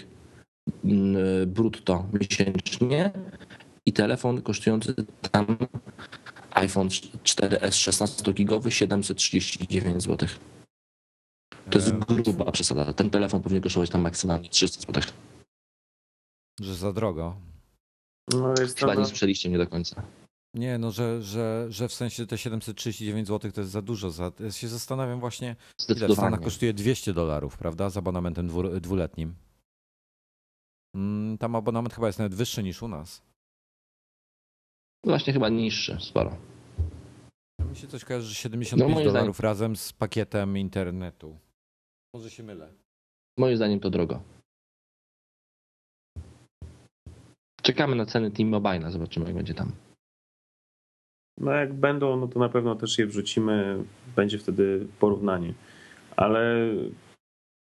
mm, 0.85 1.15
brutto 1.51 2.05
miesięcznie 2.13 3.11
i 3.85 3.93
telefon 3.93 4.41
kosztujący 4.41 4.93
tam 5.31 5.57
iPhone 6.51 6.87
4S 6.87 7.91
16-gigowy 7.91 8.69
739 8.69 10.03
zł. 10.03 10.29
To 11.69 11.79
jest 11.79 11.91
gruba 11.93 12.51
przesada. 12.51 12.93
Ten 12.93 13.09
telefon 13.09 13.41
powinien 13.41 13.63
kosztować 13.63 13.89
tam 13.89 14.01
maksymalnie 14.01 14.49
300 14.49 14.81
zł. 14.81 15.03
Że 16.61 16.75
za 16.75 16.93
drogo. 16.93 17.35
No, 18.33 18.53
jest 18.61 18.79
Chyba 18.79 18.95
nie 18.95 19.05
słyszeliście 19.05 19.49
mnie 19.49 19.57
do 19.57 19.67
końca. 19.67 20.03
Nie, 20.55 20.77
no, 20.77 20.91
że, 20.91 21.21
że, 21.21 21.65
że 21.69 21.87
w 21.87 21.93
sensie 21.93 22.27
te 22.27 22.37
739 22.37 23.27
zł 23.27 23.51
to 23.51 23.61
jest 23.61 23.71
za 23.71 23.81
dużo. 23.81 24.11
Za, 24.11 24.31
ja 24.39 24.51
się 24.51 24.67
zastanawiam 24.67 25.19
właśnie, 25.19 25.55
ile 25.89 26.07
w 26.07 26.13
Stanach 26.13 26.41
kosztuje 26.41 26.73
200 26.73 27.13
dolarów, 27.13 27.57
prawda, 27.57 27.89
z 27.89 27.97
abonamentem 27.97 28.47
dwu, 28.47 28.79
dwuletnim. 28.79 29.35
Mm, 30.95 31.37
tam 31.37 31.55
abonament 31.55 31.93
chyba 31.93 32.07
jest 32.07 32.19
nawet 32.19 32.35
wyższy 32.35 32.63
niż 32.63 32.81
u 32.81 32.87
nas. 32.87 33.21
Właśnie 35.03 35.33
chyba 35.33 35.49
niższy, 35.49 35.97
sporo. 36.01 36.37
Ja 37.59 37.65
mi 37.65 37.75
się 37.75 37.87
coś 37.87 38.05
kojarzy, 38.05 38.27
że 38.27 38.35
75 38.35 38.97
No, 38.97 39.03
dolarów 39.03 39.39
razem 39.39 39.75
z 39.75 39.93
pakietem 39.93 40.57
internetu. 40.57 41.37
Może 42.13 42.29
się 42.29 42.43
mylę. 42.43 42.73
Moim 43.37 43.57
zdaniem 43.57 43.79
to 43.79 43.89
drogo. 43.89 44.21
Czekamy 47.61 47.95
na 47.95 48.05
ceny 48.05 48.31
T-Mobile, 48.31 48.91
zobaczymy 48.91 49.25
jak 49.25 49.35
będzie 49.35 49.53
tam. 49.53 49.71
no 51.37 51.51
jak 51.51 51.73
będą, 51.73 52.17
no 52.17 52.27
to 52.27 52.39
na 52.39 52.49
pewno 52.49 52.75
też 52.75 52.97
je 52.97 53.07
wrzucimy. 53.07 53.83
Będzie 54.15 54.37
wtedy 54.37 54.87
porównanie. 54.99 55.53
Ale 56.15 56.69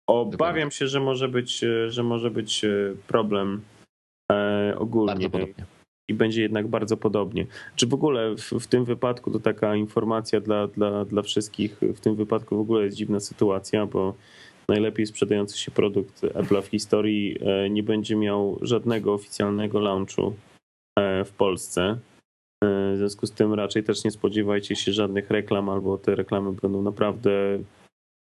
obawiam 0.09 0.71
się, 0.71 0.87
że 0.87 0.99
może 0.99 1.27
być, 1.27 1.65
że 1.87 2.03
może 2.03 2.31
być 2.31 2.65
e, 2.65 2.95
problem 3.07 3.61
e, 4.31 4.75
ogólnie. 4.77 5.07
Bardzo 5.13 5.29
podobnie. 5.29 5.76
I 6.07 6.13
będzie 6.13 6.41
jednak 6.41 6.67
bardzo 6.67 6.97
podobnie. 6.97 7.45
Czy 7.75 7.87
w 7.87 7.93
ogóle 7.93 8.35
w, 8.35 8.51
w 8.51 8.67
tym 8.67 8.85
wypadku 8.85 9.31
to 9.31 9.39
taka 9.39 9.75
informacja 9.75 10.39
dla, 10.41 10.67
dla, 10.67 11.05
dla 11.05 11.21
wszystkich, 11.21 11.77
w 11.81 11.99
tym 11.99 12.15
wypadku 12.15 12.57
w 12.57 12.59
ogóle 12.59 12.85
jest 12.85 12.97
dziwna 12.97 13.19
sytuacja, 13.19 13.85
bo 13.85 14.13
najlepiej 14.69 15.05
sprzedający 15.05 15.57
się 15.57 15.71
produkt 15.71 16.21
Apple'a 16.21 16.61
w 16.61 16.67
historii 16.67 17.37
e, 17.41 17.69
nie 17.69 17.83
będzie 17.83 18.15
miał 18.15 18.59
żadnego 18.61 19.13
oficjalnego 19.13 19.79
launchu 19.79 20.33
e, 20.99 21.25
w 21.25 21.31
Polsce. 21.31 21.97
E, 22.63 22.93
W 22.93 22.97
związku 22.97 23.27
z 23.27 23.31
tym 23.31 23.53
raczej 23.53 23.83
też 23.83 24.03
nie 24.03 24.11
spodziewajcie 24.11 24.75
się 24.75 24.93
żadnych 24.93 25.29
reklam, 25.31 25.69
albo 25.69 25.97
te 25.97 26.15
reklamy 26.15 26.51
będą 26.53 26.81
naprawdę 26.81 27.31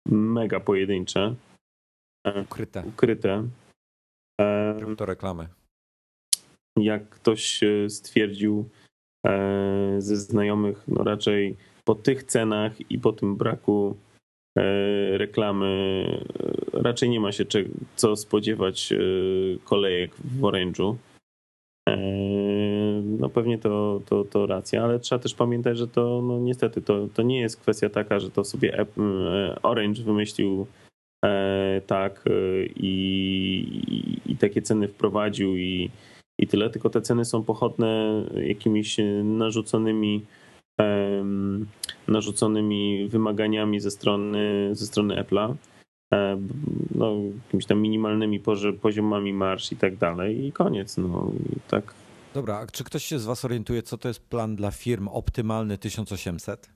mega 0.07 0.61
pojedyncze, 0.61 1.35
Ukryte. 2.43 2.85
ukryte. 2.87 3.49
To 4.97 5.07
reklamy. 5.07 5.49
Jak 6.77 7.09
ktoś 7.09 7.63
e, 7.63 7.91
stwierdził 7.91 8.69
e, 9.27 9.97
ze 9.99 10.17
znajomych, 10.17 10.85
no 10.89 11.05
raczej 11.05 11.57
po 11.85 11.95
tych 11.95 12.25
cenach 12.25 12.91
i 12.91 12.99
po 12.99 13.13
tym 13.13 13.37
braku 13.37 13.97
e, 14.59 14.63
reklamy 15.19 16.05
raczej 16.73 17.11
nie 17.11 17.21
ma 17.21 17.33
się 17.33 17.45
co 17.97 18.17
spodziewać 18.17 18.93
kolejek 19.65 20.15
w 20.17 20.41
Orange'u. 20.41 20.97
No 23.05 23.29
pewnie 23.29 23.59
to, 23.59 24.01
to, 24.07 24.25
to 24.25 24.47
racja, 24.47 24.85
ale 24.85 25.01
trzeba 25.01 25.23
też 25.23 25.35
pamiętać, 25.35 25.79
że 25.79 25.89
to 25.89 26.23
no 26.23 26.39
niestety 26.39 26.83
to, 26.83 27.09
to 27.15 27.23
nie 27.23 27.41
jest 27.41 27.61
kwestia 27.61 27.89
taka, 27.89 28.21
że 28.21 28.31
to 28.31 28.45
sobie 28.45 28.87
Orange 29.63 30.03
wymyślił 30.03 30.67
tak 31.87 32.25
i, 32.77 32.91
i, 33.89 34.33
i 34.33 34.37
takie 34.37 34.63
ceny 34.63 34.89
wprowadził 34.89 35.57
i, 35.57 35.91
i 36.39 36.47
tyle, 36.47 36.71
tylko 36.71 36.91
te 36.91 37.01
ceny 37.03 37.25
są 37.25 37.45
pochodne 37.45 38.23
jakimiś 38.47 38.97
narzuconymi 39.25 40.25
em, 40.79 41.67
narzuconymi 42.09 43.09
wymaganiami 43.09 43.81
ze 43.81 43.91
strony, 43.91 44.69
ze 44.73 44.87
strony 44.87 45.23
Apple'a, 45.23 45.55
e, 46.15 46.41
no, 46.95 47.13
jakimiś 47.45 47.67
tam 47.67 47.81
minimalnymi 47.81 48.41
pozi- 48.41 48.73
poziomami 48.79 49.33
marsz 49.33 49.73
i 49.73 49.77
tak 49.77 49.97
dalej 49.97 50.45
i 50.47 50.53
koniec. 50.53 50.97
No, 50.99 51.31
i 51.57 51.61
tak. 51.69 51.95
Dobra, 52.35 52.57
a 52.59 52.67
czy 52.67 52.85
ktoś 52.85 53.05
się 53.05 53.19
z 53.19 53.25
Was 53.25 53.45
orientuje, 53.45 53.83
co 53.83 53.99
to 53.99 54.09
jest 54.09 54.21
plan 54.29 54.57
dla 54.57 54.71
firm 54.71 55.09
optymalny 55.09 55.79
1800? 55.79 56.71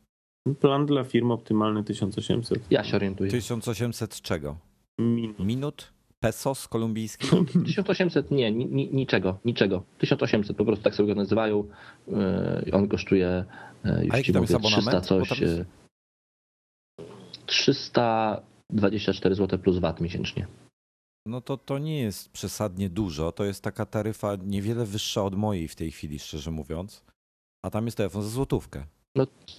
Plan 0.60 0.86
dla 0.86 1.05
firm 1.05 1.30
optymalny 1.30 1.85
1800 1.85 2.59
Ja 2.70 2.85
się 2.85 2.97
orientuję. 2.97 3.30
1800 3.30 4.20
czego? 4.22 4.56
minut. 4.98 5.39
Minut? 5.39 5.93
Pesos 6.20 6.69
kolumbijskich? 6.69 7.31
1800 7.66 8.31
nie, 8.31 8.53
ni, 8.53 8.66
ni, 8.66 8.90
niczego, 8.95 9.39
niczego. 9.45 9.85
1800 9.99 10.57
po 10.57 10.65
prostu 10.65 10.85
tak 10.85 10.95
sobie 10.95 11.15
go 11.15 11.20
nazywają. 11.20 11.65
Yy, 12.09 12.73
On 12.73 12.89
kosztuje, 12.89 13.45
yy, 13.85 14.05
już 14.05 14.15
jaki 14.15 14.24
ci 14.24 14.32
mówię, 14.32 14.47
300 14.47 14.59
abonament? 14.59 15.09
Bo 15.09 15.27
coś. 15.27 15.40
jest- 15.40 15.57
yy, 15.59 15.65
324 17.47 19.35
zł 19.35 19.59
plus 19.59 19.78
VAT 19.78 20.01
miesięcznie. 20.01 20.47
No 21.27 21.40
to 21.40 21.57
to 21.57 21.78
nie 21.78 22.01
jest 22.01 22.32
przesadnie 22.32 22.89
dużo. 22.90 23.32
To 23.32 23.45
jest 23.45 23.62
taka 23.65 23.86
taryfa 23.86 24.36
niewiele 24.45 24.85
wyższa 24.86 25.24
od 25.24 25.35
mojej 25.35 25.69
w 25.69 25.77
tej 25.77 25.90
chwili, 25.90 26.19
szczerze 26.19 26.51
mówiąc. 26.51 27.05
A 27.65 27.70
tam 27.70 27.85
jest 27.85 27.97
telefon 27.97 28.23
za 28.23 28.28
złotówkę. 28.28 28.85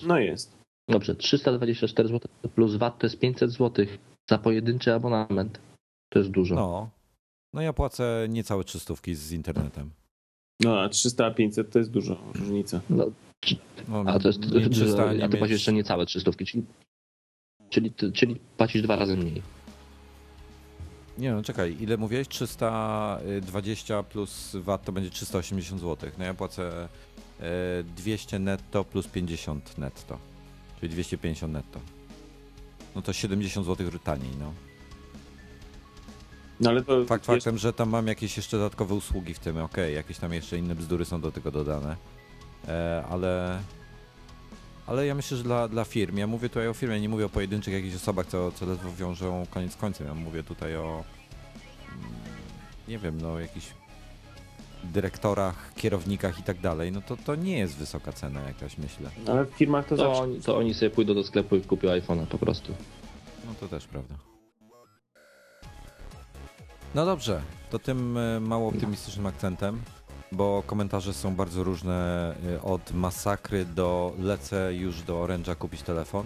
No 0.03 0.19
jest. 0.19 0.57
Dobrze, 0.90 1.15
324 1.15 2.10
zł 2.10 2.31
plus 2.56 2.76
VAT 2.76 2.99
to 2.99 3.06
jest 3.06 3.19
500 3.19 3.52
zł 3.52 3.86
za 4.30 4.38
pojedynczy 4.38 4.94
abonament. 4.94 5.60
To 6.10 6.19
jest 6.19 6.31
dużo. 6.31 6.56
No. 6.56 6.90
No 7.53 7.61
ja 7.61 7.73
płacę 7.73 8.27
niecałe 8.30 8.64
trzystówki 8.64 9.15
z 9.15 9.31
internetem. 9.31 9.91
No 10.60 10.80
a 10.81 10.90
300 10.90 11.26
a 11.26 11.31
500 11.31 11.69
to 11.72 11.80
jest 11.80 11.91
dużo 11.91 12.18
różnica. 12.36 12.81
No, 12.90 13.06
No, 13.88 14.03
a 14.07 14.19
to 14.19 14.27
jest, 14.27 14.40
nie 14.52 14.69
300, 14.69 15.14
nie 15.14 15.23
a 15.26 15.27
ty 15.27 15.34
mieć- 15.34 15.40
płacisz 15.40 15.52
jeszcze 15.53 15.73
niecałe 15.73 16.06
300, 16.06 16.31
czyli, 16.31 16.64
czyli, 17.69 17.94
czyli 18.14 18.36
płacisz 18.57 18.81
dwa 18.81 18.95
razy 18.95 19.18
mniej. 19.18 19.41
Nie 21.18 21.31
no, 21.34 21.44
czekaj, 21.44 21.77
ile 21.80 21.98
mówiłeś? 21.98 22.27
320 22.27 24.03
plus 24.03 24.56
VAT 24.56 24.84
to 24.86 24.91
będzie 24.91 25.10
380 25.10 25.81
zł. 25.81 26.10
No 26.18 26.26
ja 26.26 26.34
płacę 26.34 26.90
e, 27.40 27.84
200 27.84 28.40
netto 28.40 28.84
plus 28.84 29.07
50 29.07 29.77
netto. 29.77 30.18
Czyli 30.80 30.90
250 30.90 31.53
netto. 31.53 31.80
No 32.95 33.02
to 33.02 33.14
70 33.14 33.65
zł 33.68 33.99
taniej, 34.03 34.31
no. 34.40 34.53
No 36.60 36.69
ale 36.69 36.84
to 36.84 37.06
Fakt 37.06 37.26
faktem, 37.26 37.57
że 37.57 37.73
tam 37.73 37.90
mam 37.90 38.07
jakieś 38.07 38.38
jeszcze 38.38 38.57
dodatkowe 38.57 38.95
usługi 38.95 39.34
w 39.34 39.40
tym, 39.40 39.57
okej, 39.57 39.95
jakieś 39.95 40.18
tam 40.18 40.34
jeszcze 40.34 40.57
inne 40.57 40.76
bzdury 40.76 41.06
są 41.06 41.22
do 41.22 41.31
tego 41.31 41.52
dodane. 41.52 41.95
E, 42.68 43.03
ale... 43.10 43.60
Ale 44.88 45.06
ja 45.06 45.15
myślę, 45.15 45.38
że 45.38 45.44
dla, 45.44 45.68
dla 45.68 45.86
firm, 45.86 46.18
ja 46.18 46.27
mówię 46.27 46.49
tutaj 46.49 46.68
o 46.68 46.73
firmie, 46.73 47.02
nie 47.02 47.10
mówię 47.10 47.26
o 47.26 47.30
pojedynczych 47.30 47.73
jakichś 47.73 47.95
osobach, 47.95 48.26
co, 48.26 48.52
co 48.52 48.65
ledwo 48.65 48.90
wiążą 48.94 49.45
koniec 49.49 49.76
końcem. 49.76 50.07
Ja 50.07 50.14
mówię 50.14 50.44
tutaj 50.44 50.76
o, 50.76 51.03
mm, 51.88 52.10
nie 52.88 52.98
wiem, 52.98 53.22
no 53.22 53.40
jakichś 53.40 53.68
dyrektorach, 54.84 55.73
kierownikach 55.76 56.40
i 56.40 56.44
tak 56.44 56.60
dalej. 56.60 56.91
No 56.91 57.02
to, 57.02 57.18
to 57.18 57.36
nie 57.36 57.57
jest 57.57 57.77
wysoka 57.77 58.14
cena 58.14 58.41
jakaś, 58.41 58.77
myślę. 58.77 59.10
ale 59.27 59.45
w 59.45 59.49
firmach 59.49 59.86
to, 59.88 59.98
To 59.98 60.03
zawsze. 60.03 60.22
oni, 60.22 60.41
to 60.41 60.57
oni 60.57 60.73
sobie 60.73 60.90
pójdą 60.90 61.14
do 61.14 61.23
sklepu 61.23 61.56
i 61.56 61.61
kupią 61.61 61.90
iPhone'a 61.90 62.26
po 62.26 62.38
prostu. 62.38 62.73
No 63.45 63.53
to 63.60 63.68
też 63.68 63.88
prawda. 63.88 64.15
No 66.95 67.06
dobrze, 67.06 67.41
to 67.70 67.80
tym 67.80 68.18
e, 68.18 68.40
mało 68.40 68.68
optymistycznym 68.70 69.26
akcentem, 69.26 69.82
bo 70.32 70.64
komentarze 70.66 71.14
są 71.14 71.36
bardzo 71.36 71.64
różne 71.64 71.95
e, 72.56 72.61
od 72.61 72.91
masakry 72.94 73.66
do 73.66 74.14
lecę 74.20 74.74
już 74.76 75.02
do 75.02 75.14
Orange'a 75.24 75.56
kupić 75.56 75.82
telefon. 75.82 76.26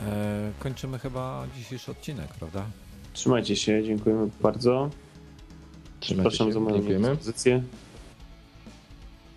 E, 0.00 0.52
kończymy 0.58 0.98
chyba 0.98 1.46
dzisiejszy 1.56 1.90
odcinek, 1.90 2.28
prawda? 2.28 2.64
Trzymajcie 3.12 3.56
się, 3.56 3.84
dziękujemy 3.84 4.28
bardzo. 4.40 4.90
Trzymajcie 6.00 6.30
Przepraszam 6.30 6.46
się. 6.46 6.52
za 6.52 6.60
moją 6.60 6.82
niedyspozycję. 6.82 7.62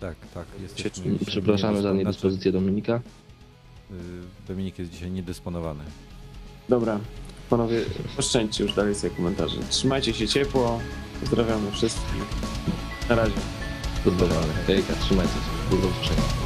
Tak, 0.00 0.16
tak. 0.34 0.46
Jesteśmy 0.62 1.18
Przepraszamy 1.26 1.82
za 1.82 1.88
niedyspo- 1.90 1.96
niedyspozycję 1.96 2.52
Dominika. 2.52 3.00
Znaczy, 3.90 4.02
y, 4.04 4.48
Dominik 4.48 4.78
jest 4.78 4.90
dzisiaj 4.90 5.10
niedysponowany. 5.10 5.84
Dobra, 6.68 7.00
panowie, 7.46 7.80
oszczędźcie 8.18 8.64
już 8.64 8.74
dalej 8.74 8.94
sobie 8.94 9.16
komentarze. 9.16 9.56
Trzymajcie 9.70 10.14
się 10.14 10.28
ciepło. 10.28 10.80
Pozdrawiamy 11.20 11.72
wszystkich. 11.72 12.24
Na 13.08 13.14
razie. 13.14 13.32
Pozdrawiamy. 14.04 14.52
Hejka, 14.66 14.92
trzymajcie 15.00 15.34
się. 15.34 15.76
Do 15.76 15.88
usłyszenia. 15.88 16.45